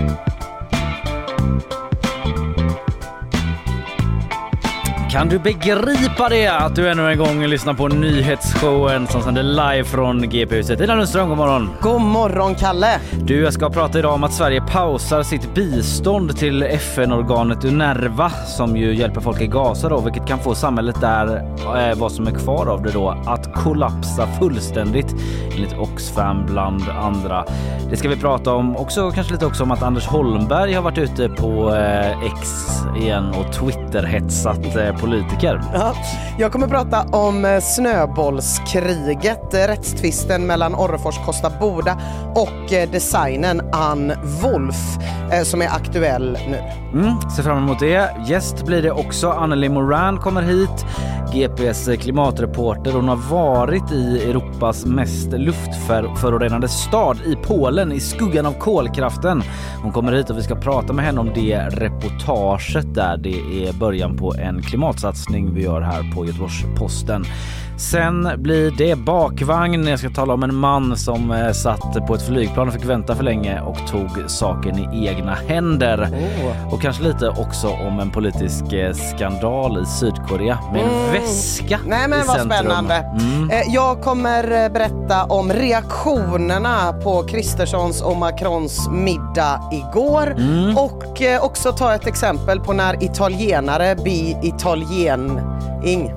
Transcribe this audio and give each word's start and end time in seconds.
you 0.00 0.39
Kan 5.10 5.28
du 5.28 5.38
begripa 5.38 6.28
det? 6.28 6.48
Att 6.48 6.76
du 6.76 6.88
ännu 6.88 7.10
en 7.10 7.18
gång 7.18 7.46
lyssnar 7.46 7.74
på 7.74 7.88
nyhetsshowen 7.88 9.06
som 9.06 9.22
sänder 9.22 9.42
live 9.42 9.84
från 9.84 10.28
GP-huset. 10.28 10.80
Ina 10.80 10.94
Lundström, 10.94 11.28
god 11.28 11.38
morgon. 11.38 11.70
God 11.80 12.00
morgon 12.00 12.54
Kalle! 12.54 13.00
Du, 13.22 13.40
jag 13.40 13.52
ska 13.52 13.70
prata 13.70 13.98
idag 13.98 14.14
om 14.14 14.24
att 14.24 14.32
Sverige 14.32 14.60
pausar 14.60 15.22
sitt 15.22 15.54
bistånd 15.54 16.36
till 16.36 16.62
FN-organet 16.62 17.64
Unerva 17.64 18.30
som 18.30 18.76
ju 18.76 18.94
hjälper 18.94 19.20
folk 19.20 19.40
i 19.40 19.46
Gaza 19.46 19.88
då, 19.88 20.00
vilket 20.00 20.26
kan 20.26 20.38
få 20.38 20.54
samhället 20.54 21.00
där, 21.00 21.36
eh, 21.76 21.98
vad 21.98 22.12
som 22.12 22.26
är 22.26 22.32
kvar 22.32 22.66
av 22.66 22.82
det 22.82 22.90
då, 22.90 23.08
att 23.26 23.54
kollapsa 23.54 24.26
fullständigt 24.26 25.14
enligt 25.54 25.78
Oxfam 25.78 26.46
bland 26.46 26.82
andra. 26.88 27.44
Det 27.90 27.96
ska 27.96 28.08
vi 28.08 28.16
prata 28.16 28.54
om. 28.54 28.76
Också 28.76 29.10
kanske 29.10 29.32
lite 29.32 29.46
också 29.46 29.62
om 29.62 29.70
att 29.70 29.82
Anders 29.82 30.06
Holmberg 30.06 30.72
har 30.72 30.82
varit 30.82 30.98
ute 30.98 31.28
på 31.28 31.74
eh, 31.74 32.24
X 32.24 32.70
igen 32.96 33.24
och 33.30 33.52
Twitter-hetsat 33.52 34.76
eh, 34.76 34.99
politiker. 35.00 35.60
Ja, 35.74 35.94
jag 36.38 36.52
kommer 36.52 36.68
prata 36.68 37.02
om 37.02 37.44
eh, 37.44 37.60
snöbollskriget, 37.60 39.54
eh, 39.54 39.58
rättstvisten 39.58 40.46
mellan 40.46 40.74
Orrefors 40.74 41.18
Kosta 41.26 41.50
Boda 41.60 41.98
och 42.34 42.72
eh, 42.72 42.90
designern 42.90 43.60
Ann 43.72 44.12
Wolf 44.42 44.98
som 45.44 45.62
är 45.62 45.66
aktuell 45.66 46.38
nu. 46.48 46.58
Mm, 47.00 47.30
ser 47.36 47.42
fram 47.42 47.58
emot 47.58 47.78
det. 47.78 48.10
Gäst 48.26 48.66
blir 48.66 48.82
det 48.82 48.90
också. 48.90 49.30
Anneli 49.30 49.68
Moran 49.68 50.18
kommer 50.18 50.42
hit. 50.42 50.86
GPs 51.32 51.88
klimatreporter. 52.00 52.92
Hon 52.92 53.08
har 53.08 53.16
varit 53.16 53.92
i 53.92 54.30
Europas 54.30 54.86
mest 54.86 55.32
luftförorenade 55.32 56.68
stad 56.68 57.18
i 57.26 57.36
Polen 57.36 57.92
i 57.92 58.00
skuggan 58.00 58.46
av 58.46 58.52
kolkraften. 58.52 59.42
Hon 59.82 59.92
kommer 59.92 60.12
hit 60.12 60.30
och 60.30 60.38
vi 60.38 60.42
ska 60.42 60.54
prata 60.54 60.92
med 60.92 61.04
henne 61.04 61.20
om 61.20 61.30
det 61.34 61.58
reportaget 61.58 62.94
där. 62.94 63.16
Det 63.16 63.66
är 63.68 63.72
början 63.72 64.16
på 64.16 64.34
en 64.34 64.62
klimatsatsning 64.90 65.54
vi 65.54 65.62
gör 65.62 65.80
här 65.80 66.14
på 66.14 66.26
Göteborgs-Posten. 66.26 67.24
Sen 67.80 68.28
blir 68.36 68.70
det 68.78 68.98
bakvagn. 68.98 69.86
Jag 69.86 69.98
ska 69.98 70.10
tala 70.10 70.34
om 70.34 70.42
en 70.42 70.54
man 70.54 70.96
som 70.96 71.30
eh, 71.30 71.52
satt 71.52 72.06
på 72.06 72.14
ett 72.14 72.26
flygplan 72.26 72.68
och 72.68 72.74
fick 72.74 72.84
vänta 72.84 73.14
för 73.14 73.24
länge 73.24 73.60
och 73.60 73.76
tog 73.86 74.30
saken 74.30 74.78
i 74.78 75.06
egna 75.08 75.34
händer. 75.48 76.08
Oh. 76.12 76.74
Och 76.74 76.82
kanske 76.82 77.02
lite 77.02 77.28
också 77.28 77.68
om 77.68 78.00
en 78.00 78.10
politisk 78.10 78.72
eh, 78.72 78.92
skandal 78.92 79.82
i 79.82 79.86
Sydkorea 79.86 80.58
med 80.72 80.82
en 80.82 81.12
väska 81.12 81.78
Nej 81.86 82.08
men 82.08 82.20
i 82.20 82.22
vad 82.26 82.36
centrum. 82.36 82.50
spännande. 82.58 82.94
Mm. 82.94 83.50
Eh, 83.50 83.74
Jag 83.74 84.00
kommer 84.02 84.70
berätta 84.70 85.24
om 85.24 85.52
reaktionerna 85.52 86.92
på 87.04 87.22
Kristerssons 87.22 88.02
och 88.02 88.16
Macrons 88.16 88.88
middag 88.90 89.60
igår 89.72 90.34
Mm. 90.38 90.76
och 90.78 91.02
också 91.42 91.72
ta 91.72 91.94
ett 91.94 92.06
exempel 92.06 92.60
på 92.60 92.72
när 92.72 93.04
italienare 93.04 93.96
blir 94.02 94.44
italiening. 94.44 96.12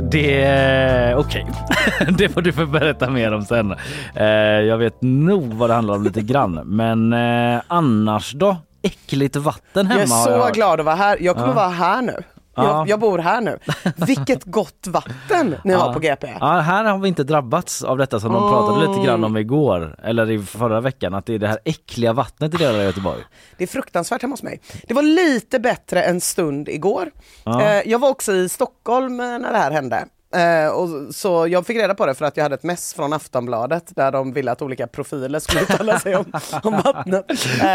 Det... 0.00 1.14
Okej. 1.16 1.46
det 2.18 2.28
får 2.28 2.42
du 2.42 2.52
få 2.52 2.66
berätta 2.66 3.10
mer 3.10 3.32
om 3.32 3.42
sen. 3.44 3.74
Eh, 4.14 4.24
jag 4.26 4.78
vet 4.78 5.02
nog 5.02 5.54
vad 5.54 5.70
det 5.70 5.74
handlar 5.74 5.94
om 5.94 6.04
lite 6.04 6.20
grann. 6.20 6.60
Men 6.64 7.12
eh, 7.12 7.60
annars 7.68 8.32
då? 8.32 8.56
Äckligt 8.82 9.36
vatten 9.36 9.86
hemma 9.86 10.00
Jag 10.00 10.02
är 10.02 10.06
så 10.06 10.30
hört. 10.44 10.54
glad 10.54 10.80
att 10.80 10.86
vara 10.86 10.96
här. 10.96 11.16
Jag 11.20 11.34
kommer 11.36 11.48
Ja. 11.48 11.54
vara 11.54 11.68
här 11.68 12.02
nu. 12.02 12.14
Ja. 12.64 12.78
Jag, 12.78 12.88
jag 12.88 13.00
bor 13.00 13.18
här 13.18 13.40
nu. 13.40 13.58
Vilket 13.96 14.44
gott 14.44 14.86
vatten 14.86 15.56
ni 15.64 15.72
har 15.72 15.86
Ja. 15.86 15.92
på 15.92 15.98
GP. 16.00 16.34
Ja, 16.40 16.46
här 16.46 16.84
har 16.84 16.98
vi 16.98 17.08
inte 17.08 17.24
drabbats 17.24 17.84
av 17.84 17.98
detta 17.98 18.20
som 18.20 18.32
de 18.32 18.50
pratade 18.50 18.86
lite 18.88 19.06
grann 19.06 19.24
om 19.24 19.36
igår, 19.36 19.96
eller 20.02 20.30
i 20.30 20.38
förra 20.38 20.80
veckan, 20.80 21.14
att 21.14 21.26
det 21.26 21.34
är 21.34 21.38
det 21.38 21.48
här 21.48 21.58
äckliga 21.64 22.12
vattnet 22.12 22.54
i 22.54 22.56
delar 22.56 22.78
av 22.78 22.84
Göteborg. 22.84 23.22
Det 23.56 23.64
är 23.64 23.68
fruktansvärt 23.68 24.22
hemma 24.22 24.32
hos 24.32 24.42
mig. 24.42 24.60
Det 24.88 24.94
var 24.94 25.02
lite 25.02 25.58
bättre 25.60 26.02
en 26.02 26.20
stund 26.20 26.68
igår. 26.68 27.10
Ja. 27.44 27.62
Eh, 27.62 27.82
jag 27.90 27.98
var 27.98 28.08
också 28.08 28.32
i 28.32 28.48
Stockholm 28.48 29.20
eh, 29.20 29.26
när 29.26 29.52
det 29.52 29.58
här 29.58 29.70
hände. 29.70 30.04
Eh, 30.36 30.68
och 30.72 31.14
så 31.14 31.46
jag 31.48 31.66
fick 31.66 31.76
reda 31.76 31.94
på 31.94 32.06
det 32.06 32.14
för 32.14 32.24
att 32.24 32.36
jag 32.36 32.44
hade 32.44 32.54
ett 32.54 32.62
mess 32.62 32.94
från 32.94 33.12
Aftonbladet 33.12 33.84
där 33.96 34.12
de 34.12 34.32
ville 34.32 34.52
att 34.52 34.62
olika 34.62 34.86
profiler 34.86 35.38
skulle 35.38 35.60
uttala 35.62 35.98
sig 35.98 36.16
om, 36.16 36.24
om 36.62 36.72
vattnet. 36.84 37.24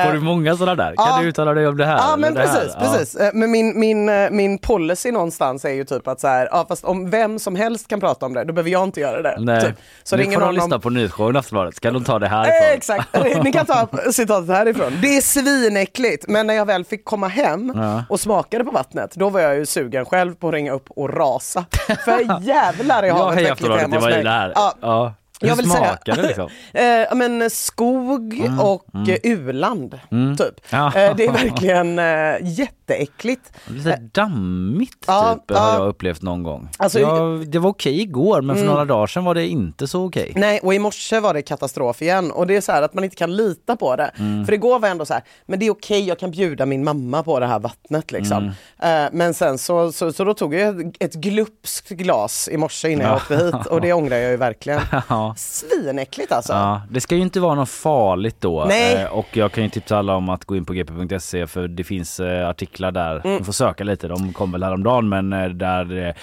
Får 0.05 0.13
du 0.13 0.19
många 0.19 0.57
sådana 0.57 0.75
där? 0.83 0.95
Kan 0.95 1.05
ja. 1.07 1.19
du 1.21 1.27
uttala 1.27 1.53
dig 1.53 1.67
om 1.67 1.77
det 1.77 1.85
här? 1.85 1.97
Ja 1.97 2.15
men 2.17 2.37
här? 2.37 2.43
precis, 2.45 2.71
Ja. 2.73 2.79
precis. 2.79 3.15
Eh, 3.15 3.29
Men 3.33 3.51
min, 3.51 3.79
min, 3.79 4.09
eh, 4.09 4.29
min 4.31 4.57
policy 4.57 5.11
någonstans 5.11 5.65
är 5.65 5.69
ju 5.73 5.83
typ 5.83 6.07
att 6.07 6.19
så 6.19 6.27
här, 6.27 6.47
ja 6.51 6.65
fast 6.69 6.85
om 6.85 7.09
vem 7.09 7.39
som 7.39 7.55
helst 7.55 7.87
kan 7.87 7.99
prata 7.99 8.25
om 8.25 8.33
det, 8.33 8.43
då 8.43 8.53
behöver 8.53 8.69
jag 8.71 8.83
inte 8.83 8.99
göra 8.99 9.21
det. 9.21 9.35
Nej, 9.39 9.61
Typ. 9.61 9.75
Så 10.03 10.15
nu 10.15 10.21
ringer 10.23 10.33
får 10.33 10.39
de 10.41 10.45
någon 10.45 10.55
lyssna 10.55 10.75
om... 10.75 10.81
på 10.81 10.89
nyhetsshowen 10.89 11.35
Aftonbladet, 11.35 11.79
kan 11.79 11.93
de 11.93 12.03
ta 12.03 12.19
det 12.19 12.27
här 12.27 12.45
Eh, 12.47 12.71
Exakt, 12.73 13.07
ni 13.43 13.51
kan 13.53 13.65
ta 13.65 13.87
citatet 14.11 14.49
härifrån. 14.49 14.93
Det 15.01 15.17
är 15.17 15.21
svinäckligt, 15.21 16.25
men 16.27 16.47
när 16.47 16.53
jag 16.53 16.65
väl 16.65 16.85
fick 16.85 17.05
komma 17.05 17.27
hem 17.27 17.71
Ja. 17.75 18.03
och 18.09 18.19
smakade 18.19 18.63
på 18.63 18.71
vattnet, 18.71 19.11
då 19.15 19.29
var 19.29 19.39
jag 19.39 19.55
ju 19.55 19.65
sugen 19.65 20.05
själv 20.05 20.35
på 20.35 20.47
att 20.47 20.53
ringa 20.53 20.71
upp 20.71 20.85
och 20.89 21.09
rasa. 21.17 21.65
För 22.05 22.41
jävlar 22.45 23.05
i 23.05 23.09
havet 23.09 23.35
hej 23.35 23.43
äckligt 23.43 23.51
Aftonbladet, 23.51 23.81
hemma 23.81 23.95
jag 23.95 24.01
hos 24.01 24.11
var 24.11 24.19
i 24.19 24.23
det 24.23 24.29
här. 24.29 24.51
Ja. 24.55 24.73
Ja. 24.81 25.13
Jag 25.47 25.55
vill 25.55 25.71
säga- 25.71 25.87
smakar 25.87 26.15
det 26.15 26.21
liksom? 26.27 26.49
Eh, 26.73 27.15
men 27.15 27.49
skog 27.49 28.49
och 28.59 29.09
eh, 29.09 29.17
u-land, 29.23 29.99
typ. 30.37 30.55
Ja. 30.69 30.87
Eh, 30.87 31.15
det 31.15 31.25
är 31.25 31.31
verkligen 31.31 31.99
eh, 31.99 32.35
jätteäckligt. 32.59 33.51
Lite 33.67 33.97
dammigt 34.13 35.03
Ja, 35.07 35.33
typ 35.47 35.57
har 35.57 35.67
ja. 35.67 35.77
jag 35.79 35.87
upplevt 35.87 36.21
någon 36.21 36.43
gång. 36.43 36.69
Alltså, 36.77 36.99
jag, 36.99 37.47
det 37.47 37.59
var 37.59 37.69
okej 37.69 38.01
igår 38.01 38.41
men 38.41 38.55
för 38.55 38.61
Mm. 38.63 38.73
några 38.73 38.85
dagar 38.85 39.07
sedan 39.07 39.25
var 39.25 39.35
det 39.35 39.47
inte 39.47 39.87
så 39.87 40.05
okej. 40.05 40.31
Nej, 40.35 40.59
och 40.63 40.73
i 40.73 40.79
morse 40.79 41.19
var 41.19 41.33
det 41.33 41.41
katastrof 41.41 42.01
igen. 42.01 42.31
Och 42.31 42.47
det 42.47 42.55
är 42.55 42.61
så 42.61 42.71
här 42.71 42.81
att 42.81 42.93
man 42.93 43.03
inte 43.03 43.15
kan 43.15 43.35
lita 43.35 43.75
på 43.75 43.95
det. 43.95 44.11
Mm. 44.19 44.45
För 44.45 44.53
igår 44.53 44.79
var 44.79 44.87
jag 44.87 44.91
ändå 44.91 45.05
så 45.05 45.13
här, 45.13 45.23
men 45.45 45.59
det 45.59 45.65
är 45.65 45.71
okej, 45.71 46.07
jag 46.07 46.19
kan 46.19 46.31
bjuda 46.31 46.65
min 46.65 46.83
mamma 46.83 47.23
på 47.23 47.39
det 47.39 47.47
här 47.47 47.59
vattnet 47.59 48.11
liksom. 48.11 48.51
Mm. 48.81 49.05
Eh, 49.05 49.09
men 49.13 49.33
sen 49.33 49.57
så, 49.57 49.91
så, 49.91 50.13
så 50.13 50.23
då 50.23 50.33
tog 50.33 50.53
jag 50.55 50.95
ett- 50.99 51.13
glupskt 51.13 51.89
glas 51.89 52.49
i 52.51 52.57
morse 52.57 52.89
innan 52.89 53.05
jag 53.05 53.11
Ja. 53.11 53.15
åkte 53.17 53.35
hit 53.45 53.65
och 53.65 53.81
det 53.81 53.93
ångrar 53.99 54.17
jag 54.17 54.31
ju 54.31 54.37
verkligen. 54.37 54.81
Ja. 55.09 55.34
Svinäckligt 55.35 56.31
alltså. 56.31 56.53
Ja, 56.53 56.81
det 56.89 57.01
ska 57.01 57.15
ju 57.15 57.21
inte 57.21 57.39
vara 57.39 57.55
något 57.55 57.69
farligt 57.69 58.35
då. 58.39 58.65
Nej. 58.65 58.95
Eh, 58.95 59.13
och 59.13 59.27
jag 59.37 59.51
kan 59.51 59.63
ju 59.63 59.69
tipsa 59.69 59.97
alla 59.97 60.15
om 60.15 60.29
att 60.29 60.45
gå 60.45 60.55
in 60.55 60.65
på 60.65 60.73
gp.se 60.73 61.47
för 61.47 61.67
det 61.67 61.83
finns 61.83 62.19
eh, 62.19 62.49
artiklar 62.49 62.91
där. 62.91 63.21
Mm. 63.25 63.37
Du 63.37 63.43
får 63.43 63.53
söka 63.53 63.83
lite, 63.83 64.07
de 64.07 64.33
kom 64.33 64.51
väl 64.51 64.63
häromdagen 64.63 65.09
men 65.09 65.33
eh, 65.33 65.49
där 65.49 66.15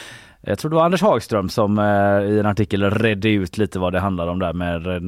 Jag 0.44 0.58
tror 0.58 0.70
det 0.70 0.76
var 0.76 0.84
Anders 0.84 1.02
Hagström 1.02 1.48
som 1.48 1.78
eh, 1.78 2.30
i 2.30 2.38
en 2.38 2.46
artikel 2.46 2.90
redde 2.90 3.28
ut 3.28 3.58
lite 3.58 3.78
vad 3.78 3.92
det 3.92 4.00
handlar 4.00 4.26
om 4.26 4.38
där 4.38 4.52
med, 4.52 5.02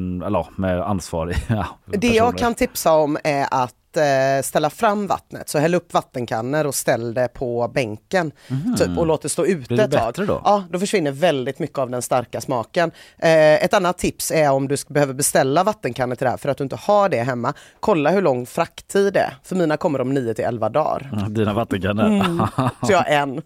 med 0.56 0.80
ansvarig. 0.80 1.36
Ja, 1.48 1.66
det 1.86 2.08
jag 2.08 2.38
kan 2.38 2.54
tipsa 2.54 2.92
om 2.92 3.18
är 3.24 3.46
att 3.50 3.96
eh, 3.96 4.42
ställa 4.42 4.70
fram 4.70 5.06
vattnet. 5.06 5.48
Så 5.48 5.58
häll 5.58 5.74
upp 5.74 5.94
vattenkannor 5.94 6.66
och 6.66 6.74
ställ 6.74 7.14
det 7.14 7.28
på 7.28 7.70
bänken 7.74 8.32
mm. 8.48 8.76
typ, 8.76 8.98
och 8.98 9.06
låt 9.06 9.22
det 9.22 9.28
stå 9.28 9.46
ute 9.46 9.74
ett 9.74 9.92
tag. 9.92 10.14
Då? 10.26 10.40
Ja, 10.44 10.64
då 10.70 10.78
försvinner 10.78 11.10
väldigt 11.10 11.58
mycket 11.58 11.78
av 11.78 11.90
den 11.90 12.02
starka 12.02 12.40
smaken. 12.40 12.90
Eh, 13.18 13.64
ett 13.64 13.74
annat 13.74 13.98
tips 13.98 14.30
är 14.30 14.50
om 14.50 14.68
du 14.68 14.76
behöver 14.88 15.14
beställa 15.14 15.64
vattenkannor 15.64 16.14
till 16.14 16.24
det 16.24 16.30
här 16.30 16.36
för 16.36 16.48
att 16.48 16.58
du 16.58 16.64
inte 16.64 16.76
har 16.76 17.08
det 17.08 17.22
hemma. 17.22 17.54
Kolla 17.80 18.10
hur 18.10 18.22
lång 18.22 18.46
frakttid 18.46 19.12
det 19.12 19.20
är. 19.20 19.36
För 19.42 19.56
mina 19.56 19.76
kommer 19.76 20.00
om 20.00 20.14
9 20.14 20.34
till 20.34 20.44
11 20.44 20.68
dagar. 20.68 21.10
Mm, 21.12 21.34
dina 21.34 21.52
vattenkannor? 21.54 22.06
Mm. 22.06 22.46
Så 22.82 22.92
jag 22.92 22.98
har 22.98 23.10
en. 23.10 23.42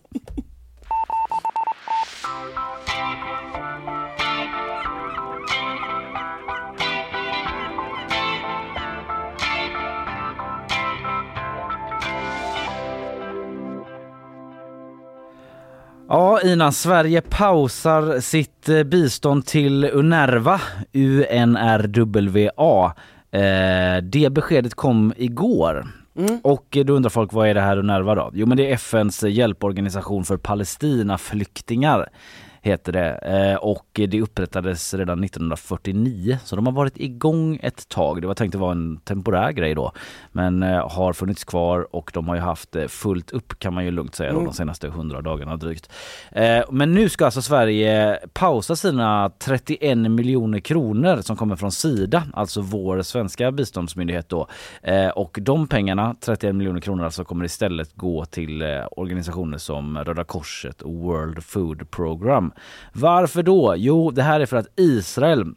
Ja, 16.10 16.40
innan 16.40 16.72
Sverige 16.72 17.20
pausar 17.20 18.20
sitt 18.20 18.68
eh, 18.68 18.82
bistånd 18.82 19.46
till 19.46 19.84
Unerva, 19.84 20.60
UNRWA. 20.92 22.94
Eh, 23.30 24.02
det 24.02 24.32
beskedet 24.32 24.74
kom 24.74 25.12
igår. 25.16 25.86
Mm. 26.18 26.40
Och 26.42 26.78
då 26.84 26.92
undrar 26.92 27.10
folk 27.10 27.32
vad 27.32 27.48
är 27.48 27.54
det 27.54 27.60
här 27.60 27.78
Unerva 27.78 28.14
då? 28.14 28.30
Jo 28.34 28.46
men 28.46 28.56
det 28.56 28.70
är 28.70 28.74
FNs 28.74 29.22
hjälporganisation 29.22 30.24
för 30.24 30.36
Palestinaflyktingar 30.36 32.08
heter 32.62 32.92
det. 32.92 33.10
Eh, 33.14 33.56
och 33.56 33.86
det 33.92 34.20
upprättades 34.20 34.94
redan 34.94 35.24
1949 35.24 36.38
så 36.44 36.56
de 36.56 36.66
har 36.66 36.72
varit 36.72 36.98
igång 37.00 37.58
ett 37.62 37.88
tag. 37.88 38.20
Det 38.20 38.26
var 38.26 38.34
tänkt 38.34 38.54
att 38.54 38.60
vara 38.60 38.72
en 38.72 38.96
temporär 38.96 39.52
grej 39.52 39.74
då 39.74 39.92
men 40.32 40.62
eh, 40.62 40.90
har 40.90 41.12
funnits 41.12 41.44
kvar 41.44 41.96
och 41.96 42.10
de 42.14 42.28
har 42.28 42.34
ju 42.34 42.40
haft 42.40 42.76
fullt 42.88 43.30
upp 43.30 43.58
kan 43.58 43.74
man 43.74 43.84
ju 43.84 43.90
lugnt 43.90 44.14
säga 44.14 44.32
då, 44.32 44.38
mm. 44.38 44.46
de 44.46 44.54
senaste 44.54 44.86
100 44.86 45.22
dagarna 45.22 45.56
drygt. 45.56 45.90
Eh, 46.32 46.62
men 46.70 46.94
nu 46.94 47.08
ska 47.08 47.24
alltså 47.24 47.42
Sverige 47.42 48.18
pausa 48.32 48.76
sina 48.76 49.30
31 49.38 49.98
miljoner 49.98 50.60
kronor 50.60 51.20
som 51.20 51.36
kommer 51.36 51.56
från 51.56 51.72
Sida, 51.72 52.22
alltså 52.34 52.60
vår 52.60 53.02
svenska 53.02 53.52
biståndsmyndighet 53.52 54.28
då. 54.28 54.46
Och 55.14 55.38
de 55.42 55.66
pengarna, 55.66 56.14
31 56.20 56.54
miljoner 56.54 56.80
kronor, 56.80 57.04
alltså 57.04 57.24
kommer 57.24 57.44
istället 57.44 57.94
gå 57.94 58.24
till 58.24 58.62
organisationer 58.90 59.58
som 59.58 59.98
Röda 59.98 60.24
Korset 60.24 60.82
och 60.82 60.92
World 60.92 61.44
Food 61.44 61.90
Program. 61.90 62.47
Varför 62.92 63.42
då? 63.42 63.74
Jo, 63.76 64.10
det 64.10 64.22
här 64.22 64.40
är 64.40 64.46
för 64.46 64.56
att 64.56 64.72
Israel 64.76 65.54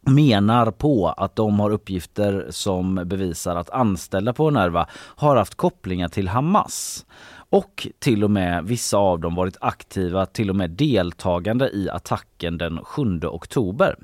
menar 0.00 0.70
på 0.70 1.08
att 1.08 1.36
de 1.36 1.60
har 1.60 1.70
uppgifter 1.70 2.46
som 2.50 2.94
bevisar 2.94 3.56
att 3.56 3.70
anställda 3.70 4.32
på 4.32 4.50
Nerva 4.50 4.86
har 4.92 5.36
haft 5.36 5.54
kopplingar 5.54 6.08
till 6.08 6.28
Hamas 6.28 7.06
och 7.50 7.88
till 7.98 8.24
och 8.24 8.30
med 8.30 8.64
vissa 8.64 8.96
av 8.96 9.20
dem 9.20 9.34
varit 9.34 9.56
aktiva, 9.60 10.26
till 10.26 10.50
och 10.50 10.56
med 10.56 10.70
deltagande 10.70 11.70
i 11.70 11.90
attacken 11.90 12.58
den 12.58 12.84
7 12.84 13.20
oktober. 13.22 13.96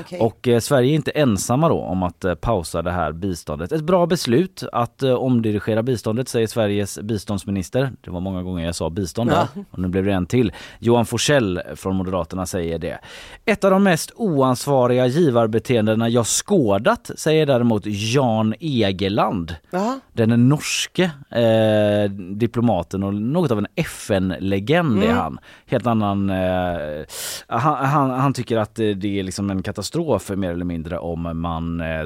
Okay. 0.00 0.18
Och 0.18 0.48
eh, 0.48 0.60
Sverige 0.60 0.92
är 0.92 0.94
inte 0.94 1.10
ensamma 1.10 1.68
då 1.68 1.80
om 1.80 2.02
att 2.02 2.24
eh, 2.24 2.34
pausa 2.34 2.82
det 2.82 2.90
här 2.90 3.12
biståndet. 3.12 3.72
Ett 3.72 3.84
bra 3.84 4.06
beslut 4.06 4.64
att 4.72 5.02
eh, 5.02 5.14
omdirigera 5.14 5.82
biståndet 5.82 6.28
säger 6.28 6.46
Sveriges 6.46 6.98
biståndsminister. 6.98 7.92
Det 8.00 8.10
var 8.10 8.20
många 8.20 8.42
gånger 8.42 8.64
jag 8.64 8.74
sa 8.74 8.90
bistånd 8.90 9.30
där 9.30 9.46
ja. 9.54 9.62
och 9.70 9.78
nu 9.78 9.88
blev 9.88 10.04
det 10.04 10.12
en 10.12 10.26
till. 10.26 10.52
Johan 10.78 11.06
Forsell 11.06 11.60
från 11.74 11.96
Moderaterna 11.96 12.46
säger 12.46 12.78
det. 12.78 12.98
Ett 13.44 13.64
av 13.64 13.70
de 13.70 13.82
mest 13.82 14.12
oansvariga 14.14 15.06
givarbeteendena 15.06 16.08
jag 16.08 16.26
skådat 16.26 17.10
säger 17.16 17.46
däremot 17.46 17.82
Jan 17.86 18.54
Egeland. 18.60 19.56
Aha. 19.72 20.00
Den 20.12 20.48
norske 20.48 21.04
eh, 21.30 22.10
diplomaten 22.10 23.02
och 23.02 23.14
något 23.14 23.50
av 23.50 23.58
en 23.58 23.66
FN-legend 23.74 24.96
mm. 24.96 25.10
är 25.10 25.14
han. 25.14 25.38
Helt 25.66 25.86
annan... 25.86 26.30
Eh, 26.30 27.04
han, 27.46 27.86
han, 27.86 28.10
han, 28.10 28.32
tycker 28.32 28.56
att 28.56 28.74
det 28.74 29.18
är 29.18 29.22
liksom 29.22 29.50
en 29.50 29.62
katastrof 29.64 30.30
mer 30.30 30.50
eller 30.50 30.64
mindre 30.64 30.98
om 30.98 31.40
man 31.40 31.80
eh, 31.80 32.04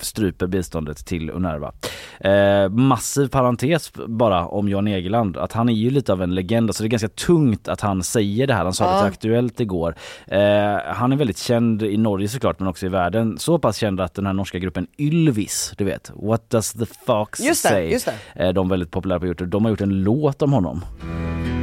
stryper 0.00 0.46
biståndet 0.46 1.06
till 1.06 1.30
Unrwa. 1.30 1.72
Eh, 2.20 2.68
massiv 2.68 3.28
parentes 3.28 3.92
bara 4.06 4.46
om 4.46 4.68
Jan 4.68 4.86
Egeland, 4.86 5.36
att 5.36 5.52
han 5.52 5.68
är 5.68 5.72
ju 5.72 5.90
lite 5.90 6.12
av 6.12 6.22
en 6.22 6.34
legend, 6.34 6.74
så 6.74 6.82
det 6.82 6.86
är 6.86 6.90
ganska 6.90 7.08
tungt 7.08 7.68
att 7.68 7.80
han 7.80 8.02
säger 8.02 8.46
det 8.46 8.54
här. 8.54 8.64
Han 8.64 8.72
sa 8.72 8.84
ja. 8.84 8.92
det 8.92 8.98
till 8.98 9.08
Aktuellt 9.12 9.60
igår. 9.60 9.94
Eh, 10.26 10.40
han 10.86 11.12
är 11.12 11.16
väldigt 11.16 11.38
känd 11.38 11.82
i 11.82 11.96
Norge 11.96 12.28
såklart, 12.28 12.58
men 12.58 12.68
också 12.68 12.86
i 12.86 12.88
världen. 12.88 13.38
Så 13.38 13.58
pass 13.58 13.76
känd 13.76 14.00
att 14.00 14.14
den 14.14 14.26
här 14.26 14.32
norska 14.32 14.58
gruppen 14.58 14.86
Ylvis, 14.98 15.72
du 15.78 15.84
vet, 15.84 16.12
What 16.14 16.50
does 16.50 16.72
the 16.72 16.86
fox 17.06 17.40
just 17.40 17.62
det, 17.62 17.68
say? 17.68 17.92
Just 17.92 18.08
det. 18.34 18.44
Eh, 18.44 18.52
de 18.52 18.66
är 18.66 18.70
väldigt 18.70 18.90
populära 18.90 19.20
på 19.20 19.26
Youtube. 19.26 19.50
De 19.50 19.64
har 19.64 19.70
gjort 19.70 19.80
en 19.80 20.02
låt 20.02 20.42
om 20.42 20.52
honom. 20.52 20.84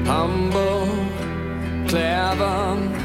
Humble, 0.08 0.88
clever 1.88 2.97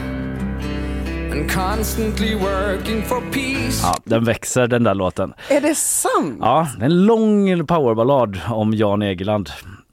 and 1.33 1.51
constantly 1.51 2.35
working 2.35 3.03
for 3.03 3.21
peace. 3.21 3.81
Ja, 3.83 3.97
den 4.05 4.25
växer 4.25 4.67
den 4.67 4.85
där 4.85 4.95
låten. 4.95 5.35
Är 5.49 5.61
det 5.61 5.75
sant? 5.75 6.39
Ja, 6.41 6.69
det 6.79 6.83
är 6.83 6.87
en 6.87 7.07
lång 7.07 7.67
powerballad 7.67 8.41
om 8.51 8.75
Jan 8.75 9.03
Egeland. 9.03 9.51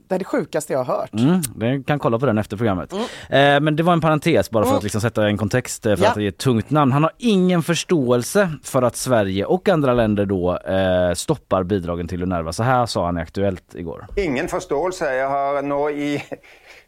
Det 0.07 0.15
är 0.15 0.19
det 0.19 0.25
sjukaste 0.25 0.73
jag 0.73 0.83
har 0.83 0.97
hört. 0.97 1.13
Mm, 1.13 1.41
du 1.55 1.83
kan 1.83 1.99
kolla 1.99 2.19
på 2.19 2.25
den 2.25 2.37
efter 2.37 2.57
programmet. 2.57 2.93
Mm. 2.93 3.55
Eh, 3.55 3.61
men 3.61 3.75
det 3.75 3.83
var 3.83 3.93
en 3.93 4.01
parentes 4.01 4.49
bara 4.49 4.63
för 4.63 4.69
mm. 4.69 4.77
att 4.77 4.83
liksom 4.83 5.01
sätta 5.01 5.27
en 5.27 5.37
kontext 5.37 5.85
eh, 5.85 5.95
för 5.95 6.03
ja. 6.03 6.09
att 6.09 6.15
det 6.15 6.23
är 6.23 6.27
ett 6.27 6.37
tungt 6.37 6.69
namn. 6.69 6.91
Han 6.91 7.03
har 7.03 7.11
ingen 7.17 7.63
förståelse 7.63 8.51
för 8.63 8.81
att 8.81 8.95
Sverige 8.95 9.45
och 9.45 9.69
andra 9.69 9.93
länder 9.93 10.25
då 10.25 10.57
eh, 10.57 11.13
stoppar 11.13 11.63
bidragen 11.63 12.07
till 12.07 12.23
Unerva. 12.23 12.53
Så 12.53 12.63
här 12.63 12.85
sa 12.85 13.05
han 13.05 13.17
i 13.17 13.21
Aktuellt 13.21 13.75
igår. 13.75 14.07
Ingen 14.15 14.47
förståelse. 14.47 15.15
Jag 15.15 15.29
har 15.29 15.61
nå 15.61 15.89
i 15.89 16.23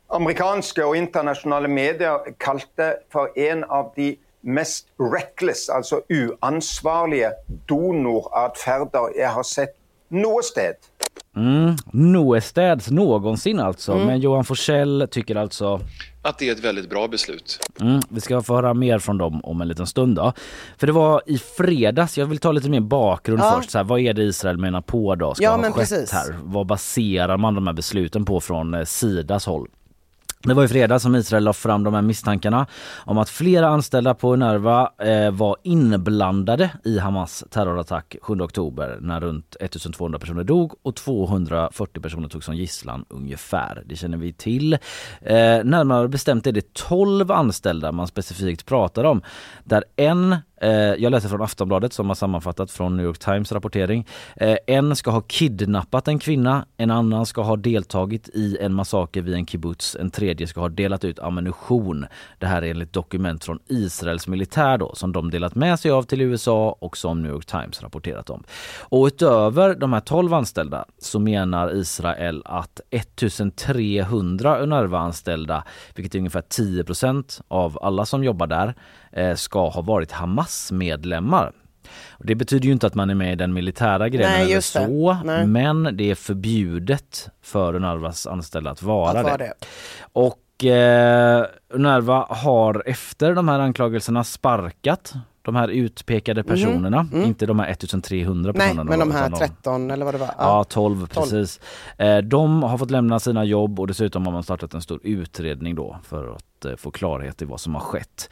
amerikanska 0.08 0.88
och 0.88 0.96
internationella 0.96 1.68
medier 1.68 2.20
kallat 2.38 2.72
det 2.76 2.96
för 3.12 3.40
en 3.40 3.64
av 3.64 3.94
de 3.96 4.18
mest 4.42 4.88
reckless, 5.14 5.70
alltså 5.70 6.02
uansvarlige 6.10 7.32
donoratferder 7.68 9.18
jeg 9.18 9.30
har 9.30 9.44
sett 9.44 9.78
noe 10.10 10.44
sted. 10.44 10.76
Mm, 11.36 11.76
noestäds 11.92 12.90
någonsin 12.90 13.60
alltså. 13.60 13.92
Mm. 13.92 14.08
Men 14.08 14.20
Johan 14.20 14.46
Forsell 14.46 15.08
tycker 15.12 15.36
alltså 15.36 15.80
att 16.22 16.38
det 16.38 16.50
är 16.50 16.52
ett 16.52 16.64
väldigt 16.64 16.90
bra 16.90 17.08
beslut. 17.08 17.60
Mm, 17.82 18.02
vi 18.10 18.22
ska 18.22 18.42
få 18.42 18.56
höra 18.56 18.74
mer 18.74 19.00
från 19.00 19.18
dem 19.18 19.42
om 19.44 19.62
en 19.62 19.68
liten 19.68 19.88
stund. 19.88 20.16
Då. 20.16 20.34
För 20.78 20.88
det 20.88 20.94
var 20.94 21.22
i 21.26 21.38
fredags, 21.38 22.18
jag 22.18 22.26
vill 22.26 22.38
ta 22.38 22.52
lite 22.52 22.70
mer 22.70 22.80
bakgrund 22.80 23.42
ja. 23.42 23.54
först. 23.58 23.72
Så 23.72 23.78
här, 23.78 23.86
vad 23.86 24.00
är 24.00 24.14
det 24.14 24.24
Israel 24.24 24.58
menar 24.58 24.82
på 24.82 25.16
då? 25.16 25.34
Ska 25.34 25.44
ja, 25.44 25.52
ha 25.52 25.64
skett 25.64 25.76
precis. 25.76 26.12
här? 26.12 26.36
Vad 26.44 26.68
baserar 26.68 27.38
man 27.38 27.56
de 27.56 27.68
här 27.68 27.74
besluten 27.74 28.26
på 28.26 28.40
från 28.42 28.74
eh, 28.74 28.84
Sidas 28.84 29.46
håll? 29.46 29.70
Det 30.44 30.54
var 30.54 30.64
i 30.64 30.68
fredag 30.68 31.00
som 31.00 31.16
Israel 31.16 31.44
la 31.44 31.54
fram 31.54 31.84
de 31.84 31.94
här 31.94 32.02
misstankarna 32.02 32.68
om 33.06 33.18
att 33.18 33.30
flera 33.30 33.68
anställda 33.68 34.14
på 34.14 34.34
Unrwa 34.34 34.92
eh, 34.98 35.32
var 35.32 35.58
inblandade 35.64 36.70
i 36.84 37.00
Hamas 37.00 37.44
terrorattack 37.50 38.16
7 38.22 38.42
oktober 38.42 38.98
när 39.02 39.20
runt 39.20 39.56
1200 39.60 40.20
personer 40.20 40.44
dog 40.44 40.74
och 40.82 40.96
240 40.96 42.02
personer 42.02 42.30
togs 42.30 42.46
som 42.46 42.56
gisslan 42.56 43.06
ungefär. 43.10 43.84
Det 43.86 43.96
känner 43.96 44.18
vi 44.18 44.34
till. 44.34 44.74
Eh, 44.74 45.64
närmare 45.64 46.08
bestämt 46.08 46.48
är 46.48 46.52
det 46.52 46.74
12 46.74 47.32
anställda 47.32 47.92
man 47.92 48.08
specifikt 48.08 48.66
pratar 48.66 49.04
om 49.04 49.22
där 49.64 49.84
en 49.96 50.38
Eh, 50.62 50.72
jag 50.72 51.12
läser 51.12 51.30
från 51.30 51.42
Aftonbladet 51.42 51.94
som 51.94 52.08
har 52.08 52.16
sammanfattat 52.16 52.72
från 52.72 52.98
New 52.98 53.06
York 53.06 53.20
Times 53.20 53.52
rapportering. 53.52 54.08
Eh, 54.36 54.58
en 54.68 54.96
ska 54.96 55.12
ha 55.12 55.22
kidnappat 55.22 56.08
en 56.08 56.20
kvinna, 56.20 56.66
en 56.78 56.92
annan 56.92 57.26
ska 57.26 57.42
ha 57.42 57.56
deltagit 57.56 58.30
i 58.30 58.58
en 58.62 58.74
massaker 58.74 59.22
vid 59.22 59.34
en 59.34 59.46
kibbutz, 59.46 59.98
en 60.00 60.12
tredje 60.12 60.48
ska 60.48 60.62
ha 60.62 60.70
delat 60.70 61.04
ut 61.04 61.20
ammunition. 61.20 62.06
Det 62.40 62.46
här 62.46 62.62
är 62.62 62.72
enligt 62.72 62.94
dokument 62.94 63.44
från 63.44 63.60
Israels 63.68 64.28
militär 64.28 64.78
då, 64.78 64.96
som 64.96 65.12
de 65.12 65.32
delat 65.32 65.56
med 65.56 65.80
sig 65.80 65.92
av 65.92 66.04
till 66.04 66.22
USA 66.22 66.78
och 66.80 66.98
som 66.98 67.22
New 67.22 67.32
York 67.32 67.46
Times 67.46 67.84
rapporterat 67.84 68.30
om. 68.30 68.44
Och 68.80 69.06
utöver 69.06 69.76
de 69.76 69.94
här 69.94 70.00
12 70.00 70.34
anställda 70.34 70.86
så 70.98 71.20
menar 71.20 71.76
Israel 71.76 72.42
att 72.46 72.82
1300 72.90 74.60
UNRWA-anställda, 74.60 75.64
vilket 75.96 76.16
är 76.16 76.20
ungefär 76.20 76.42
10% 76.42 77.42
av 77.48 77.80
alla 77.82 78.06
som 78.06 78.24
jobbar 78.24 78.48
där, 78.48 78.76
ska 79.36 79.70
ha 79.70 79.82
varit 79.82 80.12
Hamas-medlemmar. 80.12 81.52
Det 82.20 82.36
betyder 82.36 82.66
ju 82.66 82.72
inte 82.72 82.88
att 82.88 82.96
man 82.96 83.10
är 83.10 83.16
med 83.16 83.34
i 83.34 83.36
den 83.36 83.54
militära 83.54 84.10
grenen 84.10 84.32
Nej, 84.32 84.52
eller 84.52 84.62
så, 84.62 85.18
det. 85.26 85.46
men 85.48 85.98
det 85.98 86.12
är 86.12 86.16
förbjudet 86.16 87.30
för 87.42 87.76
Unarvas 87.76 88.28
anställda 88.28 88.72
att 88.72 88.84
vara 88.84 89.20
att 89.20 89.40
det. 89.40 89.46
det. 89.46 89.54
Och 90.14 90.66
eh, 90.66 91.46
Unarva 91.70 92.26
har 92.30 92.84
efter 92.86 93.36
de 93.36 93.48
här 93.48 93.60
anklagelserna 93.60 94.24
sparkat 94.24 95.14
de 95.44 95.56
här 95.56 95.68
utpekade 95.68 96.44
personerna, 96.44 97.00
mm. 97.00 97.14
Mm. 97.14 97.26
inte 97.26 97.46
de 97.46 97.60
här 97.60 97.68
1300 97.68 98.54
personerna. 98.54 98.84
Nej, 98.84 98.98
men 98.98 99.10
de 99.10 99.12
här 99.16 99.30
13 99.30 99.92
eller 99.92 100.06
vad 100.06 100.14
det 100.14 100.18
var? 100.18 100.34
Ja, 100.38 100.64
12, 100.64 101.08
12. 101.08 101.24
precis. 101.24 101.60
Eh, 101.98 102.18
de 102.18 102.64
har 102.64 102.78
fått 102.78 102.92
lämna 102.92 103.20
sina 103.20 103.44
jobb 103.44 103.80
och 103.80 103.88
dessutom 103.88 104.26
har 104.26 104.34
man 104.34 104.44
startat 104.44 104.74
en 104.74 104.82
stor 104.82 105.00
utredning 105.04 105.76
då 105.76 105.98
för 106.04 106.36
att 106.36 106.66
eh, 106.66 106.76
få 106.76 106.92
klarhet 106.92 107.42
i 107.42 107.46
vad 107.46 107.60
som 107.60 107.76
har 107.76 107.82
skett. 107.82 108.30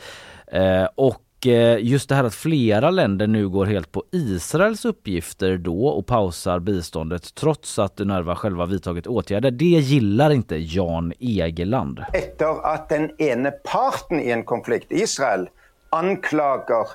Eh, 0.51 0.87
och 0.95 1.47
eh, 1.47 1.77
just 1.79 2.09
det 2.09 2.15
här 2.15 2.23
att 2.23 2.35
flera 2.35 2.89
länder 2.89 3.27
nu 3.27 3.49
går 3.49 3.65
helt 3.65 3.91
på 3.91 4.03
Israels 4.11 4.85
uppgifter 4.85 5.57
då 5.57 5.87
och 5.87 6.05
pausar 6.07 6.59
biståndet 6.59 7.35
trots 7.35 7.79
att 7.79 7.99
Unrwa 7.99 8.35
själva 8.35 8.65
vidtagit 8.65 9.07
åtgärder. 9.07 9.51
Det 9.51 9.65
gillar 9.65 10.29
inte 10.29 10.55
Jan 10.55 11.13
Egeland. 11.19 12.03
Efter 12.13 12.65
att 12.73 12.89
den 12.89 13.21
ena 13.21 13.51
parten 13.51 14.19
i 14.19 14.29
en 14.29 14.43
konflikt, 14.43 14.91
Israel, 14.91 15.49
anklagar 15.89 16.87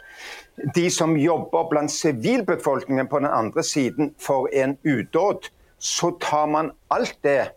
de 0.74 0.90
som 0.90 1.18
jobbar 1.18 1.70
bland 1.70 1.90
civilbefolkningen 1.90 3.06
på 3.06 3.18
den 3.18 3.30
andra 3.30 3.62
sidan 3.62 4.14
för 4.18 4.54
en 4.54 4.76
udåd, 4.82 5.38
så 5.78 6.10
tar 6.10 6.46
man 6.46 6.72
allt 6.88 7.18
det 7.20 7.48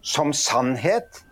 som 0.00 0.32
sannhet. 0.32 1.24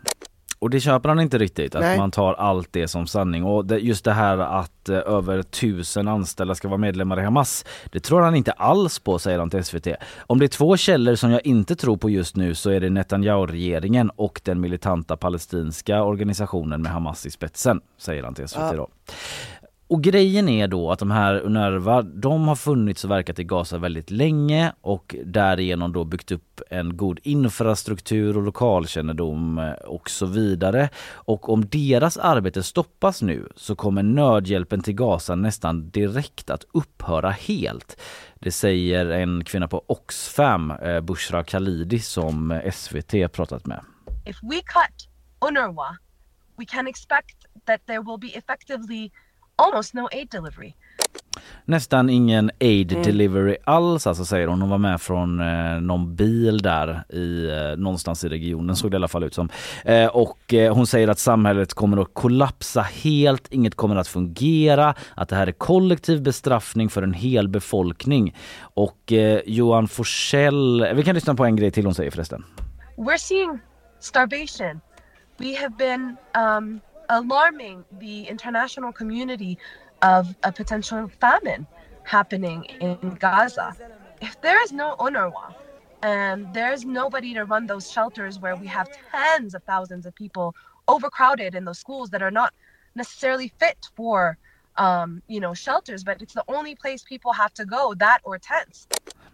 Och 0.63 0.71
det 0.71 0.81
köper 0.81 1.09
han 1.09 1.21
inte 1.21 1.39
riktigt, 1.39 1.75
att 1.75 1.81
Nej. 1.81 1.99
man 1.99 2.11
tar 2.11 2.35
allt 2.35 2.69
det 2.73 2.89
som 2.89 3.07
sanning. 3.07 3.45
Och 3.45 3.65
det, 3.65 3.79
just 3.79 4.05
det 4.05 4.13
här 4.13 4.39
att 4.39 4.89
eh, 4.89 4.97
över 4.97 5.43
tusen 5.43 6.09
anställda 6.09 6.55
ska 6.55 6.69
vara 6.69 6.79
medlemmar 6.79 7.21
i 7.21 7.23
Hamas, 7.23 7.65
det 7.93 8.01
tror 8.01 8.21
han 8.21 8.35
inte 8.35 8.53
alls 8.53 8.99
på, 8.99 9.19
säger 9.19 9.39
han 9.39 9.51
till 9.51 9.65
SVT. 9.65 9.87
Om 10.19 10.39
det 10.39 10.45
är 10.45 10.49
två 10.49 10.77
källor 10.77 11.15
som 11.15 11.31
jag 11.31 11.47
inte 11.47 11.77
tror 11.77 11.97
på 11.97 12.11
just 12.11 12.37
nu 12.37 12.55
så 12.55 12.71
är 12.71 12.81
det 12.81 12.91
Netanyahu-regeringen 12.91 14.11
och 14.11 14.41
den 14.45 14.61
militanta 14.61 15.17
palestinska 15.17 16.03
organisationen 16.03 16.83
med 16.83 16.93
Hamas 16.93 17.27
i 17.27 17.31
spetsen, 17.31 17.81
säger 17.99 18.23
han 18.23 18.35
till 18.35 18.49
SVT 18.49 18.61
ja. 18.61 18.73
då. 18.73 18.89
Och 19.93 20.03
grejen 20.03 20.49
är 20.49 20.69
då 20.69 20.91
att 20.91 20.99
de 20.99 21.11
här 21.11 21.41
Unrwa, 21.41 22.03
de 22.03 22.49
har 22.49 22.57
funnits 22.57 23.05
och 23.05 23.11
verkat 23.11 23.39
i 23.39 23.45
Gaza 23.45 23.79
väldigt 23.79 24.11
länge 24.11 24.73
och 24.81 25.17
därigenom 25.25 25.93
då 25.93 26.05
byggt 26.05 26.33
upp 26.33 26.61
en 26.71 26.97
god 26.97 27.21
infrastruktur 27.23 28.37
och 28.37 28.43
lokalkännedom 28.43 29.59
eh, 29.59 29.73
och 29.73 30.11
så 30.11 30.27
vidare. 30.27 30.89
Och 31.13 31.49
om 31.49 31.69
deras 31.69 32.17
arbete 32.17 32.63
stoppas 32.63 33.23
nu 33.23 33.49
så 33.57 33.77
kommer 33.77 34.03
nödhjälpen 34.03 34.83
till 34.83 34.95
Gaza 34.95 35.35
nästan 35.35 35.91
direkt 35.91 36.51
att 36.51 36.65
upphöra 36.73 37.31
helt. 37.31 38.01
Det 38.35 38.53
säger 38.53 39.07
en 39.07 39.45
kvinna 39.45 39.69
på 39.69 39.85
Oxfam, 39.87 40.71
eh, 40.71 41.01
Bushra 41.01 41.45
Khalidi, 41.45 41.99
som 41.99 42.61
SVT 42.73 43.33
pratat 43.33 43.67
med. 43.67 43.81
If 44.27 44.37
we 44.43 44.57
cut 44.57 45.09
UNRWA, 45.51 45.97
we 46.57 46.65
can 46.65 46.87
expect 46.87 47.37
that 47.67 47.87
there 47.87 48.01
will 48.01 48.19
be 48.21 48.39
effectively 48.39 49.11
almost 49.57 49.95
no 49.95 50.09
aid 50.13 50.29
delivery. 50.31 50.75
Nästan 51.65 52.11
ingen 52.11 52.51
aid 52.61 52.93
mm. 52.93 53.05
delivery 53.05 53.57
alls 53.65 54.07
alltså 54.07 54.25
säger 54.25 54.47
hon. 54.47 54.61
Hon 54.61 54.71
var 54.71 54.79
med 54.79 55.01
från 55.01 55.41
eh, 55.41 55.81
någon 55.81 56.17
bil 56.17 56.63
där 56.63 57.05
i 57.09 57.49
eh, 57.51 57.79
någonstans 57.79 58.25
i 58.25 58.29
regionen 58.29 58.77
såg 58.77 58.91
det 58.91 58.95
i 58.95 58.97
alla 58.97 59.09
fall 59.09 59.25
ut 59.25 59.35
som. 59.35 59.49
Eh, 59.85 60.07
och 60.07 60.55
eh, 60.55 60.75
hon 60.75 60.87
säger 60.87 61.09
att 61.09 61.19
samhället 61.19 61.75
kommer 61.75 61.97
att 61.97 62.15
kollapsa 62.15 62.81
helt, 62.81 63.53
inget 63.53 63.75
kommer 63.75 63.97
att 63.97 64.09
fungera, 64.09 64.95
att 65.15 65.29
det 65.29 65.37
här 65.37 65.47
är 65.47 65.53
kollektiv 65.53 66.23
bestraffning 66.23 66.89
för 66.89 67.03
en 67.03 67.15
hel 67.15 67.49
befolkning. 67.49 68.37
Och 68.75 69.13
eh, 69.13 69.41
Johan 69.47 69.89
Forsell, 69.89 70.87
vi 70.95 71.03
kan 71.03 71.15
lyssna 71.15 71.35
på 71.35 71.45
en 71.45 71.57
grej 71.57 71.71
till 71.71 71.85
hon 71.85 71.95
säger 71.95 72.11
förresten. 72.11 72.45
We're 72.97 73.19
seeing 73.19 73.59
starvation. 74.01 74.81
We 75.39 75.57
have 75.61 75.75
been 75.79 76.17
um 76.57 76.81
alarming 77.09 77.85
the 77.91 78.25
international 78.25 78.93
community 78.93 79.59
of 80.03 80.37
a 80.43 80.53
potential 80.53 81.09
famine 81.21 81.67
happening 82.05 82.65
in 82.81 83.17
Gaza. 83.21 83.77
If 84.21 84.41
there 84.41 84.63
is 84.63 84.73
no 84.73 84.97
UNRWA 84.99 85.55
and 86.03 86.53
there's 86.53 86.85
nobody 86.85 87.35
to 87.35 87.45
run 87.45 87.67
those 87.67 87.91
shelters 87.91 88.39
where 88.41 88.57
we 88.57 88.67
have 88.69 88.89
tens 89.13 89.55
of 89.55 89.63
thousands 89.65 90.07
of 90.07 90.15
people 90.15 90.55
overcrowded 90.89 91.55
in 91.55 91.65
those 91.65 91.79
schools 91.79 92.11
that 92.11 92.23
are 92.23 92.31
not 92.31 92.53
necessarily 92.95 93.53
fit 93.59 93.79
for 93.97 94.39
um, 94.77 95.23
you 95.29 95.41
know 95.41 95.55
shelters 95.55 96.03
but 96.05 96.21
it's 96.23 96.35
the 96.35 96.45
only 96.49 96.75
place 96.75 97.05
people 97.05 97.33
have 97.33 97.53
to 97.55 97.65
go 97.65 97.95
that 97.95 98.21
or 98.25 98.39
tents 98.39 98.89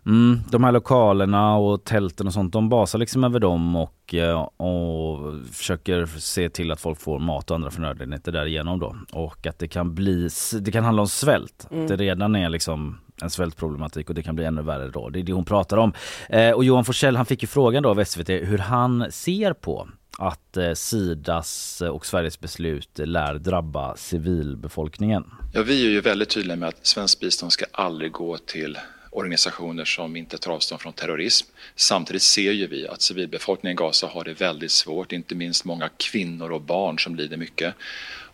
Mm, 0.09 0.41
de 0.51 0.65
här 0.65 0.73
lokalerna 0.73 1.57
och 1.57 1.85
tälten 1.85 2.27
och 2.27 2.33
sånt, 2.33 2.53
de 2.53 2.69
basar 2.69 2.99
liksom 2.99 3.25
över 3.25 3.41
dem 3.41 3.77
och, 3.77 4.15
eh, 4.15 4.41
och 4.41 5.35
försöker 5.53 6.07
se 6.07 6.49
till 6.49 6.73
att 6.73 6.81
folk 6.81 7.01
får 7.01 7.19
mat 7.19 7.51
och 7.51 7.55
andra 7.55 7.71
förnödenheter 7.71 8.33
därigenom 8.33 8.79
då. 8.79 8.97
Och 9.13 9.47
att 9.47 9.59
det 9.59 9.69
kan 9.69 9.95
bli, 9.95 10.29
det 10.61 10.73
kan 10.73 10.85
handla 10.85 11.03
om 11.03 11.09
svält. 11.09 11.69
Mm. 11.71 11.87
Det 11.87 11.97
redan 11.97 12.37
är 12.37 12.49
liksom 12.49 13.01
en 13.23 13.31
svältproblematik 13.31 14.09
och 14.09 14.15
det 14.15 14.23
kan 14.23 14.37
bli 14.37 14.45
ännu 14.45 14.63
värre 14.63 14.89
då. 14.89 15.09
Det 15.09 15.19
är 15.19 15.23
det 15.23 15.33
hon 15.33 15.45
pratar 15.45 15.77
om. 15.77 15.93
Eh, 16.29 16.51
och 16.51 16.65
Johan 16.65 16.85
Forsell 16.85 17.17
han 17.17 17.27
fick 17.27 17.43
ju 17.43 17.49
frågan 17.49 17.83
då 17.83 17.91
av 17.91 18.05
SVT 18.05 18.29
hur 18.29 18.59
han 18.59 19.13
ser 19.13 19.53
på 19.53 19.89
att 20.19 20.57
eh, 20.57 20.73
Sidas 20.73 21.83
och 21.91 22.07
Sveriges 22.07 22.41
beslut 22.41 22.91
lär 22.99 23.35
drabba 23.35 23.97
civilbefolkningen. 23.97 25.25
Ja, 25.55 25.63
vi 25.63 25.87
är 25.87 25.91
ju 25.91 26.01
väldigt 26.01 26.31
tydliga 26.31 26.57
med 26.57 26.69
att 26.69 26.87
svenskt 26.87 27.21
bistånd 27.21 27.53
ska 27.53 27.65
aldrig 27.73 28.13
gå 28.13 28.39
till 28.39 28.79
organisationer 29.19 29.85
som 29.85 30.17
inte 30.17 30.39
tar 30.39 30.53
avstånd 30.53 30.81
från 30.81 30.93
terrorism. 30.93 31.47
Samtidigt 31.77 32.23
ser 32.23 32.53
ju 32.53 32.67
vi 32.67 32.89
att 32.89 33.03
civilbefolkningen 33.03 33.75
i 33.75 33.77
Gaza 33.77 34.07
har 34.07 34.25
det 34.25 34.41
väldigt 34.41 34.71
svårt, 34.71 35.13
inte 35.13 35.35
minst 35.35 35.65
många 35.65 35.89
kvinnor 35.97 36.53
och 36.53 36.61
barn 36.61 36.99
som 36.99 37.17
lider 37.17 37.37
mycket. 37.37 37.75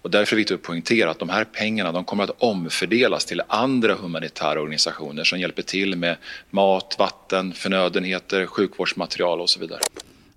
Och 0.02 0.10
därför 0.10 0.32
är 0.32 0.36
det 0.36 0.40
viktigt 0.40 0.54
att 0.54 0.62
poängtera 0.62 1.10
att 1.10 1.18
de 1.18 1.28
här 1.28 1.44
pengarna 1.44 1.92
de 1.92 2.04
kommer 2.04 2.24
att 2.24 2.42
omfördelas 2.42 3.24
till 3.24 3.42
andra 3.48 3.94
humanitära 3.94 4.60
organisationer 4.60 5.24
som 5.24 5.40
hjälper 5.40 5.62
till 5.62 5.96
med 5.96 6.16
mat, 6.50 6.96
vatten, 6.98 7.52
förnödenheter, 7.52 8.46
sjukvårdsmaterial 8.46 9.40
och 9.40 9.50
så 9.50 9.60
vidare. 9.60 9.80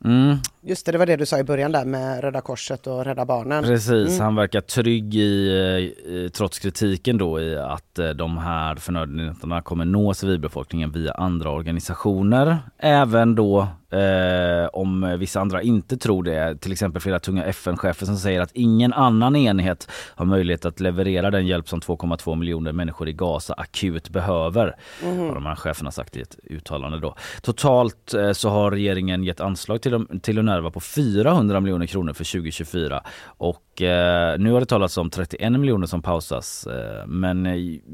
Mm. 0.06 0.38
Just 0.62 0.86
det, 0.86 0.92
det 0.92 0.98
var 0.98 1.06
det 1.06 1.16
du 1.16 1.25
sa 1.25 1.39
i 1.39 1.44
början 1.44 1.72
där 1.72 1.86
med 1.86 2.22
Röda 2.22 2.42
Korset 2.42 2.88
och 2.88 3.06
Rädda 3.06 3.25
Barnen. 3.25 3.63
Precis, 3.63 4.10
mm. 4.10 4.22
han 4.22 4.36
verkar 4.36 4.62
trygg 4.62 5.16
i, 5.16 5.20
i, 5.20 6.30
trots 6.34 6.60
kritiken 6.60 7.18
då 7.18 7.42
i 7.42 7.58
att 7.58 8.00
eh, 8.00 8.10
de 8.10 8.38
här 8.38 8.75
förnödenheterna 8.75 9.62
kommer 9.62 9.86
nå 9.86 10.13
civilbefolkningen 10.13 10.92
via 10.92 11.12
andra 11.13 11.51
organisationer. 11.51 12.58
Även 12.77 13.36
då 13.36 13.68
Eh, 13.89 14.67
om 14.74 15.15
vissa 15.20 15.39
andra 15.39 15.62
inte 15.62 15.98
tror 15.98 16.24
det. 16.24 16.62
Till 16.62 16.72
exempel 16.72 17.01
flera 17.01 17.20
tunga 17.20 17.44
FN-chefer 17.44 18.06
som 18.06 18.17
säger 18.17 18.41
att 18.41 18.51
ingen 18.53 18.94
annan 18.94 19.36
enhet 19.36 19.89
har 20.15 20.25
möjlighet 20.25 20.65
att 20.65 20.79
leverera 20.79 21.32
den 21.32 21.48
hjälp 21.48 21.70
som 21.70 21.79
2,2 21.79 22.36
miljoner 22.36 22.72
människor 22.72 23.10
i 23.10 23.13
Gaza 23.13 23.53
akut 23.53 24.10
behöver. 24.10 24.75
Mm. 25.03 25.20
Har 25.20 25.34
de 25.34 25.46
här 25.46 25.56
cheferna 25.56 25.91
sagt 25.91 26.17
i 26.17 26.22
ett 26.22 26.38
uttalande 26.44 27.00
då. 27.00 27.15
Totalt 27.41 28.13
eh, 28.13 28.32
så 28.32 28.50
har 28.50 28.72
regeringen 28.72 29.24
gett 29.24 29.39
anslag 29.39 29.82
till, 29.82 30.06
till 30.22 30.38
Unrwa 30.38 30.72
på 30.72 30.79
400 30.79 31.60
miljoner 31.60 31.86
kronor 31.86 32.13
för 32.13 32.32
2024 32.32 33.03
och 33.25 33.82
eh, 33.82 34.39
nu 34.39 34.51
har 34.51 34.60
det 34.60 34.65
talats 34.65 34.98
om 34.98 35.10
31 35.10 35.51
miljoner 35.51 35.88
som 35.88 36.01
pausas. 36.01 36.67
Eh, 36.67 37.08
men 37.08 37.48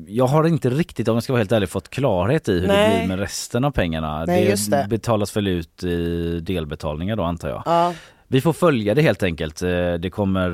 jag 0.07 0.27
har 0.27 0.47
inte 0.47 0.69
riktigt, 0.69 1.07
om 1.07 1.15
jag 1.15 1.23
ska 1.23 1.33
vara 1.33 1.39
helt 1.39 1.51
ärlig, 1.51 1.69
fått 1.69 1.89
klarhet 1.89 2.49
i 2.49 2.59
hur 2.59 2.67
Nej. 2.67 2.89
det 2.89 2.97
blir 2.97 3.07
med 3.07 3.19
resten 3.19 3.63
av 3.63 3.71
pengarna. 3.71 4.25
Nej, 4.25 4.55
det, 4.69 4.77
det 4.77 4.87
betalas 4.89 5.37
väl 5.37 5.47
ut 5.47 5.82
i 5.83 6.39
delbetalningar 6.39 7.15
då 7.15 7.23
antar 7.23 7.49
jag. 7.49 7.63
Ja. 7.65 7.93
Vi 8.27 8.41
får 8.41 8.53
följa 8.53 8.95
det 8.95 9.01
helt 9.01 9.23
enkelt. 9.23 9.61
Eh, 9.61 9.93
det 9.93 10.09
kommer 10.09 10.49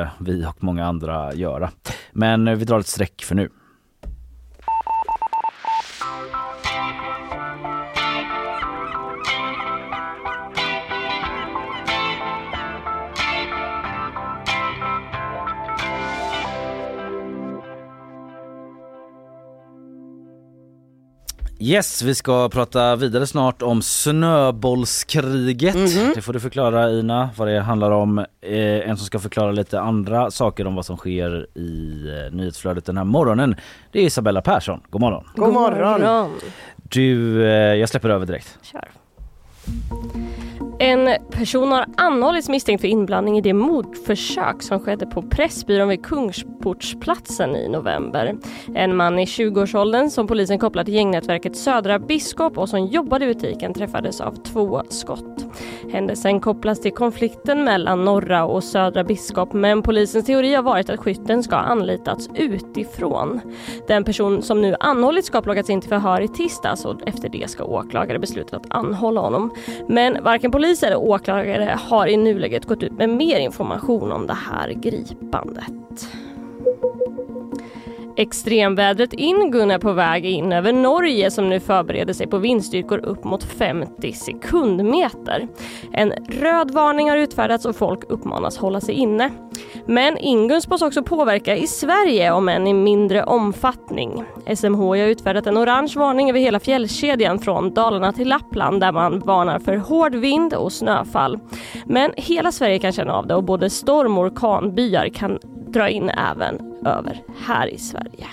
eh, 0.00 0.08
vi 0.20 0.46
och 0.46 0.64
många 0.64 0.86
andra 0.86 1.34
göra. 1.34 1.70
Men 2.12 2.58
vi 2.58 2.64
drar 2.64 2.80
ett 2.80 2.86
streck 2.86 3.22
för 3.22 3.34
nu. 3.34 3.48
Yes, 21.64 22.02
vi 22.02 22.14
ska 22.14 22.48
prata 22.48 22.96
vidare 22.96 23.26
snart 23.26 23.62
om 23.62 23.82
snöbollskriget. 23.82 25.74
Mm 25.74 25.86
-hmm. 25.86 26.14
Det 26.14 26.22
får 26.22 26.32
du 26.32 26.40
förklara 26.40 26.90
Ina 26.90 27.30
vad 27.36 27.48
det 27.48 27.60
handlar 27.60 27.90
om. 27.90 28.18
Eh, 28.18 28.88
en 28.88 28.96
som 28.96 29.06
ska 29.06 29.18
förklara 29.18 29.52
lite 29.52 29.80
andra 29.80 30.30
saker 30.30 30.66
om 30.66 30.74
vad 30.74 30.86
som 30.86 30.96
sker 30.96 31.46
i 31.58 32.04
eh, 32.08 32.34
nyhetsflödet 32.36 32.84
den 32.84 32.96
här 32.96 33.04
morgonen. 33.04 33.56
Det 33.92 33.98
är 33.98 34.02
Isabella 34.02 34.42
Persson. 34.42 34.80
God 34.90 35.00
morgon. 35.00 35.24
God 35.36 35.52
morgon. 35.52 36.30
Du, 36.76 37.42
eh, 37.44 37.50
jag 37.50 37.88
släpper 37.88 38.08
över 38.08 38.26
direkt. 38.26 38.58
Kör. 38.62 38.88
En 40.82 41.10
person 41.30 41.72
har 41.72 41.86
anhållits 41.96 42.48
misstänkt 42.48 42.80
för 42.80 42.88
inblandning 42.88 43.38
i 43.38 43.40
det 43.40 43.52
mordförsök 43.52 44.62
som 44.62 44.80
skedde 44.80 45.06
på 45.06 45.22
Pressbyrån 45.22 45.88
vid 45.88 46.04
Kungsportsplatsen 46.04 47.56
i 47.56 47.68
november. 47.68 48.36
En 48.74 48.96
man 48.96 49.18
i 49.18 49.24
20-årsåldern 49.24 50.10
som 50.10 50.26
polisen 50.26 50.58
kopplar 50.58 50.84
till 50.84 50.94
gängnätverket 50.94 51.56
Södra 51.56 51.98
Biskop 51.98 52.58
och 52.58 52.68
som 52.68 52.86
jobbade 52.86 53.24
i 53.24 53.34
butiken 53.34 53.74
träffades 53.74 54.20
av 54.20 54.32
två 54.32 54.82
skott. 54.88 55.46
Händelsen 55.92 56.40
kopplas 56.40 56.80
till 56.80 56.92
konflikten 56.92 57.64
mellan 57.64 58.04
norra 58.04 58.44
och 58.44 58.64
södra 58.64 59.04
biskop 59.04 59.52
men 59.52 59.82
polisens 59.82 60.26
teori 60.26 60.54
har 60.54 60.62
varit 60.62 60.90
att 60.90 61.00
skytten 61.00 61.42
ska 61.42 61.56
ha 61.56 61.62
anlitats 61.62 62.28
utifrån. 62.34 63.40
Den 63.88 64.04
person 64.04 64.42
som 64.42 64.62
nu 64.62 64.76
anhållits 64.80 65.26
ska 65.26 65.36
ha 65.36 65.42
plockats 65.42 65.70
in 65.70 65.80
till 65.80 65.90
förhör 65.90 66.20
i 66.20 66.28
tisdags 66.28 66.84
och 66.84 67.08
efter 67.08 67.28
det 67.28 67.50
ska 67.50 67.64
åklagare 67.64 68.18
besluta 68.18 68.56
att 68.56 68.66
anhålla 68.70 69.20
honom. 69.20 69.54
Men 69.88 70.24
varken 70.24 70.50
polisen 70.50 70.71
Poliser 70.72 70.96
och 70.96 71.04
åklagare 71.04 71.78
har 71.80 72.06
i 72.06 72.16
nuläget 72.16 72.64
gått 72.64 72.82
ut 72.82 72.92
med 72.92 73.08
mer 73.08 73.38
information 73.38 74.12
om 74.12 74.26
det 74.26 74.36
här 74.50 74.68
gripandet. 74.68 76.08
Extremvädret 78.16 79.12
Ingun 79.12 79.70
är 79.70 79.78
på 79.78 79.92
väg 79.92 80.26
in 80.26 80.52
över 80.52 80.72
Norge 80.72 81.30
som 81.30 81.48
nu 81.48 81.60
förbereder 81.60 82.12
sig 82.12 82.26
på 82.26 82.38
vindstyrkor 82.38 82.98
upp 82.98 83.24
mot 83.24 83.44
50 83.44 84.12
sekundmeter. 84.12 85.48
En 85.92 86.12
röd 86.28 86.70
varning 86.70 87.10
har 87.10 87.16
utfärdats 87.16 87.64
och 87.64 87.76
folk 87.76 88.00
uppmanas 88.08 88.58
hålla 88.58 88.80
sig 88.80 88.94
inne. 88.94 89.30
Men 89.86 90.18
Ingun 90.18 90.62
spås 90.62 90.82
också 90.82 91.02
påverka 91.02 91.56
i 91.56 91.66
Sverige 91.66 92.32
om 92.32 92.48
än 92.48 92.66
i 92.66 92.74
mindre 92.74 93.24
omfattning. 93.24 94.24
SMH 94.56 94.78
har 94.78 94.96
utfärdat 94.96 95.46
en 95.46 95.58
orange 95.58 95.92
varning 95.96 96.30
över 96.30 96.40
hela 96.40 96.60
fjällkedjan 96.60 97.38
från 97.38 97.74
Dalarna 97.74 98.12
till 98.12 98.28
Lappland 98.28 98.80
där 98.80 98.92
man 98.92 99.18
varnar 99.18 99.58
för 99.58 99.76
hård 99.76 100.14
vind 100.14 100.54
och 100.54 100.72
snöfall. 100.72 101.38
Men 101.84 102.12
hela 102.16 102.52
Sverige 102.52 102.78
kan 102.78 102.92
känna 102.92 103.14
av 103.14 103.26
det 103.26 103.34
och 103.34 103.44
både 103.44 103.70
storm 103.70 104.18
och 104.18 104.24
orkanbyar 104.24 105.08
kan 105.08 105.38
dra 105.68 105.88
in 105.88 106.08
även 106.10 106.71
över 106.84 107.22
här 107.46 107.66
i 107.74 107.78
Sverige. 107.78 108.26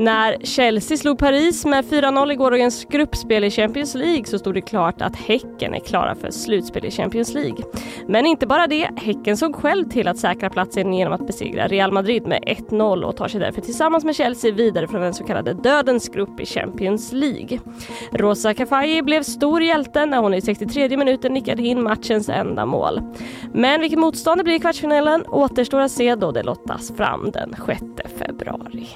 När 0.00 0.36
Chelsea 0.42 0.96
slog 0.96 1.18
Paris 1.18 1.64
med 1.64 1.84
4-0 1.84 2.32
i 2.32 2.34
gårdagens 2.34 2.84
gruppspel 2.84 3.44
i 3.44 3.50
Champions 3.50 3.94
League 3.94 4.24
så 4.24 4.38
stod 4.38 4.54
det 4.54 4.60
klart 4.60 5.02
att 5.02 5.16
Häcken 5.16 5.74
är 5.74 5.80
klara 5.80 6.14
för 6.14 6.30
slutspel 6.30 6.84
i 6.84 6.90
Champions 6.90 7.34
League. 7.34 7.64
Men 8.06 8.26
inte 8.26 8.46
bara 8.46 8.66
det, 8.66 8.90
Häcken 8.96 9.36
såg 9.36 9.56
själv 9.56 9.88
till 9.88 10.08
att 10.08 10.18
säkra 10.18 10.50
platsen 10.50 10.94
genom 10.94 11.12
att 11.12 11.26
besegra 11.26 11.68
Real 11.68 11.92
Madrid 11.92 12.26
med 12.26 12.42
1-0 12.42 13.02
och 13.02 13.16
tar 13.16 13.28
sig 13.28 13.40
därför 13.40 13.60
tillsammans 13.60 14.04
med 14.04 14.16
Chelsea 14.16 14.52
vidare 14.52 14.88
från 14.88 15.00
den 15.00 15.14
så 15.14 15.24
kallade 15.24 15.54
dödens 15.54 16.08
grupp 16.08 16.40
i 16.40 16.46
Champions 16.46 17.12
League. 17.12 17.58
Rosa 18.12 18.54
Kafaji 18.54 19.02
blev 19.02 19.22
stor 19.22 19.62
hjälte 19.62 20.06
när 20.06 20.18
hon 20.18 20.34
i 20.34 20.40
63 20.40 20.96
minuten 20.96 21.32
nickade 21.32 21.62
in 21.62 21.82
matchens 21.82 22.28
enda 22.28 22.66
mål. 22.66 23.00
Men 23.52 23.80
vilket 23.80 23.98
motstånd 23.98 24.40
det 24.40 24.44
blir 24.44 24.54
i 24.54 24.58
kvartsfinalen 24.58 25.26
återstår 25.26 25.80
att 25.80 25.92
se 25.92 26.14
då 26.14 26.32
det 26.32 26.42
lottas 26.42 26.92
fram 26.96 27.30
den 27.30 27.54
6 27.66 27.82
februari. 28.18 28.88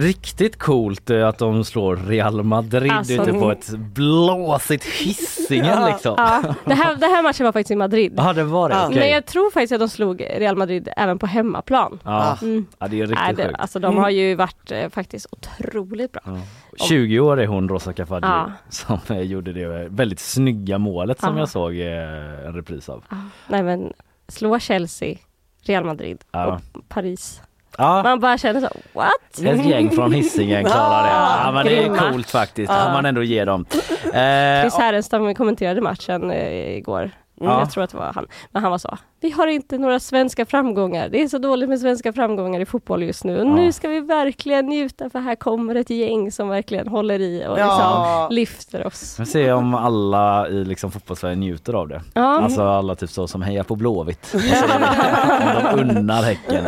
Riktigt 0.00 0.58
coolt 0.58 1.10
eh, 1.10 1.28
att 1.28 1.38
de 1.38 1.64
slår 1.64 1.96
Real 1.96 2.42
Madrid 2.42 2.92
Alltså, 2.92 3.12
ute 3.12 3.32
på 3.32 3.44
mm. 3.44 3.50
ett 3.50 3.68
blåsigt 3.78 4.84
Hisingen 4.84 5.84
liksom. 5.86 6.14
Ja, 6.18 6.54
det, 6.64 6.74
här, 6.74 6.94
det 6.96 7.06
här 7.06 7.22
matchen 7.22 7.44
var 7.44 7.52
faktiskt 7.52 7.70
i 7.70 7.76
Madrid. 7.76 8.14
Ja 8.16 8.32
det 8.32 8.44
var 8.44 8.68
det, 8.68 8.74
Ja. 8.74 8.86
okej. 8.86 8.98
Men 8.98 9.10
jag 9.10 9.26
tror 9.26 9.50
faktiskt 9.50 9.72
att 9.72 9.80
de 9.80 9.88
slog 9.88 10.20
Real 10.20 10.56
Madrid 10.56 10.88
även 10.96 11.18
på 11.18 11.26
hemmaplan. 11.26 12.00
Ja. 12.04 12.38
Mm. 12.42 12.66
ja 12.78 12.88
det 12.88 12.96
är 12.96 13.00
riktigt 13.00 13.18
Nej, 13.18 13.34
det, 13.34 13.44
sjukt. 13.46 13.60
alltså 13.60 13.78
de 13.78 13.96
har 13.96 14.10
ju 14.10 14.34
varit 14.34 14.72
eh, 14.72 14.88
faktiskt 14.88 15.26
otroligt 15.30 16.12
bra. 16.12 16.22
Ja. 16.26 16.84
20 16.88 17.20
år 17.20 17.40
är 17.40 17.46
hon 17.46 17.68
Rosa 17.68 17.92
Kafaji 17.92 18.20
Ja. 18.22 18.52
som 18.68 18.98
eh, 19.08 19.20
gjorde 19.20 19.52
det 19.52 19.88
väldigt 19.90 20.20
snygga 20.20 20.78
målet 20.78 21.20
som 21.20 21.34
Ja. 21.34 21.40
jag 21.40 21.48
såg 21.48 21.76
eh, 21.80 22.46
en 22.46 22.54
repris 22.54 22.88
av. 22.88 23.04
Ja. 23.10 23.16
Nej 23.48 23.62
men 23.62 23.92
slå 24.28 24.58
Chelsea, 24.58 25.16
Real 25.62 25.84
Madrid 25.84 26.18
Ja. 26.32 26.60
och 26.74 26.88
Paris. 26.88 27.42
Ja, 27.80 28.02
Man 28.02 28.20
bara 28.20 28.38
känner 28.38 28.60
så, 28.60 28.68
what? 28.92 29.10
ett 29.44 29.66
gäng 29.66 29.90
från 29.90 30.12
Hisingen 30.12 30.64
klarar 30.64 31.02
det. 31.02 31.44
Ja 31.44 31.52
men 31.52 31.64
det 31.66 31.76
är 31.78 31.82
Grymma. 31.82 32.10
coolt 32.12 32.30
faktiskt, 32.30 32.72
får 32.72 32.92
man 32.92 33.06
ändå 33.06 33.22
ge 33.22 33.44
dem. 33.44 33.64
Eh, 33.70 34.60
Chris 34.62 34.74
Härenstam 34.78 35.34
kommenterade 35.34 35.80
matchen 35.80 36.30
eh, 36.30 36.76
igår. 36.76 37.10
Ja. 37.42 37.58
Jag 37.58 37.70
tror 37.70 37.84
att 37.84 37.90
det 37.90 37.96
var 37.96 38.12
han. 38.12 38.26
Men 38.50 38.62
han 38.62 38.70
var 38.70 38.78
så, 38.78 38.98
vi 39.20 39.30
har 39.30 39.46
inte 39.46 39.78
några 39.78 40.00
svenska 40.00 40.46
framgångar. 40.46 41.08
Det 41.08 41.22
är 41.22 41.28
så 41.28 41.38
dåligt 41.38 41.68
med 41.68 41.80
svenska 41.80 42.12
framgångar 42.12 42.60
i 42.60 42.66
fotboll 42.66 43.02
just 43.02 43.24
nu. 43.24 43.40
Och 43.40 43.46
Ja. 43.46 43.54
nu 43.54 43.72
ska 43.72 43.88
vi 43.88 44.00
verkligen 44.00 44.66
njuta 44.66 45.10
för 45.10 45.18
här 45.18 45.34
kommer 45.34 45.74
ett 45.74 45.90
gäng 45.90 46.32
som 46.32 46.48
verkligen 46.48 46.88
håller 46.88 47.20
i 47.20 47.44
och 47.48 47.58
Ja. 47.58 48.26
liksom 48.28 48.34
lyfter 48.36 48.86
oss. 48.86 49.16
Vi 49.20 49.26
se 49.26 49.52
om 49.52 49.74
alla 49.74 50.48
i 50.48 50.64
liksom 50.64 50.90
fotbollssverige 50.90 51.36
njuter 51.36 51.72
av 51.74 51.88
det. 51.88 52.02
Ja. 52.14 52.40
Alltså 52.40 52.62
alla 52.62 52.94
typ 52.94 53.10
så 53.10 53.26
som 53.26 53.42
hejar 53.42 53.62
på 53.64 53.76
Blåvitt. 53.76 54.34
Och 54.34 54.40
så 54.40 54.64
om 54.64 55.84
de 55.84 55.96
unnar 55.98 56.22
Häcken. 56.22 56.64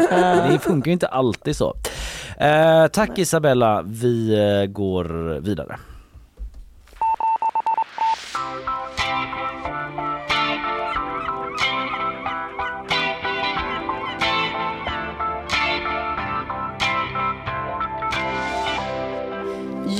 Det 0.52 0.59
funkar 0.59 0.88
ju 0.88 0.93
inte 0.93 1.07
alltid 1.09 1.57
så. 1.57 1.75
Eh, 2.38 2.87
tack 2.87 3.19
Isabella, 3.19 3.83
vi 3.83 4.35
eh, 4.62 4.67
går 4.73 5.05
vidare. 5.41 5.76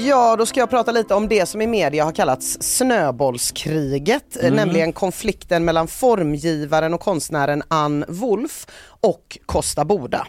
Ja, 0.05 0.37
då 0.37 0.47
ska 0.47 0.61
jag 0.61 0.71
prata 0.71 0.93
lite 0.93 1.15
om 1.15 1.29
det 1.29 1.47
som 1.47 1.63
i 1.63 1.67
media 1.67 2.05
har 2.05 2.13
kallats 2.13 2.59
snöbollskriget, 2.61 4.45
eh, 4.45 4.53
nämligen 4.53 4.93
konflikten 4.93 5.65
mellan 5.65 5.89
formgivaren 5.89 6.95
och 6.95 7.01
konstnären 7.01 7.63
Ann 7.69 8.05
Wolf 8.09 8.67
och 8.87 9.39
Kosta 9.47 9.85
Boda. 9.85 10.27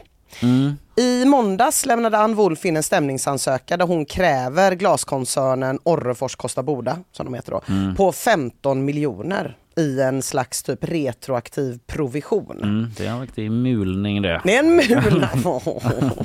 I 0.98 1.26
måndags 1.26 1.86
lämnade 1.86 2.18
Ann 2.18 2.36
Wolf 2.36 2.66
in 2.66 2.78
en 2.78 2.84
stämningsansökan 2.84 3.80
där 3.80 3.86
hon 3.86 4.06
kräver 4.06 4.76
glaskoncernen 4.76 5.80
Orrefors 5.84 6.36
Kosta 6.36 6.64
Boda, 6.64 6.98
som 7.12 7.26
de 7.26 7.34
heter 7.34 7.52
då, 7.52 7.62
på 7.98 8.12
15 8.12 8.86
miljoner 8.86 9.58
i 9.78 10.02
en 10.02 10.22
slags 10.22 10.64
typ 10.64 10.84
retroaktiv 10.84 11.80
provision. 11.88 12.58
Mm, 12.64 12.92
det 12.98 13.06
är 13.06 13.10
en 13.10 13.22
riktig 13.22 13.52
mulning 13.52 14.22
det. 14.22 14.42
Det 14.44 14.56
är 14.56 14.60
en 14.60 14.76
mula. 14.76 15.30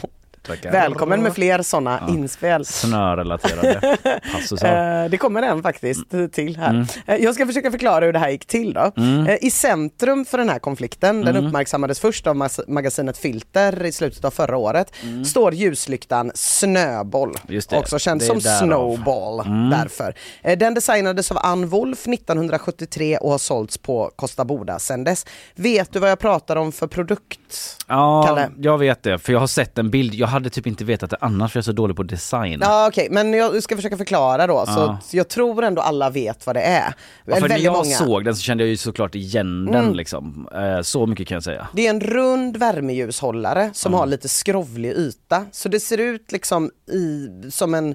Tackar. 0.48 0.72
Välkommen 0.72 1.22
med 1.22 1.34
fler 1.34 1.62
sådana 1.62 2.00
inspel. 2.08 2.64
Snörelaterade 2.64 3.96
passusar. 4.32 5.04
Eh, 5.04 5.10
Det 5.10 5.16
kommer 5.18 5.42
en 5.42 5.62
faktiskt 5.62 6.00
till 6.32 6.56
här. 6.56 6.86
Eh, 7.06 7.16
Jag 7.16 7.34
ska 7.34 7.46
försöka 7.46 7.70
förklara 7.70 8.04
hur 8.04 8.12
det 8.12 8.18
här 8.18 8.30
gick 8.30 8.46
till 8.46 8.72
då. 8.72 8.92
Eh, 9.28 9.34
I 9.40 9.50
centrum 9.50 10.24
för 10.24 10.38
den 10.38 10.48
här 10.48 10.58
konflikten, 10.58 11.20
den 11.24 11.36
uppmärksammades 11.36 12.00
först 12.00 12.26
av 12.26 12.48
magasinet 12.68 13.18
Filter 13.18 13.84
i 13.86 13.92
slutet 13.92 14.24
av 14.24 14.30
förra 14.30 14.56
året, 14.56 14.92
står 15.26 15.54
ljuslyktan 15.54 16.32
Snöboll, 16.34 17.34
Just 17.48 17.70
det, 17.70 17.78
också 17.78 17.98
känd 17.98 18.22
som 18.22 18.38
därav. 18.38 18.58
Snowball. 18.58 19.36
Därför. 19.70 20.14
Den 20.56 20.74
designades 20.74 21.30
av 21.30 21.38
Ann 21.42 21.68
Wolf 21.68 22.06
1973 22.08 23.16
och 23.18 23.30
har 23.30 23.38
sålts 23.38 23.78
på 23.78 24.10
Kosta 24.16 24.44
Boda 24.44 24.78
sedan 24.78 25.04
dess. 25.04 25.26
Vet 25.54 25.92
du 25.92 25.98
vad 25.98 26.10
jag 26.10 26.18
pratar 26.18 26.56
om 26.56 26.72
för 26.72 26.86
produkt? 26.86 27.76
Ja, 27.88 28.22
Kalle? 28.26 28.50
jag 28.58 28.78
vet 28.78 29.02
det. 29.02 29.18
För 29.18 29.32
jag 29.32 29.40
har 29.40 29.46
sett 29.46 29.78
en 29.78 29.90
bild. 29.90 30.14
Jag 30.14 30.26
hade 30.38 30.50
typ 30.50 30.66
inte 30.66 30.84
vetat 30.84 31.10
det 31.10 31.16
annars 31.20 31.52
för 31.52 31.58
jag 31.58 31.62
är 31.62 31.64
så 31.64 31.72
dålig 31.72 31.96
på 31.96 32.02
design. 32.02 32.58
Ja 32.62 32.88
okej, 32.88 33.08
men 33.10 33.32
jag 33.32 33.62
ska 33.62 33.76
försöka 33.76 33.96
förklara 33.96 34.46
då. 34.46 34.66
Så 34.66 34.72
Ja. 34.72 34.98
jag 35.12 35.28
tror 35.28 35.64
ändå 35.64 35.82
alla 35.82 36.10
vet 36.10 36.46
vad 36.46 36.56
det 36.56 36.62
är. 36.62 36.94
Ja, 37.24 37.36
för 37.36 37.48
när 37.48 37.58
jag 37.58 37.72
många. 37.72 37.84
Mm. 37.96 37.98
såg 38.08 38.24
den 38.24 38.36
så 38.36 38.42
kände 38.42 38.64
jag 38.64 38.68
ju 38.70 38.76
såklart 38.76 39.14
igen 39.14 39.66
den 39.72 39.92
liksom. 39.92 40.48
Eh, 40.54 40.82
Så 40.82 41.06
mycket 41.06 41.28
kan 41.28 41.34
jag 41.36 41.42
säga. 41.42 41.68
Det 41.72 41.86
är 41.86 41.90
en 41.90 42.00
rund 42.00 42.56
värmeljushållare 42.56 43.70
som 43.74 43.94
har 43.94 44.06
lite 44.06 44.28
skrovlig 44.28 44.92
yta. 44.92 45.44
Så 45.52 45.68
det 45.68 45.80
ser 45.80 45.98
ut 45.98 46.32
liksom 46.32 46.70
i, 46.92 47.28
som 47.50 47.74
en, 47.74 47.94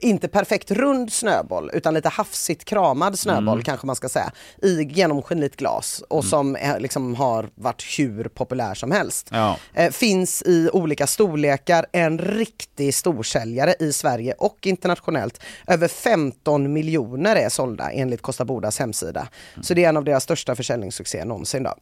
inte 0.00 0.28
perfekt 0.28 0.70
rund 0.70 1.12
snöboll, 1.12 1.70
utan 1.74 1.94
lite 1.94 2.08
hafsigt 2.08 2.64
kramad 2.64 3.18
snöboll 3.18 3.62
kanske 3.62 3.86
man 3.86 3.96
ska 3.96 4.08
säga. 4.08 4.32
I 4.62 4.82
genomskinligt 4.82 5.56
glas 5.56 6.02
och 6.08 6.24
som 6.24 6.56
är, 6.56 6.80
liksom 6.80 7.14
har 7.14 7.48
varit 7.54 7.84
hur 7.98 8.24
populär 8.24 8.74
som 8.74 8.90
helst. 8.90 9.28
Ja. 9.30 9.56
Eh, 9.74 9.90
finns 9.90 10.42
i 10.46 10.70
olika 10.72 11.06
storlekar, 11.06 11.83
en 11.92 12.18
riktig 12.18 12.94
storsäljare 12.94 13.74
i 13.80 13.92
Sverige 13.92 14.34
och 14.38 14.66
internationellt. 14.66 15.42
Över 15.66 15.88
15 15.88 16.72
miljoner 16.72 17.36
är 17.36 17.48
sålda 17.48 17.90
enligt 17.90 18.22
Kosta 18.22 18.44
Bodas 18.44 18.78
hemsida. 18.78 19.28
Så 19.62 19.74
det 19.74 19.84
är 19.84 19.88
en 19.88 19.96
av 19.96 20.04
deras 20.04 20.22
största 20.22 20.56
försäljningssuccéer 20.56 21.24
någonsin. 21.24 21.62
Då. 21.62 21.74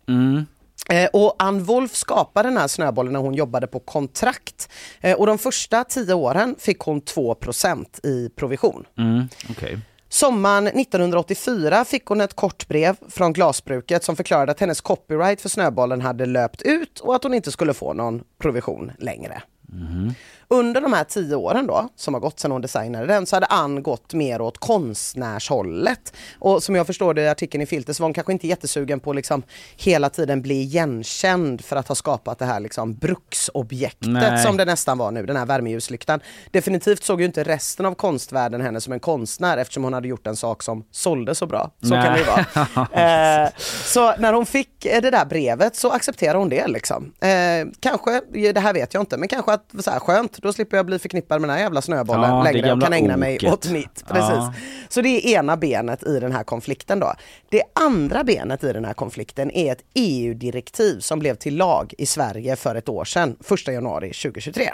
Eh, 0.90 1.08
och 1.12 1.34
Ann 1.38 1.64
Wolf 1.64 1.94
skapade 1.94 2.48
den 2.48 2.58
här 2.58 2.68
snöbollen 2.68 3.12
när 3.12 3.20
hon 3.20 3.34
jobbade 3.34 3.66
på 3.66 3.80
kontrakt. 3.80 4.68
Eh, 5.00 5.18
och 5.18 5.26
de 5.26 5.38
första 5.38 5.84
tio 5.84 6.14
åren 6.14 6.56
fick 6.58 6.78
hon 6.78 7.00
2% 7.02 8.06
i 8.06 8.28
provision. 8.36 8.86
Mm, 8.98 9.28
okej. 9.50 9.78
Sommaren 10.08 10.66
1984 10.66 11.84
fick 11.84 12.06
hon 12.06 12.20
ett 12.20 12.34
kort 12.34 12.68
brev 12.68 12.96
från 13.08 13.32
glasbruket 13.32 14.04
som 14.04 14.16
förklarade 14.16 14.52
att 14.52 14.60
hennes 14.60 14.80
copyright 14.80 15.40
för 15.40 15.48
snöbollen 15.48 16.00
hade 16.00 16.26
löpt 16.26 16.62
ut 16.62 17.00
och 17.00 17.14
att 17.14 17.22
hon 17.22 17.34
inte 17.34 17.52
skulle 17.52 17.74
få 17.74 17.92
någon 17.92 18.22
provision 18.38 18.92
längre. 18.98 19.42
Mm-hmm. 19.74 20.10
Under 20.52 20.80
de 20.80 20.92
här 20.92 21.04
tio 21.04 21.36
åren 21.36 21.66
då, 21.66 21.88
som 21.96 22.14
har 22.14 22.20
gått 22.20 22.40
sedan 22.40 22.50
hon 22.50 22.60
designade 22.60 23.06
den, 23.06 23.26
så 23.26 23.36
hade 23.36 23.46
Ann 23.46 23.82
gått 23.82 24.14
mer 24.14 24.40
åt 24.40 24.58
konstnärshållet. 24.58 26.12
Och 26.38 26.62
som 26.62 26.74
jag 26.74 26.86
förstår 26.86 27.14
det 27.14 27.22
i 27.22 27.28
artikeln 27.28 27.62
i 27.62 27.66
Filter 27.66 27.92
så 27.92 28.02
var 28.02 28.06
hon 28.06 28.14
kanske 28.14 28.32
inte 28.32 28.46
jättesugen 28.46 29.00
på 29.00 29.12
liksom 29.12 29.42
hela 29.76 30.10
tiden 30.10 30.42
bli 30.42 30.60
igenkänd 30.60 31.64
för 31.64 31.76
att 31.76 31.88
ha 31.88 31.94
skapat 31.94 32.38
det 32.38 32.44
här 32.44 32.60
liksom 32.60 32.94
bruksobjektet 32.94 34.08
Nej. 34.08 34.42
som 34.42 34.56
det 34.56 34.64
nästan 34.64 34.98
var 34.98 35.10
nu, 35.10 35.26
den 35.26 35.36
här 35.36 35.46
värmeljusslyktan. 35.46 36.20
Definitivt 36.50 37.04
såg 37.04 37.20
ju 37.20 37.26
inte 37.26 37.44
resten 37.44 37.86
av 37.86 37.94
konstvärlden 37.94 38.60
henne 38.60 38.80
som 38.80 38.92
en 38.92 39.00
konstnär 39.00 39.56
eftersom 39.56 39.84
hon 39.84 39.92
hade 39.92 40.08
gjort 40.08 40.26
en 40.26 40.36
sak 40.36 40.62
som 40.62 40.84
sålde 40.90 41.34
så 41.34 41.46
bra. 41.46 41.70
Så 41.82 41.88
kan 41.88 42.12
det 42.12 42.18
ju 42.18 42.24
vara. 42.24 42.46
Eh, 43.02 43.48
så 43.84 44.14
när 44.18 44.32
hon 44.32 44.46
fick 44.46 44.82
det 44.82 45.10
där 45.10 45.24
brevet 45.24 45.76
så 45.76 45.90
accepterade 45.90 46.38
hon 46.38 46.48
det 46.48 46.66
liksom. 46.66 47.12
Eh, 47.20 47.68
kanske, 47.80 48.20
det 48.52 48.60
här 48.60 48.72
vet 48.72 48.94
jag 48.94 49.02
inte, 49.02 49.16
men 49.16 49.28
kanske 49.28 49.52
att 49.52 49.70
så 49.78 49.90
här, 49.90 49.98
skönt, 50.00 50.41
då 50.42 50.52
slipper 50.52 50.76
jag 50.76 50.86
bli 50.86 50.98
förknippad 50.98 51.40
med 51.40 51.50
den 51.50 51.56
här 51.56 51.62
jävla 51.62 51.82
snöbollen 51.82 52.30
Ja, 52.30 52.42
längre 52.42 52.72
och 52.72 52.82
kan 52.82 52.92
ägna 52.92 53.16
mig 53.16 53.36
oket. 53.36 53.52
åt 53.52 53.70
mitt. 53.70 54.04
Precis. 54.08 54.30
Ja. 54.34 54.52
Så 54.88 55.00
det 55.02 55.08
är 55.08 55.38
ena 55.38 55.56
benet 55.56 56.02
i 56.02 56.20
den 56.20 56.32
här 56.32 56.44
konflikten 56.44 57.00
då. 57.00 57.12
Det 57.48 57.62
andra 57.74 58.24
benet 58.24 58.64
i 58.64 58.72
den 58.72 58.84
här 58.84 58.92
konflikten 58.94 59.50
är 59.50 59.72
ett 59.72 59.82
EU-direktiv 59.94 61.00
som 61.00 61.18
blev 61.18 61.34
till 61.34 61.56
lag 61.56 61.94
i 61.98 62.06
Sverige 62.06 62.56
för 62.56 62.74
ett 62.74 62.88
år 62.88 63.04
sedan, 63.04 63.36
1 63.66 63.66
januari 63.72 64.12
2023. 64.12 64.70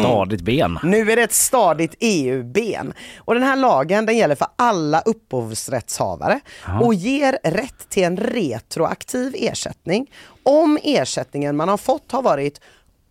Stadigt 0.00 0.40
ben. 0.42 0.78
Nu 0.82 1.12
är 1.12 1.16
det 1.16 1.22
ett 1.22 1.32
stadigt 1.32 1.94
EU-ben. 2.00 2.92
Och 3.18 3.34
den 3.34 3.42
här 3.42 3.56
lagen 3.56 4.06
den 4.06 4.16
gäller 4.16 4.34
för 4.34 4.48
alla 4.56 5.00
upphovsrättshavare 5.00 6.40
och 6.82 6.94
ger 6.94 7.38
rätt 7.44 7.88
till 7.88 8.04
en 8.04 8.16
retroaktiv 8.16 9.34
ersättning 9.38 10.10
om 10.42 10.78
ersättningen 10.82 11.56
man 11.56 11.68
har 11.68 11.76
fått 11.76 12.12
har 12.12 12.22
varit 12.22 12.60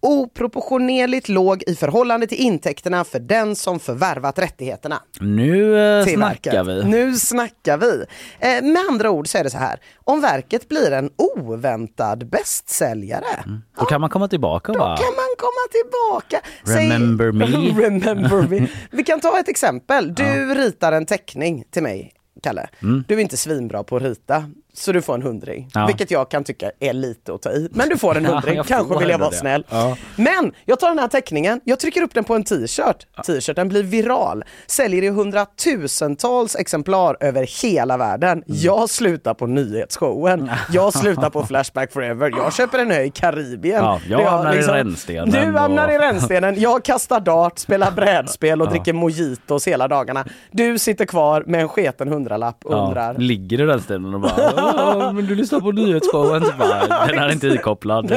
oproportionerligt 0.02 1.30
låg 1.30 1.64
i 1.68 1.76
förhållande 1.76 2.28
till 2.28 2.38
intäkterna 2.38 3.04
för 3.04 3.20
den 3.20 3.56
som 3.56 3.80
förvärvat 3.80 4.40
rättigheterna 4.40 5.02
Nu 5.20 5.80
eh, 6.00 6.06
till 6.06 6.14
snackar 6.14 6.64
verket. 6.64 6.86
vi. 6.86 6.90
Nu 6.90 7.16
snackar 7.16 7.78
vi. 7.78 8.06
Eh, 8.40 8.64
med 8.64 8.82
andra 8.90 9.10
ord 9.12 9.28
så 9.28 9.38
är 9.38 9.44
det 9.44 9.50
så 9.50 9.58
här, 9.58 9.80
om 10.04 10.22
verket 10.22 10.70
blir 10.70 10.92
en 10.92 11.10
oväntad 11.18 12.30
bästsäljare, 12.30 13.44
Då 13.80 13.86
kan 13.86 14.02
man 14.02 14.10
komma 14.10 14.28
tillbaka 14.28 14.72
och 14.72 14.78
då 14.78 14.84
kan 14.84 15.16
man 15.16 15.36
komma 15.38 15.68
tillbaka. 15.72 16.42
Remember 16.80 17.32
me. 17.32 17.46
Remember 17.86 18.48
me. 18.48 18.68
Vi 18.92 19.04
kan 19.04 19.20
ta 19.20 19.40
ett 19.40 19.48
exempel. 19.50 20.16
Du 20.16 20.56
ritar 20.56 20.92
en 20.92 21.06
teckning 21.06 21.64
till 21.72 21.84
mig, 21.84 22.12
Kalle. 22.44 22.70
Du 23.08 23.16
är 23.16 23.20
inte 23.20 23.38
svinbra 23.38 23.84
på 23.84 23.96
att 23.96 24.02
rita, 24.04 24.46
så 24.74 24.92
du 24.92 25.02
får 25.02 25.14
en 25.16 25.22
hundring. 25.22 25.70
Ja. 25.74 25.86
Vilket 25.86 26.12
jag 26.12 26.30
kan 26.32 26.44
tycka 26.44 26.72
är 26.80 26.94
lite 26.94 27.34
att 27.34 27.42
ta 27.42 27.52
i. 27.52 27.70
Men 27.72 27.90
du 27.90 27.98
får 27.98 28.18
en 28.18 28.24
Ja, 28.32 28.32
hundring, 28.32 28.56
jag 28.56 28.66
kanske 28.68 29.00
vill 29.00 29.10
jag 29.10 29.18
vara 29.20 29.30
det. 29.30 29.36
snäll. 29.36 29.66
Ja. 29.70 29.98
Men 30.16 30.54
jag 30.66 30.80
tar 30.80 30.88
den 30.90 31.00
här 31.00 31.08
teckningen, 31.08 31.62
jag 31.64 31.80
trycker 31.80 32.02
upp 32.02 32.14
den 32.14 32.24
på 32.24 32.36
en 32.36 32.44
t-shirt. 32.44 33.08
T-shirten 33.26 33.70
blir 33.70 33.84
viral, 33.84 34.44
säljer 34.68 35.04
i 35.04 35.10
hundratusentals 35.10 36.56
exemplar 36.56 37.18
över 37.20 37.64
hela 37.64 37.98
världen. 37.98 38.32
Mm. 38.32 38.44
Jag 38.48 38.90
slutar 38.90 39.34
på 39.34 39.48
nyhetsshowen, 39.48 40.52
jag 40.72 40.94
slutar 40.94 41.30
på 41.30 41.44
Flashback 41.46 41.94
Forever, 41.94 42.34
jag 42.38 42.54
köper 42.54 42.80
en 42.80 42.92
ö 42.92 43.02
i 43.02 43.10
Karibien. 43.10 43.84
Ja, 43.84 44.00
jag 44.10 44.26
hamnar 44.26 44.54
i 44.54 44.62
rännstenen 44.62 45.30
Du 45.32 45.58
hamnar 45.58 45.88
och- 45.88 45.94
i 45.94 45.98
rännstenen, 45.98 46.60
jag 46.62 46.84
kastar 46.84 47.20
dart, 47.20 47.60
spelar 47.60 47.92
brädspel 47.96 48.62
och 48.62 48.70
dricker 48.70 48.94
mojitos 48.94 49.68
hela 49.68 49.88
dagarna. 49.88 50.26
Du 50.52 50.80
sitter 50.80 51.06
kvar 51.06 51.44
med 51.48 51.62
en 51.62 51.70
sketen 51.70 52.08
hundralapp 52.08 52.66
och 52.66 52.74
Ja, 52.74 52.88
undrar. 52.88 53.14
ligger 53.14 53.78
i 53.78 53.82
ställen 53.82 54.14
och 54.14 54.20
bara 54.20 54.61
"Åh, 54.63 55.13
men 55.13 55.26
du 55.26 55.36
lyssnar 55.36 55.60
på 55.60 55.71
nyhetsshowen. 55.71 56.45
Så 56.45 56.52
bara, 56.60 56.80
Den 57.08 57.17
här 57.19 57.28
är 57.28 57.32
inte 57.32 57.47
ikopplad. 57.47 58.08
Det 58.08 58.15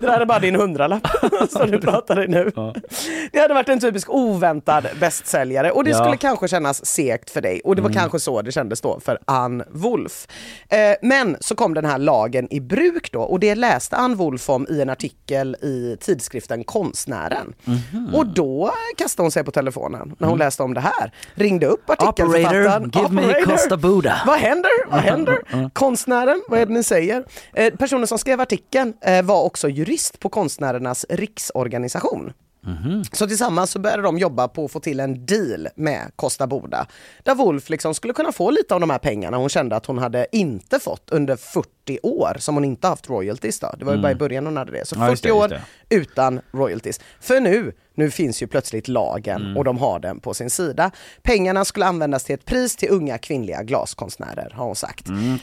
där 0.00 0.20
är 0.20 0.26
bara 0.26 0.38
din 0.38 0.54
hundralapp 0.56 1.06
som 1.50 1.70
du 1.70 1.78
pratar 1.80 2.24
i 2.24 2.28
nu. 2.28 2.50
Det 3.32 3.38
hade 3.40 3.54
varit 3.54 3.68
en 3.68 3.80
typisk 3.80 4.10
oväntad 4.10 4.86
bästsäljare 5.00 5.70
och 5.70 5.84
det 5.84 5.90
Ja. 5.90 5.96
skulle 6.04 6.16
kanske 6.16 6.48
kännas 6.48 6.86
segt 6.86 7.30
för 7.30 7.40
dig 7.40 7.60
och 7.64 7.76
det 7.76 7.82
var 7.82 7.90
kanske 7.90 8.20
så 8.20 8.42
det 8.42 8.52
kändes 8.52 8.80
då 8.80 9.00
för 9.00 9.18
Ann 9.24 9.62
Wolf. 9.70 10.26
Eh, 10.68 10.78
men 11.02 11.36
så 11.40 11.54
kom 11.56 11.74
den 11.74 11.84
här 11.84 11.98
lagen 11.98 12.48
i 12.50 12.60
bruk 12.60 13.12
då 13.12 13.20
och 13.22 13.40
det 13.40 13.54
läste 13.54 13.96
Ann 13.96 14.16
Wolf 14.16 14.50
om 14.50 14.66
i 14.70 14.80
en 14.80 14.90
artikel 14.90 15.54
i 15.62 15.96
tidskriften 16.00 16.64
Konstnären. 16.64 17.54
Och 18.14 18.26
då 18.26 18.72
kastade 18.96 19.24
hon 19.24 19.30
sig 19.30 19.44
på 19.44 19.50
telefonen 19.50 20.14
när 20.18 20.28
hon 20.28 20.38
läste 20.38 20.62
om 20.62 20.74
det 20.74 20.80
här. 20.80 21.12
Ringde 21.34 21.66
upp 21.66 21.90
artikelförfattaren. 21.90 22.66
Operator, 22.86 23.02
give 23.02 23.14
me 23.14 23.22
Operator. 23.28 23.50
Costa 23.52 23.76
Buda. 23.76 24.22
Vad 24.26 24.38
händer? 24.38 24.70
Vad 24.90 25.00
händer? 25.00 25.13
Konstnären, 25.72 26.42
vad 26.48 26.60
är 26.60 26.66
det 26.66 26.72
ni 26.72 26.82
säger? 26.82 27.24
Eh, 27.52 27.74
personen 27.74 28.06
som 28.06 28.18
skrev 28.18 28.40
artikeln 28.40 28.94
eh, 29.00 29.22
var 29.22 29.42
också 29.42 29.68
jurist 29.68 30.20
på 30.20 30.28
Konstnärernas 30.28 31.06
riksorganisation. 31.08 32.32
Så 33.12 33.26
tillsammans 33.26 33.70
så 33.70 33.78
började 33.78 34.02
de 34.02 34.18
jobba 34.18 34.48
på 34.48 34.64
att 34.64 34.70
få 34.72 34.80
till 34.80 35.00
en 35.00 35.26
deal 35.26 35.68
med 35.76 36.10
Costa 36.16 36.46
Boda. 36.46 36.86
Där 37.22 37.34
Wolf 37.34 37.70
liksom 37.70 37.94
skulle 37.94 38.12
kunna 38.14 38.32
få 38.32 38.50
lite 38.50 38.74
av 38.74 38.80
de 38.80 38.90
här 38.90 38.98
pengarna 38.98 39.36
hon 39.36 39.48
kände 39.48 39.76
att 39.76 39.86
hon 39.86 39.98
hade 39.98 40.26
inte 40.32 40.78
fått 40.80 41.10
under 41.10 41.36
40 41.36 41.98
år 42.02 42.36
som 42.38 42.54
hon 42.54 42.64
inte 42.64 42.86
haft 42.88 43.08
royalties 43.10 43.60
då. 43.60 43.74
Det 43.78 43.84
var 43.84 43.94
ju 43.94 44.02
bara 44.02 44.12
i 44.12 44.14
början 44.14 44.46
hon 44.46 44.56
hade 44.56 44.72
det. 44.72 44.86
Så 44.88 44.94
Mm. 44.94 45.04
Ja, 45.06 45.10
just 45.10 45.22
40 45.22 45.32
det, 45.32 45.38
just 45.38 45.44
år 45.44 45.48
det. 45.88 45.96
utan 45.96 46.40
royalties. 46.52 47.00
För 47.20 47.40
nu, 47.40 47.72
nu 47.94 48.10
finns 48.10 48.42
ju 48.42 48.46
plötsligt 48.46 48.88
lagen 48.88 49.42
Mm. 49.42 49.56
och 49.56 49.64
de 49.64 49.78
har 49.78 49.98
den 49.98 50.20
på 50.20 50.34
sin 50.34 50.50
sida. 50.50 50.90
Pengarna 51.22 51.64
skulle 51.64 51.86
användas 51.86 52.24
till 52.24 52.34
ett 52.34 52.44
pris 52.44 52.76
till 52.76 52.90
unga 52.90 53.18
kvinnliga 53.18 53.62
glaskonstnärer 53.62 54.50
har 54.54 54.66
hon 54.66 54.76
sagt. 54.76 55.08
Mm, 55.08 55.38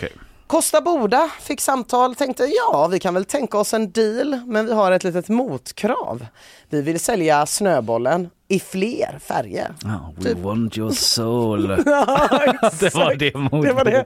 Kosta 0.52 0.82
Boda 0.82 1.30
fick 1.40 1.62
samtal, 1.62 2.16
tänkte 2.16 2.46
ja, 2.46 2.88
vi 2.92 3.00
kan 3.00 3.14
väl 3.14 3.26
tänka 3.26 3.58
oss 3.58 3.74
en 3.74 3.92
deal, 3.92 4.42
men 4.46 4.66
vi 4.66 4.74
har 4.74 4.92
ett 4.92 5.04
litet 5.04 5.30
motkrav. 5.30 6.26
Vi 6.70 6.82
vill 6.82 7.00
sälja 7.00 7.46
snöbollen 7.46 8.30
i 8.52 8.60
fler 8.60 9.20
färger. 9.20 9.72
Ja, 9.84 10.14
we 10.18 10.24
Typ. 10.24 10.38
want 10.38 10.78
your 10.78 10.92
soul. 10.92 11.84
Ja, 11.86 12.72
det 12.80 12.96
var 12.96 13.16
det 13.16 13.36
modet. 13.36 13.64
Det 13.70 13.74
var 13.74 13.86
det. 13.86 14.06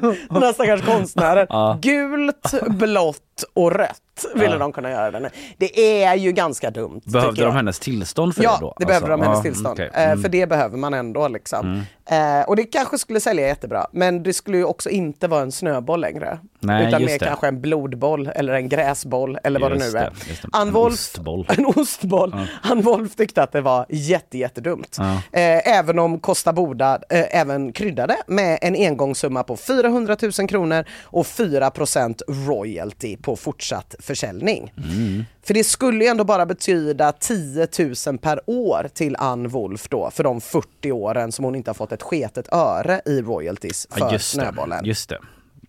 Den 0.30 0.42
här 0.42 0.52
stackars 0.52 0.82
konstnären. 0.82 1.46
Ja. 1.50 1.78
Gult, 1.82 2.54
blått 2.68 3.44
och 3.54 3.72
rött 3.72 4.00
ville 4.34 4.50
Ja. 4.52 4.58
de 4.58 4.72
kunna 4.72 4.90
göra 4.90 5.10
den. 5.10 5.28
Det 5.58 6.02
är 6.04 6.14
ju 6.14 6.32
ganska 6.32 6.70
dumt. 6.70 7.00
Behövde 7.04 7.44
de 7.44 7.54
hennes 7.54 7.78
tillstånd 7.78 8.34
för 8.34 8.42
ja, 8.42 8.56
det 8.60 8.60
då? 8.66 8.74
det 8.78 8.86
behöver 8.86 9.10
Alltså, 9.10 9.16
de 9.22 9.26
hennes 9.26 9.38
ja, 9.38 9.42
tillstånd. 9.42 9.80
Eh, 9.80 9.86
Mm. 10.10 10.22
För 10.22 10.28
det 10.28 10.46
behöver 10.46 10.76
man 10.76 10.94
ändå 10.94 11.28
liksom. 11.28 11.82
Eh, 12.10 12.48
och 12.48 12.56
det 12.56 12.64
kanske 12.64 12.98
skulle 12.98 13.20
sälja 13.20 13.46
jättebra, 13.46 13.86
men 13.92 14.22
det 14.22 14.32
skulle 14.32 14.56
ju 14.56 14.64
också 14.64 14.90
inte 14.90 15.28
vara 15.28 15.42
en 15.42 15.52
snöboll 15.52 16.00
längre. 16.00 16.38
Nej, 16.62 16.88
utan 16.88 17.00
just 17.02 17.12
mer 17.12 17.18
det. 17.18 17.24
kanske 17.24 17.48
en 17.48 17.60
blodboll 17.60 18.30
eller 18.34 18.52
en 18.52 18.68
gräsboll 18.68 19.38
eller 19.44 19.60
vad 19.60 19.70
det 19.72 19.76
Just 19.78 19.92
nu 19.94 19.98
är. 19.98 20.10
det, 20.10 20.28
just. 20.30 20.44
Ann 20.52 20.68
En 20.68 20.74
Wolf, 20.74 20.94
ostboll. 20.94 21.46
En 21.58 21.66
ostboll. 21.66 22.36
Ann 22.62 22.80
Wolf 22.82 23.16
tyckte 23.16 23.42
att 23.42 23.52
det 23.52 23.60
var 23.60 23.86
jätte, 23.88 24.38
jättedumt. 24.38 24.96
Ja. 24.98 25.12
Eh, 25.14 25.78
även 25.78 25.98
om 25.98 26.20
Costa 26.20 26.52
Boda 26.52 26.98
eh, 27.10 27.36
även 27.40 27.72
kryddade 27.72 28.16
med 28.26 28.58
en 28.62 28.74
engångssumma 28.74 29.42
på 29.42 29.56
400 29.56 30.16
000 30.38 30.48
kronor 30.48 30.84
och 31.02 31.26
4% 31.26 32.20
royalty 32.46 33.16
på 33.16 33.36
fortsatt 33.36 33.94
försäljning. 33.98 34.72
Mm. 34.76 35.24
För 35.42 35.54
det 35.54 35.64
skulle 35.64 36.04
ju 36.04 36.10
ändå 36.10 36.24
bara 36.24 36.46
betyda 36.46 37.12
10 37.12 37.68
000 38.06 38.18
per 38.18 38.40
år 38.46 38.88
till 38.94 39.16
Ann 39.18 39.48
Wolf 39.48 39.88
då 39.88 40.10
för 40.10 40.24
de 40.24 40.40
40 40.40 40.92
åren 40.92 41.32
som 41.32 41.44
hon 41.44 41.54
inte 41.54 41.70
har 41.70 41.74
fått 41.74 41.92
ett 41.92 42.02
sketet 42.02 42.52
öre 42.52 43.00
i 43.06 43.20
royalties 43.22 43.86
för 43.90 44.00
Ja, 44.00 44.12
just 44.12 44.30
Snöbollen. 44.30 44.84
Just 44.84 45.08
det. 45.08 45.18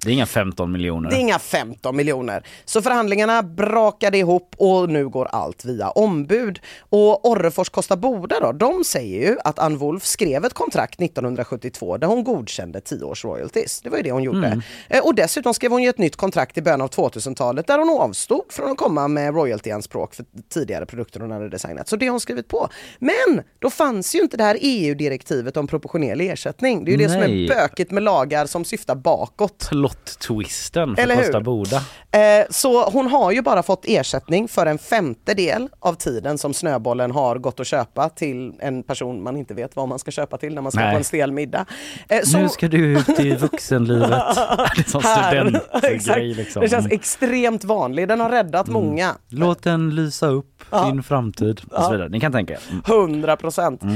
Det 0.05 0.11
är 0.11 0.13
inga 0.13 0.25
15 0.25 0.71
miljoner. 0.71 1.09
Det 1.09 1.15
är 1.15 1.19
inga 1.19 1.39
15 1.39 1.95
miljoner. 1.95 2.43
Så 2.65 2.81
förhandlingarna 2.81 3.43
brakade 3.43 4.17
ihop 4.17 4.55
och 4.57 4.89
nu 4.89 5.09
går 5.09 5.25
allt 5.25 5.65
via 5.65 5.89
ombud. 5.89 6.59
Och 6.89 7.29
Orrefors 7.29 7.69
Kosta 7.69 7.95
Boda 7.97 8.39
då, 8.39 8.51
de 8.51 8.83
säger 8.83 9.29
ju 9.29 9.37
att 9.43 9.59
Ann 9.59 9.77
Wolf 9.77 10.05
skrev 10.05 10.45
ett 10.45 10.53
kontrakt 10.53 11.01
1972 11.01 11.97
där 11.97 12.07
hon 12.07 12.23
godkände 12.23 12.81
10 12.81 13.03
års 13.03 13.25
royalties. 13.25 13.81
Det 13.81 13.89
var 13.89 13.97
ju 13.97 14.03
det 14.03 14.11
hon 14.11 14.23
gjorde. 14.23 14.61
Eh, 14.89 15.03
Och 15.03 15.15
dessutom 15.15 15.53
skrev 15.53 15.71
hon 15.71 15.83
ju 15.83 15.89
ett 15.89 15.97
nytt 15.97 16.15
kontrakt 16.15 16.57
i 16.57 16.61
början 16.61 16.81
av 16.81 16.89
2000-talet 16.89 17.67
där 17.67 17.79
hon 17.79 17.89
avstod 18.01 18.45
från 18.49 18.71
att 18.71 18.77
komma 18.77 19.07
med 19.07 19.33
royaltyanspråk 19.35 20.13
för 20.15 20.25
tidigare 20.49 20.85
produkter 20.85 21.19
hon 21.19 21.31
hade 21.31 21.49
designat. 21.49 21.87
Så 21.87 21.95
det 21.95 22.05
har 22.05 22.11
hon 22.11 22.19
skrivit 22.19 22.47
på. 22.47 22.69
Men 22.99 23.43
då 23.59 23.69
fanns 23.69 24.15
ju 24.15 24.19
inte 24.19 24.37
det 24.37 24.43
här 24.43 24.57
EU-direktivet 24.61 25.57
om 25.57 25.67
proportionerlig 25.67 26.29
ersättning. 26.31 26.85
Det 26.85 26.91
är 26.91 26.97
ju 26.97 27.03
det 27.03 27.09
som 27.09 27.19
Nej. 27.19 27.45
är 27.45 27.47
bökigt 27.55 27.91
med 27.91 28.03
lagar 28.03 28.45
som 28.45 28.65
syftar 28.65 28.95
bakåt. 28.95 29.69
Plot-twisten 29.95 30.95
för? 30.95 31.15
Costa 31.15 31.39
Boda. 31.41 31.77
Eh, 32.12 32.45
så 32.49 32.89
hon 32.89 33.08
har 33.08 33.32
ju 33.32 33.41
bara 33.41 33.63
fått 33.63 33.86
ersättning 33.88 34.47
för 34.47 34.65
en 34.65 34.77
femtedel 34.77 35.69
av 35.80 35.93
tiden 35.93 36.38
som 36.38 36.54
Snöbollen 36.54 37.12
har 37.12 37.36
gått 37.36 37.60
att 37.60 37.67
köpa 37.67 38.10
till 38.10 38.54
en 38.60 38.84
person 38.84 39.23
man 39.23 39.38
inte 39.38 39.54
vet 39.54 39.75
vad 39.75 39.88
man 39.88 39.99
ska 39.99 40.12
köpa 40.12 40.38
till 40.38 40.56
när 40.56 40.62
man 40.62 40.71
ska 40.71 40.82
Nej. 40.82 40.91
på 40.93 40.97
en 40.97 41.04
stel 41.04 41.32
middag. 41.32 41.65
Eh, 42.10 42.21
så- 42.23 42.38
Nu 42.38 42.49
ska 42.49 42.67
du 42.67 42.77
ut 42.99 43.19
i 43.19 43.32
vuxenlivet. 43.36 44.10
det 44.75 44.82
är 44.82 44.89
som 44.89 45.01
studentgrej 45.01 46.34
liksom. 46.34 46.62
Det 46.62 46.69
känns 46.69 46.91
extremt 46.91 47.63
vanlig, 47.63 48.08
den 48.08 48.19
har 48.19 48.30
räddat 48.30 48.67
många. 48.67 49.15
Låt 49.30 49.63
den 49.63 49.95
lysa 49.95 50.27
upp 50.27 50.47
Ja. 50.71 50.84
din 50.86 51.04
framtid 51.04 51.62
och 51.71 51.84
så 51.84 51.91
vidare. 51.91 52.10
Ni 52.10 52.19
kan 52.19 52.32
tänka 52.32 52.54
er. 52.54 52.60
Mm. 52.69 52.82
100 52.88 53.36
procent. 53.38 53.82
Eh, 53.84 53.89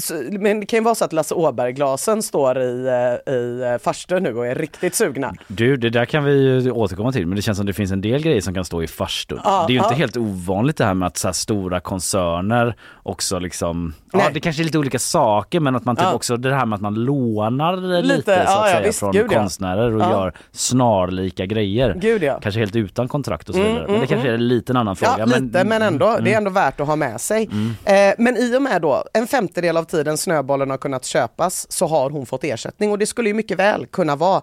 så- 0.00 0.14
men 0.30 0.60
det 0.60 0.66
kan 0.66 0.78
ju 0.78 0.84
vara 0.84 0.94
så 0.94 1.04
att 1.04 1.12
Lasse 1.12 1.34
Åberg-glasen 1.34 2.22
står 2.22 2.58
i, 2.62 2.86
eh, 3.26 3.34
i 3.34 3.62
eh, 3.72 3.78
farstun 3.78 4.22
nu 4.22 4.36
och 4.36 4.46
är 4.46 4.53
är 4.54 4.58
riktigt 4.58 4.94
sugna. 4.94 5.34
Du, 5.48 5.76
det 5.76 5.90
där 5.90 6.04
kan 6.04 6.24
vi 6.24 6.32
ju 6.60 6.70
återkomma 6.70 7.12
till 7.12 7.26
men 7.26 7.36
det 7.36 7.42
känns 7.42 7.58
som 7.58 7.66
det 7.66 7.72
finns 7.72 7.92
en 7.92 8.00
del 8.00 8.22
grejer 8.22 8.40
som 8.40 8.54
kan 8.54 8.64
stå 8.64 8.82
i 8.82 8.86
farstun. 8.86 9.40
Ja, 9.44 9.64
det 9.66 9.72
är 9.72 9.74
ju 9.74 9.78
inte 9.78 9.94
ja. 9.94 9.98
helt 9.98 10.16
ovanligt 10.16 10.76
det 10.76 10.84
här 10.84 10.94
med 10.94 11.06
att 11.06 11.16
så 11.16 11.28
här 11.28 11.32
stora 11.32 11.80
koncerner 11.80 12.76
också 13.02 13.38
liksom, 13.38 13.94
ja 14.12 14.18
Nej. 14.18 14.30
det 14.34 14.40
kanske 14.40 14.62
är 14.62 14.64
lite 14.64 14.78
olika 14.78 14.98
saker 14.98 15.60
men 15.60 15.76
att 15.76 15.84
man 15.84 15.96
typ 15.96 16.04
Ja. 16.04 16.12
också 16.14 16.36
det 16.36 16.54
här 16.54 16.66
med 16.66 16.76
att 16.76 16.82
man 16.82 16.94
lånar 16.94 17.76
lite, 17.76 18.16
Lite, 18.16 18.24
så 18.24 18.30
att 18.40 18.44
ja, 18.46 18.66
ja, 18.66 18.72
säga 18.74 18.86
visst, 18.86 18.98
från 18.98 19.12
gud, 19.12 19.26
ja. 19.32 19.38
konstnärer 19.38 19.94
och 19.94 20.00
Ja. 20.00 20.10
gör 20.10 20.32
snarlika 20.52 21.46
grejer. 21.46 21.94
Gud 22.00 22.22
ja. 22.22 22.38
Kanske 22.42 22.58
helt 22.60 22.76
utan 22.76 23.08
kontrakt 23.08 23.48
och 23.48 23.54
så 23.54 23.60
Mm, 23.60 23.72
vidare. 23.72 23.86
Men 23.86 23.94
mm, 23.96 24.00
det 24.00 24.06
kanske 24.06 24.28
är 24.28 24.34
en 24.34 24.48
liten 24.48 24.76
annan 24.76 24.96
fråga. 24.96 25.14
Ja, 25.18 25.24
lite 25.24 25.64
men 25.64 25.82
ändå, 25.82 26.06
mm, 26.08 26.24
det 26.24 26.32
är 26.32 26.36
ändå 26.36 26.50
värt 26.50 26.80
att 26.80 26.86
ha 26.86 26.96
med 26.96 27.20
sig. 27.20 27.50
Eh, 27.84 27.94
men 28.18 28.36
i 28.36 28.56
och 28.56 28.62
med 28.62 28.82
då 28.82 29.04
en 29.14 29.26
femtedel 29.26 29.76
av 29.76 29.84
tiden 29.84 30.18
snöbollen 30.18 30.70
har 30.70 30.76
kunnat 30.78 31.04
köpas 31.04 31.72
så 31.72 31.86
har 31.86 32.10
hon 32.10 32.26
fått 32.26 32.44
ersättning 32.44 32.90
och 32.90 32.98
det 32.98 33.06
skulle 33.06 33.28
ju 33.28 33.34
mycket 33.34 33.58
väl 33.58 33.86
kunna 33.86 34.16
vara 34.16 34.42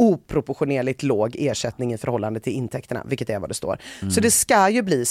oproportionerligt 0.00 1.02
låg 1.02 1.36
ersättning 1.38 1.92
i 1.92 1.98
förhållande 1.98 2.40
till 2.40 2.52
intäkterna, 2.52 3.02
vilket 3.06 3.30
är 3.30 3.38
vad 3.38 3.50
det 3.50 3.54
står. 3.54 3.78
Så 4.10 4.20
det 4.20 4.30
ska 4.30 4.68
ju 4.68 4.82
bli 4.82 5.04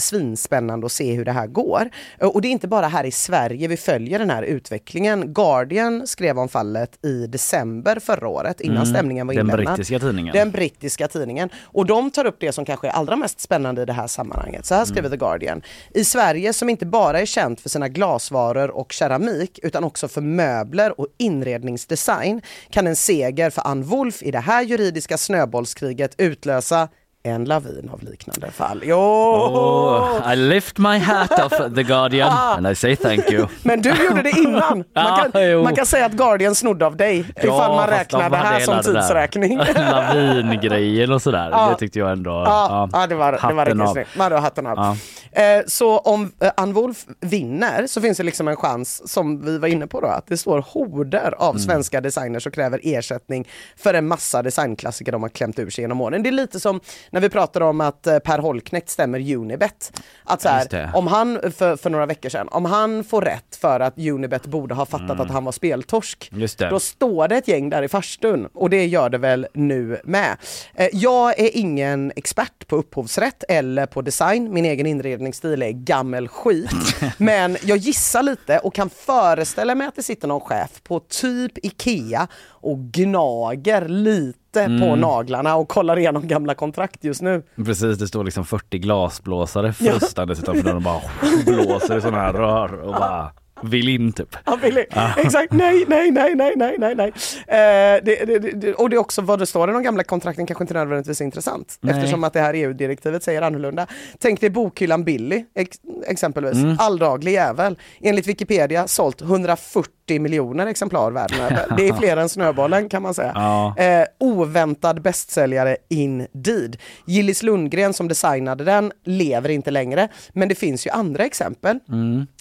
svinspännande 0.00 0.86
att 0.86 0.92
se 0.92 1.12
hur 1.14 1.24
det 1.24 1.32
här 1.32 1.46
går. 1.46 1.90
Och 2.20 2.42
det 2.42 2.48
är 2.48 2.50
inte 2.52 2.68
bara 2.68 2.88
här 2.88 3.04
i 3.04 3.10
Sverige 3.10 3.68
vi 3.68 3.76
följer 3.76 4.18
den 4.18 4.30
här 4.30 4.42
utvecklingen. 4.42 5.32
Guardian 5.34 6.06
skrev 6.06 6.38
om 6.38 6.48
fallet 6.48 7.04
i 7.04 7.26
december 7.26 7.98
förra 8.00 8.28
året, 8.28 8.60
innan 8.60 8.86
stämningen 8.86 9.26
var 9.26 9.34
Den 9.34 9.40
inlämnad. 9.46 9.66
brittiska 9.66 9.98
tidningen. 9.98 10.32
Den 10.34 10.50
brittiska 10.50 11.08
tidningen. 11.08 11.48
Och 11.62 11.86
de 11.86 12.10
tar 12.10 12.24
upp 12.24 12.36
det 12.40 12.52
som 12.52 12.64
kanske 12.64 12.86
är 12.88 12.92
allra 12.92 13.16
mest 13.16 13.40
spännande 13.40 13.82
i 13.82 13.84
det 13.84 13.92
här 13.92 14.06
sammanhanget. 14.06 14.66
Så 14.66 14.74
här 14.74 14.84
skriver 14.84 15.10
The 15.10 15.16
Guardian. 15.16 15.62
I 15.94 16.04
Sverige 16.04 16.52
som 16.52 16.68
inte 16.68 16.86
bara 16.86 17.20
är 17.20 17.26
känt 17.26 17.60
för 17.60 17.68
sina 17.68 17.88
glasvaror 17.88 18.70
och 18.70 18.92
keramik 18.92 19.58
utan 19.62 19.84
också 19.84 20.08
för 20.08 20.20
möbler 20.20 21.00
och 21.00 21.06
inredningsdesign 21.18 22.40
kan 22.70 22.86
en 22.86 22.96
seger 22.96 23.50
för 23.50 23.62
Ann 23.66 23.82
Wolf 23.82 24.21
i 24.22 24.30
det 24.30 24.40
här 24.40 24.62
juridiska 24.62 25.18
snöbollskriget 25.18 26.14
utlösa 26.18 26.88
en 27.24 27.44
lavin 27.44 27.90
av 27.92 28.02
liknande 28.02 28.50
fall. 28.50 28.80
Jo! 28.84 28.96
Oh, 28.96 30.32
I 30.32 30.36
lift 30.36 30.78
my 30.78 30.98
hat 30.98 31.30
off 31.44 31.74
The 31.74 31.82
Guardian 31.82 32.28
Ah. 32.32 32.54
and 32.56 32.66
I 32.68 32.74
say 32.74 32.96
thank 32.96 33.30
you. 33.30 33.46
Men 33.62 33.82
du 33.82 33.90
gjorde 34.04 34.22
det 34.22 34.30
innan. 34.30 34.78
Man 34.78 34.84
Ja, 34.94 35.26
kan, 35.32 35.50
jo. 35.50 35.62
man 35.62 35.74
kan 35.76 35.86
säga 35.86 36.06
att 36.06 36.12
Guardian 36.12 36.54
snodde 36.54 36.86
av 36.86 36.96
dig 36.96 37.24
ifall 37.36 37.76
man 37.76 37.86
räknar 37.88 38.22
de 38.22 38.28
det 38.30 38.36
här 38.36 38.60
som 38.60 38.82
tidsräkning. 38.82 39.58
Lavingrejen 39.76 41.12
och 41.12 41.22
sådär. 41.22 41.48
Ja. 41.50 41.68
Det 41.70 41.78
tyckte 41.78 41.98
jag 41.98 42.12
ändå. 42.12 42.30
Ja, 42.30 42.88
ja 42.92 43.06
det 43.06 43.14
var, 43.14 43.32
det 43.48 43.54
var 43.54 43.64
riktigt 43.66 43.90
snyggt. 43.92 44.16
Man 44.16 44.24
hade 44.24 44.38
hatten 44.38 44.66
av. 44.66 44.76
Ja. 44.76 44.96
Eh, 45.42 45.62
så 45.66 45.98
om 45.98 46.32
eh, 46.40 46.50
Ann 46.56 46.72
Wolf 46.72 46.96
vinner 47.20 47.86
så 47.86 48.00
finns 48.00 48.18
det 48.18 48.24
liksom 48.24 48.48
en 48.48 48.56
chans, 48.56 49.12
som 49.12 49.44
vi 49.44 49.58
var 49.58 49.68
inne 49.68 49.86
på 49.86 50.00
då, 50.00 50.06
att 50.06 50.26
det 50.26 50.36
står 50.36 50.64
horder 50.68 51.34
av 51.38 51.50
Mm. 51.52 51.62
svenska 51.62 52.00
designers 52.00 52.46
och 52.46 52.54
kräver 52.54 52.80
ersättning 52.82 53.48
för 53.76 53.94
en 53.94 54.06
massa 54.08 54.42
designklassiker 54.42 55.12
de 55.12 55.22
har 55.22 55.28
klämt 55.28 55.58
ur 55.58 55.70
sig 55.70 55.82
genom 55.84 56.00
åren. 56.00 56.22
Det 56.22 56.28
är 56.28 56.32
lite 56.32 56.60
som 56.60 56.80
när 57.12 57.20
vi 57.20 57.28
pratar 57.28 57.60
om 57.60 57.80
att 57.80 58.06
eh, 58.06 58.18
Per 58.18 58.38
Holknekt 58.38 58.88
stämmer 58.88 59.34
Unibet. 59.36 60.02
Att 60.24 60.42
så 60.42 60.48
här, 60.48 60.90
om 60.94 61.06
han, 61.06 61.52
för, 61.56 61.76
för 61.76 61.90
några 61.90 62.06
veckor 62.06 62.28
sedan, 62.28 62.48
om 62.50 62.64
han 62.64 63.04
får 63.04 63.22
rätt 63.22 63.56
för 63.60 63.80
att 63.80 63.98
Unibet 63.98 64.46
borde 64.46 64.74
ha 64.74 64.86
fattat 64.86 65.20
att 65.20 65.30
han 65.30 65.44
var 65.44 65.52
speltorsk, 65.52 66.30
Mm. 66.32 66.70
Då 66.70 66.80
står 66.80 67.28
det 67.28 67.36
ett 67.36 67.48
gäng 67.48 67.70
där 67.70 67.82
i 67.82 67.88
farstun 67.88 68.46
och 68.54 68.70
det 68.70 68.86
gör 68.86 69.10
det 69.10 69.18
väl 69.18 69.46
nu 69.54 70.00
med. 70.04 70.36
Eh, 70.74 70.88
jag 70.92 71.40
är 71.40 71.56
ingen 71.56 72.12
expert 72.16 72.66
på 72.66 72.76
upphovsrätt 72.76 73.44
eller 73.48 73.86
på 73.86 74.02
design. 74.02 74.52
Min 74.52 74.64
egen 74.64 74.86
inredningsstil 74.86 75.62
är 75.62 75.70
gammel 75.70 76.28
skit. 76.28 76.70
Men 77.16 77.56
jag 77.62 77.78
gissar 77.78 78.22
lite 78.22 78.58
och 78.58 78.74
kan 78.74 78.90
föreställa 78.90 79.74
mig 79.74 79.86
att 79.86 79.96
det 79.96 80.02
sitter 80.02 80.28
någon 80.28 80.40
chef 80.40 80.82
på 80.82 81.00
typ 81.00 81.52
Ikea 81.66 82.28
och 82.62 82.78
gnager 82.78 83.88
lite 83.88 84.78
på 84.80 84.96
naglarna 84.96 85.56
och 85.56 85.68
kollar 85.68 85.98
igenom 85.98 86.28
gamla 86.28 86.54
kontrakt 86.54 87.04
just 87.04 87.22
nu. 87.22 87.42
Precis, 87.56 87.98
det 87.98 88.08
står 88.08 88.24
liksom 88.24 88.44
40 88.44 88.78
glasblåsare 88.78 89.72
frustandes 89.72 90.38
utanför 90.38 90.62
dörren 90.62 90.76
och 90.76 90.82
bara 90.82 91.00
blåser 91.46 91.98
i 91.98 92.00
sådana 92.00 92.18
här 92.18 92.32
rör 92.32 92.80
och 92.80 92.92
bara 92.92 93.32
vill 93.62 93.88
in 93.88 94.12
typ. 94.12 94.36
Ja, 94.44 94.58
Billy. 94.62 94.84
Exakt, 95.16 95.52
nej, 95.52 95.84
nej, 95.88 96.10
nej, 96.10 96.34
nej, 96.34 96.52
nej, 96.56 96.76
nej, 96.78 96.94
nej. 96.94 97.12
Eh, 97.46 98.04
det, 98.04 98.24
det, 98.26 98.38
det, 98.38 98.74
och 98.74 98.90
det 98.90 98.96
är 98.96 98.98
också 98.98 99.22
vad 99.22 99.38
det 99.38 99.46
står 99.46 99.70
i 99.70 99.72
de 99.72 99.82
gamla 99.82 100.04
kontrakten 100.04 100.46
kanske 100.46 100.64
inte 100.64 100.74
nödvändigtvis 100.74 101.20
är 101.20 101.24
intressant. 101.24 101.78
Nej. 101.80 101.94
Eftersom 101.94 102.24
att 102.24 102.32
det 102.32 102.40
här 102.40 102.54
EU-direktivet 102.54 103.22
säger 103.22 103.42
annorlunda. 103.42 103.86
Tänk 104.18 104.40
dig 104.40 104.50
bokhyllan 104.50 105.04
Billy, 105.04 105.44
ex, 105.54 105.76
exempelvis. 106.06 106.54
Mm. 106.54 106.76
Alldaglig 106.78 107.32
jävel. 107.32 107.78
Enligt 108.00 108.26
Wikipedia 108.26 108.88
sålt 108.88 109.22
140 109.22 109.90
miljoner 110.08 110.66
exemplar 110.66 111.10
världen 111.10 111.40
över. 111.40 111.66
Det 111.76 111.88
är 111.88 111.92
fler 111.92 112.16
än 112.16 112.28
Snöbollen 112.28 112.88
kan 112.88 113.02
man 113.02 113.14
säga. 113.14 113.32
Ja. 113.34 113.76
Eh, 113.76 114.06
oväntad 114.18 115.02
bästsäljare 115.02 115.76
indeed. 115.88 116.76
Gillis 117.06 117.42
Lundgren 117.42 117.94
som 117.94 118.08
designade 118.08 118.64
den 118.64 118.92
lever 119.04 119.48
inte 119.48 119.70
längre. 119.70 120.08
Men 120.32 120.48
det 120.48 120.54
finns 120.54 120.86
ju 120.86 120.90
andra 120.90 121.24
exempel. 121.24 121.78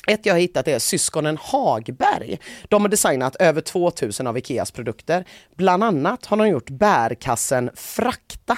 Ett 0.07 0.25
jag 0.25 0.33
har 0.33 0.39
hittat 0.39 0.67
är 0.67 0.79
syskonen 0.79 1.37
Hagberg. 1.41 2.39
De 2.69 2.81
har 2.81 2.89
designat 2.89 3.35
över 3.35 3.61
2000 3.61 4.27
av 4.27 4.37
Ikeas 4.37 4.71
produkter. 4.71 5.25
Bland 5.57 5.83
annat 5.83 6.25
har 6.25 6.37
de 6.37 6.47
gjort 6.47 6.69
bärkassen 6.69 7.69
Frakta. 7.75 8.57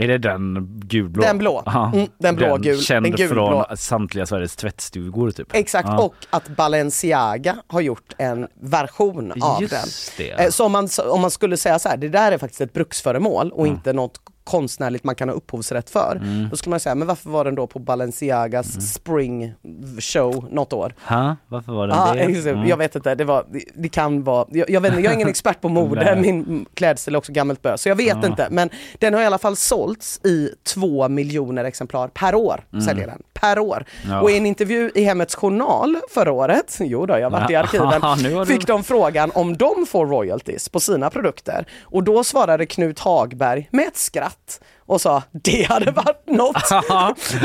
Är 0.00 0.08
det 0.08 0.18
den 0.18 0.68
gulblå? 0.84 1.22
Den 1.22 1.38
blå. 1.38 1.62
Mm, 1.94 2.08
den 2.18 2.36
blå 2.36 2.56
gul- 2.56 2.80
Känd 2.82 3.06
den 3.06 3.12
gulblå. 3.12 3.64
från 3.68 3.76
samtliga 3.76 4.26
Sveriges 4.26 4.56
tvättstugor 4.56 5.30
typ. 5.30 5.54
Exakt, 5.54 5.88
Ja. 5.88 5.98
och 6.02 6.14
att 6.30 6.48
Balenciaga 6.48 7.56
har 7.68 7.80
gjort 7.80 8.12
en 8.18 8.46
version 8.62 9.32
av 9.40 9.62
Just 9.62 9.72
den. 10.16 10.26
det. 10.38 10.44
Eh, 10.44 10.50
Så 10.50 10.64
om 10.66 10.72
man, 10.72 10.88
om 11.10 11.20
man 11.20 11.30
skulle 11.30 11.56
säga 11.56 11.78
så 11.78 11.88
här, 11.88 11.96
det 11.96 12.08
där 12.08 12.32
är 12.32 12.38
faktiskt 12.38 12.60
ett 12.60 12.72
bruksföremål 12.72 13.52
och 13.52 13.66
inte 13.66 13.92
något 13.92 14.20
konstnärligt 14.44 15.04
man 15.04 15.14
kan 15.14 15.28
ha 15.28 15.36
upphovsrätt 15.36 15.90
för. 15.90 16.16
Mm. 16.22 16.48
Då 16.50 16.56
skulle 16.56 16.70
man 16.70 16.80
säga, 16.80 16.94
men 16.94 17.08
varför 17.08 17.30
var 17.30 17.44
den 17.44 17.54
då 17.54 17.66
på 17.66 17.78
Balenciagas 17.78 18.92
spring 18.94 19.52
show 20.00 20.46
något 20.50 20.72
år? 20.72 20.94
Ha? 21.08 21.36
Varför 21.48 21.72
var 21.72 21.86
den 21.86 21.96
Ja, 21.96 22.12
det? 22.14 22.20
exakt. 22.20 22.46
Mm. 22.46 22.66
Jag 22.68 22.76
vet 22.76 22.96
inte, 22.96 23.14
det, 23.14 23.24
var, 23.24 23.46
det, 23.52 23.64
det 23.74 23.88
kan 23.88 24.24
vara, 24.24 24.46
jag, 24.50 24.70
jag, 24.70 24.80
vet 24.80 24.90
inte, 24.92 25.02
jag 25.02 25.10
är 25.10 25.14
ingen 25.14 25.28
expert 25.36 25.60
på 25.60 25.68
mode, 25.68 26.16
min 26.20 26.66
klädsel 26.74 27.14
är 27.14 27.18
också 27.18 27.32
gammalt 27.32 27.62
bös, 27.62 27.82
så 27.82 27.88
jag 27.88 27.96
vet 27.96 28.16
Ja. 28.22 28.26
inte. 28.26 28.48
Men 28.50 28.70
den 28.98 29.14
har 29.14 29.20
i 29.20 29.24
alla 29.26 29.38
fall 29.38 29.56
sålts 29.56 30.20
i 30.24 30.50
två 30.74 31.08
miljoner 31.08 31.64
exemplar 31.64 32.08
per 32.08 32.34
år, 32.34 32.64
säljer 32.86 33.06
den. 33.06 33.22
Per 33.40 33.58
år. 33.58 33.84
Ja. 34.08 34.20
Och 34.20 34.30
i 34.30 34.36
en 34.36 34.46
intervju 34.46 34.90
i 34.94 35.04
Hemmets 35.04 35.34
Journal 35.34 35.96
förra 36.10 36.32
året, 36.32 36.78
jo 36.80 37.06
då, 37.06 37.18
jag 37.18 37.30
har 37.30 37.40
varit 37.40 37.50
i 37.50 37.56
arkiven, 37.56 38.46
fick 38.46 38.66
de 38.66 38.84
frågan 38.84 39.30
om 39.34 39.56
de 39.56 39.86
får 39.88 40.06
royalties 40.06 40.68
på 40.68 40.80
sina 40.80 41.10
produkter. 41.10 41.66
Och 41.82 42.04
då 42.04 42.24
svarade 42.24 42.66
Knut 42.66 42.98
Hagberg 42.98 43.68
med 43.72 43.88
ett 43.88 43.96
skratt 43.96 44.60
och 44.90 45.00
sa 45.00 45.22
det 45.32 45.62
hade 45.68 45.90
varit 45.90 46.26
något. 46.26 46.70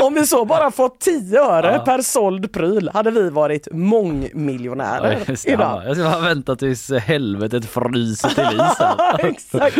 Om 0.02 0.14
vi 0.14 0.26
så 0.26 0.44
bara 0.44 0.70
fått 0.70 1.00
10 1.00 1.40
öre 1.40 1.78
per 1.84 2.02
såld 2.02 2.52
pryl 2.52 2.90
hade 2.94 3.10
vi 3.10 3.30
varit 3.30 3.68
mångmiljonärer 3.72 5.18
det, 5.26 5.46
idag. 5.46 5.82
ja. 5.82 5.84
Jag 5.86 5.96
ska 5.96 6.04
bara 6.10 6.20
vänta 6.20 6.56
tills 6.56 6.90
helvetet 6.92 7.66
fryser 7.66 8.28
till 8.28 8.60
is. 8.60 8.76
Exakt. 9.36 9.78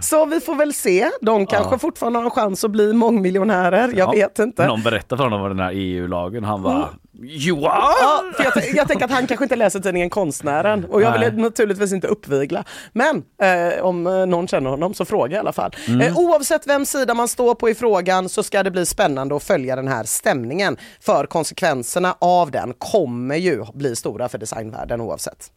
Så 0.00 0.24
vi 0.26 0.40
får 0.40 0.54
väl 0.54 0.74
se. 0.74 1.10
De 1.20 1.46
kanske 1.46 1.78
fortfarande 1.78 2.18
har 2.18 2.24
en 2.24 2.30
chans 2.30 2.64
att 2.64 2.70
bli 2.70 2.92
mångmiljonärer. 2.92 3.88
Jag 3.96 4.08
Ja. 4.08 4.10
vet 4.10 4.38
inte. 4.38 4.66
Någon 4.66 4.82
berättade 4.82 5.16
för 5.16 5.24
honom 5.24 5.42
om 5.42 5.48
den 5.48 5.60
här 5.60 5.72
EU-lagen. 5.74 6.44
Han 6.44 6.62
bara 6.62 6.88
Johan! 7.22 7.72
Ja, 8.00 8.24
jag, 8.38 8.74
jag 8.74 8.88
tänker 8.88 9.04
att 9.04 9.10
han 9.10 9.26
kanske 9.26 9.44
inte 9.44 9.56
läser 9.56 9.80
tidningen 9.80 10.10
Konstnären 10.10 10.84
och 10.84 11.02
jag 11.02 11.12
vill 11.12 11.20
Nej. 11.20 11.32
naturligtvis 11.32 11.92
inte 11.92 12.06
uppvigla. 12.06 12.64
Men 12.92 13.22
eh, 13.42 13.84
om 13.84 14.06
eh, 14.06 14.26
någon 14.26 14.48
känner 14.48 14.70
honom 14.70 14.94
så 14.94 15.04
fråga 15.04 15.36
i 15.36 15.38
alla 15.40 15.52
fall. 15.52 15.70
Mm. 15.88 16.00
Eh, 16.00 16.18
oavsett 16.18 16.66
vem 16.66 16.86
sida 16.86 17.14
man 17.14 17.28
står 17.28 17.54
på 17.54 17.70
i 17.70 17.74
frågan 17.74 18.28
så 18.28 18.42
ska 18.42 18.62
det 18.62 18.70
bli 18.70 18.86
spännande 18.86 19.36
att 19.36 19.42
följa 19.42 19.76
den 19.76 19.88
här 19.88 20.04
stämningen. 20.04 20.76
För 21.00 21.26
konsekvenserna 21.26 22.16
av 22.18 22.50
den 22.50 22.74
kommer 22.78 23.36
ju 23.36 23.64
bli 23.74 23.96
stora 23.96 24.28
för 24.28 24.38
designvärlden 24.38 25.00
oavsett. 25.00 25.50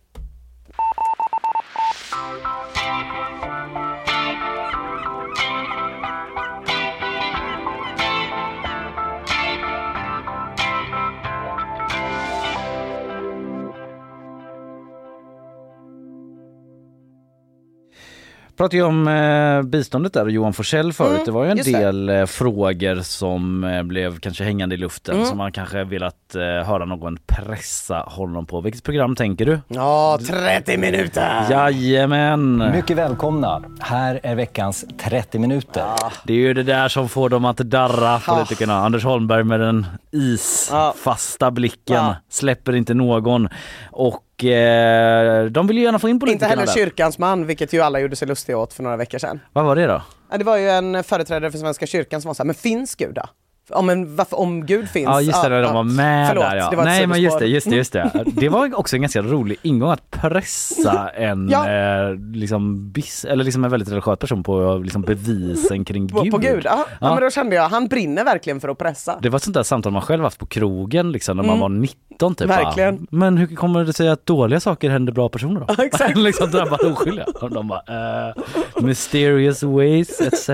Pratade 18.64 18.78
ju 18.78 18.84
om 18.84 19.08
eh, 19.08 19.62
biståndet 19.70 20.14
där 20.14 20.26
och 20.26 20.32
Johan 20.32 20.54
Forsell 20.54 20.94
förut. 20.94 21.12
Mm, 21.12 21.26
det 21.26 21.32
var 21.32 21.44
ju 21.46 21.52
en 21.52 21.58
just 21.58 21.72
det. 21.74 21.80
del 21.80 22.10
eh, 22.10 22.26
frågor 22.26 23.02
som 23.02 23.64
eh, 23.64 23.84
blev 23.84 24.20
kanske 24.20 24.44
hängande 24.44 24.76
i 24.76 24.78
luften 24.78 25.16
Mm. 25.16 25.26
som 25.28 25.38
man 25.38 25.52
kanske 25.52 25.84
velat 25.84 26.36
eh, 26.36 26.42
höra 26.42 26.86
någon 26.86 27.18
pressa 27.28 27.98
honom 28.08 28.46
på. 28.46 28.62
Vilket 28.62 28.84
program 28.84 29.16
tänker 29.16 29.46
du? 29.46 29.60
Ja, 29.68 30.20
30 30.28 30.78
minuter! 30.78 31.46
Jajamän! 31.52 32.72
Mycket 32.76 32.98
välkomna. 32.98 33.62
Här 33.80 34.20
är 34.24 34.36
veckans 34.36 34.86
30 35.04 35.40
minuter. 35.40 35.86
Det 36.24 36.34
är 36.34 36.38
ju 36.38 36.54
det 36.54 36.64
där 36.64 36.88
som 36.88 37.10
får 37.10 37.30
dem 37.30 37.46
att 37.46 37.58
darra 37.58 38.20
politikerna. 38.20 38.78
Anders 38.78 39.04
Holmberg 39.04 39.44
med 39.44 39.60
den 39.60 39.86
isfasta 40.12 41.52
blicken. 41.52 41.96
Ja. 41.96 42.16
Släpper 42.30 42.76
inte 42.76 42.94
någon. 42.94 43.50
Och 43.92 44.23
och 44.38 44.44
eh, 44.46 45.46
de 45.46 45.68
vill 45.68 45.78
ju 45.78 45.84
gärna 45.84 46.00
få 46.00 46.10
in 46.10 46.16
Inte 46.16 46.26
politikerna 46.26 46.50
heller 46.50 46.66
där. 46.66 46.74
kyrkans 46.74 47.18
man, 47.18 47.46
vilket 47.46 47.74
ju 47.74 47.82
alla 47.82 48.00
gjorde 48.00 48.16
sig 48.16 48.28
lustiga 48.28 48.58
åt 48.58 48.74
för 48.74 48.84
några 48.84 48.98
veckor 48.98 49.18
sedan. 49.18 49.40
Vad 49.54 49.66
var 49.66 49.76
det 49.76 49.88
då? 49.88 50.02
Ja, 50.32 50.38
det 50.38 50.44
var 50.44 50.58
ju 50.58 50.70
en 50.70 51.04
företrädare 51.04 51.52
för 51.52 51.58
Svenska 51.58 51.86
kyrkan 51.88 52.22
som 52.22 52.30
var 52.30 52.34
såhär, 52.34 52.46
men 52.46 52.56
finns 52.56 52.96
Gud 52.96 53.16
då? 53.16 53.24
Om, 53.74 53.90
en, 53.90 54.16
varför, 54.16 54.40
om 54.40 54.66
Gud 54.66 54.90
finns? 54.90 55.06
Ja 55.06 55.22
just 55.22 55.44
det, 55.44 55.50
när 55.50 55.62
de 55.62 55.74
var 55.74 55.84
med 55.84 56.28
Förlåt, 56.28 56.44
där 56.44 56.56
ja. 56.56 56.70
det 56.70 56.76
var 56.76 56.84
Nej 56.84 57.08
men 57.08 57.22
just 57.22 57.40
det, 57.40 57.46
just 57.48 57.70
det, 57.70 57.76
just 57.76 57.94
det. 57.94 58.24
Det 58.26 58.50
var 58.50 58.80
också 58.80 58.96
en 58.96 59.02
ganska 59.02 59.22
rolig 59.22 59.58
ingång 59.62 59.92
att 59.92 60.12
pressa 60.12 61.10
en 61.10 61.50
Ja. 61.50 61.70
eh, 61.70 62.16
liksom, 62.34 62.92
bis, 62.92 63.26
eller 63.26 63.44
liksom 63.44 63.64
en 63.64 63.72
väldigt 63.72 63.90
religiös 63.90 64.20
person 64.20 64.44
på 64.44 64.78
liksom, 64.84 65.02
bevisen 65.02 65.86
kring 65.86 66.08
På, 66.08 66.22
Gud. 66.22 66.32
på 66.32 66.38
Gud, 66.38 66.62
ja. 66.66 66.72
ja. 66.78 66.86
Ja. 67.02 67.14
men 67.14 67.24
då 67.24 67.30
kände 67.30 67.56
jag, 67.56 67.70
han 67.70 67.88
brinner 67.88 68.24
verkligen 68.24 68.60
för 68.62 68.70
att 68.70 68.78
pressa. 68.78 69.20
Det 69.22 69.30
var 69.30 69.38
ett 69.38 69.44
sånt 69.44 69.54
där 69.54 69.64
samtal 69.64 69.92
man 69.92 70.02
själv 70.02 70.24
haft 70.24 70.40
på 70.40 70.46
krogen 70.46 71.12
liksom 71.12 71.38
när 71.38 71.44
man 71.44 71.60
var 71.60 71.70
19 71.70 72.36
typ. 72.36 72.42
Mm. 72.50 72.64
Verkligen. 72.66 72.96
Bara, 72.98 73.06
Men 73.10 73.38
hur 73.38 73.56
kommer 73.56 73.84
det 73.84 73.94
sig 73.94 74.10
att 74.10 74.26
dåliga 74.26 74.60
saker 74.60 74.90
händer 74.90 75.14
bra 75.14 75.30
personer 75.30 75.60
då? 75.60 75.66
Ja, 75.78 75.84
exakt. 75.84 76.18
liksom 76.18 76.52
drabbar 76.52 76.92
oskyldiga. 76.92 77.26
Och 77.42 77.52
de 77.52 77.68
bara, 77.68 78.30
eh, 78.30 78.34
mysterious 78.82 79.64
ways 79.64 80.22
etc. 80.22 80.50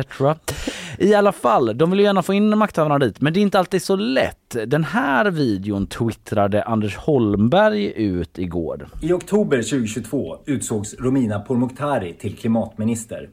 I 1.02 1.14
alla 1.14 1.32
fall, 1.32 1.78
de 1.78 1.90
vill 1.90 2.00
ju 2.00 2.06
gärna 2.06 2.24
få 2.24 2.34
in 2.34 2.58
makthavarna 2.58 3.00
dit 3.00 3.22
men 3.22 3.34
det 3.34 3.40
är 3.40 3.42
inte 3.42 3.60
alltid 3.60 3.84
så 3.84 3.96
lätt. 3.96 4.56
Den 4.68 4.84
här 4.84 5.32
videon 5.32 5.88
twittrade 5.88 6.64
Anders 6.64 6.96
Holmberg 6.98 7.86
ut 7.86 8.40
igår. 8.40 8.88
I 9.02 9.14
oktober 9.14 9.58
2022 9.58 10.38
utsågs 10.46 10.96
Romina 11.00 11.40
Pourmokhtari 11.40 12.14
till 12.14 12.38
klimatminister. 12.38 13.30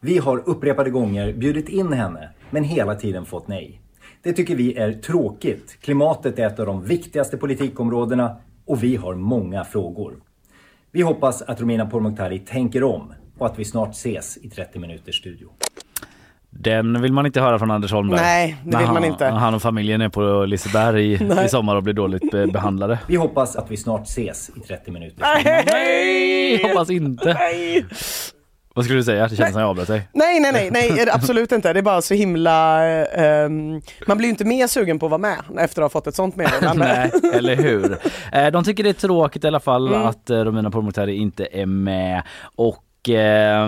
Vi 0.00 0.18
har 0.18 0.48
upprepade 0.48 0.90
gånger 0.90 1.32
bjudit 1.32 1.68
in 1.68 1.92
henne, 1.92 2.28
men 2.50 2.64
hela 2.64 2.94
tiden 2.94 3.24
fått 3.24 3.48
nej. 3.48 3.80
Det 4.22 4.32
tycker 4.32 4.56
vi 4.56 4.76
är 4.76 4.92
tråkigt. 4.92 5.78
Klimatet 5.80 6.38
är 6.38 6.46
ett 6.46 6.60
av 6.60 6.66
de 6.66 6.84
viktigaste 6.84 7.36
politikområdena 7.36 8.36
och 8.64 8.82
vi 8.82 8.96
har 8.96 9.14
många 9.14 9.64
frågor. 9.64 10.14
Vi 10.92 11.02
hoppas 11.02 11.42
att 11.42 11.60
Romina 11.60 11.86
Pourmokhtari 11.86 12.38
tänker 12.38 12.82
om 12.82 13.12
och 13.38 13.46
att 13.46 13.58
vi 13.58 13.64
snart 13.64 13.90
ses 13.90 14.36
i 14.36 14.50
30 14.50 14.78
minuters 14.78 15.18
studio. 15.18 15.48
Den 16.58 17.02
vill 17.02 17.12
man 17.12 17.26
inte 17.26 17.40
höra 17.40 17.58
från 17.58 17.70
Anders 17.70 17.92
Holmberg. 17.92 18.20
Nej, 18.20 18.56
det 18.64 18.70
När 18.70 18.78
vill 18.78 18.86
man 18.86 18.96
han, 18.96 19.04
inte. 19.04 19.24
Han 19.26 19.54
och 19.54 19.62
familjen 19.62 20.00
är 20.00 20.08
på 20.08 20.44
Liseberg 20.44 21.12
i, 21.12 21.44
i 21.44 21.48
sommar 21.48 21.76
och 21.76 21.82
blir 21.82 21.94
dåligt 21.94 22.30
be- 22.30 22.46
behandlade. 22.46 22.98
Vi 23.06 23.16
hoppas 23.16 23.56
att 23.56 23.70
vi 23.70 23.76
snart 23.76 24.02
ses 24.06 24.50
i 24.56 24.60
30 24.60 24.90
minuter. 24.90 25.24
Nej, 25.44 26.62
hoppas 26.62 26.90
inte. 26.90 27.34
Nej. 27.34 27.84
Vad 28.74 28.84
skulle 28.84 28.98
du 29.00 29.04
säga? 29.04 29.28
Det 29.28 29.36
känns 29.36 29.52
som 29.52 29.60
jag 29.60 29.70
avbröt 29.70 29.88
dig. 29.88 30.08
nej, 30.12 30.40
nej, 30.40 30.52
nej, 30.52 30.90
nej, 30.96 31.06
absolut 31.12 31.52
inte. 31.52 31.72
Det 31.72 31.78
är 31.80 31.82
bara 31.82 32.02
så 32.02 32.14
himla... 32.14 32.84
ehm, 33.06 33.80
man 34.06 34.16
blir 34.18 34.26
ju 34.26 34.30
inte 34.30 34.44
mer 34.44 34.66
sugen 34.66 34.98
på 34.98 35.06
att 35.06 35.10
vara 35.10 35.18
med 35.18 35.36
efter 35.58 35.82
att 35.82 35.84
ha 35.84 35.88
fått 36.00 36.06
ett 36.06 36.14
sånt 36.14 36.36
meddelande. 36.36 37.10
Nej, 37.22 37.32
eller 37.34 37.56
hur? 37.56 37.98
Eh, 38.32 38.46
De 38.46 38.64
tycker 38.64 38.82
det 38.84 38.88
är 38.88 38.92
tråkigt 38.92 39.44
i 39.44 39.46
alla 39.46 39.60
fall 39.60 39.88
Mm. 39.94 40.06
att 40.06 40.30
eh, 40.30 40.36
Romina 40.36 40.70
Pourmokhtari 40.70 41.14
inte 41.16 41.48
är 41.52 41.66
med. 41.66 42.22
Och 42.56 42.82
eh, 43.08 43.64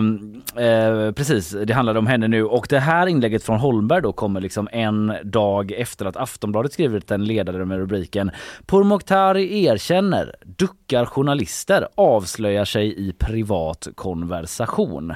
eh, 0.64 1.12
precis, 1.12 1.57
det 1.64 1.72
handlade 1.72 1.98
om 1.98 2.07
henne 2.07 2.29
nu 2.29 2.44
och 2.44 2.66
det 2.70 2.79
här 2.79 3.07
inlägget 3.07 3.44
från 3.44 3.59
Holmberg 3.59 4.03
då 4.03 4.12
kommer 4.12 4.40
liksom 4.40 4.68
en 4.72 5.12
dag 5.24 5.72
efter 5.72 6.07
att 6.07 6.16
Aftonbladet 6.16 6.72
skrivit 6.72 7.11
en 7.11 7.24
ledare 7.24 7.64
med 7.64 7.79
rubriken 7.79 8.31
Pourmokhtari 8.66 9.64
erkänner, 9.64 10.35
duckar 10.44 11.05
journalister, 11.07 11.88
avslöjar 11.94 12.64
sig 12.64 13.09
i 13.09 13.12
privat 13.12 13.88
konversation. 13.94 15.14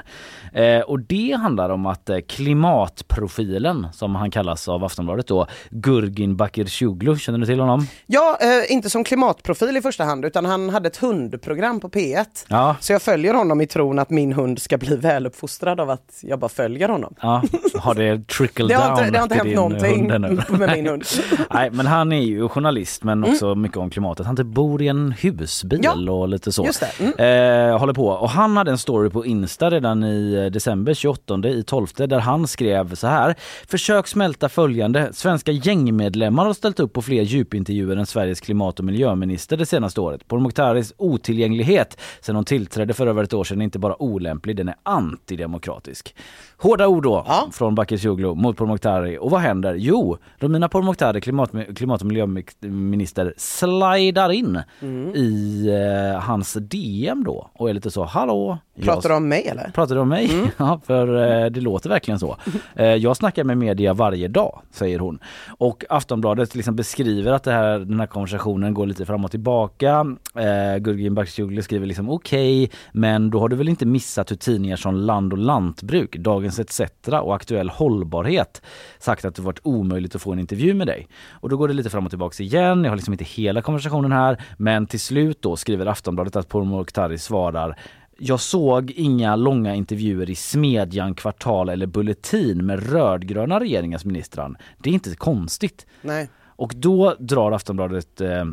Eh, 0.53 0.79
och 0.79 0.99
det 0.99 1.37
handlar 1.39 1.69
om 1.69 1.85
att 1.85 2.09
eh, 2.09 2.17
klimatprofilen 2.27 3.87
som 3.93 4.15
han 4.15 4.31
kallas 4.31 4.67
av 4.67 4.83
Aftonbladet 4.83 5.27
då, 5.27 5.47
Gurgin 5.69 6.35
Bakircioglu, 6.35 7.17
känner 7.17 7.39
du 7.39 7.45
till 7.45 7.59
honom? 7.59 7.87
Ja, 8.05 8.37
eh, 8.41 8.71
inte 8.73 8.89
som 8.89 9.03
klimatprofil 9.03 9.77
i 9.77 9.81
första 9.81 10.03
hand 10.03 10.25
utan 10.25 10.45
han 10.45 10.69
hade 10.69 10.87
ett 10.87 10.97
hundprogram 10.97 11.79
på 11.79 11.89
P1. 11.89 12.25
Ja. 12.47 12.75
Så 12.79 12.93
jag 12.93 13.01
följer 13.01 13.33
honom 13.33 13.61
i 13.61 13.67
tron 13.67 13.99
att 13.99 14.09
min 14.13 14.33
hund 14.33 14.59
ska 14.61 14.77
bli 14.77 14.95
väluppfostrad 14.95 15.79
av 15.79 15.89
att 15.89 16.19
jag 16.21 16.39
bara 16.39 16.49
följer 16.49 16.89
honom. 16.89 17.15
Ja, 17.21 17.43
har 17.75 17.95
det 17.95 18.27
trickled 18.27 18.69
Det 18.69 18.73
har 18.73 18.89
down 18.95 18.99
inte, 18.99 19.11
det 19.11 19.17
har 19.17 19.23
inte 19.23 19.35
hänt 19.35 19.55
någonting 19.55 20.07
med 20.59 20.69
min 20.77 20.87
hund. 20.87 21.03
Nej 21.53 21.69
men 21.71 21.85
han 21.85 22.11
är 22.11 22.21
ju 22.21 22.47
journalist 22.49 23.03
men 23.03 23.23
också 23.23 23.55
mycket 23.55 23.77
om 23.77 23.89
klimatet. 23.89 24.25
Han 24.25 24.35
typ 24.35 24.47
bor 24.47 24.81
i 24.81 24.87
en 24.87 25.11
husbil 25.11 25.79
Ja, 25.83 26.11
och 26.11 26.27
lite 26.29 26.51
så. 26.51 26.65
just 26.65 26.83
det. 27.17 27.23
Eh, 27.69 27.79
håller 27.79 27.93
på. 27.93 28.07
Och 28.07 28.29
han 28.29 28.57
hade 28.57 28.71
en 28.71 28.77
story 28.77 29.09
på 29.09 29.25
Insta 29.25 29.69
redan 29.69 30.03
i 30.03 30.33
eh, 30.33 30.45
december 30.51 30.93
28 30.93 31.47
i 31.47 31.63
12 31.63 31.87
där 31.95 32.19
han 32.19 32.47
skrev 32.47 32.95
så 32.95 33.07
här. 33.07 33.35
Försök 33.67 34.07
smälta 34.07 34.49
följande. 34.49 35.09
Svenska 35.13 35.51
gängmedlemmar 35.51 36.45
har 36.45 36.53
ställt 36.53 36.79
upp 36.79 36.93
på 36.93 37.01
fler 37.01 37.21
djupintervjuer 37.21 37.97
än 37.97 38.05
Sveriges 38.05 38.39
klimat 38.41 38.79
och 38.79 38.85
miljöminister 38.85 39.57
det 39.57 39.65
senaste 39.65 40.01
året. 40.01 40.27
Pourmokhtaris 40.27 40.93
otillgänglighet 40.97 41.97
sedan 42.21 42.35
hon 42.35 42.45
tillträdde 42.45 42.93
för 42.93 43.07
över 43.07 43.23
ett 43.23 43.33
år 43.33 43.43
sedan 43.43 43.61
är 43.61 43.63
inte 43.63 43.79
bara 43.79 44.02
olämplig, 44.03 44.55
den 44.55 44.69
är 44.69 44.75
antidemokratisk. 44.83 46.15
Hårda 46.63 46.87
ord 46.87 47.03
då 47.03 47.23
Ja. 47.27 47.47
från 47.51 47.75
Bakircioglu 47.75 48.35
mot 48.35 48.57
Pourmokhtari. 48.57 49.17
Och 49.21 49.31
vad 49.31 49.41
händer? 49.41 49.75
Jo, 49.75 50.17
Romina 50.37 50.69
Pourmokhtari, 50.69 51.21
klimat, 51.21 51.51
klimat 51.75 52.01
och 52.01 52.07
miljöminister, 52.07 53.33
slidar 53.37 54.29
in 54.31 54.59
Mm. 54.81 55.15
i 55.15 55.67
eh, 56.15 56.19
hans 56.21 56.53
DM 56.53 57.23
då 57.23 57.49
och 57.53 57.69
är 57.69 57.73
lite 57.73 57.91
så, 57.91 58.03
hallå? 58.03 58.57
Pratar 58.81 59.09
du 59.09 59.15
om 59.15 59.27
mig 59.27 59.47
eller? 59.47 59.71
Pratar 59.73 59.95
du 59.95 60.01
om 60.01 60.09
mig? 60.09 60.29
Mm. 60.33 60.47
Ja, 60.57 60.79
för 60.85 61.41
eh, 61.43 61.49
det 61.49 61.61
låter 61.61 61.89
verkligen 61.89 62.19
så. 62.19 62.37
Eh, 62.75 62.85
jag 62.85 63.17
snackar 63.17 63.43
med 63.43 63.57
media 63.57 63.93
varje 63.93 64.27
dag, 64.27 64.61
säger 64.71 64.99
hon. 64.99 65.19
Och 65.57 65.85
Aftonbladet 65.89 66.55
liksom 66.55 66.75
beskriver 66.75 67.31
att 67.31 67.43
det 67.43 67.51
här, 67.51 67.79
den 67.79 67.99
här 67.99 68.07
konversationen 68.07 68.73
går 68.73 68.85
lite 68.85 69.05
fram 69.05 69.25
och 69.25 69.31
tillbaka. 69.31 70.05
Eh, 70.35 70.77
Gurgin 70.79 71.15
Bakircioglu 71.15 71.61
skriver 71.61 71.85
liksom 71.87 72.09
okej, 72.09 72.71
men 72.91 73.29
då 73.29 73.39
har 73.39 73.49
du 73.49 73.55
väl 73.55 73.69
inte 73.69 73.85
missat 73.85 74.31
hur 74.31 74.35
tidningar 74.35 74.75
som 74.75 74.95
Land 74.95 75.33
och 75.33 75.39
Lantbruk, 75.39 76.15
Dagens 76.17 76.52
ETC 76.59 76.81
och 77.07 77.35
Aktuell 77.35 77.69
Hållbarhet 77.69 78.61
sagt 78.99 79.25
att 79.25 79.35
det 79.35 79.41
varit 79.41 79.59
omöjligt 79.63 80.15
att 80.15 80.21
få 80.21 80.33
en 80.33 80.39
intervju 80.39 80.73
med 80.73 80.87
dig. 80.87 81.07
Och 81.29 81.49
då 81.49 81.57
går 81.57 81.67
det 81.67 81.73
lite 81.73 81.89
fram 81.89 82.05
och 82.05 82.11
tillbaka 82.11 82.43
igen. 82.43 82.83
Jag 82.83 82.91
har 82.91 82.95
liksom 82.95 83.13
inte 83.13 83.23
hela 83.23 83.61
konversationen 83.61 84.11
här, 84.11 84.41
men 84.57 84.87
till 84.87 84.99
slut 84.99 85.41
då 85.41 85.55
skriver 85.55 85.85
Aftonbladet 85.85 86.35
att 86.35 86.49
Pourmokhtari 86.49 87.17
svarar 87.17 87.77
jag 88.17 88.39
såg 88.39 88.91
inga 88.91 89.35
långa 89.35 89.75
intervjuer 89.75 90.29
i 90.29 90.35
Smedjan, 90.35 91.15
Kvartal 91.15 91.69
eller 91.69 91.85
Bulletin 91.85 92.65
med 92.65 92.91
rödgröna 92.91 93.59
regeringars 93.59 94.05
ministrar. 94.05 94.55
Det 94.77 94.89
är 94.89 94.93
inte 94.93 95.15
konstigt. 95.15 95.85
Nej. 96.01 96.29
Och 96.45 96.73
då 96.75 97.15
drar 97.19 97.51
Aftonbladet 97.51 98.21
eh, 98.21 98.45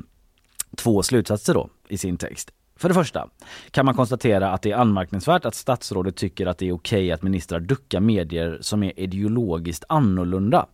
två 0.77 1.03
slutsatser 1.03 1.55
då 1.55 1.69
i 1.89 1.99
sin 1.99 2.17
text. 2.17 2.51
För 2.81 2.89
det 2.89 2.95
första 2.95 3.29
kan 3.71 3.87
man 3.87 3.95
konstatera 3.95 4.51
att 4.51 4.63
det 4.63 4.71
är 4.71 4.77
anmärkningsvärt 4.77 5.45
att 5.45 5.55
statsrådet 5.55 6.17
tycker 6.17 6.47
att 6.47 6.59
det 6.59 6.69
är 6.69 6.73
okej 6.73 7.13
att 7.13 7.23
ministrar 7.23 7.61
duckar 7.61 8.01
medier 8.01 8.59
som 8.61 8.83
är 8.83 9.01
ideologiskt 9.01 9.85
annorlunda. 9.89 10.67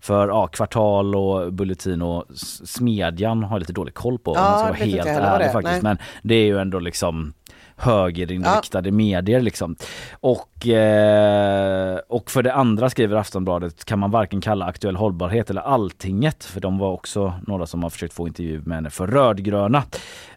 För 0.00 0.28
ja, 0.28 0.46
Kvartal 0.46 1.14
och 1.14 1.52
Bulletin 1.52 2.02
och 2.02 2.24
Smedjan 2.64 3.42
har 3.42 3.58
lite 3.58 3.72
dålig 3.72 3.94
koll 3.94 4.18
på 4.18 4.30
om 4.30 4.36
Ja, 4.36 4.50
jag 4.50 4.58
ska 4.58 4.66
vara 4.66 4.74
helt 4.74 5.08
ärlig 5.08 5.46
är. 5.46 5.52
faktiskt. 5.52 5.82
Nej. 5.82 5.94
Men 5.94 5.98
det 6.22 6.34
är 6.34 6.44
ju 6.44 6.58
ändå 6.58 6.78
liksom 6.78 7.32
högerinriktade 7.80 8.90
medier 8.90 9.40
liksom. 9.40 9.76
Och, 10.20 10.68
eh, 10.68 11.98
och 12.08 12.30
för 12.30 12.42
det 12.42 12.52
andra 12.52 12.90
skriver 12.90 13.16
Aftonbladet 13.16 13.84
kan 13.84 13.98
man 13.98 14.10
varken 14.10 14.40
kalla 14.40 14.64
Aktuell 14.64 14.96
Hållbarhet 14.96 15.50
eller 15.50 15.60
Alltinget 15.60 16.44
för 16.44 16.60
de 16.60 16.78
var 16.78 16.90
också 16.90 17.34
några 17.46 17.66
som 17.66 17.82
har 17.82 17.90
försökt 17.90 18.14
få 18.14 18.26
intervju 18.26 18.62
med 18.64 18.76
henne 18.76 18.90
för 18.90 19.06
rödgröna. 19.06 19.82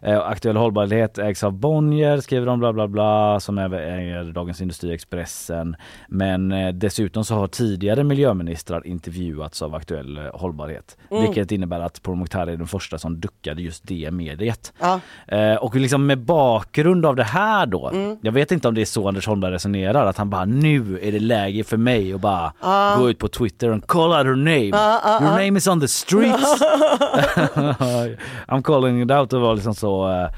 Eh, 0.00 0.20
Aktuell 0.20 0.56
Hållbarhet 0.56 1.18
ägs 1.18 1.44
av 1.44 1.52
Bonnier 1.52 2.20
skriver 2.20 2.46
de 2.46 2.58
bla 2.58 2.72
bla 2.72 2.88
bla 2.88 3.40
som 3.40 3.58
äger 3.58 4.32
Dagens 4.32 4.60
Industri 4.60 4.94
Expressen. 4.94 5.76
Men 6.08 6.52
eh, 6.52 6.72
dessutom 6.72 7.24
så 7.24 7.34
har 7.34 7.46
tidigare 7.46 8.04
miljöministrar 8.04 8.86
intervjuats 8.86 9.62
av 9.62 9.74
Aktuell 9.74 10.18
eh, 10.18 10.24
Hållbarhet. 10.34 10.96
Vilket 11.10 11.52
innebär 11.52 11.80
att 11.80 12.02
Pourmokhtari 12.02 12.52
är 12.52 12.56
den 12.56 12.66
första 12.66 12.98
som 12.98 13.20
duckade 13.20 13.62
just 13.62 13.86
det 13.86 14.10
mediet. 14.10 14.72
Ja. 14.80 15.00
Eh, 15.26 15.54
och 15.54 15.76
liksom 15.76 16.06
med 16.06 16.18
bakgrund 16.18 17.06
av 17.06 17.16
det 17.16 17.24
här 17.24 17.33
då. 17.66 18.16
Jag 18.22 18.32
vet 18.32 18.52
inte 18.52 18.68
om 18.68 18.74
det 18.74 18.80
är 18.80 18.84
så 18.84 19.08
Anders 19.08 19.26
Holmberg 19.26 19.52
resonerar. 19.52 20.06
Att 20.06 20.16
han 20.18 20.30
bara 20.30 20.44
nu 20.44 20.98
är 21.02 21.12
det 21.12 21.18
läge 21.20 21.64
för 21.64 21.76
mig 21.76 22.12
att 22.14 22.20
bara 22.20 22.52
gå 22.98 23.10
ut 23.10 23.18
på 23.18 23.28
Twitter 23.28 23.70
och 23.70 23.86
call 23.86 24.10
out 24.10 24.26
her 24.26 24.36
name. 24.36 24.66
Your 25.24 25.30
name 25.46 25.58
is 25.58 25.66
on 25.66 25.80
the 25.80 25.88
streets. 25.88 26.62
I'm 28.48 28.62
calling 28.62 29.02
it 29.02 29.10
out 29.10 29.32
och 29.32 29.40
var 29.40 29.54
liksom 29.54 29.74
så. 29.74 30.10
eh, 30.10 30.28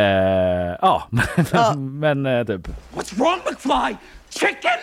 eh, 0.00 0.76
ja, 0.82 1.02
men 1.76 2.26
eh, 2.26 2.44
typ. 2.44 2.68
What's 2.94 3.18
wrong, 3.18 3.38
McFly? 3.50 3.96
Chicken? 4.30 4.78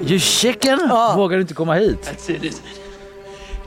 You 0.00 0.18
chicken? 0.18 0.78
Vågar 1.16 1.36
du 1.36 1.40
inte 1.40 1.54
komma 1.54 1.74
hit? 1.74 2.10
That's 2.12 2.30
it, 2.30 2.42
isn't 2.42 2.46
it? 2.48 2.80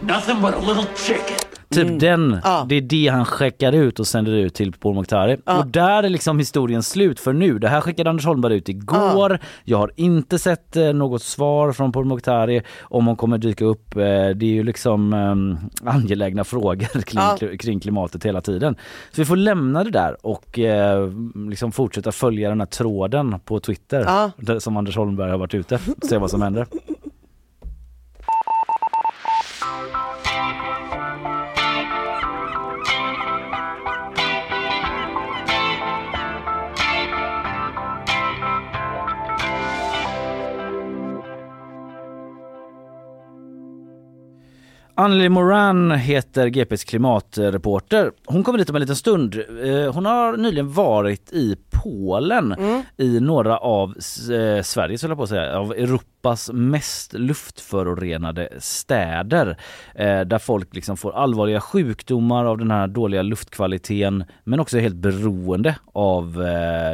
Nothing 0.01 0.41
but 0.41 0.53
a 0.53 0.59
little 0.67 0.85
chicken. 0.95 1.37
Typ 1.73 1.83
Mm. 1.87 1.99
den, 1.99 2.37
Ja. 2.43 2.65
det 2.69 2.75
är 2.75 2.81
det 2.81 3.07
han 3.07 3.25
skickar 3.25 3.73
ut 3.73 3.99
och 3.99 4.07
sänder 4.07 4.31
ut 4.31 4.53
till 4.53 4.71
Paul 4.71 4.95
Mokhtari. 4.95 5.37
Ja. 5.45 5.59
Och 5.59 5.67
där 5.67 6.03
är 6.03 6.09
liksom 6.09 6.39
historien 6.39 6.83
slut 6.83 7.19
för 7.19 7.33
nu. 7.33 7.59
Det 7.59 7.67
här 7.69 7.81
skickade 7.81 8.09
Anders 8.09 8.25
Holmberg 8.25 8.55
ut 8.57 8.69
igår. 8.69 9.39
Jag 9.63 9.77
har 9.77 9.91
inte 9.95 10.39
sett 10.39 10.75
eh, 10.75 10.93
något 10.93 11.21
svar 11.23 11.71
från 11.71 11.91
Paul 11.91 12.05
Mokhtari 12.05 12.61
om 12.81 13.07
hon 13.07 13.15
kommer 13.15 13.37
dyka 13.37 13.65
upp. 13.65 13.95
Eh, 13.95 14.01
det 14.01 14.45
är 14.45 14.53
ju 14.53 14.63
liksom 14.63 15.13
eh, 15.13 15.89
angelägna 15.93 16.43
frågor 16.53 17.01
kring, 17.57 17.79
klimatet 17.79 18.25
hela 18.25 18.41
tiden. 18.41 18.75
Så 19.11 19.21
vi 19.21 19.25
får 19.25 19.35
lämna 19.35 19.83
det 19.83 19.89
där 19.91 20.17
och 20.25 20.59
eh, 20.59 21.09
liksom 21.49 21.71
fortsätta 21.71 22.11
följa 22.11 22.49
den 22.49 22.59
här 22.61 22.65
tråden 22.67 23.39
på 23.45 23.59
Twitter 23.59 24.05
där, 24.37 24.59
som 24.59 24.77
Anders 24.77 24.95
Holmberg 24.97 25.31
har 25.31 25.37
varit 25.37 25.53
ute. 25.53 25.79
Se 26.09 26.17
vad 26.17 26.31
som 26.31 26.41
händer. 26.41 26.67
Anneli 44.95 45.29
Moran 45.29 45.91
heter 45.91 46.47
GPs 46.47 46.83
klimatreporter. 46.83 48.11
Hon 48.25 48.43
kommer 48.43 48.59
dit 48.59 48.69
om 48.69 48.75
en 48.75 48.79
liten 48.79 48.95
stund. 48.95 49.35
Eh, 49.63 49.93
Hon 49.93 50.05
har 50.05 50.37
nyligen 50.37 50.71
varit 50.73 51.33
i 51.33 51.55
Polen 51.83 52.55
i 52.97 53.19
några 53.19 53.57
av 53.57 53.89
eh, 53.89 54.61
Sveriges, 54.63 55.01
höll 55.01 55.11
jag 55.11 55.17
på 55.17 55.23
att 55.23 55.29
säga, 55.29 55.59
av 55.59 55.71
Europas 55.73 56.49
mest 56.53 57.13
luftförorenade 57.13 58.49
städer. 58.59 59.57
Eh, 59.95 60.21
Där 60.21 60.39
folk 60.39 60.75
liksom 60.75 60.97
får 60.97 61.15
allvarliga 61.15 61.61
sjukdomar 61.61 62.45
av 62.45 62.57
den 62.57 62.71
här 62.71 62.87
dåliga 62.87 63.21
luftkvaliteten 63.21 64.23
men 64.43 64.59
också 64.59 64.77
är 64.77 64.81
helt 64.81 64.95
beroende 64.95 65.75
av 65.93 66.43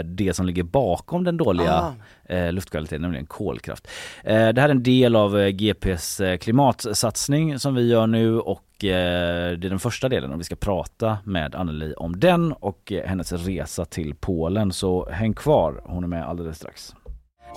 det 0.05 0.33
som 0.35 0.45
ligger 0.45 0.63
bakom 0.63 1.23
den 1.23 1.37
dåliga 1.37 1.73
Ah 1.73 1.93
eh, 2.29 2.51
luftkvalitet, 2.51 3.01
nämligen 3.01 3.25
kolkraft. 3.25 3.87
Eh, 4.23 4.49
det 4.49 4.61
här 4.61 4.69
är 4.69 4.73
en 4.73 4.83
del 4.83 5.15
av 5.15 5.39
eh, 5.39 5.47
GPs 5.47 6.19
eh, 6.19 6.37
klimatsatsning 6.37 7.59
som 7.59 7.75
vi 7.75 7.87
gör 7.87 8.07
nu 8.07 8.39
och 8.39 8.83
eh, 8.83 9.57
det 9.57 9.67
är 9.67 9.69
den 9.69 9.79
första 9.79 10.09
delen 10.09 10.31
och 10.31 10.39
vi 10.39 10.43
ska 10.43 10.55
prata 10.55 11.17
med 11.23 11.55
Anneli 11.55 11.93
om 11.97 12.19
den 12.19 12.51
och 12.51 12.91
eh, 12.91 13.05
hennes 13.05 13.31
resa 13.31 13.85
till 13.85 14.15
Polen. 14.15 14.71
Så 14.71 15.09
häng 15.09 15.33
kvar, 15.33 15.81
hon 15.85 16.03
är 16.03 16.07
med 16.07 16.27
alldeles 16.27 16.57
strax. 16.57 16.95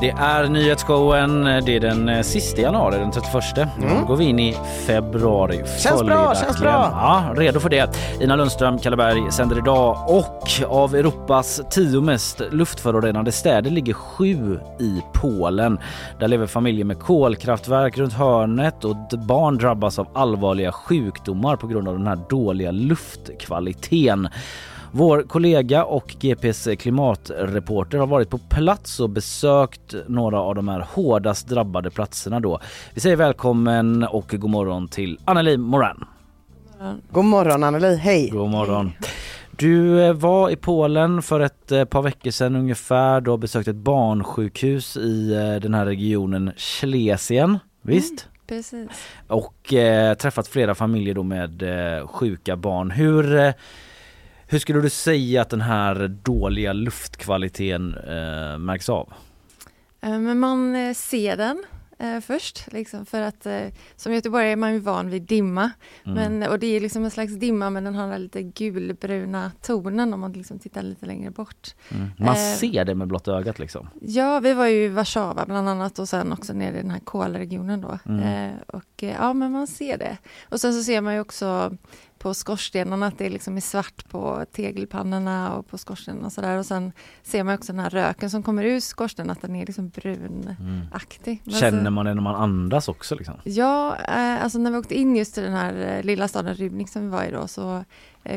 Det 0.00 0.10
är 0.10 0.48
nyhetsshowen, 0.48 1.44
det 1.44 1.76
är 1.76 1.80
den 1.80 2.08
eh, 2.08 2.22
sista 2.22 2.60
januari, 2.60 2.98
den 2.98 3.10
31. 3.10 3.68
Nu 3.78 4.04
går 4.06 4.16
vi 4.16 4.24
in 4.24 4.38
i 4.38 4.56
februari. 4.86 5.56
Mm. 5.56 5.66
Känns 5.78 6.02
bra, 6.02 6.34
känns 6.34 6.60
bra. 6.60 6.70
Ja, 6.70 7.34
redo 7.36 7.60
för 7.60 7.70
det. 7.70 7.96
Ina 8.20 8.36
Lundström, 8.36 8.78
Kalleberg 8.78 9.32
sänder 9.32 9.58
idag 9.58 10.04
och 10.08 10.50
av 10.68 10.94
Europas 10.94 11.60
tio 11.70 12.00
mest 12.00 12.40
luftförorenade 12.50 13.32
städer 13.32 13.70
ligger 13.70 13.92
sju 13.92 14.60
i 14.80 15.02
Polen. 15.14 15.78
Där 16.18 16.28
lever 16.28 16.46
familjer 16.46 16.84
med 16.84 16.98
kolkraftverk 16.98 17.98
runt 17.98 18.12
hörnet 18.12 18.84
och 18.84 18.96
barn 19.18 19.58
drabbas 19.58 19.98
av 19.98 20.08
allvarliga 20.14 20.72
sjukdomar 20.72 21.56
på 21.56 21.66
grund 21.66 21.88
av 21.88 21.98
den 21.98 22.06
här 22.06 22.18
dåliga 22.28 22.70
luftkvaliteten. 22.70 24.28
Vår 24.94 25.22
kollega 25.22 25.84
och 25.84 26.16
GPs 26.20 26.68
klimatreporter 26.78 27.98
har 27.98 28.06
varit 28.06 28.30
på 28.30 28.38
plats 28.38 29.00
och 29.00 29.10
besökt 29.10 29.94
några 30.06 30.40
av 30.40 30.54
de 30.54 30.68
här 30.68 30.86
hårdast 30.90 31.48
drabbade 31.48 31.90
platserna 31.90 32.40
då. 32.40 32.60
Vi 32.94 33.00
säger 33.00 33.16
välkommen 33.16 34.02
och 34.02 34.28
god 34.28 34.50
morgon 34.50 34.88
till 34.88 35.18
Anneli 35.24 35.56
Moran. 35.56 36.04
God 37.10 37.24
morgon 37.24 37.64
Anneli, 37.64 37.96
hej. 37.96 38.28
God 38.30 38.50
morgon. 38.50 38.92
Du 39.50 40.04
eh, 40.04 40.12
var 40.12 40.50
i 40.50 40.56
Polen 40.56 41.22
för 41.22 41.40
ett 41.40 41.72
eh, 41.72 41.84
par 41.84 42.02
veckor 42.02 42.30
sedan 42.30 42.56
ungefär. 42.56 43.20
Du 43.20 43.30
har 43.30 43.38
besökt 43.38 43.68
ett 43.68 43.76
barnsjukhus 43.76 44.96
i 44.96 45.34
eh, 45.34 45.60
den 45.60 45.74
här 45.74 45.86
regionen 45.86 46.52
Schlesien. 46.56 47.58
Visst? 47.82 48.28
Precis. 48.46 48.88
Och 49.28 49.74
eh, 49.74 50.14
träffat 50.14 50.48
flera 50.48 50.74
familjer 50.74 51.14
då 51.14 51.22
med 51.22 51.62
eh, 51.62 52.06
sjuka 52.06 52.56
barn. 52.56 52.90
Hur, 52.90 53.36
eh, 53.36 53.52
hur 54.52 54.58
skulle 54.58 54.80
du 54.80 54.90
säga 54.90 55.42
att 55.42 55.50
den 55.50 55.60
här 55.60 56.08
dåliga 56.22 56.72
luftkvaliteten 56.72 57.94
eh, 57.94 58.58
märks 58.58 58.88
av? 58.88 59.12
Eh, 60.00 60.18
Men 60.18 60.38
man 60.38 60.74
eh, 60.76 60.94
ser 60.94 61.36
den 61.36 61.64
eh, 61.98 62.20
först, 62.20 62.72
liksom, 62.72 63.06
för 63.06 63.20
att 63.20 63.46
eh, 63.46 63.60
som 63.96 64.14
göteborgare 64.14 64.50
är 64.52 64.56
man 64.56 64.72
ju 64.72 64.78
van 64.78 65.10
vid 65.10 65.22
dimma. 65.22 65.70
Mm. 66.06 66.38
Men, 66.38 66.50
och 66.50 66.58
det 66.58 66.66
är 66.66 66.80
liksom 66.80 67.04
en 67.04 67.10
slags 67.10 67.34
dimma 67.34 67.70
men 67.70 67.84
den 67.84 67.94
har 67.94 68.08
den 68.08 68.22
lite 68.22 68.42
gulbruna 68.42 69.52
tonen 69.62 70.14
om 70.14 70.20
man 70.20 70.32
liksom 70.32 70.58
tittar 70.58 70.82
lite 70.82 71.06
längre 71.06 71.30
bort. 71.30 71.74
Mm. 71.90 72.10
Man 72.18 72.28
Eh, 72.28 72.34
ser 72.56 72.84
det 72.84 72.94
med 72.94 73.08
blotta 73.08 73.32
ögat 73.32 73.58
liksom. 73.58 73.88
Ja, 74.00 74.40
vi 74.40 74.52
var 74.52 74.66
ju 74.66 74.84
i 74.84 74.88
Warszawa 74.88 75.44
bland 75.46 75.68
annat 75.68 75.98
och 75.98 76.08
sen 76.08 76.32
också 76.32 76.52
nere 76.52 76.78
i 76.78 76.82
den 76.82 76.90
här 76.90 77.00
kolregionen 77.00 77.80
då. 77.80 77.98
Mm. 78.06 78.54
Och 78.66 79.02
ja, 79.02 79.32
men 79.32 79.52
man 79.52 79.66
ser 79.66 79.98
det. 79.98 80.18
Och 80.48 80.60
sen 80.60 80.72
så 80.72 80.82
ser 80.82 81.00
man 81.00 81.14
ju 81.14 81.20
också 81.20 81.76
på 82.22 82.34
skorstenarna 82.34 83.06
att 83.06 83.18
det 83.18 83.28
liksom 83.30 83.56
är 83.56 83.60
svart 83.60 84.08
på 84.10 84.44
tegelpannorna 84.52 85.54
och 85.56 85.66
på 85.68 85.78
skorstenarna 85.78 86.26
och 86.26 86.32
sådär. 86.32 86.58
Och 86.58 86.66
sen 86.66 86.92
ser 87.22 87.44
man 87.44 87.54
också 87.54 87.72
den 87.72 87.80
här 87.80 87.90
röken 87.90 88.30
som 88.30 88.42
kommer 88.42 88.64
ur 88.64 88.80
skorstenen, 88.80 89.30
att 89.30 89.42
den 89.42 89.56
är 89.56 89.66
liksom 89.66 89.88
brunaktig. 89.88 91.42
Mm. 91.46 91.60
Känner 91.60 91.84
så- 91.84 91.90
man 91.90 92.06
det 92.06 92.14
när 92.14 92.22
man 92.22 92.34
andas 92.34 92.88
också 92.88 93.14
liksom? 93.14 93.34
Ja, 93.44 93.96
eh, 93.96 94.42
alltså 94.44 94.58
när 94.58 94.70
vi 94.70 94.76
åkte 94.76 94.94
in 94.94 95.16
just 95.16 95.34
till 95.34 95.42
den 95.42 95.52
här 95.52 96.02
lilla 96.02 96.28
staden 96.28 96.54
Rybnik 96.54 96.88
som 96.88 97.02
vi 97.02 97.08
var 97.08 97.24
i 97.24 97.30
då 97.30 97.48
så 97.48 97.84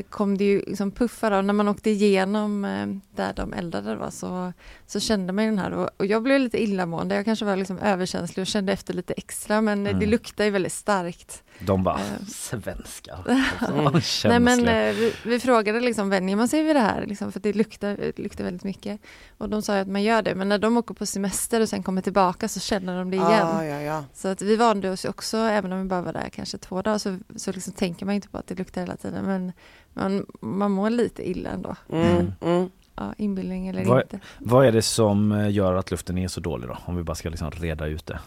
kom 0.09 0.37
det 0.37 0.43
ju 0.43 0.61
liksom 0.67 0.91
puffar 0.91 1.31
och 1.31 1.45
när 1.45 1.53
man 1.53 1.67
åkte 1.67 1.89
igenom 1.89 2.65
eh, 2.65 2.87
där 3.15 3.33
de 3.33 3.53
eldade 3.53 3.95
var 3.95 4.09
så, 4.09 4.53
så 4.87 4.99
kände 4.99 5.33
man 5.33 5.43
ju 5.43 5.49
den 5.49 5.59
här 5.59 5.71
och, 5.73 5.89
och 5.97 6.05
jag 6.05 6.23
blev 6.23 6.39
lite 6.39 6.63
illamående. 6.63 7.15
Jag 7.15 7.25
kanske 7.25 7.45
var 7.45 7.55
liksom 7.55 7.79
överkänslig 7.79 8.41
och 8.43 8.47
kände 8.47 8.73
efter 8.73 8.93
lite 8.93 9.13
extra 9.13 9.61
men 9.61 9.79
eh, 9.87 9.91
det 9.91 9.97
Mm. 9.97 10.09
luktar 10.09 10.43
ju 10.45 10.49
väldigt 10.51 10.73
starkt. 10.73 11.43
De 11.59 11.83
bara, 11.83 11.99
Eh. 11.99 12.25
svenskar. 12.27 13.19
Nej 14.27 14.39
men 14.39 14.67
eh, 14.67 14.93
vi, 14.95 15.13
vi 15.25 15.39
frågade 15.39 15.79
liksom, 15.79 16.09
vänjer 16.09 16.35
man 16.35 16.47
sig 16.47 16.63
vid 16.63 16.75
det 16.75 16.79
här? 16.79 17.05
Liksom, 17.05 17.31
för 17.31 17.39
det 17.39 17.53
luktar, 17.53 17.97
det 17.97 18.19
luktar 18.19 18.43
väldigt 18.43 18.63
mycket. 18.63 19.01
Och 19.37 19.49
de 19.49 19.61
sa 19.61 19.75
ju 19.75 19.81
att 19.81 19.87
man 19.87 20.03
gör 20.03 20.21
det, 20.21 20.35
men 20.35 20.49
när 20.49 20.57
de 20.57 20.77
åker 20.77 20.93
på 20.93 21.05
semester 21.05 21.61
och 21.61 21.69
sen 21.69 21.83
kommer 21.83 22.01
tillbaka 22.01 22.47
så 22.47 22.59
känner 22.59 22.97
de 22.97 23.09
det 23.11 23.17
igen. 23.17 23.47
Ah, 23.47 23.63
ja, 23.65 23.81
ja. 23.81 24.03
Så 24.13 24.27
att 24.27 24.41
vi 24.41 24.55
vande 24.55 24.91
oss 24.91 25.05
också, 25.05 25.37
även 25.37 25.71
om 25.71 25.79
vi 25.81 25.85
bara 25.85 26.01
var 26.01 26.13
där 26.13 26.29
kanske 26.33 26.57
två 26.57 26.81
dagar, 26.81 26.97
så, 26.97 27.17
så 27.35 27.51
liksom 27.51 27.73
tänker 27.73 28.05
man 28.05 28.15
inte 28.15 28.27
på 28.27 28.37
att 28.37 28.47
det 28.47 28.55
luktar 28.55 28.81
hela 28.81 28.95
tiden. 28.95 29.25
Men 29.25 29.51
man, 29.93 30.25
man 30.39 30.71
mår 30.71 30.89
lite 30.89 31.29
illa 31.29 31.49
ändå. 31.49 31.75
Mm, 31.91 32.31
mm. 32.41 32.69
Ja, 32.95 33.13
inbildning 33.17 33.67
eller 33.67 33.85
Vad- 33.85 34.01
inte. 34.01 34.19
Vad 34.39 34.65
är 34.65 34.71
det 34.71 34.81
som 34.81 35.31
eh, 35.31 35.51
gör 35.51 35.75
att 35.75 35.91
luften 35.91 36.17
är 36.17 36.27
så 36.27 36.39
dålig 36.41 36.69
då? 36.69 36.77
Om 36.85 36.95
vi 36.95 37.03
bara 37.03 37.15
ska 37.15 37.29
liksom 37.29 37.51
reda 37.51 37.85
ut 37.87 38.05
det. 38.05 38.19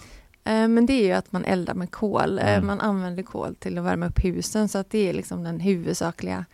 Eh, 0.45 0.69
Men 0.69 0.87
det 0.87 0.93
är 0.93 1.07
ju 1.07 1.13
att 1.13 1.33
man 1.33 1.45
eldar 1.45 1.75
med 1.75 1.91
kol. 1.91 2.39
Eh, 2.39 2.49
Mm. 2.53 2.67
Man 2.67 2.81
använder 2.81 3.23
kol 3.23 3.55
till 3.55 3.79
att 3.79 3.85
värma 3.85 4.07
upp 4.07 4.25
husen, 4.25 4.69
så 4.69 4.79
att 4.79 4.91
det 4.91 5.09
är 5.09 5.13
liksom 5.13 5.45
den 5.45 5.61
huvudsakliga 5.61 6.45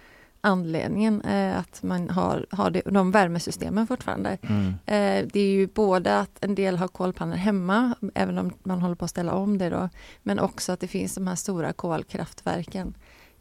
anledningen 0.41 1.21
eh, 1.21 1.59
att 1.59 1.83
man 1.83 2.11
har, 2.11 2.47
har 2.51 2.71
det, 2.71 2.83
de 2.85 3.11
värmesystemen 3.11 3.87
fortfarande. 3.87 4.39
Mm. 4.43 4.67
Eh, 4.87 5.29
det 5.33 5.41
är 5.41 5.51
ju 5.53 5.67
både 5.67 6.19
att 6.21 6.45
en 6.45 6.55
del 6.55 6.77
har 6.77 6.89
kolpannor 6.89 7.37
hemma, 7.37 7.95
även 8.15 8.39
om 8.39 8.51
man 8.63 8.81
håller 8.83 8.95
på 8.95 9.05
att 9.05 9.11
ställa 9.11 9.33
om 9.35 9.59
det 9.59 9.71
då, 9.71 9.89
men 10.23 10.39
också 10.39 10.73
att 10.73 10.81
det 10.81 10.89
finns 10.89 11.15
de 11.15 11.27
här 11.27 11.35
stora 11.37 11.73
kolkraftverken 11.73 12.95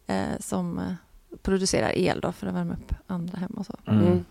eh, 0.08 0.24
som 0.40 0.82
producerar 1.42 1.98
el 1.98 2.20
då 2.22 2.32
för 2.32 2.48
att 2.48 2.54
värma 2.54 2.74
upp 2.74 2.94
andra 3.08 3.38
hem 3.38 3.52
och 3.52 3.66
så. 3.66 3.76
Mm. 3.88 4.26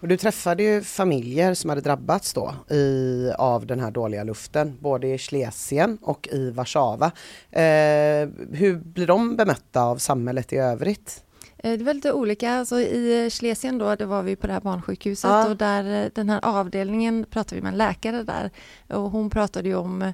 Och 0.00 0.08
du 0.08 0.16
träffade 0.16 0.62
ju 0.62 0.82
familjer 0.82 1.54
som 1.54 1.70
hade 1.70 1.80
drabbats 1.82 2.32
då 2.32 2.54
i, 2.74 3.30
av 3.38 3.66
den 3.66 3.80
här 3.80 3.90
dåliga 3.90 4.24
luften, 4.24 4.76
både 4.80 5.06
i 5.08 5.18
Schlesien 5.18 5.98
och 6.02 6.28
i 6.32 6.50
Warszawa. 6.50 7.06
Eh, 7.50 8.28
hur 8.52 8.76
blir 8.84 9.06
de 9.06 9.36
bemötta 9.36 9.82
av 9.82 9.96
samhället 9.96 10.52
i 10.52 10.56
övrigt? 10.56 11.24
Eh, 11.58 11.78
Det 11.78 11.84
var 11.84 11.94
lite 11.94 12.12
olika. 12.12 12.52
Alltså 12.52 12.80
I 12.80 13.30
Schlesien 13.30 13.78
då, 13.78 13.94
det 13.96 14.06
var 14.06 14.22
vi 14.22 14.36
på 14.36 14.46
det 14.46 14.52
här 14.52 14.60
barnsjukhuset 14.60 15.30
Ja. 15.30 15.48
och 15.48 15.56
där, 15.56 16.04
eh, 16.04 16.10
den 16.14 16.30
här 16.30 16.40
avdelningen 16.42 17.26
pratade 17.30 17.54
vi 17.56 17.62
med 17.62 17.72
en 17.72 17.78
läkare 17.78 18.22
där 18.22 18.50
och 18.88 19.10
hon 19.10 19.30
pratade 19.30 19.68
ju 19.68 19.74
om 19.74 20.02
eh, 20.02 20.10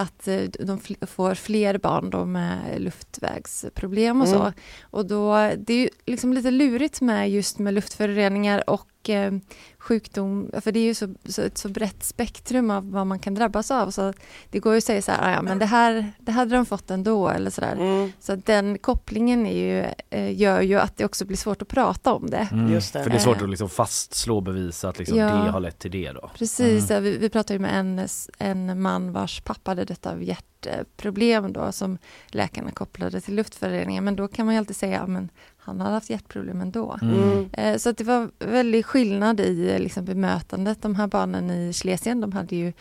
att 0.00 0.28
eh, 0.28 0.42
de 0.42 0.78
fl- 0.78 1.06
får 1.06 1.34
fler 1.34 1.78
barn 1.78 2.10
då 2.10 2.24
med 2.24 2.80
luftvägsproblem 2.80 4.20
och 4.20 4.28
så. 4.28 4.40
Mm. 4.40 4.52
Och 4.82 5.06
då, 5.06 5.34
det 5.58 5.72
är 5.72 5.78
ju 5.78 5.88
liksom 6.06 6.32
lite 6.32 6.50
lurigt 6.50 7.00
med 7.00 7.30
just 7.30 7.58
med 7.58 7.74
luftföroreningar 7.74 8.70
och 8.70 8.86
och 9.00 9.10
eh, 9.10 9.32
sjukdom, 9.80 10.50
för 10.60 10.72
det 10.72 10.80
är 10.80 10.84
ju 10.84 10.94
så, 10.94 11.14
så, 11.24 11.42
ett 11.42 11.58
så 11.58 11.68
brett 11.68 12.04
spektrum 12.04 12.70
av 12.70 12.90
vad 12.90 13.06
man 13.06 13.18
kan 13.18 13.34
drabbas 13.34 13.70
av. 13.70 13.90
Så 13.90 14.12
det 14.50 14.58
går 14.58 14.72
ju 14.72 14.78
att 14.78 14.84
säga 14.84 15.02
så 15.02 15.12
här, 15.12 15.28
"Ah, 15.28 15.32
ja 15.32 15.42
men 15.42 15.58
det 15.58 15.66
här 15.66 16.12
det 16.18 16.32
hade 16.32 16.54
de 16.56 16.66
fått 16.66 16.90
ändå 16.90 17.28
eller 17.28 17.50
sådär. 17.50 17.72
Mm. 17.72 18.12
Så 18.20 18.32
att 18.32 18.46
den 18.46 18.78
kopplingen 18.78 19.46
är 19.46 19.56
ju, 19.56 19.86
eh, 20.10 20.36
gör 20.40 20.60
ju 20.60 20.78
att 20.80 20.96
det 20.96 21.04
också 21.04 21.24
blir 21.24 21.36
svårt 21.36 21.62
att 21.62 21.68
prata 21.68 22.12
om 22.12 22.30
det. 22.30 22.48
Mm. 22.52 22.72
Just 22.72 22.92
det. 22.92 23.02
För 23.02 23.10
det 23.10 23.16
är 23.16 23.20
svårt 23.20 23.42
att 23.42 23.50
liksom 23.50 23.68
fastslå 23.68 24.36
och 24.36 24.42
bevisa 24.42 24.88
att 24.88 24.98
liksom 24.98 25.18
Ja. 25.18 25.26
det 25.26 25.50
har 25.50 25.60
lett 25.60 25.78
till 25.78 25.90
det 25.90 26.12
då. 26.12 26.30
Precis, 26.38 26.90
ja, 26.90 27.00
vi, 27.00 27.18
vi 27.18 27.28
pratade 27.28 27.54
ju 27.54 27.58
med 27.58 27.80
en, 27.80 28.06
en 28.38 28.82
man 28.82 29.12
vars 29.12 29.40
pappa 29.40 29.70
hade 29.70 29.84
dött 29.84 30.06
av 30.06 30.22
hjärtproblem 30.22 31.52
då 31.52 31.72
som 31.72 31.98
läkarna 32.28 32.70
kopplade 32.70 33.20
till 33.20 33.34
luftföroreningar. 33.34 34.02
Men 34.02 34.16
då 34.16 34.28
kan 34.28 34.46
man 34.46 34.54
ju 34.54 34.58
alltid 34.58 34.76
säga, 34.76 34.96
ja, 34.96 35.06
men 35.06 35.28
han 35.76 35.86
hade 35.86 35.94
haft 35.94 36.10
hjärtproblem 36.10 36.60
ändå. 36.60 36.98
Mm. 37.02 37.48
Eh, 37.52 37.76
Så 37.76 37.90
att 37.90 37.96
det 37.96 38.04
var 38.04 38.30
väldigt 38.38 38.86
skillnad 38.86 39.40
i 39.40 39.78
liksom, 39.78 40.04
bemötandet. 40.04 40.82
De 40.82 40.94
här 40.94 41.06
barnen 41.06 41.50
i 41.50 41.72
Schlesien, 41.72 42.20
de 42.20 42.32
hade 42.32 42.56
ju 42.56 42.72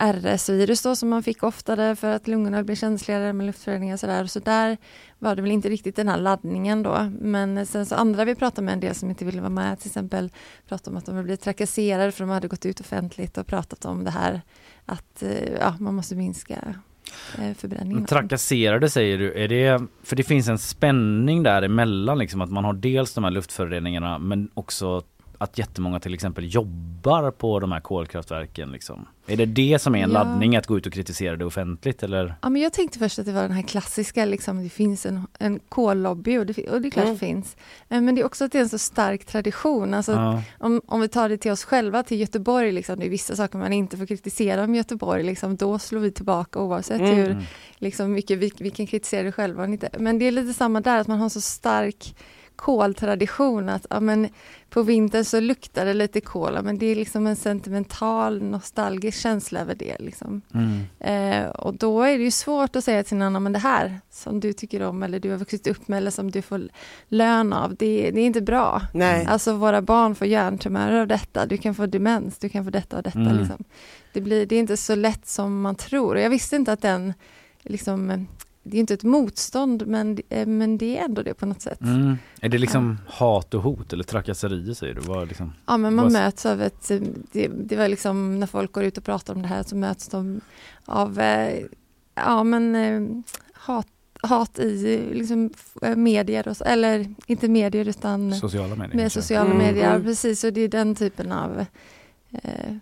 RS-virus 0.00 0.82
då 0.82 0.96
som 0.96 1.08
man 1.08 1.22
fick 1.22 1.42
oftare 1.42 1.96
för 1.96 2.10
att 2.12 2.28
lungorna 2.28 2.62
blir 2.62 2.76
känsligare 2.76 3.32
med 3.32 3.46
luftföroreningar 3.46 3.94
och 3.94 4.00
sådär. 4.00 4.26
Så 4.26 4.38
där 4.40 4.76
var 5.18 5.36
det 5.36 5.42
väl 5.42 5.50
inte 5.50 5.68
riktigt 5.68 5.96
den 5.96 6.08
här 6.08 6.18
laddningen 6.18 6.82
då. 6.82 7.10
Men 7.20 7.66
sen 7.66 7.86
så 7.86 7.94
andra 7.94 8.24
vi 8.24 8.34
pratade 8.34 8.64
med 8.64 8.72
en 8.72 8.80
del 8.80 8.94
som 8.94 9.10
inte 9.10 9.24
ville 9.24 9.40
vara 9.40 9.50
med, 9.50 9.78
till 9.78 9.88
exempel 9.88 10.30
pratade 10.68 10.90
om 10.90 10.96
att 10.96 11.06
de 11.06 11.14
hade 11.14 11.24
blivit 11.24 11.40
trakasserade 11.40 12.12
för 12.12 12.24
de 12.24 12.30
hade 12.30 12.48
gått 12.48 12.66
ut 12.66 12.80
offentligt 12.80 13.38
och 13.38 13.46
pratat 13.46 13.84
om 13.84 14.04
det 14.04 14.10
här 14.10 14.40
att 14.86 15.22
eh, 15.22 15.52
ja, 15.60 15.74
man 15.80 15.94
måste 15.94 16.14
minska 16.16 16.74
förbränningen. 17.56 18.06
Trakasserade 18.06 18.90
säger 18.90 19.18
du, 19.18 19.32
är 19.32 19.48
det, 19.48 19.82
för 20.02 20.16
det 20.16 20.22
finns 20.22 20.48
en 20.48 20.58
spänning 20.58 21.42
däremellan 21.42 22.18
liksom 22.18 22.40
att 22.40 22.50
man 22.50 22.64
har 22.64 22.72
dels 22.72 23.14
de 23.14 23.24
här 23.24 23.30
luftföroreningarna 23.30 24.18
men 24.18 24.50
också 24.54 25.02
att 25.40 25.58
jättemånga 25.58 26.00
till 26.00 26.14
exempel 26.14 26.54
jobbar 26.54 27.30
på 27.30 27.60
de 27.60 27.72
här 27.72 27.80
kolkraftverken 27.80 28.72
liksom. 28.72 29.06
Är 29.26 29.36
det 29.36 29.46
det 29.46 29.78
som 29.82 29.94
är 29.94 30.02
en 30.04 30.10
Ja. 30.10 30.24
laddning 30.24 30.56
att 30.56 30.66
gå 30.66 30.78
ut 30.78 30.86
och 30.86 30.92
kritisera 30.92 31.36
det 31.36 31.44
offentligt 31.44 32.02
eller? 32.02 32.34
Ja, 32.42 32.48
men 32.48 32.62
jag 32.62 32.72
tänkte 32.72 32.98
först 32.98 33.18
att 33.18 33.26
det 33.26 33.32
var 33.32 33.42
den 33.42 33.50
här 33.50 33.62
klassiska, 33.62 34.24
liksom, 34.24 34.62
det 34.62 34.68
finns 34.68 35.06
en, 35.06 35.26
en 35.38 35.60
kollobby 35.68 36.38
och 36.38 36.46
det, 36.46 36.68
och 36.68 36.80
det 36.82 36.88
är 36.88 36.90
klart 36.90 37.04
Mm. 37.04 37.14
det 37.14 37.20
finns. 37.26 37.56
Eh, 37.88 38.00
Men 38.00 38.14
det 38.14 38.20
är 38.20 38.24
också 38.24 38.44
att 38.44 38.52
det 38.52 38.58
är 38.58 38.62
en 38.62 38.68
så 38.68 38.78
stark 38.78 39.24
tradition. 39.24 39.94
Alltså, 39.94 40.12
Ja. 40.12 40.42
om, 40.58 40.80
om 40.86 41.00
vi 41.00 41.08
tar 41.08 41.28
det 41.28 41.36
till 41.38 41.50
oss 41.50 41.64
själva, 41.64 42.02
till 42.02 42.20
Göteborg, 42.20 42.72
liksom, 42.72 42.98
det 42.98 43.06
är 43.06 43.10
vissa 43.10 43.36
saker 43.36 43.58
man 43.58 43.72
inte 43.72 43.96
får 43.96 44.06
kritisera 44.06 44.64
om 44.64 44.74
Göteborg, 44.74 45.22
liksom, 45.22 45.56
då 45.56 45.78
slår 45.78 46.00
vi 46.00 46.10
tillbaka 46.12 46.58
oavsett 46.60 47.00
Mm. 47.00 47.14
hur 47.16 47.36
liksom, 47.78 48.12
mycket 48.12 48.38
vi, 48.38 48.52
vi 48.58 48.70
kan 48.70 48.86
kritisera 48.86 49.22
det 49.22 49.32
själva. 49.32 49.62
och 49.62 49.68
inte. 49.68 49.88
Men 49.98 50.18
det 50.18 50.24
är 50.24 50.30
lite 50.32 50.54
samma 50.54 50.80
där, 50.80 51.00
att 51.00 51.06
man 51.06 51.18
har 51.20 51.28
så 51.28 51.40
stark 51.40 52.14
koltradition 52.60 53.68
att 53.68 53.86
ja, 53.90 54.00
men 54.00 54.28
på 54.70 54.82
vintern 54.82 55.24
så 55.24 55.40
luktar 55.40 55.84
det 55.84 55.94
lite 55.94 56.20
kol, 56.20 56.52
ja, 56.54 56.62
men 56.62 56.78
det 56.78 56.86
är 56.86 56.94
liksom 56.94 57.26
en 57.26 57.36
sentimental, 57.36 58.42
nostalgisk 58.42 59.20
känsla 59.20 59.60
över 59.60 59.74
det. 59.74 59.96
Liksom. 59.98 60.42
Mm. 60.54 60.80
Eh, 60.98 61.50
och 61.50 61.74
då 61.74 62.02
är 62.02 62.18
det 62.18 62.24
ju 62.24 62.30
svårt 62.30 62.76
att 62.76 62.84
säga 62.84 63.04
till 63.04 63.16
någon 63.16 63.26
annan, 63.26 63.42
men 63.42 63.52
det 63.52 63.58
här 63.58 64.00
som 64.10 64.40
du 64.40 64.52
tycker 64.52 64.82
om 64.82 65.02
eller 65.02 65.20
du 65.20 65.30
har 65.30 65.36
vuxit 65.36 65.66
upp 65.66 65.88
med 65.88 65.96
eller 65.96 66.10
som 66.10 66.30
du 66.30 66.42
får 66.42 66.68
lön 67.08 67.52
av, 67.52 67.74
det, 67.74 68.10
det 68.10 68.20
är 68.20 68.26
inte 68.26 68.40
bra. 68.40 68.82
Nej. 68.94 69.26
Alltså 69.28 69.52
våra 69.52 69.82
barn 69.82 70.14
får 70.14 70.26
hjärntumörer 70.26 71.00
av 71.00 71.06
detta, 71.06 71.46
du 71.46 71.56
kan 71.56 71.74
få 71.74 71.86
demens, 71.86 72.38
du 72.38 72.48
kan 72.48 72.64
få 72.64 72.70
detta 72.70 72.96
och 72.96 73.02
detta. 73.02 73.18
Mm. 73.18 73.36
Liksom. 73.36 73.64
Det, 74.12 74.20
blir, 74.20 74.46
det 74.46 74.54
är 74.54 74.60
inte 74.60 74.76
så 74.76 74.94
lätt 74.94 75.26
som 75.26 75.60
man 75.60 75.74
tror. 75.74 76.14
Och 76.14 76.20
jag 76.20 76.30
visste 76.30 76.56
inte 76.56 76.72
att 76.72 76.82
den, 76.82 77.14
liksom, 77.62 78.26
det 78.62 78.76
är 78.76 78.80
inte 78.80 78.94
ett 78.94 79.02
motstånd, 79.04 79.86
men, 79.86 80.18
eh, 80.28 80.46
men 80.46 80.78
det 80.78 80.98
är 80.98 81.04
ändå 81.04 81.22
det 81.22 81.34
på 81.34 81.46
något 81.46 81.62
sätt. 81.62 81.80
Mm. 81.80 82.16
Är 82.40 82.48
det 82.48 82.58
liksom 82.58 82.98
hat 83.06 83.54
och 83.54 83.62
hot 83.62 83.92
eller 83.92 84.04
trakasserier 84.04 84.74
säger 84.74 84.94
du? 84.94 85.00
Vad 85.00 85.28
liksom? 85.28 85.52
Ja, 85.66 85.76
men 85.76 85.94
man 85.94 86.04
Vad- 86.04 86.12
möts 86.12 86.46
av 86.46 86.62
ett... 86.62 86.90
eh, 86.90 87.00
Det, 87.32 87.48
det 87.48 87.76
var 87.76 87.88
liksom 87.88 88.40
när 88.40 88.46
folk 88.46 88.72
går 88.72 88.84
ut 88.84 88.98
och 88.98 89.04
pratar 89.04 89.34
om 89.34 89.42
det 89.42 89.48
här 89.48 89.62
så 89.62 89.76
möts 89.76 90.08
de 90.08 90.40
av 90.84 91.20
eh, 91.20 91.60
ja, 92.14 92.44
men, 92.44 93.24
hat, 93.52 93.86
hat 94.22 94.58
i 94.58 95.00
liksom, 95.12 95.50
medier, 95.96 96.48
och 96.48 96.56
eller 96.66 97.14
inte 97.26 97.48
medier 97.48 97.88
utan 97.88 98.34
Sociala 98.34 98.74
medier? 98.76 98.96
med 98.96 99.12
sociala 99.12 99.50
Mm, 99.50 99.58
medier. 99.66 99.90
mm. 99.90 100.04
Precis, 100.04 100.44
och 100.44 100.52
det 100.52 100.60
är 100.60 100.68
den 100.68 100.94
typen 100.94 101.32
av... 101.32 101.64
Eh, 102.32 102.76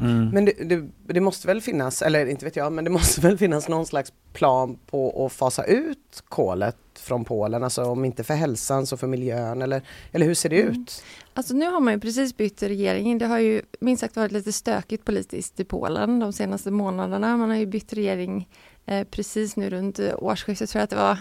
Mm. 0.00 0.28
Men 0.28 0.44
det, 0.44 0.52
det, 0.52 0.88
det 1.06 1.20
måste 1.20 1.46
väl 1.46 1.60
finnas, 1.60 2.02
eller 2.02 2.26
inte 2.26 2.44
vet 2.44 2.56
jag, 2.56 2.72
men 2.72 2.84
det 2.84 2.90
måste 3.00 3.20
väl 3.20 3.38
finnas 3.38 3.68
någon 3.68 3.86
slags 3.86 4.12
plan 4.32 4.78
på 4.90 5.26
att 5.26 5.32
fasa 5.32 5.64
ut 5.64 6.22
kolet 6.28 6.76
från 6.94 7.24
Polen, 7.24 7.64
alltså 7.64 7.84
om 7.84 8.04
inte 8.04 8.24
för 8.24 8.34
hälsan 8.34 8.86
så 8.86 8.96
för 8.96 9.06
miljön 9.06 9.62
eller, 9.62 9.82
eller 10.12 10.26
hur 10.26 10.34
ser 10.34 10.48
det 10.48 10.62
Mm. 10.62 10.80
ut? 10.82 11.02
Alltså 11.34 11.54
nu 11.54 11.66
har 11.70 11.80
man 11.80 11.94
ju 11.94 12.00
precis 12.00 12.36
bytt 12.36 12.62
regering. 12.62 13.18
Det 13.18 13.26
har 13.26 13.38
ju 13.38 13.62
minst 13.80 14.00
sagt 14.00 14.16
varit 14.16 14.32
lite 14.32 14.52
stökigt 14.52 15.04
politiskt 15.04 15.60
i 15.60 15.64
Polen 15.64 16.18
de 16.18 16.32
senaste 16.32 16.70
månaderna. 16.70 17.36
Man 17.36 17.48
har 17.50 17.56
ju 17.56 17.66
bytt 17.66 17.92
regering 17.92 18.48
eh, 18.86 19.04
precis 19.10 19.56
nu 19.56 19.70
runt 19.70 19.98
eh, 19.98 20.14
årsskiftet 20.18 20.70
tror 20.70 20.80
jag 20.80 20.84
att 20.84 20.90
det 20.90 20.96
var. 20.96 21.18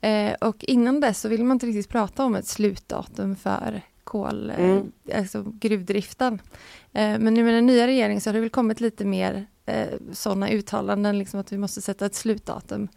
Eh, 0.00 0.32
och 0.40 0.64
innan 0.64 1.00
dess 1.00 1.20
så 1.20 1.28
ville 1.28 1.44
man 1.44 1.54
inte 1.54 1.66
riktigt 1.66 1.88
prata 1.88 2.24
om 2.24 2.34
ett 2.34 2.46
slutdatum 2.46 3.36
för 3.36 3.82
kol, 4.04 4.50
eh, 4.50 4.60
Mm. 4.70 4.92
alltså 5.14 5.44
gruvdriften. 5.60 6.38
Eh, 6.98 7.18
men 7.18 7.34
nu 7.34 7.44
med 7.44 7.54
den 7.54 7.66
nya 7.66 7.86
regeringen 7.86 8.20
så 8.20 8.28
har 8.30 8.34
det 8.34 8.40
väl 8.40 8.50
kommit 8.50 8.80
lite 8.80 9.04
mer 9.04 9.46
eh, 9.66 9.86
sådana 10.12 10.50
uttalanden, 10.50 11.18
liksom 11.18 11.40
att 11.40 11.52
vi 11.52 11.58
måste 11.58 11.80
sätta 11.80 12.06
ett 12.06 12.14
slutdatum. 12.14 12.88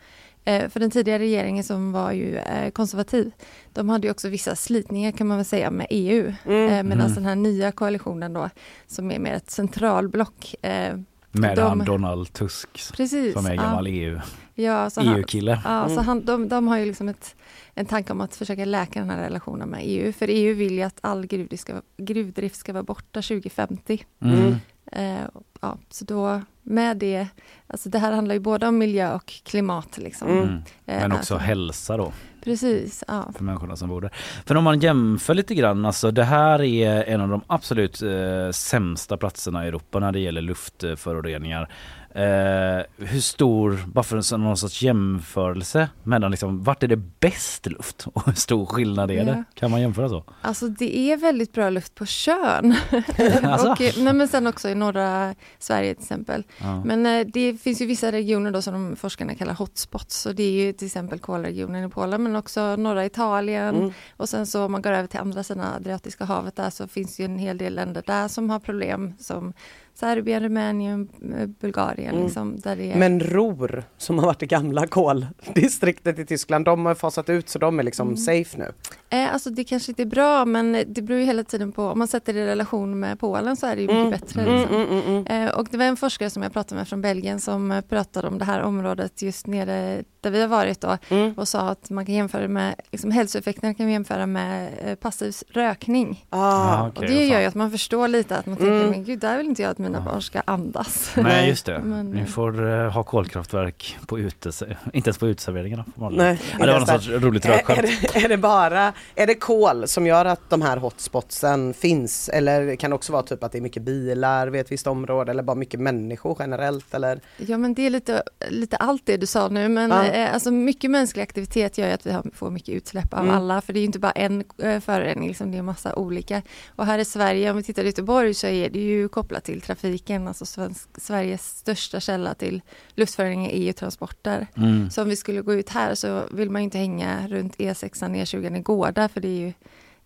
Eh, 0.45 0.69
för 0.69 0.79
den 0.79 0.91
tidigare 0.91 1.19
regeringen 1.19 1.63
som 1.63 1.91
var 1.91 2.11
ju 2.11 2.39
konservativ, 2.73 3.31
de 3.73 3.89
hade 3.89 4.07
ju 4.07 4.11
också 4.11 4.29
vissa 4.29 4.55
slitningar 4.55 5.11
kan 5.11 5.27
man 5.27 5.37
väl 5.37 5.45
säga 5.45 5.71
med 5.71 5.87
EU. 5.89 6.33
Mm. 6.45 6.87
Medan 6.87 7.01
Mm. 7.01 7.13
den 7.13 7.25
här 7.25 7.35
nya 7.35 7.71
koalitionen 7.71 8.33
då, 8.33 8.49
som 8.87 9.11
är 9.11 9.19
mer 9.19 9.33
ett 9.33 9.49
centralblock. 9.51 10.55
Eh, 10.61 10.95
Med 11.31 11.57
de- 11.57 11.85
Donald 11.85 12.33
Tusk 12.33 12.93
precis. 12.97 13.33
som 13.33 13.45
är 13.45 13.53
ja. 13.55 13.61
gammal 13.61 13.87
EU, 13.87 14.19
Ja, 14.61 14.89
så 14.89 15.01
han, 15.01 15.15
EU-kille. 15.15 15.61
ja, 15.65 15.85
så 15.87 15.93
Mm. 15.93 16.05
han, 16.05 16.25
de, 16.25 16.49
de 16.49 16.67
har 16.67 16.77
ju 16.77 16.85
liksom 16.85 17.09
ett, 17.09 17.35
en 17.75 17.85
tanke 17.85 18.13
om 18.13 18.21
att 18.21 18.35
försöka 18.35 18.65
läka 18.65 18.99
den 18.99 19.09
här 19.09 19.23
relationen 19.23 19.69
med 19.69 19.79
EU. 19.83 20.13
För 20.13 20.27
EU 20.29 20.55
vill 20.55 20.73
ju 20.73 20.81
att 20.81 20.97
all 21.01 21.25
gruvdrift 21.27 21.61
ska, 21.61 21.81
gruvdrift 21.97 22.55
ska 22.55 22.73
vara 22.73 22.83
borta 22.83 23.21
2050. 23.21 24.05
Mm. 24.21 24.55
Eh, 24.91 25.21
ja, 25.61 25.77
så 25.89 26.05
då 26.05 26.41
med 26.63 26.97
det, 26.97 27.27
alltså 27.67 27.89
det 27.89 27.99
här 27.99 28.11
handlar 28.11 28.35
ju 28.35 28.39
både 28.39 28.67
om 28.67 28.77
miljö 28.77 29.13
och 29.13 29.25
klimat. 29.25 29.97
Liksom. 29.97 30.27
Mm. 30.27 30.43
Mm. 30.43 30.57
Eh, 30.57 30.63
Men 30.85 31.11
också 31.11 31.17
alltså, 31.17 31.37
hälsa 31.37 31.97
då 31.97 32.13
Precis, 32.43 33.03
ja. 33.07 33.31
för 33.37 33.43
människorna 33.43 33.75
som 33.75 33.89
bor 33.89 34.01
där. 34.01 34.11
För 34.45 34.55
om 34.55 34.63
man 34.63 34.79
jämför 34.79 35.33
lite 35.33 35.55
grann, 35.55 35.85
alltså 35.85 36.11
det 36.11 36.23
här 36.23 36.61
är 36.61 37.03
en 37.03 37.21
av 37.21 37.29
de 37.29 37.41
absolut 37.47 38.01
eh, 38.01 38.51
sämsta 38.51 39.17
platserna 39.17 39.65
i 39.65 39.67
Europa 39.67 39.99
när 39.99 40.11
det 40.11 40.19
gäller 40.19 40.41
luftföroreningar. 40.41 41.69
Eh, 42.15 42.83
hur 42.97 43.19
stor, 43.19 43.79
bara 43.87 44.03
för 44.03 44.37
någon 44.37 44.57
sorts 44.57 44.81
jämförelse 44.81 45.89
mellan 46.03 46.31
liksom, 46.31 46.63
vart 46.63 46.83
är 46.83 46.87
det 46.87 46.97
bäst 47.19 47.65
luft 47.65 48.07
och 48.13 48.25
hur 48.25 48.33
stor 48.33 48.65
skillnad 48.65 49.11
är 49.11 49.15
Ja. 49.15 49.23
det? 49.23 49.43
Kan 49.53 49.71
man 49.71 49.81
jämföra 49.81 50.09
så? 50.09 50.23
Alltså 50.41 50.67
det 50.67 50.97
är 50.97 51.17
väldigt 51.17 51.53
bra 51.53 51.69
luft 51.69 51.95
på 51.95 52.05
Tjörn. 52.05 52.75
Alltså? 53.51 53.71
och, 53.71 53.81
eh, 53.81 53.93
nej, 53.97 54.13
men 54.13 54.27
sen 54.27 54.47
också 54.47 54.69
i 54.69 54.75
norra 54.75 55.35
Sverige 55.59 55.93
till 55.95 56.03
exempel. 56.03 56.43
Ja. 56.57 56.83
Men 56.85 57.05
eh, 57.05 57.27
det 57.33 57.61
finns 57.61 57.81
ju 57.81 57.85
vissa 57.85 58.11
regioner 58.11 58.51
då 58.51 58.61
som 58.61 58.73
de 58.73 58.95
forskarna 58.95 59.35
kallar 59.35 59.53
hotspots. 59.53 60.25
Och 60.25 60.35
det 60.35 60.43
är 60.43 60.51
ju 60.51 60.73
till 60.73 60.85
exempel 60.87 61.19
kolregionen 61.19 61.85
i 61.85 61.89
Polen 61.89 62.23
men 62.23 62.35
också 62.35 62.75
norra 62.75 63.05
Italien. 63.05 63.75
Mm. 63.75 63.93
Och 64.17 64.29
sen 64.29 64.45
så 64.47 64.65
om 64.65 64.71
man 64.71 64.81
går 64.81 64.91
över 64.91 65.07
till 65.07 65.19
andra 65.19 65.43
sidan 65.43 65.65
Adriatiska 65.75 66.25
havet 66.25 66.55
där 66.55 66.69
så 66.69 66.87
finns 66.87 67.19
ju 67.19 67.25
en 67.25 67.39
hel 67.39 67.57
del 67.57 67.75
länder 67.75 68.03
där 68.07 68.27
som 68.27 68.49
har 68.49 68.59
problem 68.59 69.13
som 69.19 69.53
Serbien, 70.01 70.43
Rumänien, 70.43 71.09
eh, 71.39 71.47
Bulgarien. 71.47 72.11
Mm. 72.13 72.23
Liksom, 72.25 72.59
där 72.59 72.75
det 72.75 72.91
är... 72.91 72.95
Men 72.97 73.19
Ruhr, 73.19 73.83
som 73.97 74.19
har 74.19 74.25
varit 74.25 74.39
det 74.39 74.45
gamla 74.45 74.87
koldistriktet 74.87 76.19
i 76.19 76.25
Tyskland, 76.25 76.65
de 76.65 76.85
har 76.85 76.95
fasat 76.95 77.29
ut 77.29 77.49
så 77.49 77.59
de 77.59 77.79
är 77.79 77.83
liksom 77.83 78.07
Mm. 78.07 78.17
safe 78.17 78.57
nu. 78.57 78.71
Eh, 79.09 79.33
alltså 79.33 79.49
det 79.49 79.63
kanske 79.63 79.91
inte 79.91 80.01
är 80.03 80.05
bra 80.05 80.45
men 80.45 80.83
det 80.87 81.01
beror 81.01 81.19
ju 81.19 81.25
hela 81.25 81.43
tiden 81.43 81.71
på, 81.71 81.83
om 81.83 81.99
man 81.99 82.07
sätter 82.07 82.33
det 82.33 82.39
i 82.39 82.45
relation 82.45 82.99
med 82.99 83.19
Polen 83.19 83.55
så 83.55 83.67
är 83.67 83.75
det 83.75 83.81
ju 83.81 83.87
mycket 83.87 83.97
Mm. 83.99 84.11
bättre. 84.11 84.41
Mm, 84.41 84.55
Liksom. 84.59 84.75
mm, 84.75 84.87
mm, 84.89 85.25
mm. 85.27 85.47
Eh, 85.47 85.53
och 85.55 85.67
det 85.71 85.77
var 85.77 85.85
en 85.85 85.97
forskare 85.97 86.29
som 86.29 86.43
jag 86.43 86.53
pratade 86.53 86.75
med 86.79 86.87
från 86.87 87.01
Belgien 87.01 87.39
som 87.39 87.71
eh, 87.71 87.81
pratade 87.81 88.27
om 88.27 88.37
det 88.37 88.45
här 88.45 88.61
området 88.61 89.21
just 89.21 89.47
nere 89.47 90.03
där 90.21 90.31
vi 90.31 90.41
har 90.41 90.47
varit 90.47 90.81
då 90.81 90.97
Mm. 91.09 91.33
och 91.33 91.47
sa 91.47 91.59
att 91.69 91.89
man 91.89 92.05
kan 92.05 92.15
jämföra 92.15 92.47
med, 92.47 92.75
liksom 92.91 93.11
hälsoeffekterna 93.11 93.73
kan 93.73 93.85
vi 93.85 93.91
jämföra 93.91 94.25
med 94.25 94.69
eh, 94.85 94.95
passiv 94.95 95.35
rökning. 95.49 96.25
Ah, 96.29 96.37
Ja, 96.39 96.87
okej, 96.89 96.99
och 96.99 97.05
det 97.13 97.25
gör 97.25 97.39
ju 97.39 97.45
att 97.45 97.55
man 97.55 97.71
förstår 97.71 98.07
lite 98.07 98.37
att 98.37 98.45
man 98.45 98.57
Mm. 98.57 98.69
tänker, 98.71 98.89
men 98.97 99.03
gud, 99.05 99.19
där 99.19 99.37
vill 99.37 99.47
inte 99.47 99.61
jag 99.61 99.71
att 99.71 99.77
mina 99.77 99.90
mina 99.91 100.05
barn 100.05 100.21
ska 100.21 100.41
andas. 100.45 101.11
Nej 101.15 101.47
just 101.49 101.65
det, 101.65 101.79
Men, 101.79 102.09
ni 102.11 102.25
får 102.25 102.61
uh, 102.61 102.89
ha 102.89 103.03
kolkraftverk 103.03 103.97
på 104.07 104.19
utes 104.19 104.63
inte 104.93 105.07
ens 105.09 105.17
på 105.17 105.27
uteserveringarna. 105.27 105.83
på 105.95 106.01
morgonen. 106.01 106.25
Nej, 106.25 106.39
ja, 106.59 106.65
det 106.65 106.71
var 106.71 106.79
ens 106.87 106.89
sorts 107.05 107.07
roligt 107.23 107.45
Är, 107.45 107.49
är, 107.49 107.53
rökskämt. 107.57 107.87
det, 108.13 108.19
är 108.25 108.29
det 108.29 108.37
bara, 108.37 108.93
är 109.15 109.27
det 109.27 109.35
kol 109.35 109.87
som 109.87 110.07
gör 110.07 110.25
att 110.25 110.49
de 110.49 110.61
här 110.61 110.77
hotspotsen 110.77 111.73
finns? 111.73 112.29
Eller 112.29 112.75
kan 112.75 112.89
det 112.91 112.95
också 112.95 113.11
vara 113.13 113.23
typ 113.23 113.43
att 113.43 113.51
det 113.51 113.57
är 113.57 113.61
mycket 113.61 113.83
bilar 113.83 114.47
vid 114.47 114.61
ett 114.61 114.71
visst 114.71 114.87
område 114.87 115.31
eller 115.31 115.43
bara 115.43 115.55
mycket 115.55 115.79
människor 115.79 116.35
generellt 116.39 116.93
eller? 116.93 117.19
Ja 117.37 117.57
men 117.57 117.73
det 117.73 117.85
är 117.85 117.89
lite, 117.89 118.23
lite 118.49 118.77
allt 118.77 119.05
det 119.05 119.17
du 119.17 119.25
sa 119.25 119.47
nu 119.47 119.67
men 119.69 119.89
Ja. 119.89 120.05
eh, 120.05 120.33
alltså 120.33 120.51
mycket 120.51 120.91
mänsklig 120.91 121.23
aktivitet 121.23 121.77
gör 121.77 121.87
ju 121.87 121.93
att 121.93 122.05
vi 122.05 122.11
har, 122.11 122.23
får 122.33 122.49
mycket 122.49 122.75
utsläpp 122.75 123.13
av 123.13 123.19
Mm. 123.19 123.35
alla 123.35 123.61
för 123.61 123.73
det 123.73 123.79
är 123.79 123.81
ju 123.81 123.85
inte 123.85 123.99
bara 123.99 124.11
en 124.11 124.43
eh, 124.63 124.79
förorening, 124.79 125.27
liksom, 125.27 125.51
det 125.51 125.57
är 125.57 125.61
massa 125.61 125.95
olika. 125.95 126.41
Och 126.75 126.85
här 126.85 126.99
i 126.99 127.05
Sverige, 127.05 127.51
om 127.51 127.57
vi 127.57 127.63
tittar 127.63 127.83
i 127.83 127.85
Göteborg 127.85 128.33
så 128.33 128.47
är 128.47 128.69
det 128.69 128.79
ju 128.79 129.07
kopplat 129.09 129.43
till 129.43 129.61
trafiken, 129.75 130.27
alltså 130.27 130.45
svensk, 130.45 130.89
Sveriges 131.01 131.57
största 131.57 131.99
källa 131.99 132.33
till 132.33 132.61
luftföroreningar 132.95 133.51
är 133.51 133.63
ju 133.63 133.73
transporter. 133.73 134.47
Mm. 134.57 134.89
Så 134.89 135.01
om 135.01 135.09
vi 135.09 135.15
skulle 135.15 135.41
gå 135.41 135.53
ut 135.53 135.69
här 135.69 135.95
så 135.95 136.23
vill 136.31 136.49
man 136.49 136.61
ju 136.61 136.63
inte 136.63 136.77
hänga 136.77 137.27
runt 137.27 137.55
E 137.57 137.73
E6, 137.73 137.91
E20 138.15 138.57
i 138.57 138.61
Gårda 138.61 139.09
för 139.09 139.21
det 139.21 139.27
är 139.27 139.39
ju 139.39 139.47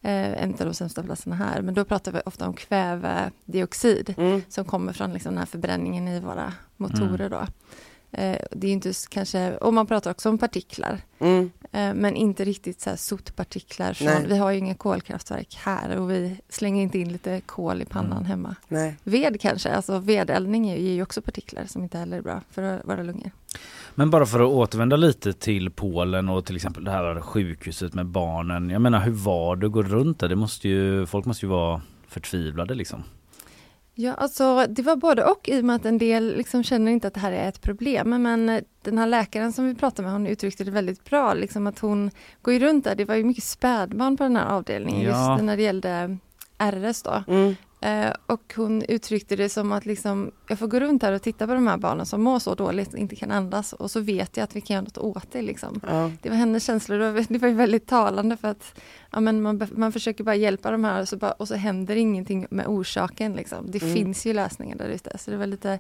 eh, 0.02 0.44
en 0.44 0.52
av 0.52 0.66
de 0.66 0.74
sämsta 0.74 1.04
platserna 1.04 1.36
här. 1.36 1.62
Men 1.62 1.74
då 1.74 1.86
pratar 1.86 2.12
vi 2.12 2.20
ofta 2.26 2.48
om 2.48 2.54
kvävedioxid 2.54 4.14
Mm. 4.18 4.42
som 4.50 4.66
kommer 4.66 4.94
från 4.94 5.14
liksom 5.14 5.32
den 5.32 5.40
här 5.40 5.46
förbränningen 5.46 6.08
i 6.08 6.20
våra 6.20 6.54
motorer. 6.78 7.30
Då. 7.30 7.48
Eh, 8.18 8.38
det 8.52 8.68
är 8.68 8.72
inte 8.72 8.94
kanske, 9.10 9.58
och 9.58 9.74
man 9.74 9.88
pratar 9.88 10.12
också 10.12 10.30
om 10.30 10.38
partiklar, 10.38 11.00
Mm. 11.20 11.52
eh, 11.72 11.94
men 11.94 12.16
inte 12.16 12.46
riktigt 12.46 12.82
så 12.82 12.90
här 12.90 12.98
sotpartiklar. 12.98 13.94
Från, 13.94 14.08
Nej. 14.08 14.26
vi 14.28 14.38
har 14.38 14.52
ju 14.52 14.58
inga 14.58 14.76
kolkraftverk 14.76 15.56
här 15.60 15.98
och 15.98 16.12
vi 16.12 16.38
slänger 16.50 16.84
inte 16.84 17.00
in 17.00 17.12
lite 17.12 17.42
kol 17.46 17.82
i 17.82 17.86
pannan 17.86 18.12
Mm. 18.12 18.26
hemma. 18.26 18.56
Nej. 18.68 18.96
Ved 19.04 19.42
kanske, 19.42 19.72
alltså 19.76 20.00
vedeldning 20.00 20.66
ger 20.66 20.78
ju 20.94 21.02
också 21.04 21.22
partiklar 21.22 21.66
som 21.66 21.84
inte 21.84 21.98
heller 21.98 22.18
är 22.18 22.22
bra 22.22 22.42
för 22.52 22.82
våra 22.86 23.04
lungor. 23.04 23.32
Men 23.96 24.10
bara 24.10 24.26
för 24.26 24.40
att 24.40 24.48
återvända 24.52 24.96
lite 24.96 25.34
till 25.34 25.72
Polen 25.72 26.30
och 26.30 26.46
till 26.46 26.56
exempel 26.56 26.84
det 26.84 26.92
här 26.92 27.22
sjukhuset 27.22 27.94
med 27.94 28.06
barnen. 28.06 28.70
Jag 28.70 28.82
menar 28.82 29.00
hur 29.00 29.12
var 29.12 29.56
det 29.56 29.66
att 29.66 29.72
gå 29.72 29.84
runt 29.84 30.20
där? 30.20 30.30
Det 30.30 30.36
måste 30.36 30.70
ju, 30.70 31.06
folk 31.06 31.26
måste 31.26 31.46
ju 31.46 31.50
vara 31.50 31.82
förtvivlade 32.08 32.74
liksom. 32.76 33.04
Ja, 33.98 34.14
alltså 34.14 34.66
det 34.70 34.82
var 34.82 34.96
både 34.96 35.24
och 35.24 35.50
i 35.50 35.60
och 35.62 35.66
med 35.66 35.76
att 35.76 35.86
en 35.86 35.98
del 35.98 36.38
liksom 36.38 36.64
känner 36.64 36.92
inte 36.92 37.08
att 37.08 37.14
det 37.14 37.20
här 37.20 37.32
är 37.32 37.48
ett 37.50 37.62
problem. 37.62 38.10
Men 38.24 38.50
eh, 38.50 38.62
den 38.82 38.98
här 38.98 39.08
läkaren 39.08 39.54
som 39.54 39.68
vi 39.68 39.76
pratade 39.76 40.02
med, 40.02 40.12
hon 40.12 40.28
uttryckte 40.28 40.64
det 40.64 40.72
väldigt 40.72 41.04
bra, 41.04 41.34
liksom 41.34 41.68
att 41.68 41.80
hon 41.80 42.12
går 42.42 42.54
ju 42.54 42.60
runt 42.60 42.84
där. 42.84 42.96
Det 42.96 43.06
var 43.06 43.16
ju 43.16 43.24
mycket 43.24 43.44
spädbarn 43.44 44.18
på 44.18 44.24
den 44.24 44.36
här 44.36 44.46
avdelningen, 44.46 45.02
Ja. 45.02 45.32
just 45.34 45.44
när 45.44 45.58
det 45.58 45.64
gällde 45.64 46.18
RS 46.58 47.02
då. 47.02 47.24
Mm. 47.28 47.56
Eh, 47.86 48.14
och 48.26 48.54
hon 48.56 48.84
uttryckte 48.84 49.36
det 49.36 49.50
som 49.50 49.72
att 49.72 49.86
liksom, 49.86 50.32
jag 50.48 50.60
får 50.60 50.68
gå 50.68 50.80
runt 50.80 51.04
här 51.04 51.12
och 51.12 51.22
titta 51.22 51.48
på 51.48 51.54
de 51.54 51.68
här 51.68 51.78
barnen 51.78 52.06
som 52.06 52.22
mår 52.24 52.40
så 52.40 52.56
dåligt 52.56 52.94
inte 52.94 53.16
kan 53.16 53.32
andas 53.32 53.74
och 53.74 53.92
så 53.92 54.00
vet 54.00 54.38
jag 54.38 54.44
att 54.44 54.56
vi 54.56 54.62
kan 54.62 54.74
göra 54.74 54.84
något 54.84 54.98
åt 54.98 55.32
det. 55.32 55.42
Liksom. 55.42 55.82
Ja. 55.88 56.12
Det 56.22 56.30
var 56.30 56.36
hennes 56.36 56.66
känslor, 56.66 56.98
det 57.00 57.12
var, 57.12 57.26
det 57.30 57.38
var 57.40 57.50
väldigt 57.50 57.88
talande 57.88 58.38
för 58.38 58.48
att 58.48 58.80
ja, 59.12 59.20
men 59.20 59.42
man, 59.42 59.68
man 59.72 59.92
försöker 59.92 60.24
bara 60.24 60.36
hjälpa 60.36 60.72
de 60.72 60.84
här 60.84 61.02
och 61.02 61.08
så, 61.10 61.18
bara, 61.18 61.32
och 61.32 61.48
så 61.48 61.56
händer 61.56 61.96
ingenting 61.96 62.48
med 62.50 62.68
orsaken. 62.68 63.34
Liksom. 63.34 63.72
Det 63.72 63.82
Mm. 63.82 63.94
finns 63.96 64.26
ju 64.26 64.34
lösningar 64.34 64.78
där 64.78 64.90
ute. 64.90 65.18
Så 65.18 65.32
det 65.32 65.38
var 65.38 65.48
lite 65.48 65.80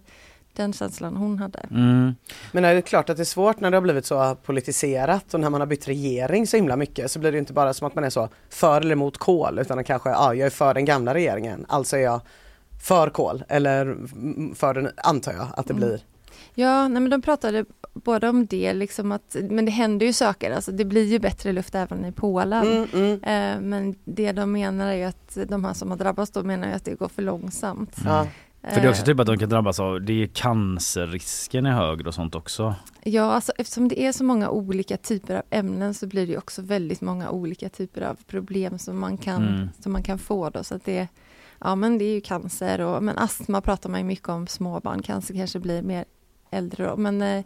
den 0.56 0.74
känslan 0.74 1.16
hon 1.18 1.40
hade. 1.40 1.60
Mm. 1.72 2.16
Men 2.52 2.64
det 2.64 2.70
är 2.70 2.82
klart 2.82 3.10
att 3.10 3.18
det 3.18 3.24
är 3.24 3.26
svårt 3.26 3.60
när 3.60 3.72
det 3.72 3.78
har 3.78 3.82
blivit 3.82 4.06
så 4.06 4.36
politiserat 4.36 5.34
och 5.34 5.40
när 5.40 5.50
man 5.50 5.62
har 5.62 5.66
bytt 5.68 5.88
regering 5.88 6.48
så 6.48 6.58
himla 6.58 6.76
mycket 6.76 7.12
så 7.12 7.20
blir 7.20 7.32
det 7.32 7.38
inte 7.38 7.54
bara 7.54 7.74
som 7.74 7.88
att 7.88 7.96
man 7.96 8.04
är 8.04 8.10
så 8.10 8.30
för 8.50 8.82
eller 8.82 8.92
emot 8.92 9.18
kol 9.18 9.60
utan 9.60 9.84
kanske, 9.84 10.10
ja 10.10 10.34
jag 10.34 10.46
är 10.46 10.50
för 10.50 10.74
den 10.74 10.86
gamla 10.86 11.14
regeringen, 11.14 11.66
alltså 11.70 11.98
är 11.98 12.02
jag 12.02 12.22
för 12.84 13.10
kol 13.10 13.44
eller 13.50 13.82
mm, 13.82 14.56
för 14.56 14.74
den, 14.74 14.90
antar 14.98 15.34
jag 15.34 15.48
att 15.58 15.68
det 15.68 15.74
Mm. 15.74 15.88
blir. 15.88 16.00
Ja, 16.58 16.88
nej, 16.88 17.02
men 17.02 17.10
de 17.10 17.22
pratade 17.22 17.66
både 17.94 18.30
om 18.30 18.46
det, 18.46 18.74
liksom 18.74 19.12
att, 19.12 19.36
men 19.50 19.66
det 19.66 19.72
händer 19.72 20.06
ju 20.06 20.14
saker. 20.14 20.52
Alltså, 20.52 20.72
det 20.72 20.86
blir 20.86 21.04
ju 21.04 21.20
bättre 21.20 21.52
luft 21.52 21.76
även 21.76 22.06
i 22.06 22.12
Polen. 22.12 22.68
Mm, 22.68 22.88
mm. 22.94 23.24
Eh, 23.24 23.62
men 23.62 23.96
det 24.06 24.32
de 24.32 24.52
menar 24.52 24.88
är 24.88 24.94
ju 24.96 25.04
att 25.04 25.38
de 25.48 25.66
här 25.66 25.74
som 25.74 25.90
har 25.92 25.98
drabbats 25.98 26.32
då 26.32 26.44
menar 26.44 26.68
ju 26.68 26.74
att 26.74 26.86
det 26.86 26.94
går 27.00 27.08
för 27.08 27.22
långsamt. 27.22 27.96
Ja. 28.06 28.28
För 28.74 28.82
det 28.82 28.88
är 28.88 28.90
också 28.90 29.02
Eh, 29.02 29.06
typ 29.06 29.20
att 29.20 29.28
de 29.28 29.38
kan 29.38 29.50
drabbas 29.50 29.80
av, 29.80 30.02
det 30.02 30.24
är 30.24 30.28
cancerrisken 30.28 31.66
är 31.66 31.72
högre 31.72 32.08
och 32.08 32.14
sånt 32.14 32.36
också. 32.36 32.76
Ja, 33.04 33.24
alltså, 33.24 33.52
eftersom 33.58 33.88
det 33.88 34.02
är 34.02 34.12
så 34.12 34.24
många 34.24 34.50
olika 34.50 34.98
typer 34.98 35.36
av 35.36 35.42
ämnen 35.50 35.94
så 35.94 36.08
blir 36.08 36.28
det 36.28 36.38
också 36.38 36.62
väldigt 36.62 37.02
många 37.02 37.30
olika 37.30 37.70
typer 37.70 38.02
av 38.02 38.18
problem 38.28 38.80
som 38.80 39.00
man 39.00 39.18
kan, 39.18 39.48
Mm. 39.48 39.70
som 39.80 39.92
man 39.92 40.04
kan 40.04 40.20
få. 40.20 40.50
Då, 40.50 40.64
så 40.64 40.76
att 40.76 40.86
det, 40.86 41.08
ja, 41.60 41.76
men 41.76 41.98
det 41.98 42.06
är 42.06 42.14
ju 42.14 42.22
cancer, 42.22 42.82
och, 42.82 43.04
men 43.04 43.18
astma 43.18 43.62
pratar 43.62 43.90
man 43.90 44.00
ju 44.00 44.06
mycket 44.06 44.30
om, 44.30 44.48
småbarn, 44.48 45.02
cancer 45.02 45.34
kanske 45.34 45.60
blir 45.60 45.82
mer 45.82 46.06
äldre. 46.52 46.86
Då. 46.88 46.98
Men 46.98 47.22
eh, 47.22 47.46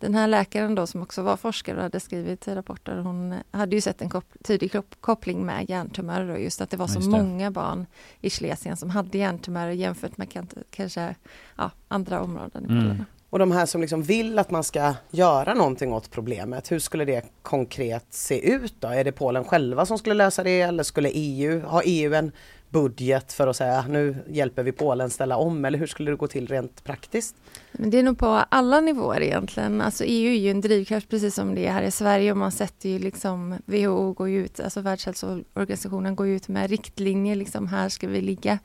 den 0.00 0.14
här 0.14 0.26
läkaren 0.28 0.74
då 0.74 0.86
som 0.86 1.02
också 1.02 1.22
var 1.22 1.36
forskare 1.36 1.76
och 1.76 1.82
hade 1.82 2.00
skrivit 2.00 2.48
rapporter, 2.48 2.96
hon 2.96 3.34
hade 3.50 3.74
ju 3.76 3.80
sett 3.80 4.02
en 4.02 4.08
kop- 4.10 4.36
tydlig 4.44 4.72
kop- 4.72 4.96
koppling 5.00 5.46
med 5.46 5.70
hjärntumörer 5.70 6.28
och 6.28 6.40
just 6.40 6.60
att 6.60 6.70
det 6.70 6.76
var 6.76 6.86
så 6.86 7.00
det. 7.00 7.08
många 7.08 7.50
barn 7.50 7.86
i 8.20 8.30
Schlesien 8.30 8.76
som 8.76 8.90
hade 8.90 9.18
hjärntumörer 9.18 9.70
jämfört 9.70 10.16
med 10.18 10.30
kan- 10.32 10.48
kanske 10.70 11.14
ja, 11.56 11.70
andra 11.88 12.20
områden 12.20 12.64
Mm. 12.68 13.04
Och 13.30 13.38
de 13.38 13.52
här 13.52 13.66
som 13.66 13.80
liksom 13.80 14.02
vill 14.02 14.38
att 14.38 14.50
man 14.50 14.64
ska 14.64 14.94
göra 15.10 15.54
någonting 15.54 15.92
åt 15.92 16.10
problemet, 16.10 16.72
hur 16.72 16.78
skulle 16.78 17.04
det 17.04 17.24
konkret 17.42 18.06
se 18.10 18.50
ut 18.52 18.74
då? 18.80 18.88
Är 18.88 19.04
det 19.04 19.12
Polen 19.12 19.44
själva 19.44 19.86
som 19.86 19.98
skulle 19.98 20.14
lösa 20.14 20.42
det 20.42 20.60
eller 20.60 20.82
skulle 20.82 21.08
EU, 21.14 21.60
har 21.66 21.82
EU 21.86 22.14
en 22.14 22.32
budget 22.70 23.32
för 23.32 23.46
att 23.46 23.56
säga 23.56 23.84
nu 23.88 24.16
hjälper 24.28 24.62
vi 24.62 24.72
Polen 24.72 25.10
ställa 25.10 25.36
om 25.36 25.64
eller 25.64 25.78
hur 25.78 25.86
skulle 25.86 26.10
det 26.10 26.16
gå 26.16 26.26
till 26.26 26.46
rent 26.46 26.84
praktiskt? 26.84 27.36
Men 27.72 27.90
det 27.90 27.98
är 27.98 28.02
nog 28.02 28.18
på 28.18 28.26
alla 28.26 28.80
nivåer 28.80 29.20
egentligen. 29.20 29.80
Alltså 29.80 30.04
EU 30.04 30.30
är 30.30 30.38
ju 30.38 30.50
en 30.50 30.60
drivkraft 30.60 31.08
precis 31.08 31.34
som 31.34 31.54
det 31.54 31.66
är 31.66 31.72
här 31.72 31.82
i 31.82 31.90
Sverige 31.90 32.30
och 32.30 32.38
man 32.38 32.52
sätter 32.52 32.88
ju 32.88 32.98
liksom 32.98 33.58
WHO 33.66 34.12
går 34.12 34.28
ju 34.28 34.44
ut, 34.44 34.60
alltså 34.60 34.80
Världshälsoorganisationen 34.80 36.16
går 36.16 36.28
ut 36.28 36.48
med 36.48 36.70
riktlinjer 36.70 37.36
liksom 37.36 37.66
här 37.66 37.88
ska 37.88 38.08
vi 38.08 38.20
ligga. 38.20 38.58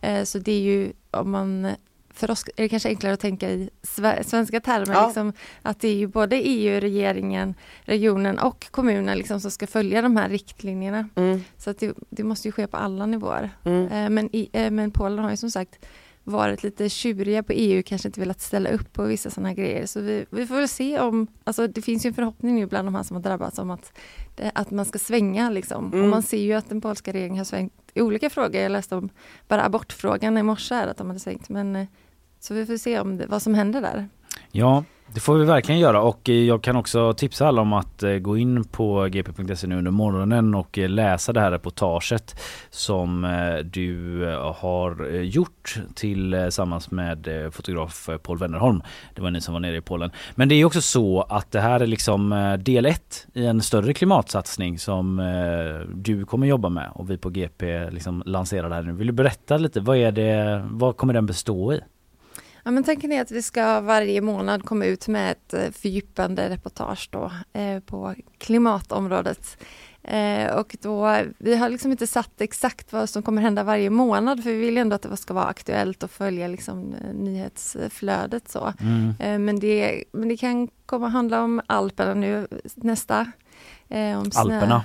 Eh, 0.00 0.24
så 0.24 0.38
det 0.38 0.52
är 0.52 0.60
ju 0.60 0.92
om 1.10 1.30
man 1.30 1.68
för 2.20 2.30
oss 2.30 2.44
är 2.56 2.62
det 2.62 2.68
kanske 2.68 2.88
enklare 2.88 3.14
att 3.14 3.20
tänka 3.20 3.50
i 3.50 3.70
sve- 3.82 4.22
svenska 4.22 4.60
termer, 4.60 4.94
Ja. 4.94 5.06
liksom, 5.06 5.32
att 5.62 5.80
det 5.80 5.88
är 5.88 5.94
ju 5.94 6.06
både 6.06 6.36
EU, 6.36 6.80
regeringen, 6.80 7.54
regionen 7.82 8.38
och 8.38 8.66
kommunen 8.70 9.18
liksom, 9.18 9.40
som 9.40 9.50
ska 9.50 9.66
följa 9.66 10.02
de 10.02 10.16
här 10.16 10.28
riktlinjerna. 10.28 11.08
Mm, 11.14 11.40
Så 11.56 11.70
att 11.70 11.78
det, 11.78 11.94
det 12.10 12.24
måste 12.24 12.48
ju 12.48 12.52
ske 12.52 12.66
på 12.66 12.76
alla 12.76 13.06
nivåer. 13.06 13.50
mm, 13.64 13.88
Eh, 13.88 14.10
Men, 14.10 14.28
i, 14.36 14.48
eh, 14.52 14.70
men 14.70 14.90
Polen 14.90 15.18
har 15.18 15.30
ju 15.30 15.36
som 15.36 15.50
sagt 15.50 15.86
varit 16.24 16.62
lite 16.62 16.88
tjuriga 16.88 17.42
på 17.42 17.52
EU, 17.52 17.82
kanske 17.86 18.08
inte 18.08 18.20
velat 18.20 18.40
ställa 18.40 18.70
upp 18.70 18.92
på 18.92 19.04
vissa 19.04 19.30
sådana 19.30 19.54
grejer. 19.54 19.86
Så 19.86 20.00
vi, 20.00 20.24
vi 20.30 20.46
får 20.46 20.54
väl 20.54 20.68
se 20.68 20.98
om, 21.00 21.26
alltså 21.44 21.66
det 21.66 21.82
finns 21.82 22.06
ju 22.06 22.08
en 22.08 22.14
förhoppning 22.14 22.54
nu 22.54 22.66
bland 22.66 22.88
de 22.88 22.94
här 22.94 23.02
som 23.02 23.16
har 23.16 23.22
drabbats 23.22 23.58
om 23.58 23.70
att, 23.70 23.92
att 24.54 24.70
man 24.70 24.84
ska 24.84 24.98
svänga 24.98 25.50
liksom. 25.50 25.86
Mm. 25.86 26.02
Och 26.04 26.08
man 26.08 26.22
ser 26.22 26.38
ju 26.42 26.52
att 26.52 26.68
den 26.68 26.80
polska 26.80 27.12
regeringen 27.12 27.38
har 27.38 27.44
svängt 27.44 27.72
i 27.94 28.00
olika 28.00 28.30
frågor. 28.30 28.60
Jag 28.60 28.72
läste 28.72 28.96
om 28.96 29.08
bara 29.48 29.64
abortfrågan 29.64 30.38
i 30.38 30.42
morse 30.42 30.74
här, 30.74 30.86
att 30.86 30.96
de 30.96 31.06
hade 31.06 31.20
svängt. 31.20 31.48
Men, 31.48 31.76
eh, 31.76 31.86
så 32.40 32.54
vi 32.54 32.66
får 32.66 32.76
se 32.76 33.00
om 33.00 33.16
det, 33.16 33.26
vad 33.26 33.42
som 33.42 33.54
händer 33.54 33.80
där. 33.80 34.08
Ja, 34.52 34.84
det 35.14 35.20
får 35.20 35.34
vi 35.34 35.44
verkligen 35.44 35.80
göra 35.80 36.02
och 36.02 36.28
eh, 36.28 36.34
jag 36.34 36.62
kan 36.62 36.76
också 36.76 37.12
tipsa 37.12 37.48
alla 37.48 37.62
om 37.62 37.72
att 37.72 38.02
eh, 38.02 38.12
gå 38.12 38.36
in 38.38 38.64
på 38.64 39.08
gp.se 39.08 39.66
nu 39.66 39.78
under 39.78 39.90
morgonen 39.90 40.54
och 40.54 40.78
eh, 40.78 40.88
läsa 40.88 41.32
det 41.32 41.40
här 41.40 41.50
reportaget 41.50 42.40
som 42.70 43.22
du 43.64 44.24
har 44.44 45.12
gjort 45.20 45.78
tillsammans 45.94 46.90
med 46.90 47.28
fotograf 47.52 48.08
Paul 48.22 48.38
Wennerholm. 48.38 48.82
Det 49.14 49.22
var 49.22 49.30
ni 49.30 49.40
som 49.40 49.54
var 49.54 49.60
nere 49.60 49.76
i 49.76 49.80
Polen. 49.80 50.10
Men 50.34 50.48
det 50.48 50.54
är 50.54 50.64
också 50.64 50.80
så 50.80 51.22
att 51.22 51.50
det 51.50 51.60
här 51.60 51.80
är 51.80 51.86
liksom 51.86 52.56
del 52.58 52.86
ett 52.86 53.26
i 53.32 53.46
en 53.46 53.62
större 53.62 53.94
klimatsatsning 53.94 54.78
som 54.78 55.16
du 55.94 56.24
kommer 56.24 56.46
jobba 56.46 56.68
med 56.68 56.90
och 56.94 57.10
vi 57.10 57.18
på 57.18 57.30
GP 57.30 57.90
liksom 57.90 58.22
lanserar 58.26 58.68
det 58.68 58.74
här 58.74 58.82
nu. 58.82 58.92
Vill 58.92 59.06
du 59.06 59.12
berätta 59.12 59.56
lite, 59.56 59.80
vad 59.80 59.96
är 59.96 60.12
det, 60.12 60.66
vad 60.70 60.96
kommer 60.96 61.14
den 61.14 61.26
bestå 61.26 61.72
i? 61.72 61.80
Ja, 62.70 62.74
men 62.74 62.84
tanken 62.84 63.12
är 63.12 63.22
att 63.22 63.30
vi 63.30 63.42
ska 63.42 63.80
varje 63.80 64.20
månad 64.20 64.64
komma 64.64 64.84
ut 64.84 65.08
med 65.08 65.30
ett 65.30 65.54
eh, 65.54 65.70
fördjupande 65.70 66.48
reportage 66.48 67.08
då, 67.12 67.32
eh, 67.52 67.80
på 67.80 68.14
klimatområdet. 68.38 69.64
Eh, 70.02 70.54
och 70.54 70.76
då, 70.80 71.16
vi 71.38 71.56
har 71.56 71.68
liksom 71.68 71.90
inte 71.90 72.06
satt 72.06 72.40
exakt 72.40 72.92
vad 72.92 73.08
som 73.08 73.22
kommer 73.22 73.42
hända 73.42 73.62
varje 73.62 73.90
månad 73.90 74.42
för 74.42 74.50
vi 74.50 74.58
vill 74.58 74.78
ändå 74.78 74.96
att 74.96 75.02
det 75.02 75.16
ska 75.16 75.34
vara 75.34 75.44
aktuellt 75.44 76.02
och 76.02 76.10
följa 76.10 76.48
liksom, 76.48 76.94
eh, 76.94 77.14
nyhetsflödet. 77.14 78.48
Så. 78.48 78.72
Mm. 78.80 79.14
Eh, 79.20 79.38
men, 79.38 79.60
det, 79.60 80.04
men 80.12 80.28
det 80.28 80.36
kan 80.36 80.68
komma 80.86 81.08
handla 81.08 81.42
om 81.42 81.60
Alperna 81.66 82.14
nu 82.14 82.46
nästa. 82.74 83.26
Eh, 83.88 84.18
om 84.18 84.30
snö. 84.30 84.40
Alperna. 84.40 84.84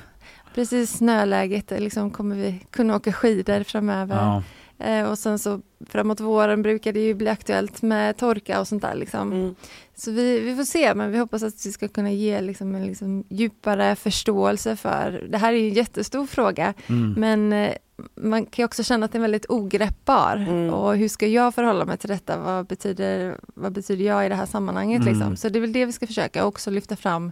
Precis, 0.55 0.97
snöläget, 0.97 1.71
liksom 1.71 2.11
kommer 2.11 2.36
vi 2.36 2.65
kunna 2.69 2.95
åka 2.95 3.13
skidor 3.13 3.63
framöver. 3.63 4.15
Ja. 4.15 4.43
Eh, 4.80 5.09
och 5.09 5.17
sen 5.19 5.39
så 5.39 5.61
framåt 5.88 6.19
våren 6.19 6.61
brukar 6.61 6.93
det 6.93 6.99
ju 6.99 7.13
bli 7.13 7.30
aktuellt 7.30 7.82
med 7.82 8.17
torka 8.17 8.59
och 8.59 8.67
sånt 8.67 8.82
där. 8.82 8.95
Liksom. 8.95 9.32
Mm. 9.32 9.55
Så 9.95 10.11
vi, 10.11 10.39
vi 10.39 10.55
får 10.55 10.63
se, 10.63 10.95
men 10.95 11.11
vi 11.11 11.17
hoppas 11.17 11.43
att 11.43 11.65
vi 11.65 11.71
ska 11.71 11.88
kunna 11.88 12.11
ge 12.11 12.41
liksom 12.41 12.76
en 12.76 12.86
liksom 12.88 13.23
djupare 13.30 13.95
förståelse 13.95 14.76
för, 14.76 15.28
det 15.30 15.38
här 15.38 15.53
är 15.53 15.57
ju 15.57 15.67
en 15.67 15.73
jättestor 15.73 16.26
fråga, 16.26 16.73
Mm. 16.88 17.13
men 17.17 17.53
eh, 17.53 17.73
man 18.15 18.45
kan 18.45 18.63
ju 18.63 18.65
också 18.65 18.84
känna 18.84 19.05
att 19.05 19.11
den 19.11 19.21
är 19.21 19.23
väldigt 19.23 19.49
ogreppbar. 19.49 20.36
Mm. 20.49 20.73
Och 20.73 20.97
hur 20.97 21.07
ska 21.07 21.28
jag 21.28 21.55
förhålla 21.55 21.86
mig 21.86 21.97
till 21.97 22.09
detta? 22.09 22.38
Vad 22.38 22.65
betyder, 22.65 23.39
vad 23.45 23.71
betyder 23.71 24.05
jag 24.05 24.26
i 24.26 24.30
det 24.30 24.36
här 24.36 24.45
sammanhanget? 24.45 25.01
Mm. 25.01 25.13
Liksom? 25.13 25.36
Så 25.36 25.49
det 25.49 25.59
är 25.59 25.61
väl 25.61 25.73
det 25.73 25.86
vi 25.86 25.91
ska 25.91 26.07
försöka 26.07 26.45
också 26.45 26.71
lyfta 26.71 26.95
fram 26.95 27.32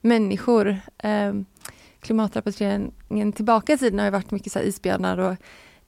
människor. 0.00 0.76
Eh, 0.98 1.34
klimatrapporteringen 2.00 3.32
tillbaka 3.32 3.72
i 3.72 3.78
tiden 3.78 3.98
har 3.98 4.06
ju 4.06 4.12
varit 4.12 4.30
mycket 4.30 4.52
så 4.52 4.58
här 4.58 4.66
isbjörnar 4.66 5.18
och, 5.18 5.36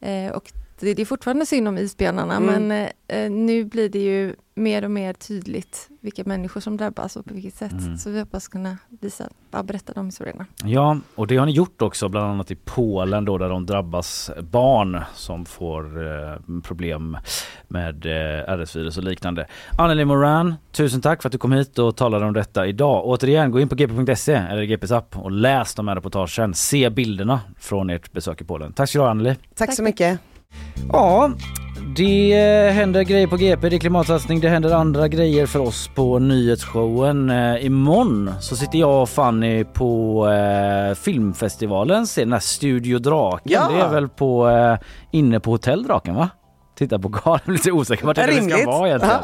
eh, 0.09 0.33
och 0.33 0.53
det, 0.81 0.95
det 0.95 1.03
är 1.03 1.07
fortfarande 1.07 1.47
synd 1.47 1.69
om 1.69 1.79
isbjörnarna 1.79 2.37
Mm. 2.37 2.67
men 2.69 2.89
eh, 3.09 3.31
nu 3.31 3.65
blir 3.65 3.89
det 3.89 3.99
ju 3.99 4.35
mer 4.55 4.85
och 4.85 4.91
mer 4.91 5.13
tydligt 5.13 5.89
vilka 6.01 6.23
människor 6.27 6.61
som 6.61 6.77
drabbas 6.77 7.17
och 7.17 7.25
på 7.25 7.35
vilket 7.35 7.55
sätt. 7.55 7.73
Mm. 7.73 7.97
Så 7.99 8.11
vi 8.11 8.21
hoppas 8.21 8.49
kunna 8.49 8.79
visa, 9.01 9.29
bara 9.51 9.63
berätta 9.63 9.93
de 9.93 10.07
historierna. 10.07 10.47
Ja, 10.65 10.99
och 11.15 11.27
det 11.27 11.37
har 11.37 11.47
ni 11.47 11.53
gjort 11.53 11.83
också 11.83 12.09
bland 12.09 12.27
annat 12.31 12.51
i 12.51 12.55
Polen 12.65 13.25
då 13.25 13.39
där 13.39 13.49
de 13.49 13.67
drabbas 13.67 14.31
barn 14.41 15.01
som 15.15 15.45
får 15.47 16.07
eh, 16.07 16.61
problem 16.65 17.17
med 17.69 18.07
eh, 18.07 18.57
RS-virus 18.57 18.97
och 18.99 19.05
liknande. 19.05 19.47
Anneli 19.79 20.05
Moran, 20.05 20.55
tusen 20.73 21.01
tack 21.01 21.23
för 21.23 21.29
att 21.29 21.33
du 21.33 21.39
kom 21.39 21.53
hit 21.53 21.79
och 21.79 21.97
talade 21.97 22.27
om 22.27 22.33
detta 22.33 22.67
idag. 22.67 23.07
Återigen, 23.07 23.51
gå 23.51 23.61
in 23.61 23.69
på 23.69 23.75
gp.se 23.75 24.33
eller 24.35 24.65
GPs 24.65 24.91
app 24.93 25.19
och 25.19 25.31
läs 25.31 25.75
de 25.75 25.89
här 25.89 25.95
reportagen. 25.95 26.55
Se 26.55 26.91
bilderna 26.91 27.41
från 27.59 27.91
ert 27.91 28.13
besök 28.13 28.41
i 28.41 28.45
Polen. 28.45 28.73
Tack 28.73 28.89
ska 28.89 28.99
du 28.99 29.03
ha 29.03 29.11
Anneli. 29.11 29.37
Tack 29.55 29.75
så 29.75 29.83
mycket. 29.83 30.21
Ja, 30.93 31.31
det 31.97 32.71
händer 32.73 33.03
grejer 33.03 33.27
på 33.27 33.37
GP, 33.37 33.69
det 33.69 33.77
är 33.77 33.81
klimatsatsning, 33.81 34.41
det 34.41 34.49
händer 34.49 34.75
andra 34.75 35.09
grejer 35.09 35.47
för 35.47 35.59
oss 35.59 35.91
på 35.95 36.19
nyhetsshowen. 36.19 37.31
Eh, 37.31 37.67
imorgon 37.67 38.31
så 38.41 38.57
sitter 38.57 38.79
jag 38.79 39.03
och 39.03 39.09
Fanny 39.09 39.65
på 39.65 40.29
eh, 40.29 40.95
filmfestivalen, 40.95 42.07
ser 42.07 42.23
den 42.23 42.33
här 42.33 42.41
Studio 42.41 42.99
Draken. 42.99 43.53
Ja. 43.53 43.69
Det 43.75 43.81
är 43.81 43.89
väl 43.89 44.09
på, 44.09 44.49
eh, 44.49 44.79
inne 45.11 45.41
på 45.41 45.51
Hotell 45.51 45.83
Draken 45.83 46.15
va? 46.15 46.29
Titta 46.77 46.99
på 46.99 47.09
Karl, 47.11 47.39
jag 47.39 47.41
blir 47.47 47.53
lite 47.55 47.73
osäker 47.73 48.07
vart 48.07 48.17
det 48.17 48.27
Rimligt. 48.27 48.59
ska 48.61 48.67
vara 48.71 48.89
egentligen. 48.89 49.15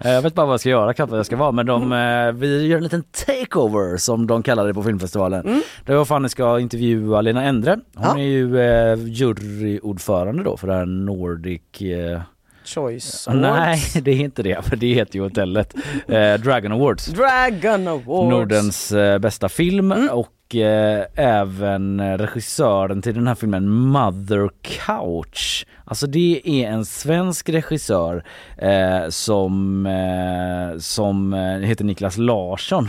Eh, 0.00 0.10
Jag 0.12 0.22
vet 0.22 0.34
bara 0.34 0.46
vad 0.46 0.52
jag 0.52 0.60
ska 0.60 0.68
göra, 0.68 0.94
knappt 0.94 1.10
vad 1.10 1.18
jag 1.18 1.26
ska 1.26 1.36
vara 1.36 1.52
men 1.52 1.66
de, 1.66 1.92
eh, 1.92 2.32
vi 2.32 2.66
gör 2.66 2.76
en 2.76 2.82
liten 2.84 3.04
takeover 3.26 3.96
som 3.96 4.26
de 4.26 4.42
kallar 4.42 4.66
det 4.66 4.74
på 4.74 4.82
filmfestivalen. 4.82 5.46
Mm. 5.46 5.62
Där 5.84 5.92
jag 5.94 6.00
och 6.00 6.08
Fanny 6.08 6.28
ska 6.28 6.60
intervjua 6.60 7.20
Lena 7.20 7.44
Endre. 7.44 7.78
Hon 7.96 8.04
Ja. 8.06 8.18
är 8.18 8.22
ju 8.28 8.60
eh, 8.60 8.98
juryordförande 9.04 10.42
då 10.42 10.56
för 10.56 10.66
det 10.66 10.74
här 10.74 10.86
Nordic 10.86 11.82
eh, 11.82 12.20
Choice 12.64 13.28
Nej 13.32 13.82
det 14.02 14.10
är 14.10 14.16
inte 14.20 14.42
det 14.42 14.64
för 14.64 14.76
det 14.76 14.94
heter 14.94 15.16
ju 15.16 15.22
hotellet. 15.22 15.74
Eh, 16.08 16.34
Dragon 16.34 16.72
Awards. 16.72 17.06
Dragon 17.06 17.88
Awards. 17.88 18.30
Nordens 18.30 18.92
eh, 18.92 19.18
bästa 19.18 19.48
film 19.48 19.92
och 20.12 20.28
eh, 20.54 21.04
även 21.14 22.18
regissören 22.18 23.02
till 23.02 23.14
den 23.14 23.26
här 23.26 23.34
filmen 23.34 23.68
Mother 23.68 24.50
Couch. 24.62 25.66
Alltså 25.84 26.06
det 26.06 26.40
är 26.44 26.68
en 26.68 26.84
svensk 26.84 27.48
regissör 27.48 28.24
eh, 28.56 29.08
som, 29.08 29.86
eh, 29.86 30.78
som 30.78 31.34
eh, 31.34 31.40
heter 31.40 31.84
Niklas 31.84 32.16
Larsson. 32.16 32.88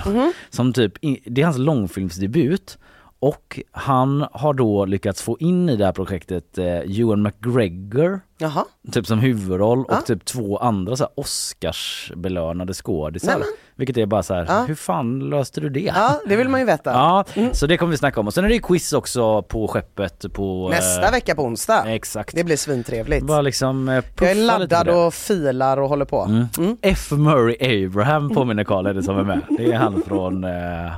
Som 0.50 0.74
typ, 0.74 0.94
det 1.26 1.42
är 1.42 1.46
hans 1.46 1.58
långfilmsdebut 1.58 2.78
och 3.20 3.60
han 3.72 4.26
har 4.32 4.54
då 4.54 4.86
lyckats 4.86 5.22
få 5.22 5.38
in 5.40 5.70
i 5.70 5.76
det 5.76 5.86
här 5.86 5.92
projektet 5.92 6.58
eh, 6.58 6.66
Ewan 7.00 7.22
McGregor 7.22 8.20
Jaha. 8.38 8.66
typ 8.92 9.08
som 9.08 9.20
huvudroll 9.20 9.80
och 9.80 9.94
Ja. 9.94 10.02
typ 10.02 10.26
två 10.26 10.58
andra 10.58 10.96
så 10.96 11.04
här 11.04 11.12
Oscarsbelönade 11.16 12.74
skådisar. 12.74 13.42
Vilket 13.76 13.98
är 13.98 14.06
bara 14.06 14.24
så 14.24 14.34
här, 14.34 14.46
Ja. 14.50 14.64
hur 14.68 14.76
fan 14.76 15.20
löste 15.20 15.62
du 15.62 15.70
det? 15.70 15.80
Ja, 15.96 16.20
det 16.26 16.36
vill 16.36 16.50
man 16.50 16.60
ju 16.60 16.66
veta. 16.66 16.92
Ja, 16.92 17.24
så 17.54 17.68
det 17.68 17.78
kommer 17.78 17.92
vi 17.92 17.98
snacka 17.98 18.20
om. 18.20 18.28
Och 18.28 18.34
sen 18.34 18.44
är 18.44 18.48
det 18.48 18.54
ju 18.54 18.60
quiz 18.62 18.94
också 18.94 19.42
på 19.42 19.68
skeppet 19.68 20.34
på... 20.34 20.70
Nästa 20.70 21.06
eh, 21.06 21.12
vecka 21.12 21.36
på 21.36 21.44
onsdag. 21.44 21.84
Exakt. 21.96 22.36
Det 22.36 22.44
blir 22.44 22.58
svintrevligt. 22.58 23.26
Bara 23.26 23.42
liksom 23.42 23.90
eh, 23.90 24.04
Jag 24.20 24.32
är 24.32 24.36
laddad 24.36 24.90
och 24.90 25.14
filar 25.14 25.78
och 25.78 25.90
håller 25.90 26.06
på. 26.06 26.22
Mm. 26.24 26.46
Mm. 26.58 26.78
F. 26.82 27.12
Murray 27.12 27.86
Abraham 27.86 28.30
påminner 28.30 28.64
Karl 28.64 28.86
är 28.88 28.94
det 28.94 29.04
som 29.04 29.18
är 29.18 29.24
med. 29.24 29.42
Det 29.58 29.72
är 29.72 29.78
han 29.78 30.02
från... 30.02 30.44
Eh, 30.44 30.92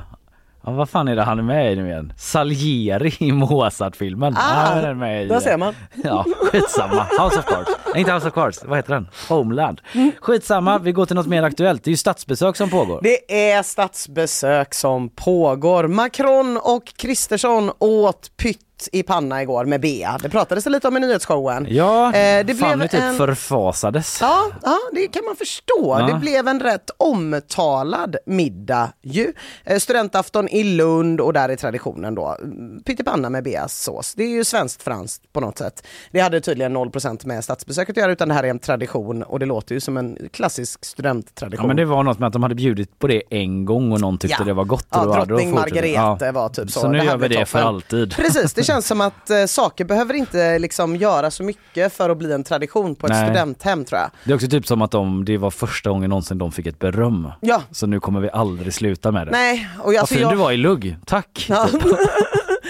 ja, 0.64 0.70
vad 0.72 0.88
fan 0.90 1.08
är 1.08 1.16
det 1.16 1.22
han 1.22 1.38
är 1.38 1.42
med 1.42 1.72
i 1.72 1.76
nu 1.76 1.88
igen? 1.88 2.12
Salieri 2.16 3.12
i 3.18 3.32
Mozart-filmen. 3.32 4.34
Ah, 4.36 4.40
Han 4.40 4.78
är 4.84 4.94
med 4.94 5.24
i, 5.24 5.28
där 5.28 5.40
ser 5.40 5.56
man. 5.56 5.74
Ja, 6.04 6.24
skitsamma. 6.52 7.06
House 7.18 7.38
of 7.38 7.44
Cards. 7.44 7.70
Nej, 7.92 8.00
inte 8.00 8.12
House 8.12 8.28
of 8.28 8.34
Cards. 8.34 8.64
Vad 8.64 8.78
heter 8.78 8.94
den? 8.94 9.08
Homeland. 9.28 9.80
Skitsamma, 10.20 10.78
vi 10.78 10.92
går 10.92 11.06
till 11.06 11.16
något 11.16 11.26
mer 11.26 11.42
aktuellt. 11.42 11.84
Det 11.84 11.88
är 11.88 11.92
ju 11.92 11.96
statsbesök 11.96 12.56
som 12.56 12.70
pågår. 12.70 13.00
Det 13.02 13.52
är 13.52 13.62
statsbesök 13.62 14.74
som 14.74 15.08
pågår. 15.08 15.86
Macron 15.88 16.56
och 16.62 16.84
Kristersson 16.96 17.70
åt 17.78 18.36
pytt 18.36 18.58
i 18.92 19.02
panna 19.02 19.42
igår 19.42 19.64
med 19.64 19.80
Bea. 19.80 20.18
Det 20.22 20.28
pratades 20.28 20.66
lite 20.66 20.88
om 20.88 20.96
i 20.96 21.00
nyhetsshowen. 21.00 21.66
Ja, 21.70 22.06
Eh, 22.14 22.46
det 22.46 22.54
Fanny 22.54 22.76
blev 22.76 22.88
typ 22.88 23.00
en- 23.00 23.14
förfasades. 23.16 24.18
Ja, 24.20 24.42
ja, 24.62 24.78
det 24.92 25.08
kan 25.08 25.24
man 25.24 25.36
förstå. 25.36 25.96
Ja. 26.00 26.06
Det 26.06 26.14
blev 26.20 26.48
en 26.48 26.60
rätt 26.60 26.90
omtalad 26.96 28.16
middag 28.26 28.92
ju. 29.02 29.32
Eh, 29.64 29.78
Studentafton 29.78 30.48
i 30.48 30.64
Lund 30.64 31.20
och 31.20 31.32
där 31.32 31.48
är 31.48 31.56
traditionen 31.56 32.14
då 32.14 32.36
pyttipanna 32.86 33.30
med 33.30 33.44
beas 33.44 33.82
sås. 33.82 34.14
Det 34.14 34.24
är 34.24 34.28
ju 34.28 34.44
svenskt 34.44 34.82
franskt 34.82 35.32
på 35.32 35.40
något 35.40 35.58
sätt. 35.58 35.86
Det 36.10 36.20
hade 36.20 36.40
tydligen 36.40 36.72
0% 36.76 37.24
med 37.24 37.44
statsbesöket 37.44 37.90
att 37.96 38.00
göra 38.00 38.12
utan 38.12 38.28
det 38.28 38.34
här 38.34 38.42
är 38.44 38.48
en 38.50 38.58
tradition 38.58 39.22
och 39.22 39.38
det 39.38 39.46
låter 39.46 39.74
ju 39.74 39.80
som 39.80 39.96
en 39.96 40.18
klassisk 40.32 40.84
studenttradition. 40.84 41.64
Ja, 41.64 41.66
men 41.66 41.76
det 41.76 41.84
var 41.84 42.02
något 42.02 42.18
med 42.18 42.26
att 42.26 42.32
de 42.32 42.42
hade 42.42 42.54
bjudit 42.54 42.98
på 42.98 43.06
det 43.06 43.22
en 43.30 43.64
gång 43.64 43.92
och 43.92 44.00
någon 44.00 44.18
tyckte 44.18 44.36
Ja. 44.40 44.44
det 44.44 44.52
var 44.52 44.64
gott. 44.64 44.86
Ja, 44.90 45.04
drottning. 45.24 45.54
Margrethe 45.54 46.32
var 46.32 46.48
typ 46.48 46.70
så. 46.70 46.80
Så 46.80 46.88
nu 46.88 46.98
gör 46.98 47.16
vi 47.16 47.28
det 47.28 47.46
för 47.46 47.58
alltid. 47.58 48.16
Precis, 48.16 48.54
det 48.54 48.64
känns 48.72 48.86
som 48.86 49.00
att 49.00 49.30
eh, 49.30 49.44
saker 49.46 49.84
behöver 49.84 50.14
inte 50.14 50.58
liksom 50.58 50.96
göra 50.96 51.30
så 51.30 51.42
mycket 51.42 51.92
för 51.92 52.10
att 52.10 52.16
bli 52.18 52.32
en 52.32 52.44
tradition 52.44 52.94
på 52.94 53.06
ett 53.06 53.12
Nej. 53.12 53.28
studenthem 53.28 53.84
tror 53.84 54.00
jag. 54.00 54.10
Det 54.24 54.30
är 54.30 54.34
också 54.34 54.48
typ 54.48 54.66
som 54.66 54.82
att 54.82 54.90
de, 54.90 55.24
det 55.24 55.38
var 55.38 55.50
första 55.50 55.90
gången 55.90 56.10
någonsin 56.10 56.38
de 56.38 56.52
fick 56.52 56.66
ett 56.66 56.78
beröm. 56.78 57.32
Ja. 57.40 57.62
Så 57.70 57.86
nu 57.86 58.00
kommer 58.00 58.20
vi 58.20 58.30
aldrig 58.30 58.74
sluta 58.74 59.12
med 59.12 59.26
det. 59.26 59.30
Nej, 59.30 59.68
och 59.78 59.84
Vad 59.84 59.96
alltså 59.96 60.14
fin 60.14 60.22
jag... 60.22 60.32
du 60.32 60.36
var 60.36 60.52
i 60.52 60.56
lugg, 60.56 60.96
tack! 61.06 61.46
Ja. 61.48 61.68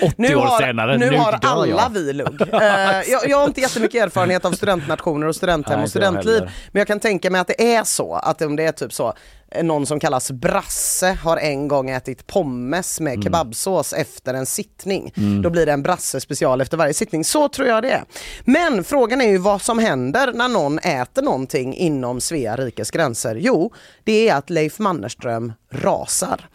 80 0.02 0.14
Nu 0.18 0.34
år 0.34 0.42
har, 0.42 0.60
senare, 0.60 0.98
nu 0.98 1.10
nu 1.10 1.16
har 1.16 1.38
alla 1.42 1.66
jag. 1.66 1.90
vi 1.90 2.12
lugg. 2.12 2.42
Eh, 2.52 3.10
jag, 3.10 3.28
jag 3.28 3.36
har 3.38 3.46
inte 3.46 3.60
jättemycket 3.60 4.02
erfarenhet 4.02 4.44
av 4.44 4.52
studentnationer 4.52 5.26
och 5.26 5.36
studenthem 5.36 5.72
Nej, 5.72 5.76
och 5.76 5.82
jag 5.82 5.90
studentliv. 5.90 6.40
Men 6.72 6.80
jag 6.80 6.86
kan 6.86 7.00
tänka 7.00 7.30
mig 7.30 7.40
att 7.40 7.46
det 7.46 7.74
är 7.74 7.84
så, 7.84 8.14
att 8.14 8.42
om 8.42 8.56
det 8.56 8.64
är 8.64 8.72
typ 8.72 8.92
så, 8.92 9.14
någon 9.62 9.86
som 9.86 10.00
kallas 10.00 10.30
Brasse 10.30 11.18
har 11.22 11.36
en 11.36 11.68
gång 11.68 11.90
ätit 11.90 12.26
pommes 12.26 13.00
med 13.00 13.12
Mm. 13.12 13.22
kebabsås 13.22 13.92
efter 13.92 14.34
en 14.34 14.46
sittning. 14.46 15.12
Då 15.42 15.50
blir 15.50 15.66
det 15.66 15.72
en 15.72 15.82
Brasse 15.82 16.20
special 16.20 16.60
efter 16.60 16.76
varje 16.76 16.94
sittning. 16.94 17.24
Så 17.24 17.48
tror 17.48 17.68
jag 17.68 17.82
det 17.82 17.90
är. 17.90 18.04
Men 18.44 18.84
frågan 18.84 19.20
är 19.20 19.28
ju 19.28 19.38
vad 19.38 19.62
som 19.62 19.78
händer 19.78 20.32
när 20.32 20.48
någon 20.48 20.78
äter 20.78 21.22
någonting 21.22 21.74
inom 21.74 22.20
Svea 22.20 22.56
rikes 22.56 22.90
gränser. 22.90 23.34
Jo, 23.34 23.72
det 24.04 24.28
är 24.28 24.34
att 24.34 24.50
Leif 24.50 24.78
Mannerström 24.78 25.52
rasar. 25.70 26.48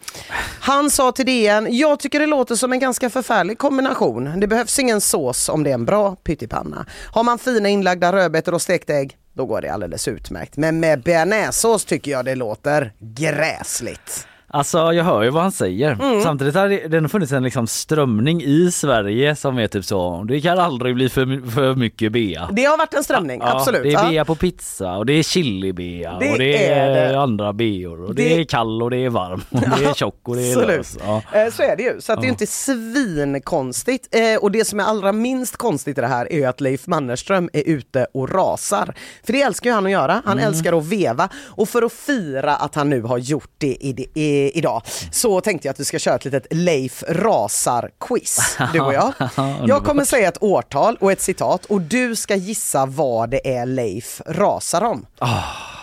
Han 0.60 0.90
sa 0.90 1.12
till 1.12 1.26
DN, 1.26 1.66
jag 1.70 2.00
tycker 2.00 2.20
det 2.20 2.26
låter 2.26 2.54
som 2.54 2.72
en 2.72 2.78
ganska 2.78 3.10
förfärlig 3.10 3.58
kombination. 3.58 4.40
Det 4.40 4.46
behövs 4.46 4.78
ingen 4.78 5.00
sås 5.00 5.48
om 5.48 5.62
det 5.62 5.70
är 5.70 5.74
en 5.74 5.84
bra 5.84 6.16
pyttipanna. 6.16 6.86
Har 7.12 7.22
man 7.22 7.38
fina 7.38 7.68
inlagda 7.68 8.12
rödbetor 8.12 8.54
och 8.54 8.62
stekt 8.62 8.90
ägg, 8.90 9.16
då 9.38 9.46
går 9.46 9.60
det 9.60 9.68
alldeles 9.68 10.08
utmärkt. 10.08 10.56
Men 10.56 10.80
med 10.80 11.02
bearnaisesås 11.02 11.84
tycker 11.84 12.10
jag 12.10 12.24
det 12.24 12.34
låter 12.34 12.92
gräsligt. 12.98 14.26
Alltså 14.50 14.92
jag 14.92 15.04
hör 15.04 15.22
ju 15.22 15.30
vad 15.30 15.42
han 15.42 15.52
säger. 15.52 15.92
Mm. 15.92 16.22
Samtidigt 16.22 16.54
har 16.54 16.68
det, 16.68 16.88
det 16.88 17.00
har 17.00 17.08
funnits 17.08 17.32
en 17.32 17.42
liksom 17.42 17.66
strömning 17.66 18.42
i 18.42 18.70
Sverige 18.72 19.36
som 19.36 19.58
är 19.58 19.66
typ 19.68 19.84
så, 19.84 20.24
det 20.28 20.40
kan 20.40 20.58
aldrig 20.58 20.94
bli 20.94 21.08
för, 21.08 21.50
för 21.50 21.74
mycket 21.74 22.12
bea. 22.12 22.48
Det 22.52 22.64
har 22.64 22.78
varit 22.78 22.94
en 22.94 23.04
strömning, 23.04 23.40
Ja, 23.40 23.56
absolut. 23.56 23.82
Det 23.82 23.88
är 23.88 23.92
Ja. 23.92 24.08
bea 24.10 24.24
på 24.24 24.34
pizza 24.34 24.96
och 24.96 25.06
det 25.06 25.12
är 25.12 25.22
chili-bea 25.22 26.18
Det 26.20 26.32
och 26.32 26.38
det 26.38 26.66
är, 26.68 26.88
är 26.88 27.12
det. 27.12 27.20
andra 27.20 27.52
beor 27.52 28.04
och 28.04 28.14
det, 28.14 28.22
Det- 28.22 28.40
är 28.40 28.44
kall 28.44 28.82
och 28.82 28.90
det 28.90 28.96
är 29.04 29.10
varm 29.10 29.40
och 29.50 29.60
det 29.60 29.84
är 29.84 29.94
tjock 29.94 30.20
och 30.28 30.36
det 30.36 30.52
är 30.52 30.66
lös. 30.66 30.98
Ja. 31.06 31.22
Eh, 31.32 31.50
Så 31.52 31.62
är 31.62 31.76
det 31.76 31.82
ju, 31.82 32.00
så 32.00 32.14
det 32.14 32.20
är 32.20 32.24
Ja. 32.24 32.28
inte 32.30 32.46
svinkonstigt. 32.46 34.08
Eh, 34.14 34.42
Och 34.42 34.50
det 34.52 34.64
som 34.64 34.80
är 34.80 34.84
allra 34.84 35.12
minst 35.12 35.56
konstigt 35.56 35.98
i 35.98 36.00
det 36.00 36.06
här 36.06 36.32
är 36.32 36.48
att 36.48 36.60
Leif 36.60 36.86
Mannerström 36.86 37.50
är 37.52 37.62
ute 37.68 38.06
och 38.14 38.30
rasar. 38.34 38.94
För 39.24 39.32
det 39.32 39.42
älskar 39.42 39.70
ju 39.70 39.74
han 39.74 39.86
att 39.86 39.92
göra, 39.92 40.22
han 40.24 40.38
Mm. 40.38 40.48
älskar 40.50 40.78
att 40.78 40.86
veva. 40.86 41.28
Och 41.46 41.68
för 41.68 41.82
att 41.82 41.92
fira 41.92 42.54
att 42.56 42.74
han 42.74 42.90
nu 42.90 43.02
har 43.02 43.18
gjort 43.18 43.50
det 43.58 43.66
i, 43.80 44.08
idag 44.38 44.82
så 45.12 45.40
tänkte 45.40 45.68
jag 45.68 45.72
att 45.72 45.80
vi 45.80 45.84
ska 45.84 45.98
köra 45.98 46.14
ett 46.14 46.24
litet 46.24 46.46
Leif 46.50 47.04
rasar-quiz, 47.08 48.56
du 48.72 48.80
och 48.80 48.94
jag. 48.94 49.12
Jag 49.66 49.84
kommer 49.84 50.04
säga 50.04 50.28
ett 50.28 50.42
årtal 50.42 50.96
och 51.00 51.12
ett 51.12 51.20
citat 51.20 51.64
och 51.64 51.80
du 51.80 52.16
ska 52.16 52.34
gissa 52.34 52.86
vad 52.86 53.30
det 53.30 53.54
är 53.54 53.66
Leif 53.66 54.20
rasar 54.26 54.84
om. 54.84 55.06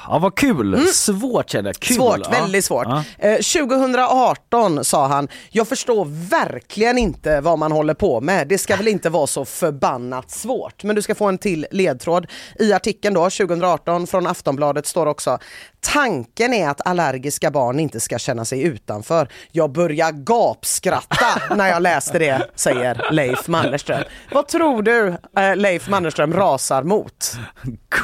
Ja 0.09 0.19
vad 0.19 0.35
kul, 0.35 0.87
svårt 0.87 1.49
känner 1.49 1.69
jag. 1.69 1.75
Kul. 1.79 1.95
Mm. 1.97 2.07
Svårt, 2.11 2.19
Ja. 2.31 2.41
väldigt 2.41 2.65
svårt. 2.65 2.87
Ja. 2.87 3.03
Eh, 3.19 3.35
2018 3.41 4.83
sa 4.85 5.07
han, 5.07 5.27
jag 5.49 5.67
förstår 5.67 6.05
verkligen 6.29 6.97
inte 6.97 7.41
vad 7.41 7.59
man 7.59 7.71
håller 7.71 7.93
på 7.93 8.21
med. 8.21 8.47
Det 8.47 8.57
ska 8.57 8.75
väl 8.75 8.87
inte 8.87 9.09
vara 9.09 9.27
så 9.27 9.45
förbannat 9.45 10.31
svårt. 10.31 10.83
Men 10.83 10.95
du 10.95 11.01
ska 11.01 11.15
få 11.15 11.25
en 11.25 11.37
till 11.37 11.67
ledtråd. 11.71 12.27
I 12.59 12.73
artikeln 12.73 13.13
då, 13.15 13.21
2018 13.29 14.07
från 14.07 14.27
Aftonbladet 14.27 14.85
står 14.87 15.05
också, 15.05 15.37
tanken 15.79 16.53
är 16.53 16.69
att 16.69 16.87
allergiska 16.87 17.51
barn 17.51 17.79
inte 17.79 17.99
ska 17.99 18.17
känna 18.17 18.45
sig 18.45 18.61
utanför. 18.61 19.27
Jag 19.51 19.71
börjar 19.71 20.11
gapskratta 20.11 21.25
när 21.55 21.67
jag 21.69 21.81
läste 21.81 22.19
det, 22.19 22.47
säger 22.55 23.07
Leif 23.11 23.47
Mannerström. 23.47 24.03
Vad 24.31 24.47
tror 24.47 24.81
du 24.83 25.07
eh, 25.37 25.55
Leif 25.55 25.89
Mannerström 25.89 26.33
rasar 26.33 26.83
mot? 26.83 27.31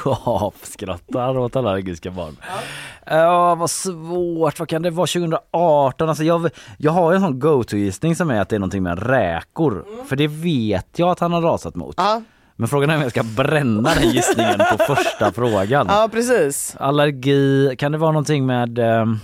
Gapskrattar 0.03 1.37
åt 1.37 1.55
allergiska 1.55 1.90
barn. 1.99 2.37
Ja, 3.05 3.55
vad 3.55 3.69
svårt. 3.69 4.59
Vad 4.59 4.67
kan 4.69 4.81
det 4.81 4.89
vara 4.89 5.07
2018? 5.07 6.09
Alltså 6.09 6.23
jag, 6.23 6.49
jag 6.77 6.91
har 6.91 7.13
en 7.13 7.21
sån 7.21 7.39
go-to-gissning 7.39 8.15
som 8.15 8.29
är 8.29 8.41
att 8.41 8.49
det 8.49 8.55
är 8.55 8.59
någonting 8.59 8.83
med 8.83 9.07
räkor. 9.07 9.85
För 10.07 10.15
det 10.15 10.27
vet 10.27 10.99
jag 10.99 11.09
att 11.09 11.19
han 11.19 11.33
har 11.33 11.41
rasat 11.41 11.75
mot. 11.75 11.95
Ja, 11.97 12.21
Men 12.55 12.67
frågan 12.67 12.89
är 12.89 12.95
om 12.95 13.01
jag 13.01 13.11
ska 13.11 13.23
bränna 13.23 13.93
den 13.95 14.09
gissningen 14.09 14.59
på 14.71 14.95
första 14.95 15.31
frågan. 15.31 15.87
ja 15.89 16.09
precis. 16.11 16.75
Allergi, 16.79 17.75
kan 17.77 17.91
det 17.91 17.97
vara 17.97 18.11
någonting 18.11 18.45
med... 18.45 18.79
ehm, 18.79 19.19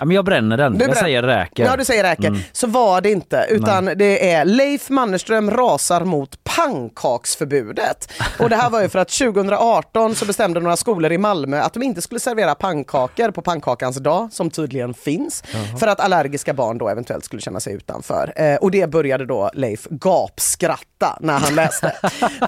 Ja 0.00 0.06
men 0.06 0.14
jag 0.14 0.24
bränner 0.24 0.56
den. 0.56 0.72
Du 0.72 0.78
jag 0.78 0.90
bränner- 0.90 1.02
säger 1.02 1.22
räker. 1.22 1.64
Ja 1.64 1.76
du 1.76 1.84
säger 1.84 2.02
räker. 2.02 2.28
Mm. 2.28 2.40
Så 2.52 2.66
var 2.66 3.00
det 3.00 3.10
inte 3.10 3.46
utan 3.50 3.84
det 3.84 4.30
är 4.32 4.44
Leif 4.44 4.90
Mannerström 4.90 5.50
rasar 5.50 6.04
mot 6.04 6.44
pannkaksförbudet. 6.44 8.12
Och 8.38 8.50
det 8.50 8.56
här 8.56 8.70
var 8.70 8.82
ju 8.82 8.88
för 8.88 8.98
att 8.98 9.08
2018 9.08 10.14
så 10.14 10.24
bestämde 10.26 10.60
några 10.60 10.76
skolor 10.76 11.12
i 11.12 11.18
Malmö 11.18 11.60
att 11.60 11.74
de 11.74 11.82
inte 11.82 12.02
skulle 12.02 12.20
servera 12.20 12.54
pannkakor 12.54 13.30
på 13.30 13.42
pannkakans 13.42 13.96
dag 13.96 14.28
som 14.32 14.50
tydligen 14.50 14.94
finns. 14.94 15.42
För 15.80 15.86
att 15.86 16.00
allergiska 16.00 16.54
barn 16.54 16.78
då 16.78 16.88
eventuellt 16.88 17.24
skulle 17.24 17.42
känna 17.42 17.60
sig 17.60 17.74
utanför. 17.74 18.32
Eh, 18.36 18.56
och 18.56 18.70
det 18.70 18.90
började 18.90 19.26
då 19.26 19.50
Leif 19.54 19.86
gapskratta 19.90 21.18
när 21.20 21.38
han 21.38 21.54
läste. 21.54 21.92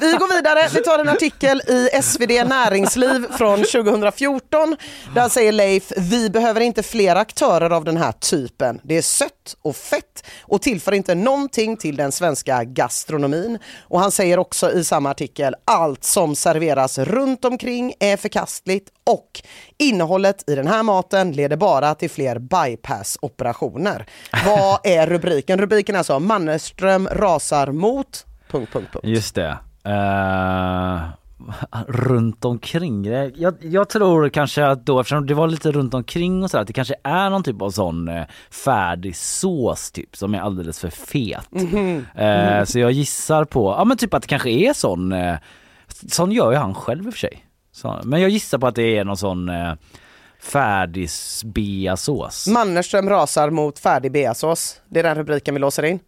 Vi 0.01 0.13
går 0.13 0.35
vidare, 0.37 0.69
vi 0.75 0.83
tar 0.83 0.99
en 0.99 1.09
artikel 1.09 1.63
i 1.69 1.89
SvD 2.03 2.45
Näringsliv 2.45 3.27
från 3.39 3.59
2014. 3.59 4.77
Där 5.15 5.29
säger 5.29 5.53
Leif, 5.53 5.93
vi 5.97 6.31
behöver 6.31 6.61
inte 6.61 6.83
fler 6.83 7.17
aktörer 7.17 7.42
av 7.43 7.85
den 7.85 7.97
här 7.97 8.13
typen. 8.13 8.81
Det 8.83 8.97
är 8.97 9.03
sött 9.03 9.57
och 9.63 9.77
fett 9.77 10.25
och 10.41 10.63
tillför 10.63 10.93
inte 10.93 11.15
någonting 11.15 11.77
till 11.77 11.97
den 11.97 12.13
svenska 12.13 12.65
gastronomin. 12.65 13.59
Och 13.81 14.01
han 14.01 14.11
säger 14.11 14.39
också 14.39 14.73
i 14.73 14.85
samma 14.85 15.11
artikel, 15.11 15.55
allt 15.65 16.05
som 16.05 16.37
serveras 16.37 16.99
runt 16.99 17.45
omkring 17.45 17.95
är 18.01 18.17
förkastligt 18.17 18.89
och 19.05 19.43
innehållet 19.79 20.51
i 20.51 20.55
den 20.55 20.67
här 20.67 20.83
maten 20.83 21.33
leder 21.33 21.57
bara 21.57 21.95
till 21.95 22.11
fler 22.11 22.39
bypass-operationer. 22.39 24.07
Vad 24.47 24.79
är 24.85 25.07
rubriken? 25.07 25.61
Rubriken 25.61 25.95
är 25.95 25.99
alltså 25.99 26.19
Mannerström 26.19 27.09
rasar 27.13 27.73
mot... 27.73 28.27
Punkt, 28.51 28.73
punkt, 28.73 28.89
punkt. 28.93 29.07
Just 29.07 29.35
det. 29.35 29.59
Eh, 29.85 31.22
runt 31.89 32.45
omkring 32.45 33.03
det. 33.03 33.33
Jag, 33.37 33.55
jag 33.61 33.89
tror 33.89 34.29
kanske 34.29 34.67
att 34.67 34.87
då 34.87 35.01
eftersom 35.01 35.27
det 35.27 35.35
var 35.35 35.49
lite 35.49 35.73
runt 35.73 35.95
omkring 35.95 36.43
och 36.43 36.51
så 36.51 36.59
att 36.59 36.67
det 36.67 36.73
kanske 36.73 36.95
är 37.05 37.31
någon 37.31 37.43
typ 37.43 37.63
av 37.63 37.71
sån 37.71 38.09
eh, 38.09 38.25
färdig 38.51 39.17
sås 39.17 39.93
typ 39.93 40.17
som 40.17 40.35
är 40.35 40.41
alldeles 40.41 40.81
för 40.81 40.91
fet. 40.91 41.51
Mhm. 41.51 42.07
Eh, 42.15 42.65
så 42.65 42.79
jag 42.79 42.93
gissar 42.93 43.45
på, 43.45 43.75
ja 43.79 43.85
men 43.85 43.97
typ 43.97 44.15
att 44.15 44.23
det 44.23 44.29
kanske 44.29 44.51
är 44.51 44.73
sån, 44.73 45.13
eh, 45.13 45.37
sån 46.09 46.33
gör 46.33 46.53
ju 46.53 46.59
han 46.59 46.75
själv 46.75 47.07
i 47.07 47.09
och 47.09 47.15
för 47.15 47.21
sig. 47.21 47.47
Så, 47.73 48.01
men 48.05 48.21
jag 48.21 48.31
gissar 48.31 48.59
på 48.59 48.67
att 48.67 48.75
det 48.75 48.99
är 48.99 49.05
någon 49.05 49.17
sån 49.17 49.49
eh, 49.49 49.75
färdig 50.43 51.09
beasås. 51.45 52.47
Mannerström 52.47 53.09
rasar 53.09 53.51
mot 53.51 53.79
färdig 53.79 54.13
beasås. 54.13 54.81
Det 54.89 55.01
är 55.01 55.05
den 55.05 55.15
rubriken 55.15 55.55
vi 55.55 55.61
låser 55.61 55.83
in. 55.83 56.01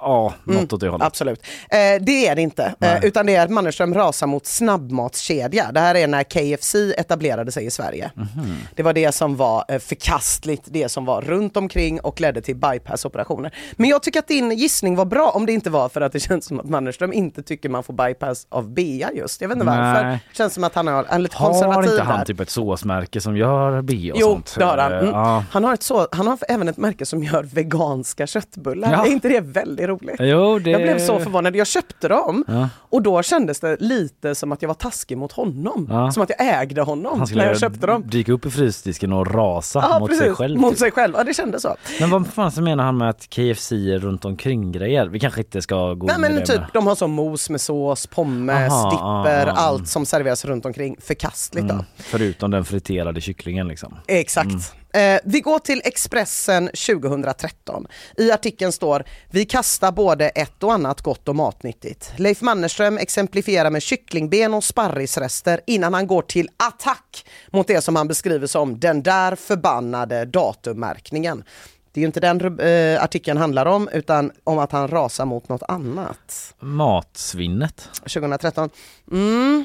Ja, 0.00 0.32
något 0.44 0.72
åt 0.72 0.80
det 0.80 0.88
hållet. 0.88 1.06
Absolut. 1.06 1.42
Eh, 1.70 1.78
det 2.00 2.26
är 2.28 2.34
det 2.36 2.42
inte, 2.42 2.74
eh, 2.80 3.04
utan 3.04 3.26
det 3.26 3.36
är 3.36 3.44
att 3.44 3.50
Mannerström 3.50 3.94
rasar 3.94 4.26
mot 4.26 4.46
snabbmatskedja. 4.46 5.72
Det 5.72 5.80
här 5.80 5.94
är 5.94 6.06
när 6.06 6.22
KFC 6.22 6.74
etablerade 6.96 7.52
sig 7.52 7.66
i 7.66 7.70
Sverige. 7.70 8.10
Mhm. 8.14 8.56
Det 8.76 8.82
var 8.82 8.92
det 8.92 9.12
som 9.12 9.36
var 9.36 9.64
eh, 9.68 9.78
förkastligt, 9.78 10.62
det 10.66 10.88
som 10.88 11.04
var 11.04 11.20
runt 11.22 11.56
omkring 11.56 12.00
och 12.00 12.20
ledde 12.20 12.40
till 12.40 12.56
bypassoperationer. 12.56 13.54
Men 13.76 13.90
jag 13.90 14.02
tycker 14.02 14.18
att 14.18 14.28
din 14.28 14.50
gissning 14.50 14.96
var 14.96 15.04
bra 15.04 15.30
om 15.30 15.46
det 15.46 15.52
inte 15.52 15.70
var 15.70 15.88
för 15.88 16.00
att 16.00 16.12
det 16.12 16.20
känns 16.28 16.44
som 16.44 16.60
att 16.60 16.68
Mannerström 16.68 17.12
inte 17.12 17.42
tycker 17.42 17.68
man 17.68 17.82
får 17.82 17.94
bypass 17.94 18.46
av 18.48 18.68
bea 18.70 19.12
just. 19.12 19.40
Jag 19.40 19.48
vet 19.48 19.54
inte 19.56 19.66
varför. 19.66 20.04
Nej. 20.04 20.18
Det 20.30 20.36
känns 20.36 20.54
som 20.54 20.64
att 20.64 20.74
han 20.74 20.86
han 20.88 21.04
är 21.08 21.18
lite 21.18 21.36
Har 21.36 21.46
konservativ 21.46 21.90
inte 21.90 22.02
han 22.02 22.18
där. 22.18 22.24
typ 22.24 22.40
ett 22.40 22.50
såsmärke 22.50 23.20
som 23.20 23.36
gör 23.36 23.82
bea 23.82 24.12
och 24.14 24.20
Jo, 24.20 24.26
sånt? 24.26 24.54
det 24.58 24.64
har 24.64 24.78
han. 24.78 24.92
Mm. 24.92 25.06
Ja. 25.06 25.44
Han, 25.50 25.64
har 25.64 25.74
ett 25.74 25.82
så, 25.82 26.08
han 26.12 26.26
har 26.26 26.38
även 26.48 26.68
ett 26.68 26.76
märke 26.76 27.06
som 27.06 27.22
gör 27.24 27.42
veganska 27.42 28.26
köttbullar. 28.26 28.92
Ja. 28.92 29.06
Är 29.06 29.10
inte 29.10 29.28
det 29.28 29.40
väldigt 29.40 29.89
roligt? 29.90 30.16
Jo, 30.18 30.58
det... 30.58 30.70
Jag 30.70 30.82
blev 30.82 30.98
så 30.98 31.18
förvånad. 31.18 31.56
Jag 31.56 31.66
köpte 31.66 32.08
dem 32.08 32.44
Ja. 32.48 32.68
och 32.78 33.02
då 33.02 33.22
kändes 33.22 33.60
det 33.60 33.76
lite 33.80 34.34
som 34.34 34.52
att 34.52 34.62
jag 34.62 34.68
var 34.68 34.74
taskig 34.74 35.18
mot 35.18 35.32
honom. 35.32 35.86
Ja. 35.90 36.10
Som 36.12 36.22
att 36.22 36.30
jag 36.38 36.62
ägde 36.62 36.82
honom 36.82 37.24
när 37.34 37.46
jag 37.46 37.58
köpte 37.60 37.86
dem. 37.86 38.02
dyka 38.06 38.32
upp 38.32 38.46
i 38.46 38.50
frysdisken 38.50 39.12
och 39.12 39.34
rasa 39.34 39.86
Ja, 39.90 39.98
mot 39.98 40.10
sig 40.10 40.18
precis. 40.18 40.36
själv. 40.36 40.60
Mot 40.60 40.70
typ. 40.70 40.78
sig 40.78 40.90
själv. 40.90 41.14
Ja, 41.16 41.24
det 41.24 41.34
kändes 41.34 41.62
så. 41.62 41.76
Men 42.00 42.10
vad 42.10 42.26
fan 42.26 42.52
så 42.52 42.62
menar 42.62 42.84
han 42.84 42.96
med 42.98 43.08
att 43.10 43.30
KFC 43.30 43.72
är 43.72 43.98
runt 43.98 44.24
omkring 44.24 44.72
grejer? 44.72 45.06
Vi 45.06 45.20
kanske 45.20 45.40
inte 45.40 45.62
ska 45.62 45.94
gå 45.94 46.06
Nej 46.06 46.14
in 46.16 46.20
men 46.20 46.34
det 46.34 46.46
typ, 46.46 46.56
med. 46.60 46.66
de 46.72 46.86
har 46.86 46.94
så 46.94 47.06
mos 47.08 47.50
med 47.50 47.60
sås, 47.60 48.06
pommes, 48.06 48.72
Aha, 48.72 48.90
dipper, 48.90 49.46
ah, 49.46 49.52
allt 49.56 49.88
som 49.88 50.06
serveras 50.06 50.44
runt 50.44 50.64
omkring. 50.66 50.96
Förkastligt 51.00 51.68
då. 51.68 51.74
Mm, 51.74 51.84
förutom 51.96 52.50
den 52.50 52.64
friterade 52.64 53.20
kycklingen 53.20 53.68
liksom. 53.68 53.94
Exakt. 54.06 54.74
Eh, 54.92 55.20
vi 55.24 55.40
går 55.40 55.58
till 55.58 55.82
Expressen 55.84 56.66
2013. 56.66 57.86
I 58.16 58.32
artikeln 58.32 58.72
står 58.72 59.04
Vi 59.30 59.44
kastar 59.44 59.92
både 59.92 60.28
ett 60.28 60.62
och 60.62 60.72
annat 60.72 61.00
gott 61.00 61.28
och 61.28 61.36
matnyttigt. 61.36 62.12
Leif 62.16 62.40
Mannerström 62.40 62.98
exemplifierar 62.98 63.70
med 63.70 63.82
kycklingben 63.82 64.54
och 64.54 64.64
sparrisrester 64.64 65.60
innan 65.66 65.94
han 65.94 66.06
går 66.06 66.22
till 66.22 66.48
attack 66.56 67.26
mot 67.52 67.66
det 67.66 67.80
som 67.80 67.96
han 67.96 68.08
beskriver 68.08 68.46
som 68.46 68.80
den 68.80 69.02
där 69.02 69.36
förbannade 69.36 70.24
datummärkningen. 70.24 71.44
Det 71.92 72.00
är 72.00 72.02
ju 72.02 72.06
inte 72.06 72.20
den 72.20 72.58
eh, 72.60 73.02
artikeln 73.02 73.38
handlar 73.38 73.66
om 73.66 73.88
utan 73.92 74.32
om 74.44 74.58
att 74.58 74.72
han 74.72 74.88
rasar 74.88 75.24
mot 75.24 75.48
något 75.48 75.62
annat. 75.68 76.54
Matsvinnet. 76.60 77.88
2013. 77.94 78.70
Mm. 79.12 79.64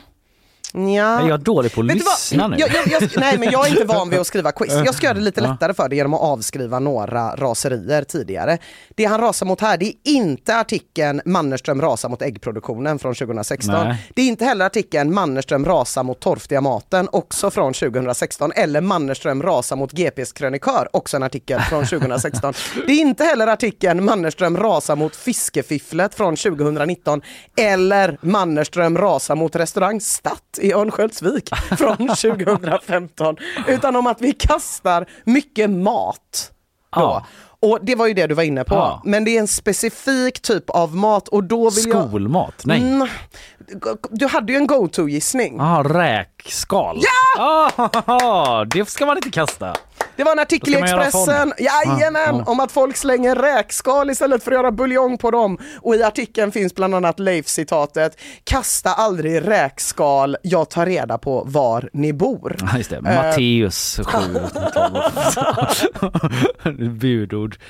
Ja. 0.74 1.22
Är 1.22 1.30
jag 1.30 1.40
dålig 1.40 1.74
på 1.74 1.82
att 1.82 1.88
Vet 1.88 1.96
lyssna 1.96 2.48
nu? 2.48 2.56
Jag, 2.60 2.70
jag, 2.74 3.02
jag, 3.02 3.10
nej 3.18 3.38
men 3.38 3.52
jag 3.52 3.68
är 3.68 3.70
inte 3.70 3.84
van 3.84 4.10
vid 4.10 4.20
att 4.20 4.28
skriva 4.28 4.52
quiz. 4.52 4.74
Jag 4.86 4.96
ska 4.96 5.06
göra 5.06 5.18
det 5.18 5.24
lite 5.24 5.42
lättare 5.42 5.74
för 5.74 5.90
dig 5.90 5.98
genom 5.98 6.14
att 6.14 6.22
avskriva 6.22 6.80
några 6.80 7.36
raserier 7.36 8.04
tidigare. 8.04 8.58
Det 8.96 9.06
han 9.06 9.22
rasar 9.22 9.46
mot 9.46 9.62
här 9.62 9.78
det 9.78 9.86
är 9.86 9.94
inte 10.04 10.58
artikeln 10.58 11.22
Mannerström 11.26 11.82
rasar 11.82 12.10
mot 12.10 12.22
äggproduktionen 12.22 13.00
från 13.00 13.16
2016. 13.16 13.88
Nej. 13.88 14.12
Det 14.16 14.22
är 14.22 14.28
inte 14.28 14.46
heller 14.46 14.66
artikeln 14.66 15.14
Mannerström 15.14 15.66
rasar 15.66 16.04
mot 16.04 16.20
torftiga 16.20 16.62
maten 16.62 17.10
också 17.12 17.52
från 17.52 17.74
2016 17.74 18.52
eller 18.56 18.82
Mannerström 18.82 19.44
rasar 19.44 19.76
mot 19.76 19.92
GPs 19.92 20.32
krönikör 20.34 20.90
också 20.94 21.18
en 21.18 21.24
artikel 21.24 21.60
från 21.60 21.86
2016. 21.86 22.54
Det 22.88 22.92
är 22.92 23.00
inte 23.00 23.24
heller 23.24 23.48
artikeln 23.48 24.06
Mannerström 24.06 24.58
rasar 24.58 24.96
mot 24.96 25.16
fiskefifflet 25.16 26.16
från 26.16 26.36
2019 26.36 27.22
eller 27.58 28.18
Mannerström 28.22 28.98
rasar 28.98 29.36
mot 29.36 29.56
restaurang 29.56 30.02
Statt 30.02 30.55
i 30.60 30.74
Örnsköldsvik 30.74 31.50
från 31.78 31.98
2015 31.98 33.38
utan 33.68 33.96
om 33.96 34.08
att 34.08 34.22
vi 34.22 34.34
kastar 34.34 35.06
mycket 35.24 35.70
mat. 35.70 36.52
Då. 36.96 37.02
Ja. 37.02 37.26
Och 37.60 37.80
det 37.82 37.96
var 37.96 38.08
ju 38.08 38.14
det 38.14 38.28
du 38.28 38.36
var 38.36 38.44
inne 38.44 38.64
på. 38.64 38.76
Ja. 38.76 39.02
Men 39.06 39.26
det 39.26 39.36
är 39.36 39.40
en 39.40 39.48
specifik 39.48 40.42
typ 40.42 40.70
av 40.70 40.96
mat 40.96 41.28
och 41.28 41.44
då 41.44 41.70
vill 41.70 41.90
jag... 41.90 42.08
Skolmat? 42.08 42.62
Nej. 42.66 42.82
Mm, 42.82 43.08
du 44.10 44.28
hade 44.28 44.54
ju 44.54 44.58
en 44.58 44.68
go-to-gissning. 44.68 45.58
Jaha, 45.58 45.84
räkskal. 45.84 47.00
Ja! 47.38 47.72
Ah, 48.08 48.66
det 48.66 48.90
ska 48.90 49.06
man 49.06 49.18
inte 49.18 49.30
kasta. 49.30 49.74
Det 50.16 50.24
var 50.24 50.32
en 50.32 50.40
artikel 50.40 50.74
i 50.74 50.78
Expressen, 50.78 51.54
jajamän, 51.58 52.36
Ah, 52.36 52.44
ah. 52.48 52.52
om 52.52 52.60
att 52.60 52.72
folk 52.72 52.98
slänger 52.98 53.36
räkskal 53.36 54.10
istället 54.10 54.44
för 54.44 54.52
att 54.52 54.56
göra 54.58 54.72
buljong 54.72 55.18
på 55.18 55.32
dem. 55.32 55.58
Och 55.82 55.96
i 55.96 56.04
artikeln 56.04 56.52
finns 56.52 56.76
bland 56.76 56.96
annat 56.96 57.20
Leif-citatet, 57.20 58.18
kasta 58.44 58.94
aldrig 58.94 59.48
räkskal, 59.48 60.38
jag 60.42 60.70
tar 60.70 60.86
reda 60.86 61.18
på 61.18 61.44
var 61.48 61.90
ni 61.94 62.14
bor. 62.14 62.56
Ja, 62.72 62.78
Just 62.78 62.90
det, 62.90 62.96
Eh, 62.96 63.02
Matteus 63.04 64.00
7, 64.06 64.18
12. 64.74 66.90
Budord. 66.90 67.58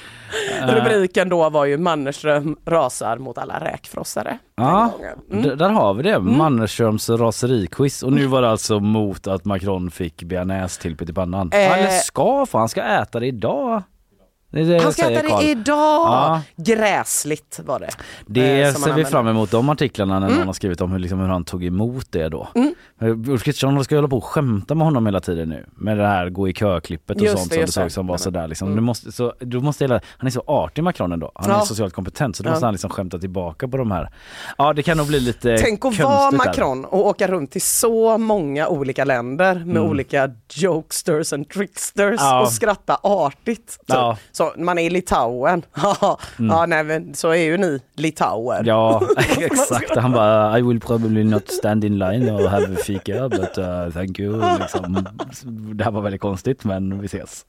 Eh, 0.62 0.68
Rubriken 0.68 1.30
då 1.30 1.50
var 1.50 1.66
ju 1.66 1.78
Mannerström 1.78 2.56
rasar 2.66 3.18
mot 3.18 3.38
alla 3.38 3.60
räkfrossare. 3.60 4.38
Ja, 4.58 4.92
Mm. 5.32 5.58
där 5.58 5.70
har 5.70 5.94
vi 5.94 6.04
det. 6.04 6.20
Mannerströms 6.20 7.10
raseriquiz. 7.10 8.04
Och 8.04 8.14
nu 8.14 8.26
var 8.26 8.42
det 8.42 8.50
alltså 8.50 8.80
mot 8.80 9.28
att 9.28 9.46
Macron 9.46 9.92
fick 9.92 10.24
bearnaise 10.24 10.82
till 10.82 10.98
pyttipannan. 10.98 11.50
Eh. 11.54 11.80
Eller 11.80 11.90
ska 11.90 12.46
få, 12.46 12.58
han 12.58 12.70
ska 12.70 12.82
äta 12.84 13.20
det 13.20 13.28
idag. 13.28 13.84
Det 14.64 14.84
Han 14.84 14.94
ska 14.94 15.10
äta 15.12 15.30
Carl. 15.30 15.42
det 15.44 15.50
idag! 15.52 16.08
Ja. 16.08 16.42
Gräsligt 16.58 17.60
var 17.66 17.80
det. 17.80 17.90
Det 18.28 18.62
eh, 18.62 18.74
ser 18.74 18.80
vi 18.86 18.90
använder. 18.92 19.12
fram 19.12 19.28
emot, 19.28 19.52
de 19.52 19.70
artiklarna 19.70 20.20
när 20.20 20.28
Mm. 20.28 20.38
någon 20.40 20.48
har 20.48 20.54
skrivit 20.54 20.82
om 20.82 20.92
hur, 20.92 21.00
liksom, 21.00 21.20
hur 21.20 21.28
han 21.28 21.44
tog 21.44 21.64
emot 21.66 22.08
det 22.12 22.30
då. 22.30 22.48
Mm. 22.56 22.74
Ulf 23.30 23.44
Kristersson 23.44 23.84
ska 23.84 23.96
hålla 23.96 24.08
på 24.08 24.18
och 24.18 24.24
skämta 24.24 24.76
med 24.76 24.86
honom 24.86 25.06
hela 25.06 25.20
tiden 25.20 25.50
nu. 25.50 25.66
Med 25.76 25.98
det 25.98 26.08
här 26.08 26.30
gå 26.30 26.50
i 26.50 26.54
kö-klippet 26.54 27.18
och 27.18 27.24
Just 27.24 27.38
sånt 27.38 27.50
det, 27.50 27.56
som 27.56 27.66
du 27.66 27.72
såg 27.72 27.92
som 27.92 28.08
var 28.08 28.18
sådär 28.18 28.48
liksom. 28.48 28.68
Mm. 28.68 28.76
Du 28.76 28.82
måste, 28.82 29.12
så, 29.12 29.34
du 29.40 29.60
måste 29.60 29.84
hela, 29.84 30.02
han 30.18 30.28
är 30.28 30.32
så 30.32 30.44
artig 30.48 30.84
Macron 30.84 31.12
ändå. 31.12 31.32
Han 31.36 31.50
Ja. 31.52 31.62
är 31.62 31.66
socialt 31.66 31.94
kompetent 31.94 32.36
så 32.36 32.44
då 32.44 32.50
Ja. 32.50 32.52
måste 32.52 32.66
han 32.66 32.74
liksom 32.74 32.90
skämta 32.90 33.18
tillbaka 33.20 33.68
på 33.68 33.78
de 33.78 33.92
här. 33.92 34.10
Ja 34.58 34.74
det 34.74 34.84
kan 34.84 34.98
nog 34.98 35.08
bli 35.08 35.20
lite 35.20 35.58
Tänk 35.58 35.86
att 35.86 36.00
vara 36.00 36.32
där. 36.32 36.38
Macron 36.38 36.86
och 36.86 37.08
åka 37.08 37.28
runt 37.28 37.52
till 37.52 37.62
så 37.62 38.18
många 38.18 38.68
olika 38.68 39.04
länder 39.06 39.54
med 39.56 39.78
Mm. 39.78 39.84
olika 39.90 40.30
jokesters 40.54 41.34
and 41.34 41.50
tricksters 41.50 42.20
Ja. 42.20 42.42
och 42.42 42.52
skratta 42.52 42.98
artigt. 43.04 43.72
Så, 43.72 43.80
Ja. 43.88 44.18
så 44.32 44.45
man 44.58 44.78
är 44.78 44.84
i 44.84 44.90
Litauen, 44.90 45.66
ja 45.76 46.20
Mm. 46.40 46.70
nej 46.70 46.84
men 46.84 47.14
så 47.14 47.30
är 47.30 47.36
ju 47.36 47.58
ni 47.58 47.82
litauer. 47.96 48.64
Ja 48.66 49.02
exakt, 49.40 49.96
han 49.96 50.12
bara 50.12 50.60
I 50.60 50.62
will 50.62 50.80
probably 50.80 51.24
not 51.24 51.50
stand 51.50 51.84
in 51.84 51.98
line 51.98 52.30
or 52.32 52.48
have 52.48 52.66
a 52.66 52.78
fika 52.84 53.30
but 53.30 53.58
uh, 53.58 53.90
thank 53.94 54.20
you. 54.20 54.42
Liksom. 54.60 55.08
Det 55.74 55.84
här 55.84 55.92
var 55.92 56.02
väldigt 56.02 56.22
konstigt 56.22 56.64
men 56.64 57.00
vi 57.02 57.06
ses. 57.06 57.46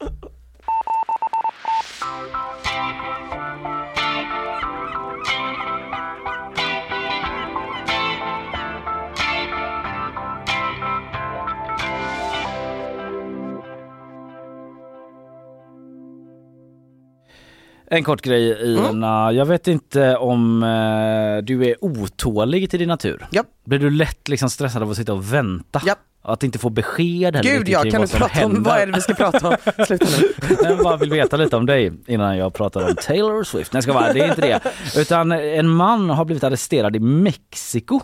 En 17.91 18.05
kort 18.05 18.23
grej 18.23 18.77
Ina, 18.77 19.33
jag 19.33 19.47
vet 19.47 19.69
inte 19.69 20.17
om 20.17 20.63
eh, 20.63 21.45
du 21.45 21.65
är 21.65 21.85
otålig 21.85 22.71
till 22.71 22.79
din 22.79 22.89
natur? 22.89 23.27
Japp. 23.31 23.47
Blir 23.65 23.79
du 23.79 23.91
lätt 23.91 24.29
liksom 24.29 24.51
stressad 24.51 24.83
av 24.83 24.91
att 24.91 24.97
sitta 24.97 25.13
och 25.13 25.33
vänta? 25.35 25.83
Japp. 25.87 25.99
Att 26.29 26.43
inte 26.43 26.59
få 26.59 26.71
besked 26.71 27.43
Gud 27.43 27.69
ja, 27.69 27.83
kan 27.83 28.01
du 28.03 28.09
prata 28.09 28.25
om, 28.25 28.31
händer? 28.55 28.71
vad 28.71 28.79
är 28.81 28.87
det 28.87 28.93
vi 28.93 29.01
ska 29.01 29.15
prata 29.15 29.49
om? 29.49 29.57
Sluta 29.87 30.07
nu. 30.21 30.57
Jag 30.63 30.79
bara 30.79 30.97
vill 30.97 31.11
veta 31.11 31.37
lite 31.37 31.57
om 31.57 31.67
dig 31.67 31.93
innan 32.07 32.37
jag 32.39 32.55
pratar 32.55 32.89
om 32.89 32.95
Taylor 32.97 33.45
Swift. 33.45 33.73
Nej, 33.73 33.83
ska 33.83 33.93
vara, 33.93 34.13
det 34.13 34.21
är 34.21 34.29
inte 34.29 34.41
det. 34.41 34.61
Utan 35.01 35.33
en 35.33 35.69
man 35.69 36.11
har 36.11 36.25
blivit 36.25 36.45
arresterad 36.45 36.97
i 36.97 37.01
Mexiko 37.01 38.01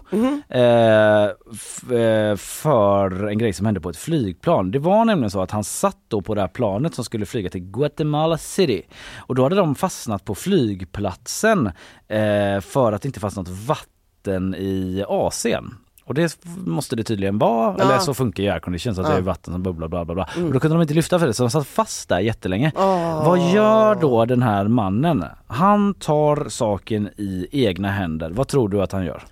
f- 1.52 1.90
eh, 1.92 2.36
för 2.36 3.26
en 3.28 3.38
grej 3.38 3.52
som 3.52 3.66
hände 3.66 3.80
på 3.80 3.90
ett 3.90 3.96
flygplan. 3.96 4.70
Det 4.70 4.78
var 4.78 5.04
nämligen 5.04 5.30
så 5.30 5.42
att 5.42 5.50
han 5.50 5.64
satt 5.64 5.98
då 6.08 6.22
på 6.22 6.34
det 6.34 6.40
här 6.40 6.48
planet 6.48 6.94
som 6.94 7.04
skulle 7.04 7.26
flyga 7.26 7.50
till 7.50 7.60
Guatemala 7.60 8.38
City. 8.38 8.82
Och 9.16 9.34
då 9.34 9.42
hade 9.42 9.56
de 9.56 9.74
fastnat 9.74 10.24
på 10.24 10.34
flygplatsen 10.34 11.66
eh, 12.08 12.60
för 12.60 12.92
att 12.92 13.02
det 13.02 13.06
inte 13.08 13.20
fanns 13.20 13.36
något 13.36 13.48
vatten 13.48 14.54
i 14.54 15.04
AC'n. 15.08 15.70
Och 16.04 16.14
det 16.14 16.38
måste 16.66 16.96
det 16.96 17.02
tydligen 17.04 17.38
vara, 17.38 17.74
Ja. 17.78 17.84
eller 17.84 17.98
så 17.98 18.14
funkar 18.14 18.42
ju 18.42 18.48
aircondition 18.50 18.94
så 18.94 19.00
att 19.00 19.06
Ja. 19.08 19.12
det 19.14 19.18
är 19.20 19.22
vatten 19.22 19.54
som 19.54 19.62
bubblar 19.62 19.88
bla 19.88 20.04
bla 20.04 20.14
bla. 20.14 20.28
Mm. 20.36 20.46
Och 20.48 20.52
då 20.54 20.60
kunde 20.60 20.76
de 20.76 20.82
inte 20.82 20.94
lyfta 20.94 21.18
för 21.18 21.26
det 21.26 21.34
så 21.34 21.42
de 21.42 21.50
satt 21.50 21.66
fast 21.66 22.08
där 22.08 22.18
jättelänge. 22.20 22.72
Åh. 22.76 23.24
Vad 23.26 23.38
gör 23.52 23.94
då 23.94 24.24
den 24.24 24.42
här 24.42 24.68
mannen? 24.68 25.24
Han 25.46 25.94
tar 25.94 26.48
saken 26.48 27.08
i 27.16 27.46
egna 27.52 27.88
händer. 27.90 28.30
Vad 28.30 28.48
tror 28.48 28.68
du 28.68 28.82
att 28.82 28.92
han 28.92 29.04
gör? 29.04 29.22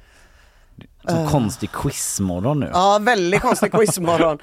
Som 1.08 1.18
Eh. 1.18 1.30
konstig 1.30 1.70
quizmorgon 1.72 2.60
nu. 2.60 2.70
Ja, 2.72 2.98
väldigt 3.02 3.40
konstig 3.40 3.72
quizmorgon. 3.72 4.38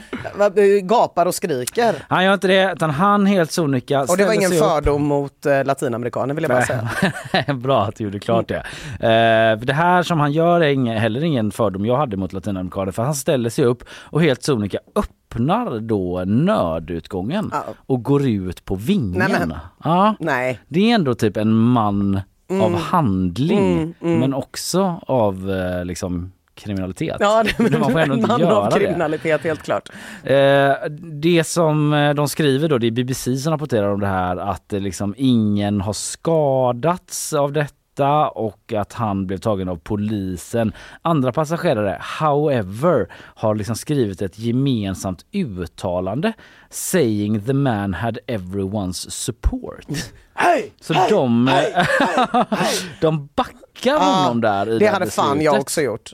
Gapar 0.88 1.26
och 1.26 1.36
skriker. 1.36 1.95
Han 2.10 2.26
gör 2.26 2.34
inte 2.34 2.47
det 2.47 2.72
utan 2.74 2.89
han 2.89 3.26
helt 3.26 3.51
sonika 3.51 4.01
Och 4.01 4.18
det 4.18 4.26
var 4.26 4.34
ingen 4.34 4.49
sig 4.49 4.60
upp. 4.60 4.66
fördom 4.66 5.03
mot 5.03 5.45
eh, 5.45 5.64
latinamerikaner 5.66 6.34
vill 6.34 6.43
jag 6.43 6.51
bara 6.51 6.66
säga. 6.66 7.53
Bra 7.53 7.84
att 7.84 7.95
du 7.95 8.03
gjorde 8.03 8.20
klart 8.20 8.47
det. 8.47 8.58
Eh, 8.99 9.60
det 9.66 9.74
här 9.74 10.03
som 10.03 10.20
han 10.20 10.32
gör 10.32 10.62
är 10.62 10.68
ingen, 10.70 10.97
heller 10.97 11.24
ingen 11.24 11.51
fördom 11.51 11.86
jag 11.86 11.97
hade 11.97 12.18
mot 12.18 12.34
latinamerikaner 12.34 12.91
för 12.91 13.03
han 13.03 13.16
ställer 13.16 13.49
sig 13.49 13.66
upp 13.66 13.84
och 13.91 14.22
helt 14.22 14.43
sonika 14.43 14.80
öppnar 14.95 15.80
då 15.80 16.24
nödutgången 16.26 17.49
Ja. 17.53 17.64
och 17.86 18.03
går 18.03 18.28
ut 18.28 18.66
på 18.66 18.76
vingen. 18.76 19.20
Nej, 19.30 19.36
men- 19.47 19.53
Ja. 19.84 20.16
Nej. 20.20 20.60
Det 20.68 20.91
är 20.91 20.95
ändå 20.95 21.14
typ 21.16 21.38
en 21.38 21.53
man 21.53 22.22
Mm. 22.49 22.62
av 22.64 22.76
handling 22.82 23.78
Mm, 23.78 23.93
mm. 24.01 24.20
men 24.20 24.34
också 24.34 24.99
av 25.08 25.51
liksom 25.84 26.32
kriminalitet. 26.58 27.18
Ja, 27.20 27.43
det, 27.58 27.80
Man 27.80 27.91
får 27.91 27.99
ändå 27.99 28.16
inte 28.16 28.28
man 28.28 28.39
göra 28.39 28.55
av 28.55 28.70
det. 28.70 28.80
kriminalitet 28.80 29.43
helt 29.43 29.64
klart. 29.64 29.89
Eh, 30.24 30.72
det 30.99 31.43
som 31.47 31.93
eh, 31.93 32.14
de 32.14 32.28
skriver 32.28 32.70
då, 32.70 32.78
det 32.78 32.88
är 32.88 32.91
BBC 32.91 33.38
som 33.38 33.51
rapporterar 33.53 33.93
om 33.93 33.99
det 33.99 34.08
här, 34.08 34.38
att 34.38 34.74
eh, 34.74 34.80
liksom 34.80 35.16
ingen 35.18 35.82
har 35.82 35.93
skadats 35.93 37.34
av 37.34 37.51
detta 37.53 38.28
och 38.30 38.74
att 38.74 38.93
han 38.93 39.28
blev 39.28 39.38
tagen 39.38 39.70
av 39.70 39.76
polisen. 39.76 40.74
Andra 41.01 41.32
passagerare, 41.32 42.01
however, 42.20 43.08
har 43.14 43.55
liksom 43.55 43.76
skrivit 43.76 44.22
ett 44.22 44.39
gemensamt 44.39 45.26
uttalande 45.32 46.34
saying 46.70 47.41
the 47.45 47.53
man 47.53 47.93
had 47.93 48.18
everyone's 48.28 49.10
support. 49.10 49.86
Hej! 50.34 50.72
Så 50.82 50.93
de, 50.93 51.49
de 53.01 53.30
backar 53.36 53.99
honom 53.99 54.41
där 54.41 54.70
i 54.70 54.80
Det 54.80 54.86
här 54.86 54.93
hade 54.93 55.12
fan 55.12 55.28
jag 55.28 55.38
beslutet. 55.38 55.62
också 55.62 55.82
gjort. 55.82 56.12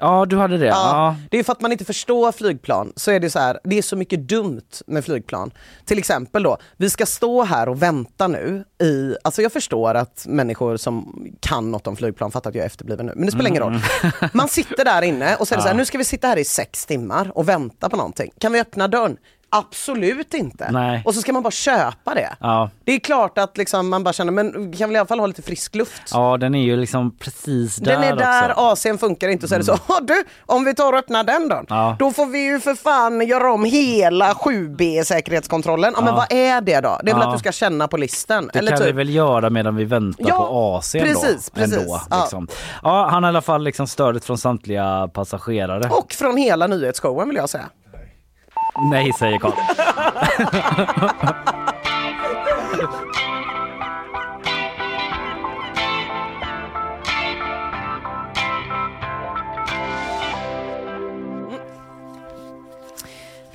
Ja, 0.00 0.26
du 0.26 0.36
hade 0.36 0.58
det. 0.58 0.66
Ja. 0.66 1.16
Det 1.30 1.38
är 1.38 1.44
för 1.44 1.52
att 1.52 1.60
man 1.60 1.72
inte 1.72 1.84
förstår 1.84 2.32
flygplan 2.32 2.92
så 2.96 3.10
är 3.10 3.20
det 3.20 3.30
så 3.30 3.38
här, 3.38 3.58
det 3.64 3.78
är 3.78 3.82
så 3.82 3.96
mycket 3.96 4.28
dumt 4.28 4.82
med 4.86 5.04
flygplan. 5.04 5.50
Till 5.84 5.98
exempel 5.98 6.42
då, 6.42 6.58
vi 6.76 6.90
ska 6.90 7.06
stå 7.06 7.42
här 7.42 7.68
och 7.68 7.82
vänta 7.82 8.28
nu 8.28 8.64
i, 8.82 9.14
alltså 9.24 9.42
jag 9.42 9.52
förstår 9.52 9.94
att 9.94 10.24
människor 10.28 10.76
som 10.76 11.26
kan 11.40 11.70
något 11.70 11.86
om 11.86 11.96
flygplan 11.96 12.30
fattar 12.30 12.50
att 12.50 12.56
jag 12.56 12.62
är 12.62 12.66
efterbliven 12.66 13.06
nu, 13.06 13.12
men 13.16 13.26
det 13.26 13.32
spelar 13.32 13.50
ingen 13.50 13.62
roll. 13.62 13.80
Man 14.32 14.48
sitter 14.48 14.84
där 14.84 15.02
inne 15.02 15.36
och 15.36 15.48
så 15.48 15.54
är 15.54 15.56
det 15.56 15.62
så 15.62 15.68
här, 15.68 15.76
nu 15.76 15.84
ska 15.84 15.98
vi 15.98 16.04
sitta 16.04 16.28
här 16.28 16.36
i 16.36 16.44
sex 16.44 16.86
timmar 16.86 17.32
och 17.34 17.48
vänta 17.48 17.88
på 17.88 17.96
någonting. 17.96 18.30
Kan 18.38 18.52
vi 18.52 18.60
öppna 18.60 18.88
dörren? 18.88 19.16
Absolut 19.52 20.34
inte. 20.34 20.70
Nej. 20.72 21.02
Och 21.04 21.14
så 21.14 21.20
ska 21.20 21.32
man 21.32 21.42
bara 21.42 21.50
köpa 21.50 22.14
det. 22.14 22.30
Ja. 22.40 22.70
Det 22.84 22.92
är 22.92 22.98
klart 23.00 23.38
att 23.38 23.56
liksom 23.58 23.88
man 23.88 24.04
bara 24.04 24.12
känner, 24.12 24.32
men 24.32 24.70
vi 24.70 24.76
kan 24.76 24.88
väl 24.88 24.96
i 24.96 24.98
alla 24.98 25.06
fall 25.06 25.18
ha 25.20 25.26
lite 25.26 25.42
frisk 25.42 25.74
luft. 25.74 26.02
ja, 26.12 26.36
den 26.36 26.54
är 26.54 26.62
ju 26.62 26.76
liksom 26.76 27.16
precis 27.16 27.76
där 27.76 27.92
Den 27.92 28.02
är 28.04 28.16
där, 28.16 28.50
också. 28.50 28.88
AC'n 28.88 28.98
funkar 28.98 29.28
inte 29.28 29.48
så 29.48 29.54
är 29.54 29.58
det 29.58 29.64
så, 29.64 29.78
"Ja, 29.88 30.00
du, 30.02 30.24
om 30.46 30.64
vi 30.64 30.74
tar 30.74 30.92
och 30.92 30.98
öppnar 30.98 31.24
den 31.24 31.48
då? 31.48 31.62
Ja. 31.68 31.96
Då 31.98 32.10
får 32.12 32.26
vi 32.26 32.38
ju 32.38 32.60
för 32.60 32.74
fan 32.74 33.26
göra 33.26 33.52
om 33.52 33.64
hela 33.64 34.34
7B 34.34 35.04
säkerhetskontrollen. 35.04 35.92
Ja, 35.96 36.02
men 36.04 36.14
vad 36.14 36.32
är 36.32 36.60
det 36.60 36.80
då? 36.80 37.00
Det 37.04 37.10
är 37.10 37.14
väl 37.14 37.22
att 37.28 37.32
du 37.32 37.38
ska 37.38 37.52
känna 37.52 37.88
på 37.88 37.96
listen? 37.96 38.50
Det 38.52 38.58
Eller 38.58 38.70
kan 38.70 38.78
vi 38.80 38.84
typ, 38.86 38.96
väl 38.96 39.10
göra 39.14 39.50
medan 39.50 39.76
vi 39.76 39.84
väntar 39.84 40.24
Ja, 40.28 40.36
på 40.36 40.80
AC'n 40.80 41.00
precis, 41.02 41.50
då. 41.54 41.60
precis. 41.60 41.76
Ändå, 41.78 42.00
Ja. 42.10 42.20
liksom. 42.20 42.48
ja, 42.82 43.08
han 43.10 43.22
har 43.22 43.30
i 43.30 43.32
alla 43.32 43.40
fall 43.42 43.62
liksom 43.64 43.86
stödet 43.86 44.24
från 44.24 44.38
samtliga 44.38 45.08
passagerare. 45.14 45.88
och 45.90 46.12
från 46.12 46.36
hela 46.36 46.66
nyhetsshowen 46.66 47.28
vill 47.28 47.36
jag 47.36 47.48
säga. 47.50 47.64
Nej, 48.82 49.12
säger 49.12 49.38
Karl. 49.38 49.52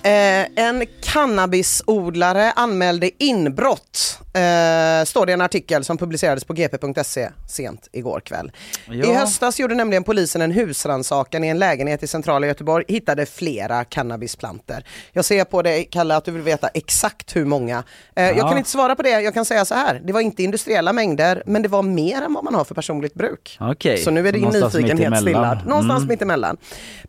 Eh, 0.04 0.66
en 0.66 0.86
cannabisodlare 1.02 2.52
anmälde 2.52 3.10
inbrott, 3.24 4.20
eh, 4.36 5.06
står 5.06 5.26
det 5.26 5.34
en 5.34 5.42
artikel 5.42 5.84
som 5.84 5.98
publicerades 5.98 6.44
på 6.44 6.54
gp.se 6.54 7.30
sent 7.48 7.88
igår 7.92 8.20
kväll. 8.20 8.52
Ja. 8.88 8.94
I 8.94 9.14
höstas 9.14 9.60
gjorde 9.60 9.76
nämligen 9.76 10.04
polisen 10.04 10.42
en 10.42 10.52
husrannsakan 10.52 11.44
i 11.44 11.48
en 11.48 11.60
lägenhet 11.60 12.04
i 12.04 12.08
centrala 12.08 12.48
Göteborg, 12.48 12.86
hittade 12.88 13.26
flera 13.26 13.84
cannabisplanter. 13.84 14.86
Jag 15.14 15.26
ser 15.26 15.44
på 15.46 15.62
dig 15.62 15.88
Kalle 15.92 16.16
att 16.16 16.26
du 16.26 16.32
vill 16.32 16.42
veta 16.42 16.68
exakt 16.68 17.36
hur 17.36 17.46
många. 17.46 17.84
Eh, 18.16 18.24
Jag 18.24 18.38
Ja. 18.38 18.50
kan 18.50 18.58
inte 18.58 18.70
svara 18.70 18.96
på 18.96 19.02
det, 19.02 19.10
jag 19.10 19.34
kan 19.34 19.46
säga 19.46 19.66
så 19.66 19.76
här, 19.76 20.02
det 20.06 20.14
var 20.14 20.22
inte 20.22 20.44
industriella 20.44 20.94
mängder 20.94 21.44
men 21.46 21.62
det 21.62 21.68
var 21.68 21.84
mer 21.84 22.22
än 22.22 22.34
vad 22.34 22.44
man 22.44 22.56
har 22.56 22.64
för 22.64 22.76
personligt 22.76 23.14
bruk. 23.14 23.58
Okej, 23.62 23.98
Så 23.98 24.12
nu 24.12 24.28
är 24.28 24.32
din 24.32 24.44
nyfikenhet 24.50 25.22
stillad. 25.22 25.60
Någonstans 25.68 26.00
Mm. 26.00 26.08
mittemellan. 26.08 26.58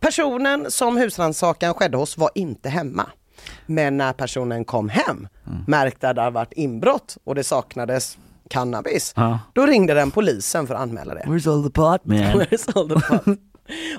Personen 0.01 0.71
som 0.71 0.97
husrannsakan 0.97 1.75
skedde 1.75 1.97
hos 1.97 2.17
var 2.19 2.31
inte 2.35 2.69
hemma. 2.69 3.07
Men 3.67 3.97
när 3.97 4.13
personen 4.13 4.65
kom 4.65 4.89
hem 4.89 5.29
Mm. 5.47 5.65
märkte 5.67 6.09
att 6.09 6.17
det 6.17 6.23
hade 6.23 6.35
varit 6.35 6.53
inbrott 6.53 7.17
och 7.25 7.35
det 7.35 7.45
saknades 7.45 8.19
cannabis. 8.51 9.13
Ja. 9.17 9.39
Då 9.53 9.67
ringde 9.67 9.95
den 9.95 10.11
polisen 10.11 10.67
för 10.67 10.75
att 10.75 10.81
anmäla 10.81 11.15
det. 11.15 11.21
Where's 11.27 11.53
all 11.53 11.65
the 11.65 11.71
pot 11.71 12.05
man? 12.05 12.19
Where's 12.19 12.79
all 12.79 12.89
the 12.89 12.95
pot? 12.95 13.39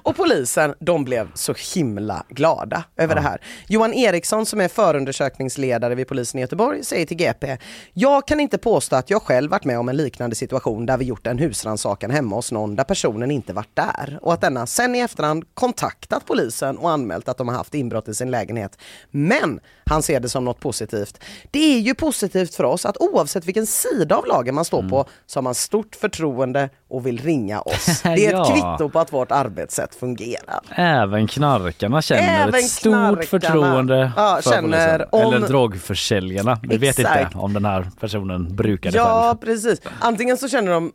Och 0.04 0.16
polisen, 0.16 0.74
de 0.80 1.04
blev 1.04 1.32
så 1.34 1.54
himla 1.76 2.24
glada 2.30 2.84
över 2.98 3.16
det 3.16 3.22
här. 3.22 3.42
Johan 3.68 3.94
Eriksson 3.94 4.46
som 4.46 4.62
är 4.62 4.68
förundersökningsledare 4.68 5.96
vid 5.96 6.08
polisen 6.08 6.38
i 6.38 6.42
Göteborg 6.42 6.84
säger 6.84 7.06
till 7.06 7.18
GP, 7.18 7.58
jag 7.94 8.28
kan 8.28 8.40
inte 8.40 8.58
påstå 8.58 8.96
att 8.96 9.10
jag 9.10 9.22
själv 9.22 9.52
varit 9.52 9.66
med 9.66 9.80
om 9.80 9.90
en 9.90 9.98
liknande 9.98 10.36
situation 10.36 10.86
där 10.86 10.98
vi 10.98 11.06
gjort 11.06 11.28
en 11.28 11.38
husrannsakan 11.38 12.12
hemma 12.12 12.36
hos 12.36 12.52
någon 12.52 12.76
där 12.76 12.84
personen 12.84 13.32
inte 13.32 13.54
varit 13.54 13.76
där 13.76 14.20
och 14.22 14.34
att 14.34 14.42
denna 14.42 14.68
sen 14.68 14.96
i 14.96 15.00
efterhand 15.00 15.46
kontaktat 15.54 16.26
polisen 16.26 16.78
och 16.78 16.92
anmält 16.92 17.30
att 17.30 17.38
de 17.38 17.48
har 17.48 17.56
haft 17.56 17.74
inbrott 17.74 18.08
i 18.08 18.14
sin 18.14 18.32
lägenhet. 18.32 18.78
Men 19.12 19.60
han 19.90 20.04
ser 20.04 20.20
det 20.20 20.30
som 20.30 20.46
något 20.46 20.60
positivt. 20.60 21.20
Det 21.52 21.76
är 21.76 21.80
ju 21.80 21.94
positivt 21.96 22.56
för 22.56 22.64
oss 22.64 22.86
att 22.86 22.98
oavsett 22.98 23.46
vilken 23.46 23.66
sida 23.66 24.16
av 24.16 24.26
lagen 24.26 24.56
man 24.56 24.66
står 24.66 24.90
på 24.90 25.06
så 25.26 25.38
har 25.38 25.44
man 25.44 25.56
stort 25.56 25.96
förtroende 25.96 26.70
och 26.90 27.06
vill 27.08 27.18
ringa 27.22 27.62
oss. 27.62 28.02
Det 28.04 28.10
är 28.10 28.28
ett 28.28 28.32
Ja. 28.32 28.78
kvitto 28.78 28.90
på 28.90 29.00
att 29.00 29.14
vårt 29.14 29.32
arbetssätt 29.32 29.96
fungerar. 29.96 30.60
Även 30.76 31.28
knarkarna 31.28 32.02
känner 32.02 32.42
Även 32.44 32.56
ett 32.56 32.70
stort 32.70 32.92
knarkarna. 32.92 33.24
förtroende 33.24 34.12
Ja, 34.16 34.40
för 34.44 34.52
känner 34.52 35.16
om- 35.16 35.34
Eller 35.34 35.48
drogförsäljarna. 35.48 36.60
Vi 36.64 36.78
vet 36.78 37.00
inte 37.00 37.30
om 37.36 37.54
den 37.54 37.66
här 37.66 37.88
personen 38.00 38.56
brukar 38.56 38.92
det 38.92 38.98
Ja 38.98 39.36
själv. 39.42 39.52
precis. 39.52 39.82
Antingen 40.00 40.38
så 40.38 40.50
känner 40.50 40.72
de, 40.72 40.92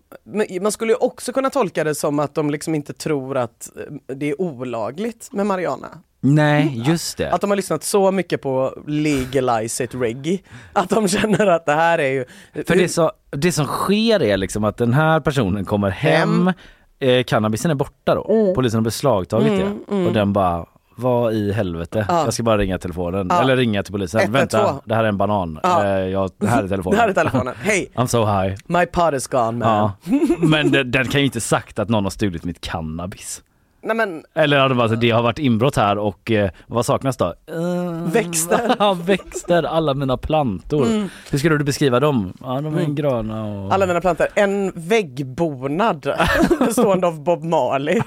man 0.62 0.72
skulle 0.72 0.93
ju 0.93 0.97
också 0.97 1.32
kunna 1.32 1.51
tolka 1.51 1.84
det 1.84 1.95
som 1.95 2.18
att 2.18 2.34
de 2.34 2.51
liksom 2.51 2.74
inte 2.74 2.93
tror 2.93 3.36
att 3.36 3.70
eh, 4.09 4.14
det 4.16 4.30
är 4.30 4.40
olagligt 4.40 5.28
med 5.32 5.47
Mariana. 5.47 5.88
Nej, 6.24 6.82
just 6.86 7.18
det. 7.18 7.30
Att 7.32 7.40
de 7.40 7.50
har 7.50 7.56
lyssnat 7.56 7.82
så 7.84 8.10
mycket 8.10 8.42
på 8.42 8.74
Legalize 8.86 9.84
it 9.84 9.94
reggae. 9.94 10.38
Att 10.72 10.90
de 10.90 11.08
känner 11.08 11.46
att 11.46 11.66
det 11.66 11.72
här 11.72 11.98
är 11.98 12.08
ju... 12.12 12.24
För 12.66 12.76
det, 12.76 12.88
så, 12.88 13.12
det 13.30 13.52
som 13.52 13.66
sker 13.66 14.22
är 14.22 14.36
liksom 14.36 14.64
att 14.64 14.76
den 14.76 14.92
här 14.92 15.20
personen 15.20 15.64
kommer 15.64 15.90
hem, 15.90 16.52
eh, 16.98 17.24
cannabisen 17.24 17.70
är 17.70 17.74
borta 17.74 18.14
då. 18.14 18.52
Polisen 18.54 18.78
har 18.78 18.84
beslagtagit 18.84 19.48
Mm, 19.52 19.58
det 19.88 19.94
mm. 19.94 20.06
och 20.06 20.12
den 20.12 20.32
bara 20.32 20.66
vad 20.96 21.32
i 21.34 21.52
helvete? 21.52 22.06
Ja. 22.08 22.24
Jag 22.24 22.34
ska 22.34 22.42
bara 22.42 22.58
ringa 22.58 22.78
telefonen, 22.78 23.26
Ja. 23.30 23.42
eller 23.42 23.56
ringa 23.56 23.82
till 23.82 23.92
polisen. 23.92 24.20
112. 24.20 24.62
Vänta, 24.62 24.80
det 24.84 24.94
här 24.94 25.04
är 25.04 25.08
en 25.08 25.16
banan. 25.16 25.60
Ja. 25.62 25.84
Eh, 25.84 25.90
jag, 25.90 26.30
det 26.38 26.46
här 26.46 26.62
är 26.62 26.68
telefonen. 26.68 26.96
Det 26.96 27.02
här 27.02 27.08
är 27.08 27.14
telefonen. 27.14 27.54
Hej, 27.62 27.90
I'm 27.94 28.06
so 28.06 28.24
high. 28.24 28.56
my 28.66 28.86
pot 28.86 29.14
is 29.14 29.26
gone 29.26 29.52
man. 29.52 29.90
Men 30.38 30.70
den, 30.72 30.90
den 30.90 31.08
kan 31.08 31.20
ju 31.20 31.24
inte 31.24 31.40
sagt 31.40 31.78
att 31.78 31.88
någon 31.88 32.04
har 32.04 32.10
stulit 32.10 32.44
mitt 32.44 32.60
cannabis. 32.60 33.42
Nej 33.84 33.96
men 33.96 34.24
Eller 34.34 34.58
hade 34.58 34.74
bara, 34.74 34.88
det 34.88 35.10
har 35.10 35.22
varit 35.22 35.38
inbrott 35.38 35.76
här 35.76 35.98
och 35.98 36.30
eh, 36.30 36.50
vad 36.66 36.86
saknas 36.86 37.16
då? 37.16 37.24
Eh, 37.26 38.12
Växter. 38.12 38.74
Ja, 38.78 38.92
växter, 39.04 39.62
alla 39.62 39.94
mina 39.94 40.16
plantor. 40.16 40.86
Mm. 40.86 41.08
Hur 41.30 41.38
skulle 41.38 41.58
du 41.58 41.64
beskriva 41.64 42.00
dem? 42.00 42.32
Ja, 42.40 42.46
de 42.60 42.66
är 42.66 42.80
Mm. 42.82 42.94
gröna 42.94 43.44
och... 43.44 43.74
alla 43.74 43.86
mina 43.86 44.00
plantor. 44.00 44.26
En 44.34 44.72
väggbonad 44.74 46.12
bestående 46.58 47.06
av 47.06 47.22
Bob 47.24 47.44
Marley. 47.44 48.00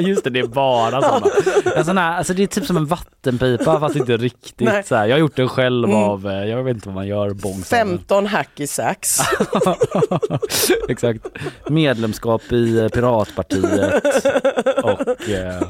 Just 0.08 0.24
det, 0.24 0.30
det 0.30 0.40
är 0.40 0.46
bara 0.46 1.02
sådana. 1.02 1.26
En 1.76 1.84
sån 1.84 1.98
här, 1.98 2.16
alltså 2.18 2.34
det 2.34 2.42
är 2.42 2.46
typ 2.46 2.64
som 2.66 2.76
en 2.76 2.86
vattenpipa 2.86 3.80
fast 3.80 3.96
inte 3.96 4.16
riktigt 4.16 4.68
Nej. 4.68 4.82
så 4.84 4.94
här. 4.94 5.06
Jag 5.06 5.14
har 5.14 5.20
gjort 5.20 5.36
den 5.36 5.48
själv 5.48 5.88
Mm. 5.88 5.96
av, 5.96 6.26
eh, 6.30 6.44
jag 6.44 6.62
vet 6.62 6.74
inte 6.74 6.88
vad 6.88 6.94
man 6.94 7.06
gör, 7.06 7.30
bångs. 7.30 7.68
15 7.68 8.26
hacky 8.26 8.66
sacks. 8.66 9.18
Exakt. 10.88 11.26
Medlemskap 11.68 12.52
i 12.52 12.78
eh, 12.78 12.88
Piratpartiet 12.88 14.04
och 14.84 14.95
eh, 15.28 15.62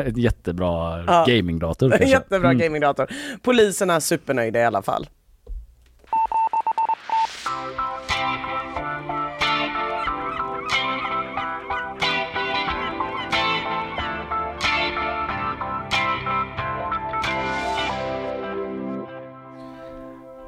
ett 0.06 0.16
jättebra 0.16 1.04
Ja. 1.06 1.24
gamingdator 1.28 1.90
kanske. 1.98 2.06
Jättebra 2.08 2.50
Mm. 2.50 2.58
gamingdator. 2.58 3.06
Polisen 3.42 3.90
är 3.90 4.00
supernöjda 4.00 4.58
i 4.60 4.64
alla 4.64 4.82
fall. 4.82 5.06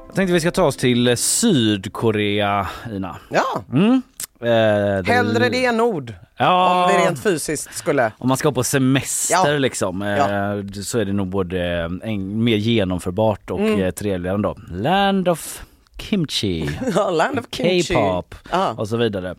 Jag 0.07 0.15
tänkte 0.15 0.33
vi 0.33 0.41
ska 0.41 0.51
ta 0.51 0.65
oss 0.65 0.77
till 0.77 1.17
Sydkorea, 1.17 2.67
Ina. 2.93 3.17
Ja, 3.31 3.65
Mm. 3.73 4.03
Eh, 4.41 5.05
hellre 5.15 5.49
det 5.49 5.65
än 5.65 5.81
ord. 5.81 6.15
Ja. 6.37 6.85
Om 6.85 6.93
vi 6.97 7.05
rent 7.07 7.23
fysiskt 7.23 7.75
skulle... 7.75 8.13
Om 8.19 8.29
man 8.29 8.37
ska 8.37 8.53
på 8.53 8.65
semester 8.65 9.53
Ja. 9.53 9.59
liksom 9.59 10.03
eh, 10.03 10.09
Ja. 10.09 10.63
så 10.85 10.99
är 10.99 11.05
det 11.05 11.13
nog 11.13 11.29
både 11.29 11.61
en, 12.03 12.45
mer 12.45 12.57
genomförbart 12.57 13.51
och 13.51 13.61
Mm. 13.61 13.81
eh, 13.83 13.91
trevligare 13.91 14.35
ändå. 14.35 14.57
Land 14.71 15.29
of 15.29 15.63
kimchi, 15.99 16.71
Land 17.13 17.39
of 17.39 17.45
kimchi. 17.51 17.95
K-pop 17.95 18.35
Ja. 18.51 18.73
och 18.73 18.89
så 18.89 18.97
vidare. 18.97 19.35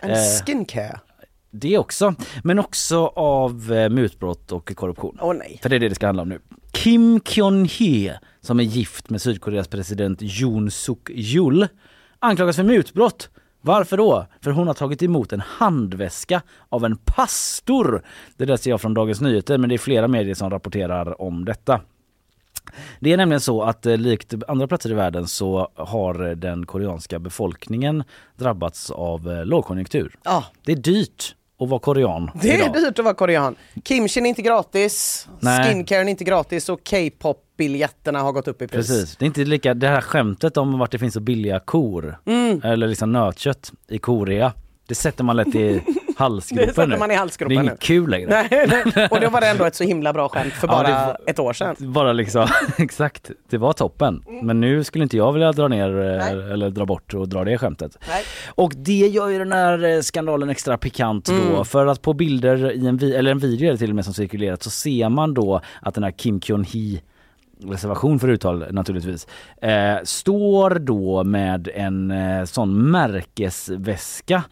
En 0.00 0.10
Eh, 0.10 0.16
skincare. 0.46 0.98
Det 1.50 1.78
också, 1.78 2.14
men 2.44 2.58
också 2.58 3.06
av 3.06 3.72
eh, 3.72 3.88
mutbrott 3.88 4.52
och 4.52 4.74
korruption. 4.74 5.18
Åh 5.20 5.34
nej. 5.34 5.58
För 5.62 5.68
det 5.68 5.76
är 5.76 5.80
det 5.80 5.88
det 5.88 5.94
ska 5.94 6.06
handla 6.06 6.22
om 6.22 6.28
nu. 6.28 6.40
Kim 6.72 7.20
Kyun-hee, 7.20 8.12
som 8.40 8.60
är 8.60 8.64
gift 8.64 9.10
med 9.10 9.22
Sydkoreas 9.22 9.68
president 9.68 10.22
Yoon 10.22 10.70
Suk 10.70 11.10
Yeol, 11.10 11.66
anklagas 12.18 12.56
för 12.56 12.62
mutbrott. 12.62 13.28
Varför 13.66 13.96
då? 13.96 14.26
För 14.40 14.50
hon 14.50 14.66
har 14.66 14.74
tagit 14.74 15.02
emot 15.02 15.32
en 15.32 15.40
handväska 15.40 16.42
av 16.68 16.84
en 16.84 16.96
pastor. 16.96 18.02
Det 18.36 18.44
där 18.44 18.56
ser 18.56 18.70
jag 18.70 18.80
från 18.80 18.94
Dagens 18.94 19.20
Nyheter 19.20 19.58
men 19.58 19.68
det 19.68 19.74
är 19.74 19.78
flera 19.78 20.08
medier 20.08 20.34
som 20.34 20.50
rapporterar 20.50 21.22
om 21.22 21.44
detta. 21.44 21.80
Det 23.00 23.12
är 23.12 23.16
nämligen 23.16 23.40
så 23.40 23.62
att 23.62 23.86
eh, 23.86 23.96
likt 23.96 24.34
andra 24.48 24.66
platser 24.66 24.90
i 24.90 24.94
världen 24.94 25.26
så 25.26 25.68
har 25.74 26.26
eh, 26.28 26.36
den 26.36 26.66
koreanska 26.66 27.18
befolkningen 27.18 28.04
drabbats 28.36 28.90
av 28.90 29.30
eh, 29.32 29.44
lågkonjunktur. 29.44 30.16
Ja, 30.22 30.44
Det 30.64 30.72
är 30.72 30.76
dyrt 30.76 31.34
att 31.60 31.68
vara 31.68 31.80
korean 31.80 32.30
det 32.42 32.50
är 32.50 32.54
idag. 32.58 32.72
dyrt 32.74 32.98
att 32.98 33.04
vara 33.04 33.14
korean. 33.14 33.56
Kimchin 33.84 34.24
är 34.26 34.28
inte 34.28 34.42
gratis, 34.42 35.28
Nej. 35.40 35.64
skincaren 35.72 36.06
är 36.06 36.10
inte 36.10 36.24
gratis 36.24 36.68
och 36.68 36.80
K-pop-biljetterna 36.90 38.20
har 38.20 38.32
gått 38.32 38.48
upp 38.48 38.62
i 38.62 38.66
pris. 38.68 38.86
Precis, 38.88 39.16
det 39.16 39.24
är 39.24 39.26
inte 39.26 39.44
lika, 39.44 39.74
det 39.74 39.88
här 39.88 40.00
skämtet 40.00 40.56
om 40.56 40.78
vart 40.78 40.90
det 40.90 40.98
finns 40.98 41.14
så 41.14 41.20
billiga 41.20 41.60
kor 41.60 42.18
Mm. 42.26 42.60
eller 42.64 42.86
liksom 42.86 43.12
nötkött 43.12 43.72
i 43.88 43.98
Korea. 43.98 44.52
Det 44.88 44.94
sätter 44.94 45.24
man 45.24 45.36
lätt 45.36 45.54
i 45.54 45.80
halsgropen 46.16 46.66
Det 46.66 46.72
sätter 46.74 46.86
nu. 46.88 46.96
man 46.96 47.10
i 47.10 47.14
halsgropen 47.14 47.48
Det 47.56 47.60
är 47.60 47.62
nu. 47.62 47.68
inget 47.68 47.80
kul 47.80 48.10
längre. 48.10 48.46
Nej, 48.50 48.66
nej. 48.96 49.08
Och 49.10 49.20
då 49.20 49.28
var 49.30 49.40
det 49.40 49.46
ändå 49.46 49.64
ett 49.64 49.74
så 49.74 49.84
himla 49.84 50.12
bra 50.12 50.28
skämt 50.28 50.52
för 50.52 50.68
Ja, 50.68 50.72
bara 50.74 50.86
det 50.88 50.92
var- 51.06 51.18
ett 51.26 51.38
år 51.38 51.52
sedan. 51.52 51.76
Bara 51.78 52.12
liksom, 52.12 52.46
exakt, 52.78 53.30
det 53.50 53.58
var 53.58 53.72
toppen. 53.72 54.22
Men 54.42 54.60
nu 54.60 54.84
skulle 54.84 55.02
inte 55.04 55.16
jag 55.16 55.32
vilja 55.32 55.52
dra 55.52 55.68
ner 55.68 55.88
eh, 55.88 56.16
Nej. 56.34 56.52
eller 56.52 56.70
dra 56.70 56.86
bort 56.86 57.14
och 57.14 57.28
dra 57.28 57.44
det 57.44 57.58
skämtet. 57.58 57.98
Nej. 58.08 58.22
Och 58.48 58.72
det 58.76 58.92
gör 59.08 59.28
ju 59.28 59.38
den 59.38 59.52
här 59.52 59.84
eh, 59.84 60.00
skandalen 60.00 60.50
extra 60.50 60.78
pikant 60.78 61.26
då 61.26 61.34
Mm. 61.34 61.64
för 61.64 61.86
att 61.86 62.02
på 62.02 62.12
bilder 62.12 62.72
i 62.72 62.86
en, 62.86 62.98
eller 63.02 63.30
en 63.30 63.38
video 63.38 63.72
det 63.72 63.78
till 63.78 63.90
och 63.90 63.96
med 63.96 64.04
som 64.04 64.14
cirkulerat 64.14 64.62
så 64.62 64.70
ser 64.70 65.08
man 65.08 65.34
då 65.34 65.60
att 65.82 65.94
den 65.94 66.04
här 66.04 66.10
Kim 66.10 66.40
Kyun-hee 66.40 67.00
reservation 67.64 68.18
för 68.18 68.28
uttal 68.28 68.64
naturligtvis, 68.70 69.26
eh, 69.62 69.94
står 70.04 70.70
då 70.70 71.24
med 71.24 71.68
en 71.74 72.10
eh, 72.10 72.44
sån 72.44 72.90
märkesväska 72.90 74.42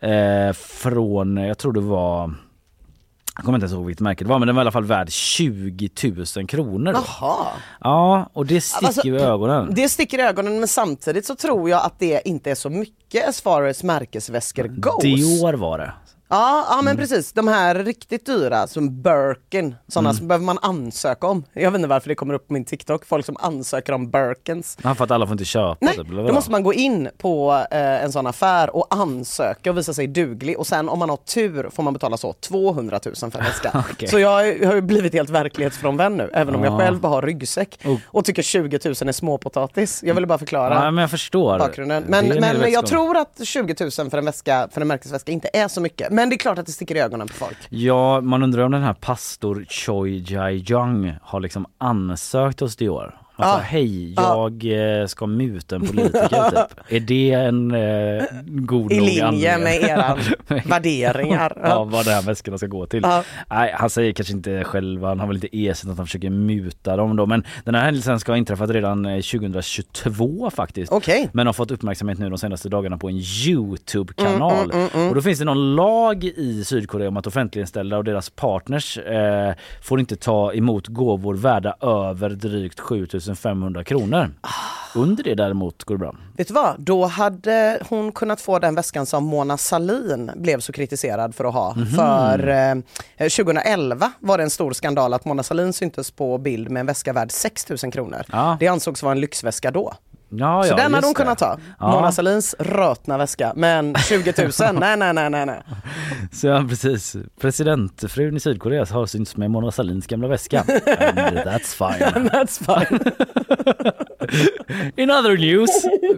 eh, 0.00 0.52
från, 0.52 1.36
jag 1.36 1.58
tror 1.58 1.72
det 1.72 1.80
var 1.80 2.34
jag 3.36 3.44
kommer 3.44 3.58
inte 3.58 3.64
ens 3.64 3.72
ihåg 3.72 3.86
vilket 3.86 4.00
märke 4.00 4.24
det 4.24 4.28
var 4.30 4.38
men 4.38 4.46
den 4.46 4.56
var 4.56 4.62
i 4.62 4.64
alla 4.64 4.72
fall 4.72 4.84
värd 4.84 5.10
20 5.10 5.90
000 6.36 6.46
kronor. 6.46 6.92
Då. 6.92 6.98
Jaha. 7.20 7.46
Ja 7.80 8.30
och 8.32 8.46
det 8.46 8.60
sticker 8.60 8.86
Alltså, 8.86 9.08
i 9.08 9.10
ögonen. 9.10 9.74
Det 9.74 9.88
sticker 9.88 10.18
i 10.18 10.22
ögonen 10.22 10.58
men 10.58 10.68
samtidigt 10.68 11.26
så 11.26 11.34
tror 11.36 11.70
jag 11.70 11.84
att 11.84 11.98
det 11.98 12.28
inte 12.28 12.50
är 12.50 12.54
så 12.54 12.70
mycket 12.70 13.28
as 13.28 13.40
far 13.40 13.62
as 13.62 13.82
märkesväskor 13.82 14.64
goes. 14.68 15.02
Dior 15.02 15.52
var 15.52 15.78
det. 15.78 15.92
Ja, 16.30 16.64
ja 16.68 16.72
Mm. 16.72 16.84
men 16.84 16.96
precis. 16.96 17.32
De 17.32 17.48
här 17.48 17.74
riktigt 17.74 18.26
dyra 18.26 18.66
som 18.66 19.02
Birkin, 19.02 19.74
sådana 19.88 20.08
Mm. 20.08 20.18
som 20.18 20.28
behöver 20.28 20.44
man 20.44 20.58
ansöka 20.62 21.26
om. 21.26 21.44
Jag 21.52 21.70
vet 21.70 21.78
inte 21.78 21.88
varför 21.88 22.08
det 22.08 22.14
kommer 22.14 22.34
upp 22.34 22.46
på 22.46 22.52
min 22.52 22.64
TikTok, 22.64 23.06
folk 23.06 23.26
som 23.26 23.36
ansöker 23.40 23.92
om 23.92 24.10
Birkins. 24.10 24.78
Ja, 24.82 24.94
för 24.94 25.04
att 25.04 25.10
alla 25.10 25.26
får 25.26 25.32
inte 25.32 25.44
köpa 25.44 25.76
Nej, 25.80 25.96
typ, 25.96 26.08
eller 26.10 26.26
då 26.26 26.32
måste 26.32 26.50
man 26.50 26.62
gå 26.62 26.74
in 26.74 27.08
på 27.18 27.64
eh, 27.70 27.78
en 28.04 28.12
sån 28.12 28.26
affär 28.26 28.76
och 28.76 28.86
ansöka 28.90 29.70
och 29.70 29.78
visa 29.78 29.94
sig 29.94 30.06
duglig 30.06 30.58
och 30.58 30.66
sen 30.66 30.88
om 30.88 30.98
man 30.98 31.10
har 31.10 31.16
tur 31.16 31.70
får 31.72 31.82
man 31.82 31.92
betala 31.92 32.16
så 32.16 32.32
200 32.32 33.00
000 33.04 33.14
för 33.30 33.38
en 33.38 33.44
väska. 33.44 33.84
Okej. 33.92 34.08
Så 34.08 34.18
jag 34.18 34.28
har- 34.30 34.42
jag 34.42 34.74
ju 34.74 34.80
blivit 34.80 35.12
helt 35.12 35.30
verklighetsfrånvänd 35.30 36.16
nu, 36.16 36.30
även 36.34 36.54
om 36.54 36.64
jag 36.64 36.72
Ja. 36.72 36.78
själv 36.78 37.00
bara 37.00 37.08
har 37.12 37.22
ryggsäck 37.22 37.78
Oh. 37.84 37.96
och 38.06 38.24
tycker 38.24 38.42
20 38.42 38.78
000 38.84 38.94
är 39.08 39.12
småpotatis. 39.12 40.00
Jag 40.04 40.14
ville 40.14 40.26
bara 40.26 40.38
förklara 40.38 40.74
Ja 40.74 40.90
men 40.90 41.02
jag 41.02 41.10
förstår. 41.10 41.58
bakgrunden. 41.58 42.02
Det 42.02 42.08
Men, 42.40 42.58
men 42.60 42.72
jag 42.72 42.86
tror 42.86 43.16
att 43.16 43.40
20 43.46 43.74
000 43.80 44.10
för 44.10 44.18
en, 44.18 44.24
väska, 44.24 44.68
för 44.72 44.80
en 44.80 44.88
märkesväska 44.88 45.32
inte 45.32 45.50
är 45.52 45.68
så 45.68 45.80
mycket. 45.80 46.10
Men 46.20 46.28
det 46.28 46.34
är 46.34 46.38
klart 46.38 46.58
att 46.58 46.66
det 46.66 46.72
sticker 46.72 46.94
i 46.94 47.00
ögonen 47.00 47.28
på 47.28 47.34
folk. 47.34 47.56
Ja, 47.68 48.20
man 48.20 48.42
undrar 48.42 48.62
om 48.62 48.72
den 48.72 48.82
här 48.82 48.94
pastor 48.94 49.66
Choi 49.68 50.24
Jae-jung 50.26 51.14
har 51.22 51.40
liksom 51.40 51.66
ansökt 51.78 52.60
hos 52.60 52.76
Dior. 52.76 53.20
Alltså, 53.40 53.56
Ah. 53.56 53.58
hej, 53.58 54.14
Ah. 54.16 54.22
jag 54.62 55.00
eh, 55.00 55.06
ska 55.06 55.26
muta 55.26 55.74
en 55.76 55.86
politiker 55.86 56.50
typ. 56.50 56.80
Är 56.88 57.00
det 57.00 57.30
en 57.32 57.70
eh, 57.70 58.22
god 58.46 58.92
I 58.92 58.96
nog 58.96 59.06
linje 59.06 59.26
anledning? 59.26 59.64
med 59.64 59.82
era 59.90 60.18
värderingar. 60.64 61.52
ja, 61.64 61.84
vad 61.84 62.04
de 62.04 62.10
här 62.10 62.22
väskorna 62.22 62.58
ska 62.58 62.66
gå 62.66 62.86
till. 62.86 63.00
Ja. 63.02 63.22
Nej, 63.50 63.74
han 63.78 63.90
säger 63.90 64.12
kanske 64.12 64.32
inte 64.34 64.64
själv, 64.64 65.04
han 65.04 65.20
har 65.20 65.26
väl 65.26 65.36
inte 65.36 65.56
erkänt 65.56 65.90
att 65.92 65.96
han 65.96 66.06
försöker 66.06 66.30
muta 66.30 66.96
dem 66.96 67.16
då. 67.16 67.26
Men 67.26 67.44
den 67.64 67.74
här 67.74 67.82
händelsen 67.84 68.20
ska 68.20 68.32
ha 68.32 68.36
inträffat 68.36 68.70
redan 68.70 69.06
eh, 69.06 69.20
2022 69.20 70.50
faktiskt. 70.50 70.92
Okej. 70.92 71.30
Men 71.32 71.46
har 71.46 71.52
fått 71.54 71.70
uppmärksamhet 71.70 72.18
nu 72.18 72.28
de 72.28 72.38
senaste 72.38 72.68
dagarna 72.68 72.98
på 72.98 73.08
en 73.08 73.16
Youtube-kanal. 73.46 74.64
Mm, 74.64 74.70
mm, 74.70 74.80
mm, 74.80 74.88
mm. 74.94 75.08
Och 75.08 75.14
då 75.14 75.22
finns 75.22 75.38
det 75.38 75.44
någon 75.44 75.74
lag 75.74 76.24
i 76.24 76.64
Sydkorea 76.64 77.08
om 77.08 77.16
att 77.16 77.26
offentliganställda 77.26 77.96
och 77.98 78.04
deras 78.04 78.30
partners 78.30 78.98
eh, 78.98 79.52
får 79.82 80.00
inte 80.00 80.16
ta 80.16 80.52
emot 80.52 80.86
gåvor 80.86 81.34
värda 81.34 81.74
över 81.80 82.30
drygt 82.30 82.80
7500 83.36 83.84
kronor. 83.84 84.30
Under 84.94 85.24
det 85.24 85.34
däremot 85.34 85.84
går 85.84 85.94
det 85.94 85.98
bra. 85.98 86.14
Vet 86.36 86.48
du 86.48 86.54
vad, 86.54 86.74
då 86.80 87.06
hade 87.06 87.82
hon 87.88 88.12
kunnat 88.12 88.40
få 88.40 88.58
den 88.58 88.74
väskan 88.74 89.06
som 89.06 89.24
Mona 89.24 89.56
Salin 89.56 90.30
blev 90.36 90.60
så 90.60 90.72
kritiserad 90.72 91.34
för 91.34 91.44
att 91.44 91.54
ha. 91.54 91.74
Mhm. 91.74 91.86
För 91.86 92.48
eh, 92.48 93.28
2011 93.28 94.12
var 94.20 94.38
det 94.38 94.44
en 94.44 94.50
stor 94.50 94.72
skandal 94.72 95.14
att 95.14 95.24
Mona 95.24 95.42
Salin 95.42 95.72
syntes 95.72 96.10
på 96.10 96.38
bild 96.38 96.70
med 96.70 96.80
en 96.80 96.86
väska 96.86 97.12
värd 97.12 97.30
6000 97.32 97.90
kronor. 97.90 98.22
Ja. 98.32 98.56
Det 98.60 98.68
ansågs 98.68 99.02
vara 99.02 99.12
en 99.12 99.20
lyxväska 99.20 99.70
då. 99.70 99.94
Ja, 100.32 100.62
så 100.62 100.68
ja, 100.68 100.76
den 100.76 100.94
hade 100.94 101.06
hon 101.06 101.12
det. 101.14 101.18
kunnat 101.18 101.38
ta. 101.38 101.58
Ja. 101.80 101.90
Mona 101.90 102.12
Salins 102.12 102.54
rötna 102.58 103.18
väska. 103.18 103.52
Men 103.56 103.94
20 104.08 104.34
000, 104.42 104.74
nej 104.80 104.96
nej 104.96 105.12
nej 105.14 105.30
nej 105.30 105.46
nej. 105.46 105.62
Så 106.32 106.46
ja, 106.46 106.64
precis. 106.68 107.16
Presidentfrun 107.40 108.36
i 108.36 108.40
Sydkorea 108.40 108.84
har 108.90 109.06
synts 109.06 109.36
med 109.36 109.50
Mona 109.50 109.70
Sahlins 109.70 110.06
gamla 110.06 110.28
väska. 110.28 110.60
And 110.60 111.38
that's 111.38 111.74
fine. 111.76 112.28
That's 112.30 112.58
fine. 112.64 113.00
In 114.96 115.10
other 115.10 115.36
news 115.38 115.70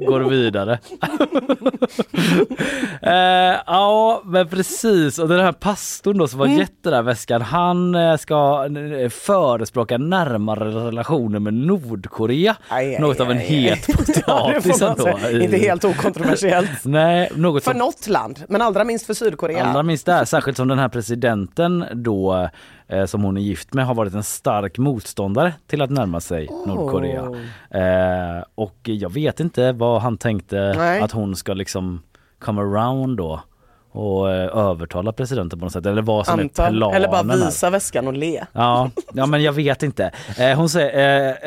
går 0.09 0.21
vidare. 0.21 0.79
eh, 3.03 3.61
ja 3.67 4.23
men 4.25 4.49
precis 4.49 5.19
och 5.19 5.29
den 5.29 5.41
här 5.41 5.53
pastorn 5.53 6.19
då 6.19 6.29
som 6.29 6.39
var 6.39 6.47
Mm. 6.47 6.59
gett 6.59 6.83
den 6.83 6.93
där 6.93 7.03
väskan 7.03 7.43
han 7.43 7.95
eh, 7.95 8.17
ska 8.17 8.67
eh, 9.01 9.09
förespråka 9.09 9.99
närmare 9.99 10.65
relationer 10.71 11.39
med 11.39 11.55
Nordkorea. 11.55 12.57
Aj, 12.69 12.95
aj, 12.95 13.01
något 13.01 13.21
av 13.21 13.31
en 13.31 13.39
aj, 13.39 13.45
het 13.47 14.02
Ja, 14.27 14.53
potatis 14.63 14.81
man 14.81 14.91
ändå. 14.91 15.29
i- 15.31 15.45
Inte 15.45 15.57
helt 15.57 15.85
okontroversiellt. 15.85 16.71
Nej, 16.85 17.31
något 17.35 17.65
För 17.65 17.71
som 17.71 17.79
något 17.79 18.09
land, 18.09 18.45
men 18.49 18.63
allra 18.63 18.85
minst 18.85 19.07
för 19.07 19.15
Sydkorea. 19.15 19.65
Allra 19.65 19.83
minst 19.83 20.07
där, 20.07 20.25
särskilt 20.25 20.57
som 20.57 20.69
den 20.69 20.79
här 20.79 20.89
presidenten 20.89 21.85
då 21.95 22.49
eh, 22.89 23.05
som 23.05 23.23
hon 23.25 23.37
är 23.37 23.41
gift 23.41 23.75
med 23.75 23.87
har 23.87 23.95
varit 23.95 24.15
en 24.15 24.23
stark 24.23 24.79
motståndare 24.79 25.55
till 25.67 25.83
att 25.83 25.91
närma 25.91 26.21
sig 26.21 26.49
Nordkorea. 26.67 27.23
Eh, 27.71 28.45
och 28.55 28.77
jag 28.83 29.13
vet 29.13 29.41
inte 29.41 29.73
vad 29.73 30.03
han 30.03 30.19
tänkte 30.19 30.75
Nej. 30.77 31.01
att 31.01 31.13
hon 31.13 31.37
ska 31.37 31.55
liksom 31.55 32.03
come 32.39 32.61
around 32.61 33.17
då 33.17 33.41
och 33.93 34.31
eh, 34.31 34.57
övertala 34.59 35.13
presidenten 35.13 35.59
på 35.59 35.65
något 35.65 35.73
sätt 35.73 35.87
eller 35.87 36.03
vad 36.03 36.27
som 36.27 36.39
är 36.39 36.43
Antar. 36.43 36.71
planen 36.71 36.97
Eller 36.97 37.09
bara 37.09 37.23
här. 37.23 37.47
visa 37.47 37.71
väskan 37.71 38.07
och 38.07 38.13
le. 38.13 38.45
Ja, 38.53 38.91
ja 39.13 39.27
men 39.27 39.43
jag 39.43 39.53
vet 39.53 39.83
inte. 39.83 40.11
Eh, 40.39 40.57
hon 40.57 40.69
säger, 40.69 41.39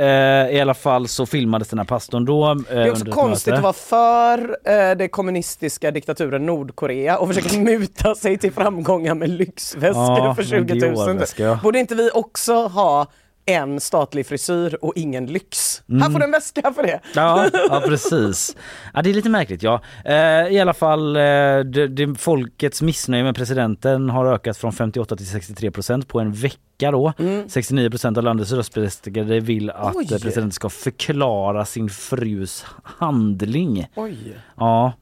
eh, 0.48 0.56
i 0.58 0.62
alla 0.62 0.74
fall 0.74 1.08
så 1.08 1.26
filmades 1.26 1.68
den 1.68 1.80
här 1.80 1.86
pastorn 1.86 2.26
då. 2.26 2.54
Det 2.54 2.74
är 2.76 2.92
också 2.92 3.06
konstigt 3.06 3.54
att 3.54 3.62
vara 3.64 3.74
för 3.74 4.58
eh, 4.64 4.98
det 4.98 5.08
kommunistiska 5.08 5.92
diktaturen 5.92 6.46
Nordkorea 6.46 7.18
och 7.18 7.28
försöka 7.34 7.58
muta 7.60 8.16
sig 8.16 8.38
till 8.38 8.52
framgångar 8.52 9.16
med 9.16 9.30
lyxväskor 9.30 10.04
Ja, 10.18 10.36
för 10.36 10.42
med 10.44 10.50
20 10.50 10.74
000. 10.74 10.80
Dior-väska, 10.96 11.44
ja. 11.44 11.60
Borde 11.64 11.80
inte 11.80 11.96
vi 11.96 12.10
också 12.14 12.68
ha 12.68 13.08
en 13.46 13.80
statlig 13.80 14.26
frisyr 14.26 14.78
och 14.82 14.94
ingen 14.96 15.26
lyx? 15.26 15.84
Här 16.02 16.10
får 16.10 16.20
du 16.20 16.26
en 16.26 16.32
väska 16.32 16.74
för 16.76 16.84
det. 16.84 17.00
Ja, 17.16 17.50
ja 17.54 17.82
precis. 17.88 18.56
Ja, 18.94 19.02
det 19.02 19.10
är 19.10 19.14
lite 19.14 19.30
märkligt 19.30 19.64
ja. 19.64 19.82
Eh, 20.06 20.16
I 20.48 20.60
alla 20.60 20.74
fall, 20.74 21.16
eh, 21.16 21.22
det, 21.22 21.88
det, 21.88 22.16
folkets 22.20 22.82
missnöje 22.82 23.24
med 23.24 23.36
presidenten 23.36 24.10
har 24.10 24.26
ökat 24.26 24.58
från 24.58 24.74
58 24.74 25.16
till 25.16 25.28
63 25.28 25.72
procent 25.72 26.08
på 26.08 26.20
en 26.20 26.32
vecka 26.32 26.92
då. 26.92 27.14
69 27.48 27.90
procent 27.90 28.18
av 28.18 28.24
landets 28.24 28.52
röstberättigade 28.52 29.40
vill 29.40 29.70
att 29.70 29.96
Oj. 29.96 30.08
presidenten 30.08 30.52
ska 30.52 30.70
förklara 30.70 31.66
sin 31.66 31.90
frus 31.90 32.66
handling. 32.84 33.88
Oj. 33.96 34.18
Ja. 34.58 34.94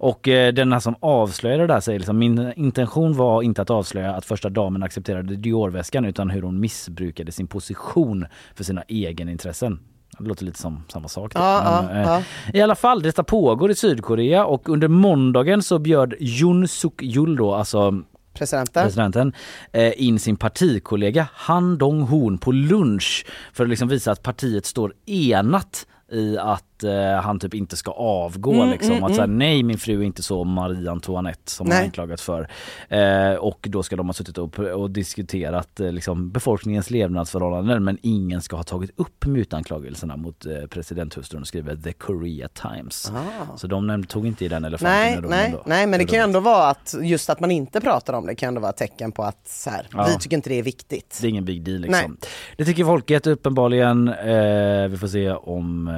Och 0.00 0.28
eh, 0.28 0.52
den 0.52 0.72
här 0.72 0.80
som 0.80 0.94
avslöjade 1.00 1.62
det 1.62 1.66
där 1.66 1.80
säger 1.80 1.98
liksom 1.98 2.18
min 2.18 2.52
intention 2.56 3.16
var 3.16 3.42
inte 3.42 3.62
att 3.62 3.70
avslöja 3.70 4.12
att 4.14 4.24
första 4.24 4.48
damen 4.48 4.82
accepterade 4.82 5.36
Dior-väskan 5.36 6.04
utan 6.04 6.30
hur 6.30 6.42
hon 6.42 6.60
missbrukade 6.60 7.32
sin 7.32 7.46
position 7.46 8.26
för 8.54 8.64
sina 8.64 8.82
egenintressen. 8.82 9.80
Det 10.18 10.28
låter 10.28 10.44
lite 10.44 10.58
som 10.58 10.84
samma 10.88 11.08
sak. 11.08 11.32
Ja, 11.34 11.84
Men, 11.92 11.96
ja, 12.00 12.16
eh, 12.16 12.22
I 12.54 12.60
alla 12.60 12.74
fall, 12.74 13.02
detta 13.02 13.24
pågår 13.24 13.70
i 13.70 13.74
Sydkorea 13.74 14.44
och 14.46 14.68
under 14.68 14.88
måndagen 14.88 15.62
så 15.62 15.78
bjöd 15.78 16.14
Yoon 16.20 16.68
Suk 16.68 17.02
Yeol 17.02 17.36
då, 17.36 17.54
alltså 17.54 18.02
Presidenten. 18.34 18.84
presidenten 18.84 19.32
eh, 19.72 19.92
in 19.96 20.18
sin 20.18 20.36
partikollega 20.36 21.28
Han 21.34 21.78
Dong-Hoon 21.78 22.38
på 22.38 22.52
lunch 22.52 23.26
för 23.52 23.64
att 23.64 23.70
liksom 23.70 23.88
visa 23.88 24.12
att 24.12 24.22
partiet 24.22 24.66
står 24.66 24.92
enat 25.06 25.86
i 26.12 26.38
att 26.38 26.64
eh, 26.84 27.12
han 27.12 27.38
typ 27.40 27.54
inte 27.54 27.76
ska 27.76 27.90
avgå 27.90 28.52
Mm, 28.52 28.70
liksom. 28.70 28.92
mm, 28.92 29.04
att 29.04 29.14
säga 29.14 29.24
mm. 29.24 29.38
nej 29.38 29.62
min 29.62 29.78
fru 29.78 30.00
är 30.00 30.02
inte 30.02 30.22
så 30.22 30.44
Marie 30.44 30.90
Antoinette 30.90 31.50
som 31.50 31.66
Nej. 31.66 31.76
han 31.76 31.84
anklagat 31.84 32.20
för. 32.20 32.48
Eh, 32.88 33.34
och 33.34 33.66
då 33.70 33.82
ska 33.82 33.96
de 33.96 34.06
ha 34.06 34.12
suttit 34.12 34.38
och, 34.38 34.58
och 34.58 34.90
diskuterat 34.90 35.80
eh, 35.80 35.92
liksom, 35.92 36.30
befolkningens 36.30 36.90
levnadsförhållanden 36.90 37.84
men 37.84 37.98
ingen 38.02 38.42
ska 38.42 38.56
ha 38.56 38.62
tagit 38.62 38.90
upp 38.96 39.26
mutanklagelserna 39.26 40.16
mot 40.16 40.46
eh, 40.46 40.52
presidenthustrun 40.70 41.44
skriver 41.44 41.76
The 41.76 41.92
Korea 41.92 42.48
Times. 42.48 43.12
Ah. 43.16 43.56
Så 43.56 43.66
de 43.66 44.04
tog 44.04 44.26
inte 44.26 44.44
i 44.44 44.48
den 44.48 44.64
elefanten 44.64 45.30
Nej, 45.30 45.50
nej, 45.50 45.62
nej, 45.66 45.86
men 45.86 45.98
det 45.98 46.04
kan 46.04 46.18
ju 46.18 46.22
ändå 46.22 46.40
vara 46.40 46.68
att 46.68 46.94
just 47.02 47.30
att 47.30 47.40
man 47.40 47.50
inte 47.50 47.80
pratar 47.80 48.12
om 48.12 48.26
det 48.26 48.34
kan 48.34 48.48
ändå 48.48 48.60
vara 48.60 48.70
ett 48.70 48.76
tecken 48.76 49.12
på 49.12 49.22
att 49.22 49.48
så 49.48 49.70
här, 49.70 49.86
Ja. 49.92 50.06
vi 50.08 50.18
tycker 50.18 50.36
inte 50.36 50.48
det 50.48 50.58
är 50.58 50.62
viktigt. 50.62 51.18
Det 51.20 51.26
är 51.26 51.28
ingen 51.28 51.44
big 51.44 51.62
deal 51.64 51.80
liksom. 51.80 52.16
Det 52.56 52.64
tycker 52.64 52.84
folket 52.84 53.26
uppenbarligen. 53.26 54.08
Eh, 54.08 54.88
vi 54.88 54.96
får 55.00 55.08
se 55.08 55.30
om 55.30 55.88
eh, 55.88 55.94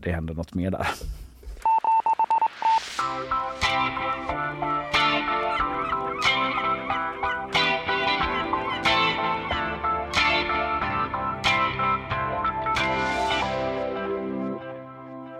det 0.00 0.12
händer 0.12 0.34
något 0.34 0.54
mer 0.54 0.70
där. 0.70 0.86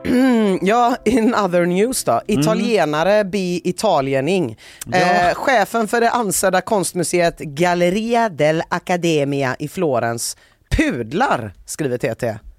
Mm, 0.05 0.59
ja, 0.63 0.97
in 1.05 1.35
other 1.35 1.67
news 1.67 2.05
då. 2.05 2.21
Italienare 2.27 3.25
be 3.25 3.69
italiening. 3.69 4.59
Ja. 4.87 4.99
Eh, 4.99 5.35
chefen 5.35 5.89
för 5.89 6.01
det 6.01 6.11
ansedda 6.11 6.61
konstmuseet 6.61 7.39
Galleria 7.39 8.29
dell'Accademia 8.29 9.57
i 9.59 9.69
Florens 9.69 10.37
pudlar, 10.71 11.53
skriver 11.65 11.99
TT. 11.99 12.50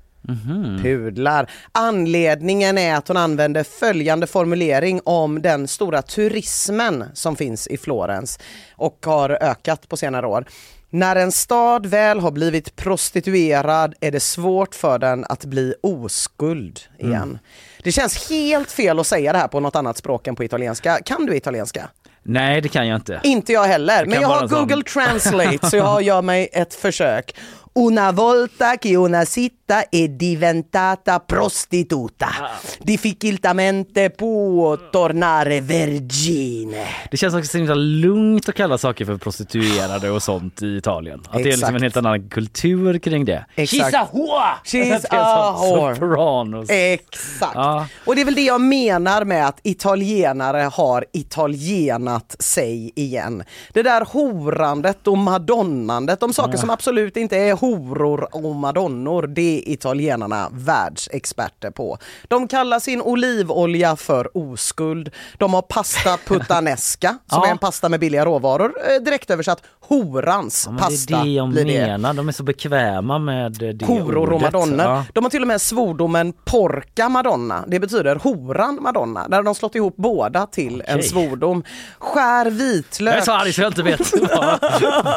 Pudlar. 0.81 1.49
Anledningen 1.71 2.77
är 2.77 2.95
att 2.95 3.07
hon 3.07 3.17
använder 3.17 3.63
följande 3.63 4.27
formulering 4.27 5.01
om 5.03 5.41
den 5.41 5.67
stora 5.67 6.01
turismen 6.01 7.03
som 7.13 7.35
finns 7.35 7.67
i 7.67 7.77
Florens 7.77 8.39
och 8.75 8.97
har 9.05 9.29
ökat 9.29 9.89
på 9.89 9.97
senare 9.97 10.27
år. 10.27 10.45
När 10.89 11.15
en 11.15 11.31
stad 11.31 11.85
väl 11.85 12.19
har 12.19 12.31
blivit 12.31 12.75
prostituerad 12.75 13.93
är 13.99 14.11
det 14.11 14.19
svårt 14.19 14.75
för 14.75 14.99
den 14.99 15.25
att 15.29 15.45
bli 15.45 15.73
oskuld 15.83 16.79
igen. 16.97 17.39
Det 17.83 17.91
känns 17.91 18.29
helt 18.29 18.71
fel 18.71 18.99
att 18.99 19.07
säga 19.07 19.33
det 19.33 19.39
här 19.39 19.47
på 19.47 19.59
något 19.59 19.75
annat 19.75 19.97
språk 19.97 20.27
än 20.27 20.35
på 20.35 20.43
italienska. 20.43 20.99
Kan 21.05 21.25
du 21.25 21.35
italienska? 21.35 21.89
Nej 22.23 22.61
det 22.61 22.69
kan 22.69 22.87
jag 22.87 22.97
inte. 22.97 23.19
Inte 23.23 23.53
jag 23.53 23.63
heller, 23.63 24.05
men 24.05 24.21
jag 24.21 24.27
har 24.27 24.47
Google 24.47 24.83
Translate 24.83 25.69
så 25.69 25.77
jag 25.77 26.01
gör 26.03 26.21
mig 26.21 26.49
ett 26.53 26.73
försök. 26.73 27.35
Una 27.73 28.11
volta 28.11 28.77
che 28.77 28.95
una 28.97 29.23
città 29.25 29.87
è 29.89 30.07
diventata 30.09 31.19
prostituta, 31.19 32.25
Ah. 32.27 32.59
difficultamente 32.79 34.09
può 34.09 34.77
tornare 34.91 35.61
vergine. 35.61 36.83
Det 37.09 37.17
känns 37.17 37.33
också 37.33 37.47
så 37.51 37.57
himla 37.57 37.73
lugnt 37.75 38.49
att 38.49 38.55
kalla 38.55 38.77
saker 38.77 39.05
för 39.05 39.17
prostituerade 39.17 40.09
och 40.09 40.23
sånt 40.23 40.61
i 40.61 40.77
Italien. 40.77 41.19
Att 41.29 41.43
det 41.43 41.49
är 41.49 41.57
liksom 41.57 41.75
en 41.75 41.81
helt 41.81 41.97
annan 41.97 42.29
kultur 42.29 42.99
kring 42.99 43.25
det. 43.25 43.45
Exakt. 43.55 43.93
She's 43.95 43.99
a 44.01 44.07
whore! 44.11 44.53
She's 44.65 45.05
a 45.09 45.55
whore. 45.97 46.65
Exakt. 46.93 47.55
Ja. 47.55 47.87
Och 48.05 48.15
det 48.15 48.21
är 48.21 48.25
väl 48.25 48.35
det 48.35 48.41
jag 48.45 48.61
menar 48.61 49.25
med 49.25 49.47
att 49.47 49.59
italienare 49.63 50.69
har 50.73 51.05
italienat 51.13 52.35
sig 52.39 52.91
igen. 52.95 53.43
Det 53.73 53.83
där 53.83 54.05
horandet 54.05 55.07
och 55.07 55.17
madonnandet 55.17 56.23
om 56.23 56.33
saker 56.33 56.53
Ja. 56.53 56.57
som 56.57 56.69
absolut 56.69 57.17
inte 57.17 57.37
är 57.37 57.60
horor 57.61 58.27
och 58.35 58.55
madonnor, 58.55 59.27
det 59.27 59.57
är 59.57 59.69
italienarna 59.69 60.47
världsexperter 60.51 61.71
på. 61.71 61.97
De 62.27 62.47
kallar 62.47 62.79
sin 62.79 63.01
olivolja 63.01 63.95
för 63.95 64.37
oskuld. 64.37 65.11
De 65.37 65.53
har 65.53 65.61
pasta 65.61 66.17
puttanesca 66.27 67.09
som 67.09 67.17
Ja. 67.41 67.47
är 67.47 67.51
en 67.51 67.57
pasta 67.57 67.89
med 67.89 67.99
billiga 67.99 68.25
råvaror. 68.25 68.73
Eh, 68.89 69.01
direkt 69.03 69.29
översatt 69.29 69.63
horans 69.87 70.67
Ja, 70.71 70.77
pasta 70.79 71.15
det 71.15 71.21
är 71.21 71.23
det 71.23 71.29
jag 71.31 71.49
blir 71.49 71.65
det. 71.65 71.87
menar, 71.87 72.13
de 72.13 72.27
är 72.27 72.31
så 72.31 72.43
bekväma 72.43 73.19
med 73.19 73.51
det 73.51 73.85
Horor 73.85 74.17
och 74.29 74.35
ordet. 74.35 74.41
madonnor. 74.53 74.85
Ja. 74.85 75.05
De 75.13 75.23
har 75.25 75.29
till 75.31 75.41
och 75.41 75.47
med 75.47 75.61
svordomen 75.61 76.33
porca 76.45 77.09
madonna. 77.09 77.63
Det 77.67 77.79
betyder 77.79 78.15
horan 78.15 78.77
madonna. 78.81 79.27
Där 79.27 79.37
har 79.37 79.43
de 79.43 79.55
slått 79.55 79.75
ihop 79.75 79.95
båda 79.97 80.45
till 80.45 80.83
en 80.87 80.95
Okej. 80.97 81.09
svordom. 81.09 81.63
Skär 81.99 82.45
vitlök. 82.49 83.13
Jag 83.13 83.19
är 83.21 83.25
så 83.25 83.31
arg 83.31 83.53
så 83.53 83.61
jag 83.61 83.69
inte 83.69 83.83
vet 83.83 84.11
vad, 84.21 84.59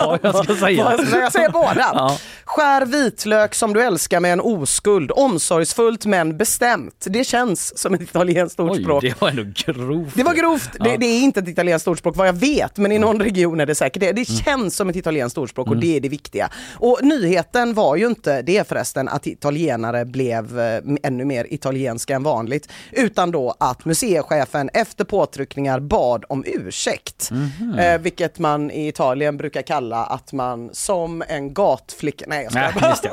vad 0.06 0.18
jag 0.22 0.44
ska 0.44 0.54
säga. 0.56 0.98
Jag 1.12 1.32
säger 1.32 1.48
båda. 1.52 1.90
Ja. 1.94 2.18
Skär 2.46 2.86
vitlök 2.86 3.54
som 3.54 3.72
du 3.72 3.82
älskar 3.82 4.20
med 4.20 4.32
en 4.32 4.40
oskuld. 4.40 5.10
Omsorgsfullt 5.14 6.06
men 6.06 6.36
bestämt. 6.36 7.06
Det 7.10 7.24
känns 7.24 7.78
som 7.78 7.94
ett 7.94 8.00
italienskt 8.00 8.60
Oj, 8.60 8.70
ordspråk. 8.70 9.02
det 9.02 9.20
var 9.20 9.28
ändå 9.28 9.42
grovt. 9.56 10.14
Det 10.14 10.22
var 10.22 10.34
grovt. 10.34 10.70
Det, 10.80 10.88
Ja. 10.90 10.96
det 11.00 11.06
är 11.06 11.20
inte 11.22 11.40
ett 11.40 11.48
italienskt 11.48 11.88
ordspråk 11.88 12.16
vad 12.16 12.28
jag 12.28 12.32
vet, 12.32 12.76
men 12.76 12.92
i 12.92 12.98
någon 12.98 13.20
region 13.22 13.60
är 13.60 13.66
det 13.66 13.74
säkert 13.74 14.00
det. 14.00 14.12
Det 14.12 14.28
Mm. 14.28 14.40
känns 14.44 14.76
som 14.76 14.88
ett 14.88 14.96
italienskt 14.96 15.38
ordspråk 15.38 15.68
och 15.68 15.76
det 15.76 15.96
är 15.96 16.00
det 16.00 16.08
viktiga. 16.08 16.48
Och 16.74 16.98
nyheten 17.02 17.74
var 17.74 17.96
ju 17.96 18.06
inte 18.06 18.42
det 18.42 18.68
förresten 18.68 19.08
att 19.08 19.26
italienare 19.26 20.04
blev 20.04 20.60
eh, 20.60 20.80
ännu 21.02 21.24
mer 21.24 21.46
italienska 21.50 22.14
än 22.16 22.22
vanligt, 22.22 22.68
utan 22.92 23.30
då 23.30 23.54
att 23.60 23.84
museichefen 23.84 24.70
efter 24.72 25.04
påtryckningar 25.04 25.80
bad 25.80 26.24
om 26.28 26.44
ursäkt. 26.46 27.30
Mhm. 27.30 27.78
Eh, 27.78 27.98
vilket 28.00 28.38
man 28.38 28.70
i 28.70 28.88
Italien 28.88 29.36
brukar 29.36 29.62
kalla 29.62 30.04
att 30.04 30.32
man 30.32 30.70
som 30.72 31.22
en 31.28 31.54
gatflicka, 31.54 32.24
nej 32.34 32.44
jag 32.44 32.54
Nej, 32.80 32.90
just 32.90 33.02
det. 33.02 33.10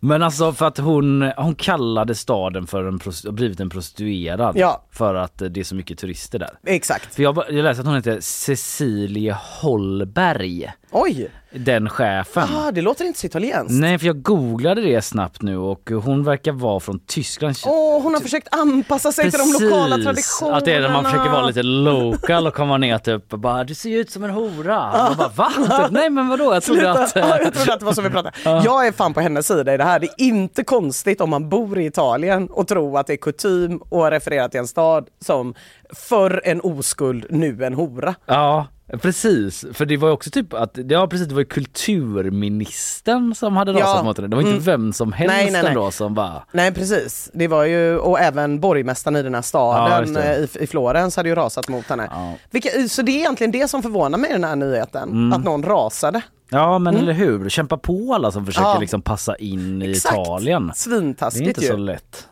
Men 0.00 0.22
alltså 0.22 0.52
för 0.52 0.66
att 0.66 0.78
hon, 0.78 1.32
hon 1.36 1.54
kallade 1.54 2.14
staden 2.14 2.66
för 2.66 2.84
en, 2.84 3.00
blivit 3.34 3.60
en 3.60 3.70
prostituerad 3.70 4.56
Ja. 4.58 4.84
för 4.92 5.14
att 5.14 5.42
eh, 5.42 5.48
det 5.48 5.60
är 5.60 5.64
så 5.64 5.74
mycket 5.74 5.98
turister 5.98 6.38
där. 6.38 6.58
Exakt. 6.66 7.14
För 7.14 7.22
jag, 7.22 7.36
jag 7.48 7.52
läste 7.64 7.80
att 7.80 7.86
hon 7.86 7.96
heter 7.96 8.20
Cecilie 8.20 9.36
Holberg, 9.62 10.72
Oj, 10.90 11.28
den 11.50 11.88
chefen. 11.88 12.48
ah, 12.56 12.70
det 12.70 12.82
låter 12.82 13.04
inte 13.04 13.18
så 13.18 13.26
italienskt. 13.26 13.72
Nej 13.72 13.98
för 13.98 14.06
jag 14.06 14.22
googlade 14.22 14.80
det 14.80 15.02
snabbt 15.02 15.42
nu 15.42 15.56
och 15.58 15.90
hon 15.90 16.24
verkar 16.24 16.52
vara 16.52 16.80
från 16.80 17.00
Tyskland. 17.06 17.56
Åh, 17.66 18.02
hon 18.02 18.14
har 18.14 18.20
försökt 18.20 18.48
anpassa 18.54 19.12
sig 19.12 19.30
till 19.30 19.40
de 19.40 19.64
lokala 19.64 19.96
traditionerna. 19.96 20.56
Att 20.56 20.64
det 20.64 20.74
är 20.74 20.80
när 20.80 20.92
man 20.92 21.04
försöker 21.04 21.30
vara 21.30 21.46
lite 21.46 21.62
local 21.62 22.46
och 22.46 22.54
komma 22.54 22.76
ner 22.76 22.98
typ 22.98 23.32
och 23.32 23.38
bara 23.38 23.64
du 23.64 23.74
ser 23.74 23.90
ju 23.90 23.98
ut 23.98 24.10
som 24.10 24.24
en 24.24 24.30
hora. 24.30 25.08
Och 25.10 25.16
bara 25.16 25.28
va? 25.28 25.52
Typ, 25.56 25.90
Nej 25.90 26.10
men 26.10 26.28
vadå 26.28 26.54
jag 26.54 26.62
trodde 26.62 26.80
Sluta. 26.80 27.02
att... 27.02 27.12
Ja, 27.16 27.38
jag 27.42 27.54
trodde 27.54 27.72
att 27.72 27.80
det 27.80 27.86
var 27.86 27.92
så 27.92 28.02
vi 28.02 28.10
pratade. 28.10 28.32
Jag 28.44 28.86
är 28.86 28.92
fan 28.92 29.14
på 29.14 29.20
hennes 29.20 29.46
sida 29.46 29.74
i 29.74 29.76
det 29.76 29.84
här. 29.84 29.98
Det 29.98 30.06
är 30.06 30.24
inte 30.24 30.64
konstigt 30.64 31.20
om 31.20 31.30
man 31.30 31.48
bor 31.48 31.78
i 31.78 31.86
Italien 31.86 32.48
och 32.50 32.68
tror 32.68 32.98
att 32.98 33.06
det 33.06 33.12
är 33.12 33.16
kutym 33.16 33.76
och 33.76 34.10
referera 34.10 34.48
till 34.48 34.60
en 34.60 34.68
stad 34.68 35.08
som 35.24 35.54
förr 35.94 36.40
en 36.44 36.60
oskuld, 36.60 37.26
nu 37.30 37.64
en 37.64 37.74
hora. 37.74 38.14
Ja 38.26 38.66
precis, 39.02 39.64
för 39.72 39.86
det 39.86 39.96
var 39.96 40.08
ju 40.08 40.14
också 40.14 40.30
typ 40.30 40.54
att, 40.54 40.78
ja 40.88 41.06
precis 41.06 41.28
det 41.28 41.34
var 41.34 41.40
ju 41.40 41.44
kulturministern 41.46 43.34
som 43.34 43.56
hade 43.56 43.72
rasat 43.72 43.96
Ja. 43.96 44.02
mot 44.02 44.16
henne. 44.16 44.28
Det 44.28 44.36
var 44.36 44.42
inte 44.42 44.52
Mm. 44.52 44.64
vem 44.64 44.92
som 44.92 45.12
helst 45.12 45.34
Nej, 45.36 45.50
nej, 45.52 45.62
nej. 45.62 45.68
ändå 45.70 45.90
som 45.90 46.14
bara 46.14 46.42
Nej 46.52 46.72
precis, 46.74 47.30
det 47.34 47.48
var 47.48 47.64
ju, 47.64 47.98
och 47.98 48.20
även 48.20 48.60
borgmästaren 48.60 49.16
i 49.16 49.22
den 49.22 49.34
här 49.34 49.38
Ja, 49.38 49.42
staden 49.42 50.12
det. 50.14 50.34
eh, 50.36 50.40
i, 50.42 50.64
i 50.64 50.66
Florens 50.66 51.16
hade 51.16 51.28
ju 51.28 51.34
rasat 51.34 51.68
mot 51.68 51.86
henne. 51.86 52.08
Ja. 52.10 52.34
Vilka, 52.50 52.68
så 52.88 53.02
det 53.02 53.12
är 53.12 53.16
egentligen 53.18 53.50
det 53.50 53.68
som 53.68 53.82
förvånar 53.82 54.18
mig 54.18 54.30
i 54.30 54.32
den 54.32 54.44
här 54.44 54.56
nyheten, 54.56 55.08
Mm. 55.10 55.32
att 55.32 55.44
någon 55.44 55.62
rasade. 55.62 56.20
Ja 56.50 56.78
men 56.78 56.96
eller 56.96 57.12
hur, 57.12 57.48
kämpa 57.48 57.76
på 57.76 58.14
alla 58.14 58.30
som 58.32 58.46
försöker 58.46 58.68
Ja. 58.68 58.78
liksom 58.78 59.02
passa 59.02 59.36
in 59.36 59.82
i 59.82 59.90
Exakt. 59.90 60.14
Italien. 60.18 60.66
Det 60.66 60.72
är 60.72 60.74
Svintaskigt 60.74 61.48
inte 61.48 61.60
ju. 61.60 61.66
så 61.66 61.76
lätt. 61.76 62.28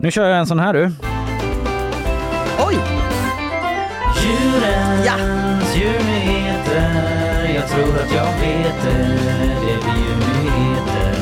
Nu 0.00 0.10
kör 0.10 0.28
jag 0.28 0.38
en 0.38 0.46
sån 0.46 0.58
här 0.58 0.72
du. 0.72 0.84
Oj! 2.68 2.76
Djurens 4.22 5.06
Ja. 5.06 5.14
djurnyheter 5.74 7.54
Jag 7.54 7.68
tror 7.68 7.96
att 7.98 8.14
jag 8.14 8.24
vet 8.40 8.82
det 8.84 9.18
Det 9.60 9.78
blir 9.82 9.98
djurnyheter 9.98 11.14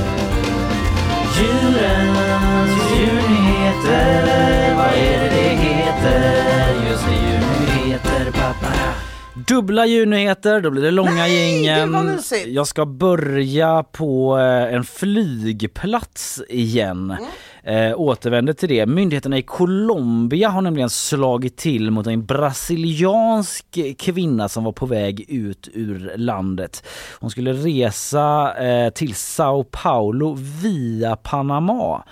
Djurens 1.39 2.93
djurnyheter 2.99 4.75
Vad 4.77 4.87
är 4.87 5.21
det 5.21 5.31
det 5.31 5.57
heter? 5.57 6.91
Just 6.91 7.05
det, 7.07 7.15
djurnyheter 7.15 8.33
pappa 8.33 8.73
Dubbla 9.49 9.87
djurnyheter, 9.87 10.61
då 10.61 10.71
blir 10.71 10.83
det 10.83 10.91
långa 10.91 11.27
mysigt. 12.05 12.47
Jag 12.47 12.67
ska 12.67 12.87
börja 12.87 13.83
på 13.83 14.39
eh, 14.39 14.75
en 14.75 14.85
flygplats 14.85 16.43
igen. 16.49 17.11
Mm. 17.11 17.25
Eh, 17.67 18.01
återvänder 18.01 18.53
till 18.53 18.69
det. 18.69 18.87
Myndigheterna 18.87 19.39
i 19.39 19.43
Colombia 19.43 20.49
har 20.49 20.61
nämligen 20.61 20.91
slagit 20.91 21.57
till 21.57 21.91
mot 21.91 22.07
en 22.07 22.27
brasiliansk 22.27 23.79
kvinna 23.99 24.49
som 24.49 24.65
var 24.65 24.73
på 24.73 24.87
väg 24.87 25.25
ut 25.29 25.69
ur 25.75 26.13
landet. 26.17 26.87
Hon 27.21 27.31
skulle 27.31 27.53
resa 27.53 28.55
eh, 28.65 28.91
till 28.91 29.15
Sao 29.15 29.65
Paulo 29.65 30.37
via 30.63 31.17
Panama. 31.17 32.05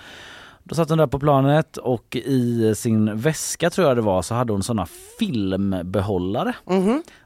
Då 0.69 0.75
satt 0.75 0.89
hon 0.89 0.97
där 0.97 1.07
på 1.07 1.19
planet 1.19 1.77
och 1.77 2.15
i 2.15 2.73
sin 2.75 3.17
väska 3.17 3.69
tror 3.69 3.87
jag 3.87 3.97
det 3.97 4.01
var 4.01 4.21
så 4.21 4.35
hade 4.35 4.53
hon 4.53 4.63
såna 4.63 4.87
filmbehållare. 5.19 6.53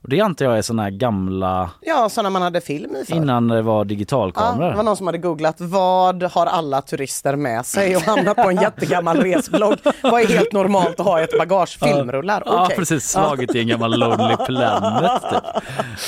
Och 0.02 0.10
det 0.10 0.22
antar 0.22 0.46
jag 0.46 0.58
är 0.58 0.62
såna 0.62 0.84
här 0.84 0.90
gamla 0.90 1.70
Ja, 1.82 2.10
så 2.10 2.22
när 2.22 2.30
man 2.30 2.42
hade 2.42 2.62
film 2.62 2.96
i 2.96 3.06
förr. 3.06 3.16
innan 3.16 3.48
det 3.48 3.62
var 3.62 3.78
Ja, 3.78 3.84
digitalkameror. 3.84 4.70
det 4.70 4.76
var 4.76 4.84
någon 4.84 4.98
som 4.98 5.06
hade 5.08 5.18
googlat 5.18 5.56
vad 5.62 6.24
har 6.24 6.46
alla 6.46 6.82
turister 6.82 7.36
med 7.36 7.66
sig 7.66 7.96
och 7.96 8.02
hamnat 8.02 8.36
på 8.38 8.50
en 8.50 8.56
jättegammal 8.62 9.18
resblogg. 9.18 9.78
Vad 10.04 10.22
är 10.22 10.28
helt 10.28 10.54
normalt 10.54 11.00
att 11.00 11.06
ha 11.06 11.20
i 11.22 11.24
ett 11.24 11.38
bagage? 11.40 11.80
Filmrullar? 11.84 12.44
Ja 12.46 12.64
Okej. 12.66 12.78
precis, 12.78 13.10
slagit 13.10 13.56
i 13.56 13.60
en 13.60 13.68
gammal 13.68 14.00
Lonely 14.00 14.36
Planet 14.46 15.22
typ. 15.22 15.64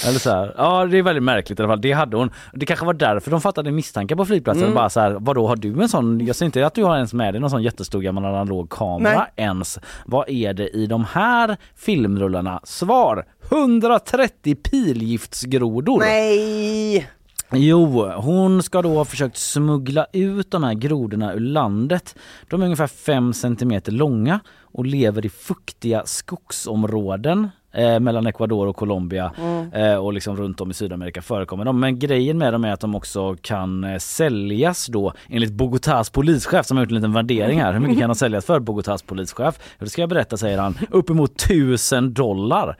Eller 0.07 0.19
så 0.19 0.29
här. 0.29 0.53
Ja 0.57 0.85
det 0.85 0.97
är 0.97 1.03
väldigt 1.03 1.23
märkligt 1.23 1.59
i 1.59 1.61
alla 1.63 1.71
fall. 1.71 1.81
Det 1.81 1.91
hade 1.91 2.17
hon. 2.17 2.31
Det 2.53 2.65
kanske 2.65 2.85
var 2.85 2.93
därför 2.93 3.31
de 3.31 3.41
fattade 3.41 3.71
misstankar 3.71 4.15
på 4.15 4.25
flygplatsen. 4.25 4.63
Mm. 4.63 4.75
Bara 4.75 4.89
så 4.89 4.99
här, 4.99 5.11
vadå 5.19 5.47
har 5.47 5.55
du 5.55 5.81
en 5.81 5.89
sån, 5.89 6.25
jag 6.25 6.35
ser 6.35 6.45
inte 6.45 6.65
att 6.67 6.73
du 6.73 6.83
har 6.83 6.95
ens 6.95 7.13
med 7.21 7.33
dig 7.33 7.41
någon 7.41 7.49
sån 7.49 7.63
jättestor 7.63 8.01
gammal 8.01 8.25
analog 8.25 8.69
kamera 8.69 9.17
Nej. 9.17 9.45
ens. 9.45 9.79
Vad 10.05 10.29
är 10.29 10.53
det 10.53 10.69
i 10.69 10.87
de 10.87 11.05
här 11.05 11.57
filmrullarna? 11.75 12.59
Svar 12.63 13.25
130 13.51 14.55
pilgiftsgrodor. 14.55 15.99
Nej! 15.99 17.07
Jo, 17.53 18.11
hon 18.15 18.63
ska 18.63 18.81
då 18.81 18.95
ha 18.95 19.05
försökt 19.05 19.37
smuggla 19.37 20.05
ut 20.13 20.51
de 20.51 20.63
här 20.63 20.73
grodorna 20.73 21.33
ur 21.33 21.39
landet. 21.39 22.15
De 22.49 22.61
är 22.61 22.65
ungefär 22.65 22.87
5 22.87 23.33
cm 23.33 23.81
långa 23.85 24.39
och 24.61 24.85
lever 24.85 25.25
i 25.25 25.29
fuktiga 25.29 26.03
skogsområden 26.05 27.49
eh, 27.71 27.99
mellan 27.99 28.27
Ecuador 28.27 28.67
och 28.67 28.75
Colombia 28.75 29.31
eh, 29.73 29.95
och 29.95 30.13
liksom 30.13 30.37
runt 30.37 30.61
om 30.61 30.71
i 30.71 30.73
Sydamerika 30.73 31.21
förekommer 31.21 31.65
de. 31.65 31.79
Men 31.79 31.99
grejen 31.99 32.37
med 32.37 32.53
dem 32.53 32.65
är 32.65 32.73
att 32.73 32.79
de 32.79 32.95
också 32.95 33.35
kan 33.41 33.83
eh, 33.83 33.97
säljas 33.97 34.87
då 34.87 35.13
enligt 35.29 35.51
Bogotás 35.51 36.09
polischef 36.09 36.65
som 36.65 36.77
har 36.77 36.83
gjort 36.83 36.91
en 36.91 36.95
liten 36.95 37.13
värdering 37.13 37.61
här. 37.61 37.73
Hur 37.73 37.79
mycket 37.79 37.99
kan 37.99 38.09
de 38.09 38.15
säljas 38.15 38.45
för 38.45 38.59
Bogotás 38.59 39.01
polischef? 39.01 39.59
Det 39.79 39.89
ska 39.89 40.01
jag 40.01 40.09
berätta 40.09 40.37
säger 40.37 40.57
han. 40.57 40.77
Uppemot 40.89 41.41
1000 41.41 42.13
dollar 42.13 42.77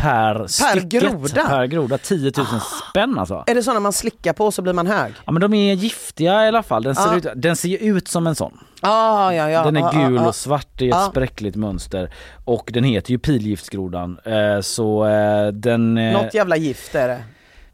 per, 0.00 0.46
stycket. 0.46 1.02
groda? 1.02 1.46
Per 1.48 1.66
groda, 1.66 1.98
10 1.98 2.32
000 2.36 2.46
spänn 2.90 3.18
alltså. 3.18 3.44
Är 3.46 3.54
det 3.54 3.62
sådana 3.62 3.80
man 3.80 3.92
slickar 3.92 4.32
på 4.32 4.50
så 4.50 4.62
blir 4.62 4.72
man 4.72 4.86
hög? 4.86 5.12
Ja 5.26 5.32
men 5.32 5.40
de 5.40 5.54
är 5.54 5.74
giftiga 5.74 6.44
i 6.44 6.48
alla 6.48 6.62
fall. 6.62 6.82
Den 6.82 6.94
ser, 6.94 7.02
Ja. 7.10 7.16
ut, 7.16 7.26
den 7.36 7.56
ser 7.56 7.82
ut 7.82 8.08
som 8.08 8.26
en 8.26 8.34
sån. 8.34 8.58
Ah, 8.80 9.32
ja, 9.32 9.50
ja. 9.50 9.64
Den 9.64 9.76
är 9.76 9.82
ah, 9.82 10.06
gul 10.06 10.18
ah, 10.18 10.24
ah. 10.24 10.28
och 10.28 10.34
svart 10.34 10.80
i 10.82 10.88
ett 10.88 10.94
Ja. 10.94 11.08
spräckligt 11.10 11.56
mönster. 11.56 12.10
Och 12.44 12.70
den 12.72 12.84
heter 12.84 13.10
ju 13.10 13.18
pilgiftsgrodan. 13.18 14.18
Eh, 14.24 14.60
så 14.60 15.06
eh, 15.06 15.48
den... 15.48 15.98
Eh, 15.98 16.12
Något 16.12 16.34
jävla 16.34 16.56
gift 16.56 16.94
är 16.94 17.08
det. 17.08 17.22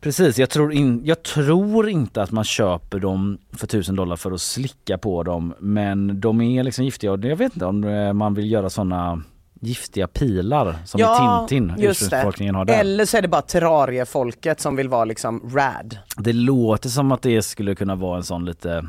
Precis, 0.00 0.38
jag 0.38 0.50
tror, 0.50 0.72
in, 0.72 1.00
jag 1.04 1.22
tror 1.22 1.88
inte 1.88 2.22
att 2.22 2.30
man 2.30 2.44
köper 2.44 2.98
dem 2.98 3.38
för 3.52 3.66
tusen 3.66 3.96
dollar 3.96 4.16
för 4.16 4.32
att 4.32 4.40
slicka 4.40 4.98
på 4.98 5.22
dem. 5.22 5.54
Men 5.58 6.20
de 6.20 6.40
är 6.40 6.62
liksom 6.62 6.84
giftiga 6.84 7.12
och 7.12 7.24
jag 7.24 7.36
vet 7.36 7.52
inte 7.54 7.66
om 7.66 8.10
man 8.14 8.34
vill 8.34 8.50
göra 8.52 8.70
såna 8.70 9.22
giftiga 9.60 10.06
pilar 10.06 10.76
som 10.84 11.00
i 11.00 11.04
Tintin 11.48 11.74
ursprungsbefolkningen 11.78 12.54
har 12.54 12.64
där. 12.64 12.80
Eller 12.80 13.04
så 13.04 13.16
är 13.16 13.22
det 13.22 13.28
bara 13.28 13.42
terrariefolket 13.42 14.60
som 14.60 14.76
vill 14.76 14.88
vara 14.88 15.04
liksom 15.04 15.50
rad. 15.54 15.98
Det 16.16 16.32
låter 16.32 16.88
som 16.88 17.12
att 17.12 17.22
det 17.22 17.42
skulle 17.42 17.74
kunna 17.74 17.94
vara 17.94 18.16
en 18.16 18.24
sån 18.24 18.44
lite, 18.44 18.86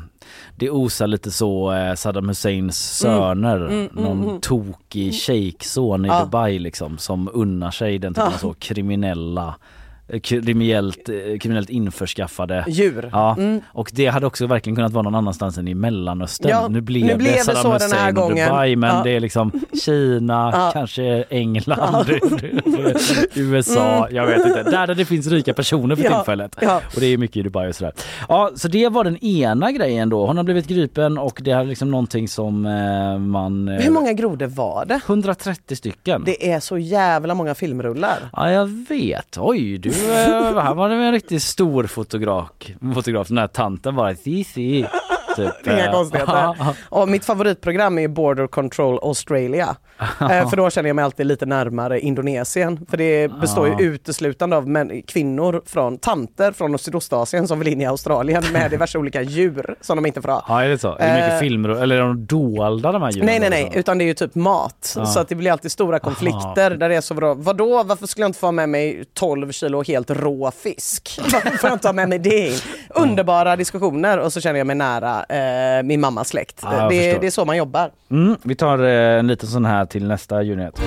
det 0.56 0.70
osar 0.70 1.06
lite 1.06 1.30
så 1.30 1.72
eh, 1.72 1.94
Saddam 1.94 2.28
Husseins 2.28 2.98
söner, 2.98 3.56
Mm, 3.58 3.72
mm, 3.80 3.88
någon 4.04 4.28
mm. 4.28 4.40
tokig 4.40 5.14
shejkson 5.14 6.04
i 6.04 6.08
Ja. 6.08 6.24
Dubai 6.24 6.58
liksom 6.58 6.98
som 6.98 7.30
unnar 7.32 7.70
sig 7.70 7.98
den 7.98 8.14
typen 8.14 8.32
av 8.32 8.38
så 8.38 8.54
kriminella 8.54 9.54
kriminellt, 10.22 11.08
eh, 11.08 11.38
kriminellt 11.38 11.70
införskaffade 11.70 12.64
Djur. 12.68 13.08
Ja, 13.12 13.34
Mm. 13.38 13.60
och 13.72 13.90
det 13.94 14.06
hade 14.06 14.26
också 14.26 14.46
verkligen 14.46 14.76
kunnat 14.76 14.92
vara 14.92 15.02
någon 15.02 15.14
annanstans 15.14 15.58
än 15.58 15.68
i 15.68 15.74
Mellanöstern. 15.74 16.50
Ja, 16.50 16.68
nu 16.68 16.80
blev 16.80 17.06
nu 17.06 17.16
blev 17.16 17.32
det 17.32 17.38
Saddam 17.40 17.62
så 17.62 17.68
den 17.68 17.80
här 17.80 17.88
Hussein 17.88 18.14
gången. 18.14 18.48
Dubai 18.48 18.76
men 18.76 18.96
Ja. 18.96 19.02
det 19.04 19.10
är 19.10 19.20
liksom 19.20 19.52
Kina, 19.84 20.70
kanske 20.72 21.22
England, 21.30 22.06
USA, 23.34 23.78
Mm. 24.06 24.16
jag 24.16 24.26
vet 24.26 24.46
inte. 24.46 24.62
Där, 24.62 24.86
där 24.86 24.94
det 24.94 25.04
finns 25.04 25.26
rika 25.26 25.54
personer 25.54 25.96
för 25.96 26.02
tillfället. 26.02 26.54
Och 26.94 27.00
det 27.00 27.06
är 27.06 27.18
mycket 27.18 27.36
i 27.36 27.42
Dubai 27.42 27.70
och 27.70 27.74
sådär. 27.74 27.92
Ja, 28.28 28.50
så 28.54 28.68
det 28.68 28.88
var 28.88 29.04
den 29.04 29.24
ena 29.24 29.72
grejen 29.72 30.08
då. 30.08 30.26
Hon 30.26 30.36
har 30.36 30.44
blivit 30.44 30.66
gripen 30.66 31.18
och 31.18 31.40
det 31.44 31.50
är 31.50 31.64
liksom 31.64 31.90
någonting 31.90 32.28
som 32.28 32.66
eh, 32.66 33.18
man... 33.18 33.68
eh, 33.68 33.74
Hur 33.74 33.90
många 33.90 34.12
grodor 34.12 34.46
var 34.46 34.84
det? 34.84 35.00
130 35.06 35.76
stycken. 35.76 36.22
Det 36.26 36.50
är 36.52 36.60
så 36.60 36.78
jävla 36.78 37.34
många 37.34 37.54
filmrullar. 37.54 38.18
Ja 38.32 38.50
jag 38.50 38.66
vet. 38.88 39.36
Oj 39.38 39.78
du, 39.78 39.88
eh, 39.90 39.94
Eh, 40.04 40.58
här 40.62 40.74
var 40.74 40.88
det 40.88 40.94
en 40.94 41.12
riktigt 41.12 41.42
stor 41.42 41.84
fotograf. 41.86 42.48
fotograf. 42.94 43.28
Den 43.28 43.38
här 43.38 43.46
tanten 43.46 43.94
bara 43.96 44.14
Cici. 44.14 44.86
Typ. 45.46 45.52
Inga 45.66 45.84
eh, 45.86 45.92
konstigheter. 45.92 46.54
Och 46.88 47.08
mitt 47.08 47.24
favoritprogram 47.24 47.98
är 47.98 48.08
Border 48.08 48.46
Control 48.46 48.98
Australia. 49.02 49.76
Eh, 50.20 50.26
för 50.50 50.56
då 50.56 50.70
känner 50.70 50.88
jag 50.88 50.96
mig 50.96 51.04
alltid 51.04 51.26
lite 51.26 51.46
närmare 51.46 52.00
Indonesien. 52.00 52.86
För 52.90 52.96
det 52.96 53.28
består 53.40 53.68
Ja. 53.68 53.80
ju 53.80 53.86
uteslutande 53.86 54.56
av 54.56 54.68
män, 54.68 55.02
kvinnor 55.02 55.62
från 55.66 55.98
tanter 55.98 56.52
från 56.52 56.78
Sydostasien 56.78 57.48
som 57.48 57.58
vill 57.58 57.68
in 57.68 57.80
i 57.80 57.86
Australien 57.86 58.42
med 58.52 58.70
diverse 58.70 58.98
olika 58.98 59.22
djur 59.22 59.74
som 59.80 59.96
de 59.96 60.06
inte 60.06 60.22
får 60.22 60.28
ha. 60.28 60.44
Ja 60.48 60.64
är 60.64 60.68
det 60.68 60.78
så? 60.78 60.96
Är 60.98 61.08
det 61.08 61.14
mycket 61.14 61.28
Eh, 61.32 61.38
filmer 61.40 61.68
eller 61.68 61.96
är 61.96 62.00
de 62.00 62.26
dolda 62.26 62.92
de 62.92 63.02
här 63.02 63.10
djuren? 63.10 63.26
Nej 63.26 63.40
nej 63.40 63.50
nej, 63.50 63.64
också? 63.66 63.78
utan 63.78 63.98
det 63.98 64.04
är 64.04 64.06
ju 64.06 64.14
typ 64.14 64.34
mat. 64.34 64.96
Så 65.06 65.20
att 65.20 65.28
det 65.28 65.34
blir 65.34 65.52
alltid 65.52 65.72
stora 65.72 65.98
konflikter 65.98 66.70
där 66.70 66.88
det 66.88 66.96
är 66.96 67.00
så 67.00 67.14
vadå, 67.14 67.34
vadå 67.34 67.82
varför 67.82 68.06
skulle 68.06 68.22
jag 68.22 68.28
inte 68.28 68.38
få 68.38 68.46
ha 68.46 68.52
med 68.52 68.68
mig 68.68 69.04
12 69.14 69.52
kilo 69.52 69.82
helt 69.82 70.10
rå 70.10 70.50
fisk? 70.50 71.20
Varför 71.32 71.50
får 71.50 71.70
jag 71.70 71.76
inte 71.76 71.88
ha 71.88 71.92
med 71.92 72.08
mig 72.08 72.18
det? 72.18 72.62
Underbara 72.90 73.56
diskussioner 73.56 74.18
och 74.18 74.32
så 74.32 74.40
känner 74.40 74.58
jag 74.60 74.66
mig 74.66 74.76
nära 74.76 75.24
eh, 75.28 75.82
min 75.84 76.00
mammas 76.00 76.28
släkt. 76.28 76.60
Jag 76.62 76.90
det, 76.90 77.18
det 77.18 77.26
är 77.26 77.30
så 77.30 77.44
man 77.44 77.56
jobbar. 77.56 77.90
Mm, 78.10 78.36
vi 78.42 78.54
tar 78.54 78.78
eh, 78.78 79.18
en 79.18 79.26
liten 79.26 79.48
sån 79.48 79.64
här 79.64 79.86
till 79.86 80.06
nästa 80.08 80.42
djurnyhet. 80.42 80.80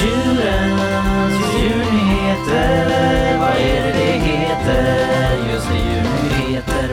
Djurens 0.00 1.34
djurnyheter, 1.60 3.38
vad 3.38 3.48
är 3.50 3.84
det 3.86 3.92
det 3.92 4.12
heter? 4.20 5.52
Just 5.52 5.68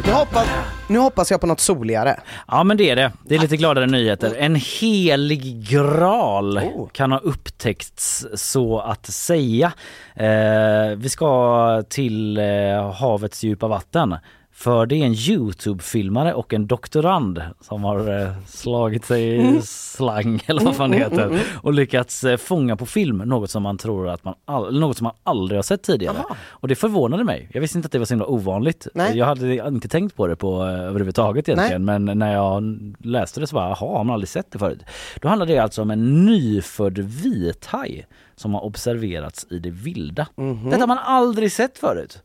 det, 0.06 0.12
hoppas, 0.12 0.48
nu 0.88 1.00
hoppas 1.00 1.32
jag 1.32 1.42
på 1.42 1.48
något 1.48 1.60
soligare. 1.60 2.20
Ja 2.48 2.64
men 2.64 2.78
det 2.78 2.90
är 2.90 2.96
det. 2.96 3.12
Det 3.26 3.36
är 3.36 3.40
lite 3.40 3.58
gladare 3.58 3.86
nyheter. 3.86 4.36
En 4.40 4.56
helig 4.56 5.68
graal 5.70 6.58
Oh. 6.58 6.88
kan 6.90 7.12
ha 7.12 7.20
upptäckts 7.20 8.26
så 8.34 8.80
att 8.80 9.06
säga. 9.06 9.72
Eh, 10.16 10.96
vi 10.98 11.10
ska 11.10 11.84
till 11.90 12.38
eh, 12.38 12.92
havets 12.94 13.44
djupa 13.44 13.68
vatten. 13.68 14.16
För 14.56 14.86
det 14.86 14.96
är 14.96 15.06
en 15.06 15.14
Youtube-filmare 15.14 16.34
och 16.34 16.54
en 16.54 16.68
doktorand 16.68 17.42
som 17.62 17.84
har 17.84 18.22
eh, 18.22 18.32
slagit 18.48 19.06
sig 19.06 19.56
i 19.58 19.62
slang 19.62 20.44
eller 20.48 20.62
vad 20.62 20.76
fan 20.76 20.92
det 20.92 20.98
heter 20.98 21.40
och 21.62 21.74
lyckats 21.74 22.24
eh, 22.24 22.38
fånga 22.38 22.76
på 22.78 22.86
film 22.86 23.18
något 23.18 23.50
som 23.52 23.64
man 23.64 23.78
tror 23.78 24.10
att 24.10 24.24
man, 24.24 24.34
all, 24.46 24.80
något 24.80 24.98
som 24.98 25.04
man 25.04 25.14
aldrig 25.24 25.58
har 25.58 25.64
sett 25.64 25.84
tidigare. 25.84 26.18
Och 26.50 26.68
det 26.68 26.76
förvånade 26.76 27.24
mig. 27.24 27.50
Jag 27.54 27.62
visste 27.62 27.78
inte 27.78 27.86
att 27.86 27.92
det 27.92 28.00
var 28.00 28.06
så 28.06 28.14
himla 28.14 28.26
ovanligt. 28.26 28.88
Nej. 28.94 29.18
Jag 29.18 29.26
hade 29.26 29.68
inte 29.68 29.88
tänkt 29.88 30.16
på 30.16 30.28
det 30.28 30.36
på 30.36 30.64
eh, 30.64 30.82
överhuvudtaget 30.82 31.50
egentligen 31.50 31.86
men 31.86 32.06
när 32.06 32.34
jag 32.34 32.80
läste 33.00 33.40
det 33.40 33.48
så 33.48 33.56
bara, 33.56 33.70
jaha 33.70 33.98
har 33.98 34.04
man 34.04 34.14
aldrig 34.14 34.30
sett 34.30 34.52
det 34.52 34.60
förut? 34.60 34.84
Då 35.22 35.28
handlar 35.28 35.46
det 35.46 35.58
alltså 35.58 35.82
om 35.82 35.92
en 35.92 36.26
nyfödd 36.26 36.98
vithaj 36.98 38.08
som 38.36 38.54
har 38.54 38.62
observerats 38.66 39.48
i 39.50 39.60
det 39.60 39.70
vilda. 39.72 40.28
Detta 40.66 40.80
har 40.80 40.88
man 40.88 40.98
aldrig 40.98 41.52
sett 41.52 41.78
förut. 41.78 42.24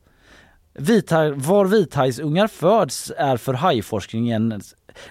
Vithaj, 0.78 1.30
var 1.30 1.64
vithajsungar 1.64 2.46
föds 2.46 3.12
är 3.16 3.36
för 3.36 3.54
hajforskningen 3.54 4.60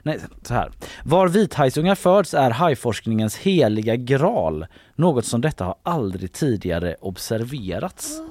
Nej, 0.03 0.19
så 0.43 0.53
här. 0.53 0.71
Var 1.03 1.27
vithajsungar 1.27 1.95
föds 1.95 2.33
är 2.33 2.49
hajforskningens 2.49 3.37
heliga 3.37 3.95
graal. 3.95 4.65
Något 4.95 5.25
som 5.25 5.41
detta 5.41 5.65
har 5.65 5.75
aldrig 5.83 6.31
tidigare 6.31 6.95
observerats. 7.01 8.21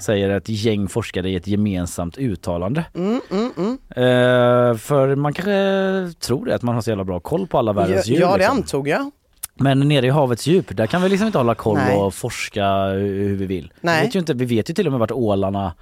Säger 0.00 0.30
ett 0.30 0.48
gäng 0.48 0.88
forskare 0.88 1.30
i 1.30 1.36
ett 1.36 1.46
gemensamt 1.46 2.18
uttalande. 2.18 2.84
Mm, 2.94 3.20
mm, 3.30 3.52
mm. 3.56 3.78
Eh, 3.90 4.76
för 4.76 5.14
man 5.14 5.32
kanske 5.32 6.20
tror 6.20 6.46
det, 6.46 6.54
att 6.54 6.62
man 6.62 6.74
har 6.74 6.82
så 6.82 6.90
jävla 6.90 7.04
bra 7.04 7.20
koll 7.20 7.46
på 7.46 7.58
alla 7.58 7.72
världens 7.72 8.06
djur. 8.06 8.20
ja 8.20 8.32
det 8.32 8.38
liksom. 8.38 8.56
antog 8.56 8.88
jag. 8.88 9.10
Men 9.54 9.80
nere 9.80 10.06
i 10.06 10.10
havets 10.10 10.46
djup, 10.46 10.76
där 10.76 10.86
kan 10.86 11.02
vi 11.02 11.08
liksom 11.08 11.26
inte 11.26 11.38
hålla 11.38 11.54
koll 11.54 11.76
Nej. 11.76 11.96
och 11.96 12.14
forska 12.14 12.86
hur 12.86 13.36
vi 13.36 13.46
vill. 13.46 13.72
Nej. 13.80 14.00
Vi 14.00 14.06
vet 14.06 14.14
ju, 14.14 14.18
inte, 14.18 14.34
vi 14.34 14.44
vet 14.44 14.70
ju 14.70 14.74
till 14.74 14.86
och 14.86 14.92
med 14.92 15.00
vart 15.00 15.10
ålarna 15.10 15.72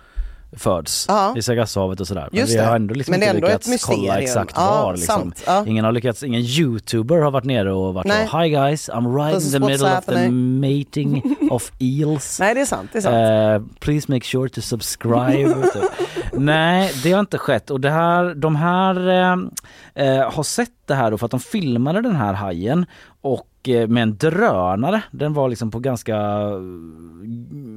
föds 0.57 1.05
Ja. 1.09 1.35
i 1.37 1.43
Sargassohavet 1.43 2.01
och 2.01 2.07
sådär. 2.07 2.29
Men 2.33 2.41
Just 2.41 2.55
vi 2.55 2.59
har 2.59 2.77
ändå 2.77 2.95
liksom 2.95 3.13
Men 3.13 3.23
inte 3.23 3.31
ändå 3.37 3.47
lyckats 3.47 3.85
kolla 3.85 4.19
exakt 4.21 4.53
Ja, 4.57 4.83
var. 4.83 4.93
Liksom. 4.97 5.33
Ja. 5.47 5.65
Ingen 5.67 5.85
har 5.85 5.93
lyckats, 5.93 6.23
ingen 6.23 6.41
youtuber 6.41 7.17
har 7.17 7.31
varit 7.31 7.45
nere 7.45 7.73
och 7.73 7.95
varit 7.95 8.07
Nej. 8.07 8.29
så 8.31 8.39
Hi 8.39 8.49
guys, 8.51 8.91
I'm 8.91 9.17
right 9.25 9.39
This 9.39 9.55
in 9.55 9.61
the 9.61 9.67
middle 9.67 9.99
of 9.99 10.05
the 10.05 10.13
happening." 10.15 10.61
mating 10.79 11.37
of 11.51 11.73
eels. 11.79 12.41
Nej 12.41 12.55
det 12.55 12.61
är 12.61 12.65
sant, 12.65 12.91
det 12.93 12.99
är 12.99 13.03
sant. 13.03 13.65
Eh, 13.65 13.79
please 13.81 14.13
make 14.13 14.25
sure 14.27 14.49
to 14.49 14.61
subscribe. 14.61 15.55
Nej, 16.33 16.93
det 17.03 17.13
har 17.13 17.21
inte 17.21 17.39
skett 17.39 17.71
och 17.71 17.81
det 17.81 17.91
här, 17.91 18.35
de 18.35 18.57
här 18.57 19.09
eh, 19.09 20.07
eh, 20.07 20.31
har 20.33 20.43
sett 20.43 20.71
det 20.87 20.95
här 20.95 21.11
då 21.11 21.19
för 21.19 21.25
att 21.25 21.31
de 21.31 21.41
filmade 21.41 22.01
den 22.03 22.17
här 22.17 22.33
hajen 22.33 22.87
och 23.21 23.48
med 23.67 24.03
en 24.03 24.17
drönare. 24.17 25.03
Den 25.11 25.35
var 25.35 25.49
liksom 25.49 25.71
på 25.71 25.79
ganska 25.79 26.17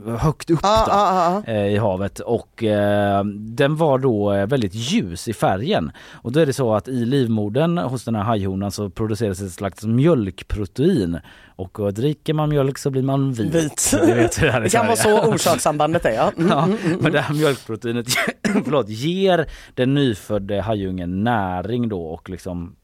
eh, 0.08 0.18
högt 0.18 0.50
upp 0.50 0.60
Ja, 0.64 0.84
då, 0.86 0.92
ja, 0.92 1.44
ja. 1.46 1.54
eh, 1.54 1.74
i 1.74 1.78
havet 1.78 2.20
och 2.20 2.64
eh, 2.64 3.24
den 3.36 3.76
var 3.76 3.98
då 3.98 4.34
eh, 4.34 4.46
väldigt 4.48 4.74
ljus 4.74 5.28
i 5.28 5.34
färgen. 5.34 5.92
Och 6.12 6.32
då 6.32 6.40
är 6.40 6.46
det 6.46 6.54
så 6.54 6.74
att 6.74 6.88
i 6.88 7.06
livmodern 7.06 7.78
hos 7.78 8.04
den 8.06 8.16
här 8.16 8.24
hajhonan 8.24 8.72
så 8.72 8.90
produceras 8.90 9.42
ett 9.42 9.52
slags 9.52 9.84
mjölkprotein 9.84 11.20
och 11.56 11.80
eh, 11.80 11.88
dricker 11.88 12.34
man 12.34 12.50
mjölk 12.50 12.78
så 12.78 12.90
blir 12.90 13.04
man 13.04 13.34
vit. 13.34 13.56
Vit. 13.56 13.92
Det, 14.06 14.14
vet 14.14 14.44
i 14.44 14.46
Det 14.46 14.70
kan 14.70 14.86
vara 14.86 14.96
så 14.96 15.22
orsakssambandet 15.34 16.06
är 16.06 16.12
ja. 16.12 16.32
Mm, 16.38 16.50
Ja, 16.50 16.64
mm, 16.64 16.78
mm, 16.86 17.00
men 17.02 17.12
det 17.12 17.22
här 17.22 17.34
mjölkproteinet 17.36 18.08
förlåt, 18.64 18.90
ger 18.90 19.46
den 19.74 19.94
nyfödde 19.94 20.62
hajungen 20.62 21.24
näring 21.24 21.90
då 21.90 22.06
och 22.06 22.30
liksom 22.30 22.64
eh, 22.64 22.81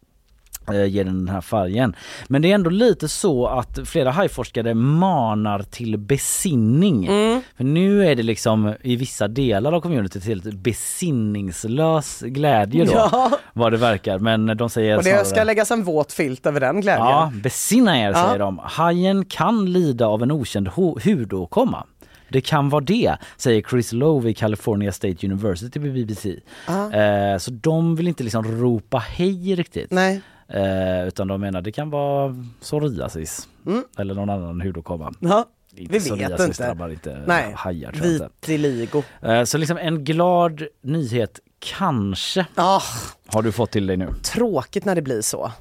ger 0.73 1.03
den 1.03 1.17
den 1.25 1.29
här 1.29 1.41
färgen. 1.41 1.95
Men 2.27 2.41
det 2.41 2.51
är 2.51 2.55
ändå 2.55 2.69
lite 2.69 3.07
så 3.07 3.47
att 3.47 3.79
flera 3.85 4.11
hajforskare 4.11 4.73
manar 4.73 5.59
till 5.63 5.97
besinning. 5.97 7.05
Mm. 7.07 7.41
För 7.57 7.63
nu 7.63 8.05
är 8.07 8.15
det 8.15 8.23
liksom 8.23 8.73
i 8.81 8.95
vissa 8.95 9.27
delar 9.27 9.71
av 9.73 9.81
communityt 9.81 10.25
helt 10.25 10.53
besinningslös 10.53 12.19
glädje 12.21 12.85
då. 12.85 12.91
Ja. 12.93 13.31
Vad 13.53 13.71
det 13.71 13.77
verkar. 13.77 14.19
Men 14.19 14.57
de 14.57 14.69
säger 14.69 14.97
Och 14.97 15.03
det 15.03 15.09
snarare- 15.09 15.25
ska 15.25 15.43
läggas 15.43 15.71
en 15.71 15.83
våt 15.83 16.11
filt 16.13 16.45
över 16.45 16.59
den 16.59 16.81
glädjen. 16.81 17.05
Ja, 17.07 17.31
besinna 17.43 17.99
er 17.99 18.09
Ja. 18.11 18.25
säger 18.25 18.39
de. 18.39 18.59
Hajen 18.63 19.25
kan 19.25 19.71
lida 19.73 20.07
av 20.07 20.23
en 20.23 20.31
okänd 20.31 20.67
hudåkomma. 21.03 21.83
Det 22.29 22.41
kan 22.41 22.69
vara 22.69 22.83
det, 22.83 23.15
säger 23.37 23.61
Chris 23.61 23.91
Lowe 23.93 24.25
vid 24.25 24.37
California 24.37 24.91
State 24.91 25.27
University 25.27 25.79
på 25.79 25.85
BBC. 25.85 26.35
Ja. 26.67 26.93
Eh, 26.93 27.37
så 27.37 27.51
de 27.51 27.95
vill 27.95 28.07
inte 28.07 28.23
liksom 28.23 28.61
ropa 28.61 28.97
hej 28.97 29.55
riktigt. 29.55 29.91
Nej. 29.91 30.21
Eh, 30.49 31.07
utan 31.07 31.27
de 31.27 31.41
menar 31.41 31.61
det 31.61 31.71
kan 31.71 31.89
vara 31.89 32.35
psoriasis 32.61 33.47
Mm. 33.65 33.83
eller 33.97 34.13
någon 34.15 34.29
annan 34.29 34.61
hudåkomma. 34.61 35.13
Ja, 35.19 35.45
Inte 35.75 35.93
vi 35.93 36.09
vet 36.09 36.39
inte. 36.39 36.43
inte 36.91 37.23
Nej, 37.27 37.53
hajar 37.55 37.91
vitiligo. 37.91 39.03
Eh, 39.21 39.43
så 39.43 39.57
liksom 39.57 39.77
en 39.77 40.03
glad 40.03 40.63
nyhet 40.81 41.39
kanske 41.59 42.45
Ah, 42.55 42.81
har 43.27 43.41
du 43.41 43.51
fått 43.51 43.71
till 43.71 43.87
dig 43.87 43.97
nu. 43.97 44.13
tråkigt 44.23 44.85
när 44.85 44.95
det 44.95 45.01
blir 45.01 45.21
så. 45.21 45.51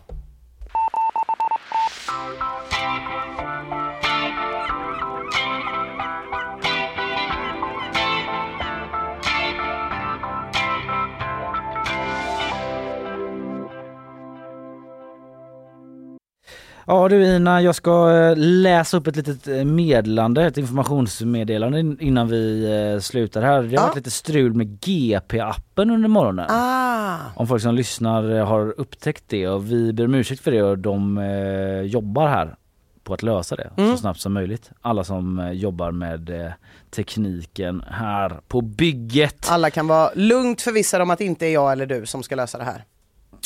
Ja 16.89 17.09
du 17.09 17.25
Ina, 17.37 17.63
jag 17.63 17.75
ska 17.75 18.17
eh, 18.17 18.37
läsa 18.37 18.97
upp 18.97 19.07
ett 19.07 19.17
litet 19.17 19.49
eh, 19.49 19.65
meddelande, 19.65 20.45
ett 20.47 20.59
informationsmeddelande 20.59 21.81
in- 21.81 21.97
innan 22.01 22.29
vi 22.29 22.65
eh, 22.95 23.01
slutar 23.01 23.43
här. 23.43 23.63
Det 23.63 23.69
har 23.69 23.73
Ja. 23.75 23.83
varit 23.83 23.97
lite 23.97 24.11
strul 24.11 24.55
med 24.55 24.67
GP-appen 24.81 25.91
under 25.95 26.09
morgonen. 26.09 26.47
Ah, 26.49 27.17
Om 27.37 27.47
folk 27.47 27.63
som 27.63 27.75
lyssnar 27.75 28.23
har 28.41 28.75
upptäckt 28.81 29.25
det 29.27 29.49
och 29.49 29.73
vi 29.73 29.93
ber 29.93 30.05
om 30.05 30.15
ursäkt 30.15 30.43
för 30.43 30.51
det 30.51 30.63
och 30.63 30.79
de 30.79 31.19
eh, 31.19 31.81
jobbar 31.81 32.29
här 32.29 32.55
på 33.05 33.15
att 33.15 33.23
lösa 33.23 33.57
det 33.57 33.71
Mm. 33.77 33.91
så 33.91 33.97
snabbt 33.97 34.21
som 34.21 34.33
möjligt. 34.33 34.71
Alla 34.81 35.05
som 35.05 35.51
jobbar 35.55 35.91
med 35.91 36.31
eh, 36.47 36.53
tekniken 36.97 37.85
här 37.91 38.41
på 38.49 38.61
bygget. 38.61 39.47
alla 39.51 39.71
kan 39.71 39.87
vara 39.87 40.11
lugnt 40.15 40.63
förvissade 40.63 41.03
om 41.03 41.11
att 41.11 41.19
det 41.19 41.25
inte 41.25 41.47
är 41.47 41.53
jag 41.53 41.73
eller 41.73 41.87
du 41.87 42.07
som 42.07 42.23
ska 42.23 42.35
lösa 42.37 42.59
det 42.59 42.65
här. 42.65 42.85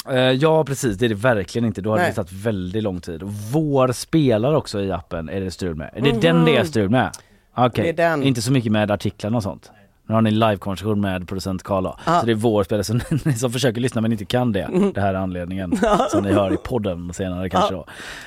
Eh, 0.09 0.19
ja 0.19 0.65
precis, 0.65 0.97
det 0.97 1.05
är 1.05 1.09
det 1.09 1.15
verkligen 1.15 1.66
inte. 1.66 1.81
Då 1.81 1.90
hade 1.90 2.02
Nej. 2.02 2.11
det 2.11 2.15
tagit 2.15 2.32
väldigt 2.32 2.82
lång 2.82 3.01
tid. 3.01 3.23
Vår 3.52 3.93
spelare 3.93 4.57
också 4.57 4.81
i 4.81 4.93
appen 4.93 5.28
är 5.28 5.40
det 5.40 5.51
strul 5.51 5.74
med. 5.74 5.90
Är 5.94 6.01
det 6.01 6.20
den 6.20 6.44
det 6.44 6.57
är 6.57 6.65
strul 6.65 6.90
med? 6.90 7.11
Okej, 7.55 7.93
den. 7.93 8.23
inte 8.23 8.43
så 8.43 8.52
mycket 8.52 8.73
med 8.73 8.90
artiklarna 8.90 9.36
och 9.36 9.43
sånt. 9.43 9.70
Nu 10.11 10.15
har 10.15 10.23
ni 10.23 10.31
livekonversation 10.31 11.01
med 11.01 11.28
producent 11.28 11.62
Karla. 11.62 11.99
Ja. 12.07 12.20
Så 12.20 12.27
det 12.27 12.32
är 12.32 12.37
vår 12.37 12.65
spelare, 12.65 12.85
så 12.85 12.99
ni 13.24 13.32
som 13.32 13.53
försöker 13.53 13.81
lyssna 13.81 14.01
men 14.01 14.12
inte 14.12 14.24
kan 14.24 14.53
det. 14.53 14.69
Det 14.95 15.01
här 15.01 15.15
är 15.15 15.19
anledningen. 15.19 15.78
Som 16.11 16.24
ni 16.24 16.32
hör 16.32 16.53
i 16.55 16.57
podden 16.57 17.12
senare 17.15 17.51
kanske 17.51 17.74
då. 17.74 17.87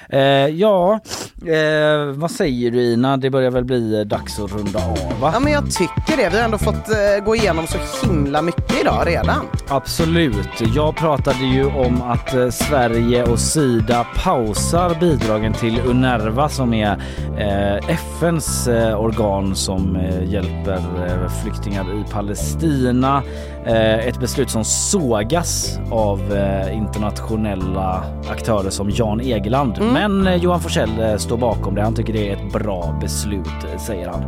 Eh, 0.09 0.19
ja, 0.47 0.99
eh, 1.45 2.05
vad 2.15 2.31
säger 2.31 2.71
du 2.71 2.81
Ina? 2.81 3.17
Det 3.17 3.29
börjar 3.29 3.51
väl 3.51 3.63
bli 3.63 4.03
dags 4.03 4.39
att 4.39 4.51
runda 4.51 4.79
av 4.79 5.19
va? 5.21 5.31
Ja 5.33 5.39
men 5.39 5.53
jag 5.53 5.71
tycker 5.71 6.17
det. 6.17 6.29
Vi 6.29 6.37
har 6.37 6.45
ändå 6.45 6.57
fått 6.57 6.89
eh, 6.89 7.25
gå 7.25 7.35
igenom 7.35 7.67
så 7.67 8.07
himla 8.07 8.41
mycket 8.41 8.81
idag 8.81 9.07
redan. 9.07 9.45
Absolut. 9.69 10.75
Jag 10.75 10.95
pratade 10.95 11.45
ju 11.45 11.65
om 11.65 12.01
att 12.01 12.33
eh, 12.33 12.49
Sverige 12.49 13.23
och 13.23 13.39
Sida 13.39 14.05
pausar 14.23 14.99
bidragen 14.99 15.53
till 15.53 15.79
Unerva 15.85 16.49
som 16.49 16.73
är 16.73 16.97
eh, 17.37 17.89
FNs 17.89 18.67
eh, 18.67 18.99
organ 18.99 19.55
som 19.55 19.97
hjälper 20.25 20.81
eh, 21.07 21.23
flyktingar 21.73 22.01
i 22.01 22.11
Palestina. 22.11 23.23
Eh, 23.65 24.07
ett 24.07 24.19
beslut 24.19 24.49
som 24.49 24.65
sågas 24.65 25.79
av 25.91 26.33
eh, 26.33 26.77
internationella 26.77 28.03
aktörer 28.31 28.69
som 28.69 28.89
Jan 28.89 29.19
Egeland. 29.19 29.81
Men 29.93 30.27
eh, 30.27 30.35
Johan 30.35 30.61
Forssell 30.61 30.99
eh, 30.99 31.17
står 31.17 31.37
bakom 31.37 31.75
det. 31.75 31.81
Han 31.81 31.95
tycker 31.95 32.13
det 32.13 32.29
är 32.29 32.33
ett 32.33 32.53
bra 32.53 32.97
beslut, 33.01 33.47
säger 33.87 34.07
han. 34.07 34.23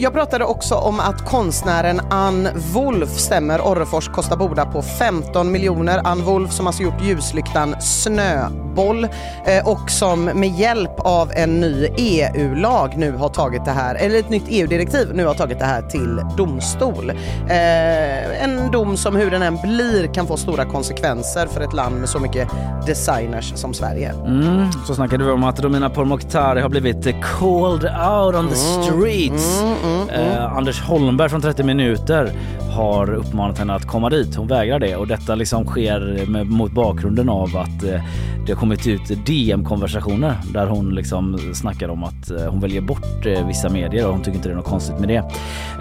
Jag 0.00 0.12
pratade 0.12 0.44
också 0.44 0.74
om 0.74 1.00
att 1.00 1.24
konstnären 1.24 2.00
Ann 2.10 2.48
Wolf 2.72 3.08
stämmer 3.08 3.60
Orrefors 3.66 4.08
Kosta 4.08 4.36
Boda 4.36 4.66
på 4.66 4.82
15 4.82 5.52
miljoner. 5.52 6.00
Ann 6.04 6.24
Wolf 6.24 6.52
som 6.52 6.66
alltså 6.66 6.82
gjort 6.82 7.02
ljuslyktan 7.02 7.76
Snöboll 7.80 9.08
och 9.64 9.90
som 9.90 10.24
med 10.24 10.48
hjälp 10.48 11.00
av 11.00 11.32
en 11.34 11.60
ny 11.60 11.88
EU-lag 11.96 12.94
nu 12.96 13.12
har 13.12 13.28
tagit 13.28 13.64
det 13.64 13.70
här, 13.70 13.94
eller 13.94 14.18
ett 14.18 14.30
nytt 14.30 14.46
EU-direktiv 14.48 15.08
nu 15.14 15.26
har 15.26 15.34
tagit 15.34 15.58
det 15.58 15.64
här 15.64 15.82
till 15.82 16.20
domstol. 16.36 16.51
Eh, 17.48 18.44
En 18.44 18.70
dom 18.72 18.96
som 18.96 19.16
hur 19.16 19.30
den 19.30 19.42
än 19.42 19.56
blir 19.62 20.14
kan 20.14 20.26
få 20.26 20.36
stora 20.36 20.64
konsekvenser 20.64 21.46
för 21.46 21.60
ett 21.60 21.72
land 21.72 22.00
med 22.00 22.08
så 22.08 22.18
mycket 22.18 22.48
designers 22.86 23.52
som 23.54 23.74
Sverige. 23.74 24.12
Mm, 24.26 24.72
så 24.86 24.94
snackade 24.94 25.24
vi 25.24 25.30
om 25.30 25.44
att 25.44 25.60
Romina 25.60 25.90
Pourmokhtari 25.90 26.60
har 26.60 26.68
blivit 26.68 27.06
called 27.22 27.84
out 27.84 28.34
on 28.34 28.48
the 28.48 28.54
streets. 28.54 29.62
Eh, 30.12 30.56
Anders 30.56 30.80
Holmberg 30.82 31.28
från 31.28 31.40
30 31.40 31.62
minuter 31.64 32.32
har 32.76 33.14
uppmanat 33.14 33.58
henne 33.58 33.74
att 33.74 33.86
komma 33.86 34.10
dit. 34.10 34.36
Hon 34.36 34.46
vägrar 34.48 34.78
det 34.78 34.96
och 34.96 35.06
detta 35.06 35.34
liksom 35.34 35.66
sker 35.66 36.26
med, 36.26 36.46
mot 36.46 36.72
bakgrunden 36.72 37.28
av 37.28 37.56
att 37.56 37.84
eh, 37.84 38.00
det 38.46 38.52
har 38.52 38.60
kommit 38.60 38.86
ut 38.86 39.26
DM-konversationer 39.26 40.34
där 40.54 40.66
hon 40.66 40.94
liksom 40.94 41.38
snackar 41.54 41.88
om 41.88 42.04
att 42.04 42.30
eh, 42.30 42.50
hon 42.50 42.60
väljer 42.60 42.80
bort 42.80 43.26
eh, 43.26 43.46
vissa 43.46 43.68
medier 43.68 44.06
och 44.06 44.12
hon 44.12 44.22
tycker 44.22 44.36
inte 44.36 44.48
det 44.48 44.52
är 44.52 44.56
något 44.56 44.64
konstigt 44.66 44.98
med 44.98 45.08
det. 45.08 45.24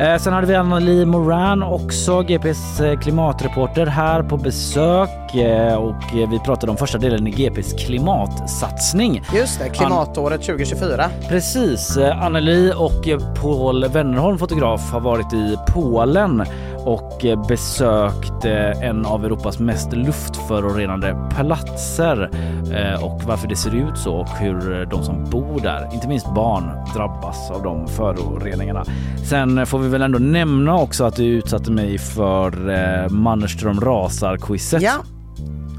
Eh, 0.05 0.17
sen 0.17 0.33
hade 0.33 0.47
vi 0.47 0.53
Anneli 0.61 1.05
Moran 1.05 1.63
också, 1.63 2.21
GPs 2.21 2.79
eh, 2.79 2.99
klimatreporter 2.99 3.85
här 3.85 4.23
på 4.23 4.37
besök 4.37 5.35
eh, 5.35 5.75
och 5.75 6.17
eh, 6.17 6.29
vi 6.29 6.39
pratade 6.39 6.71
om 6.71 6.77
första 6.77 6.97
delen 6.97 7.27
i 7.27 7.31
GPs 7.31 7.73
klimatsatsning. 7.73 9.23
Just 9.33 9.59
det, 9.59 9.69
klimatåret 9.69 10.41
2024. 10.41 11.09
Precis. 11.29 11.97
Anneli 11.97 12.73
och 12.77 13.07
Paul 13.41 13.87
Wennerholm, 13.87 14.37
fotograf, 14.37 14.91
har 14.91 14.99
varit 14.99 15.33
i 15.33 15.57
Polen 15.67 16.45
och 16.85 17.25
eh, 17.25 17.47
besökte 17.47 18.31
besökt 18.41 18.45
en 18.83 19.05
av 19.05 19.25
Europas 19.25 19.59
mest 19.59 19.93
luftförorenade 19.93 21.29
platser 21.35 22.29
eh, 22.73 23.03
och 23.03 23.21
varför 23.23 23.47
det 23.47 23.55
ser 23.55 23.75
ut 23.75 23.97
så 23.97 24.15
och 24.15 24.29
hur 24.29 24.81
eh, 24.81 24.89
de 24.89 25.03
som 25.03 25.29
bor 25.29 25.59
där, 25.61 25.89
inte 25.93 26.07
minst 26.07 26.33
barn, 26.33 26.93
drabbas 26.95 27.51
av 27.51 27.63
de 27.63 27.87
föroreningarna. 27.87 28.85
Sen 29.29 29.65
får 29.65 29.79
vi 29.79 29.89
väl 29.89 30.01
ändå 30.01 30.19
nämna 30.19 30.77
också 30.77 31.03
att 31.03 31.15
du 31.15 31.25
utsatte 31.25 31.71
mig 31.71 31.97
för 31.97 33.09
Mannerström 33.09 33.81
rasar-quizet. 33.81 34.81
Ja. 34.81 34.93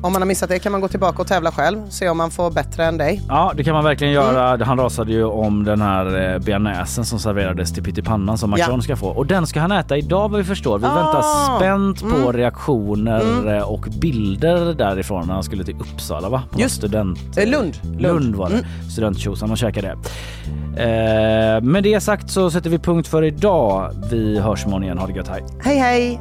Om 0.03 0.13
man 0.13 0.23
har 0.23 0.27
missat 0.27 0.49
det 0.49 0.59
kan 0.59 0.73
man 0.73 0.81
gå 0.81 0.89
tillbaka 0.89 1.23
och 1.23 1.29
tävla 1.29 1.53
själv, 1.53 1.79
se 1.91 2.09
om 2.09 2.17
man 2.17 2.31
får 2.31 2.51
bättre 2.51 2.85
än 2.85 2.99
dig. 2.99 3.23
Ja, 3.29 3.53
det 3.57 3.65
kan 3.65 3.75
man 3.75 3.85
verkligen 3.85 4.13
göra. 4.13 4.65
Han 4.65 4.79
rasade 4.79 5.13
ju 5.13 5.25
om 5.25 5.65
den 5.65 5.81
här 5.83 6.33
eh, 6.35 6.39
bearnaisen 6.39 7.05
som 7.05 7.19
serverades 7.19 7.73
till 7.73 7.83
pyttipannan 7.83 8.39
som 8.39 8.51
Macron 8.51 8.75
Ja. 8.77 8.81
ska 8.83 8.97
få. 8.97 9.09
Och 9.09 9.27
den 9.27 9.47
ska 9.47 9.61
han 9.61 9.73
äta 9.73 9.97
idag 9.97 10.29
vad 10.29 10.39
vi 10.39 10.45
förstår. 10.45 10.79
Vi 10.79 10.87
Ah, 10.87 10.95
väntar 10.95 11.23
spänt 11.57 12.01
på 12.01 12.17
mm. 12.17 12.33
reaktioner 12.33 13.21
Mm. 13.21 13.49
eh, 13.59 13.63
och 13.63 13.81
bilder 14.01 14.75
därifrån 14.75 15.27
när 15.27 15.35
han 15.35 15.43
skulle 15.43 15.65
till 15.65 15.77
Uppsala 15.81 16.29
va? 16.29 16.43
På 16.51 16.61
Just- 16.61 16.75
student... 16.77 17.19
Eh, 17.39 17.47
Lund. 17.51 17.75
Lund 17.99 18.35
var 18.37 18.49
det. 18.49 18.55
Mm. 18.55 18.91
Studenttjosan 18.91 19.51
och 19.51 19.59
käkade. 19.59 19.89
Eh, 20.77 21.61
med 21.63 21.83
det 21.83 22.01
sagt 22.01 22.31
så 22.31 22.51
sätter 22.51 22.71
vi 22.71 22.79
punkt 22.79 23.09
för 23.09 23.23
idag. 23.25 23.91
Vi 24.11 24.39
hörs 24.39 24.65
imorgon 24.65 24.85
igen. 24.85 24.99
Ha 24.99 25.07
det 25.07 25.13
gött. 25.13 25.29
Hej! 25.29 25.45
Hej 25.65 25.79
hej! 25.79 26.21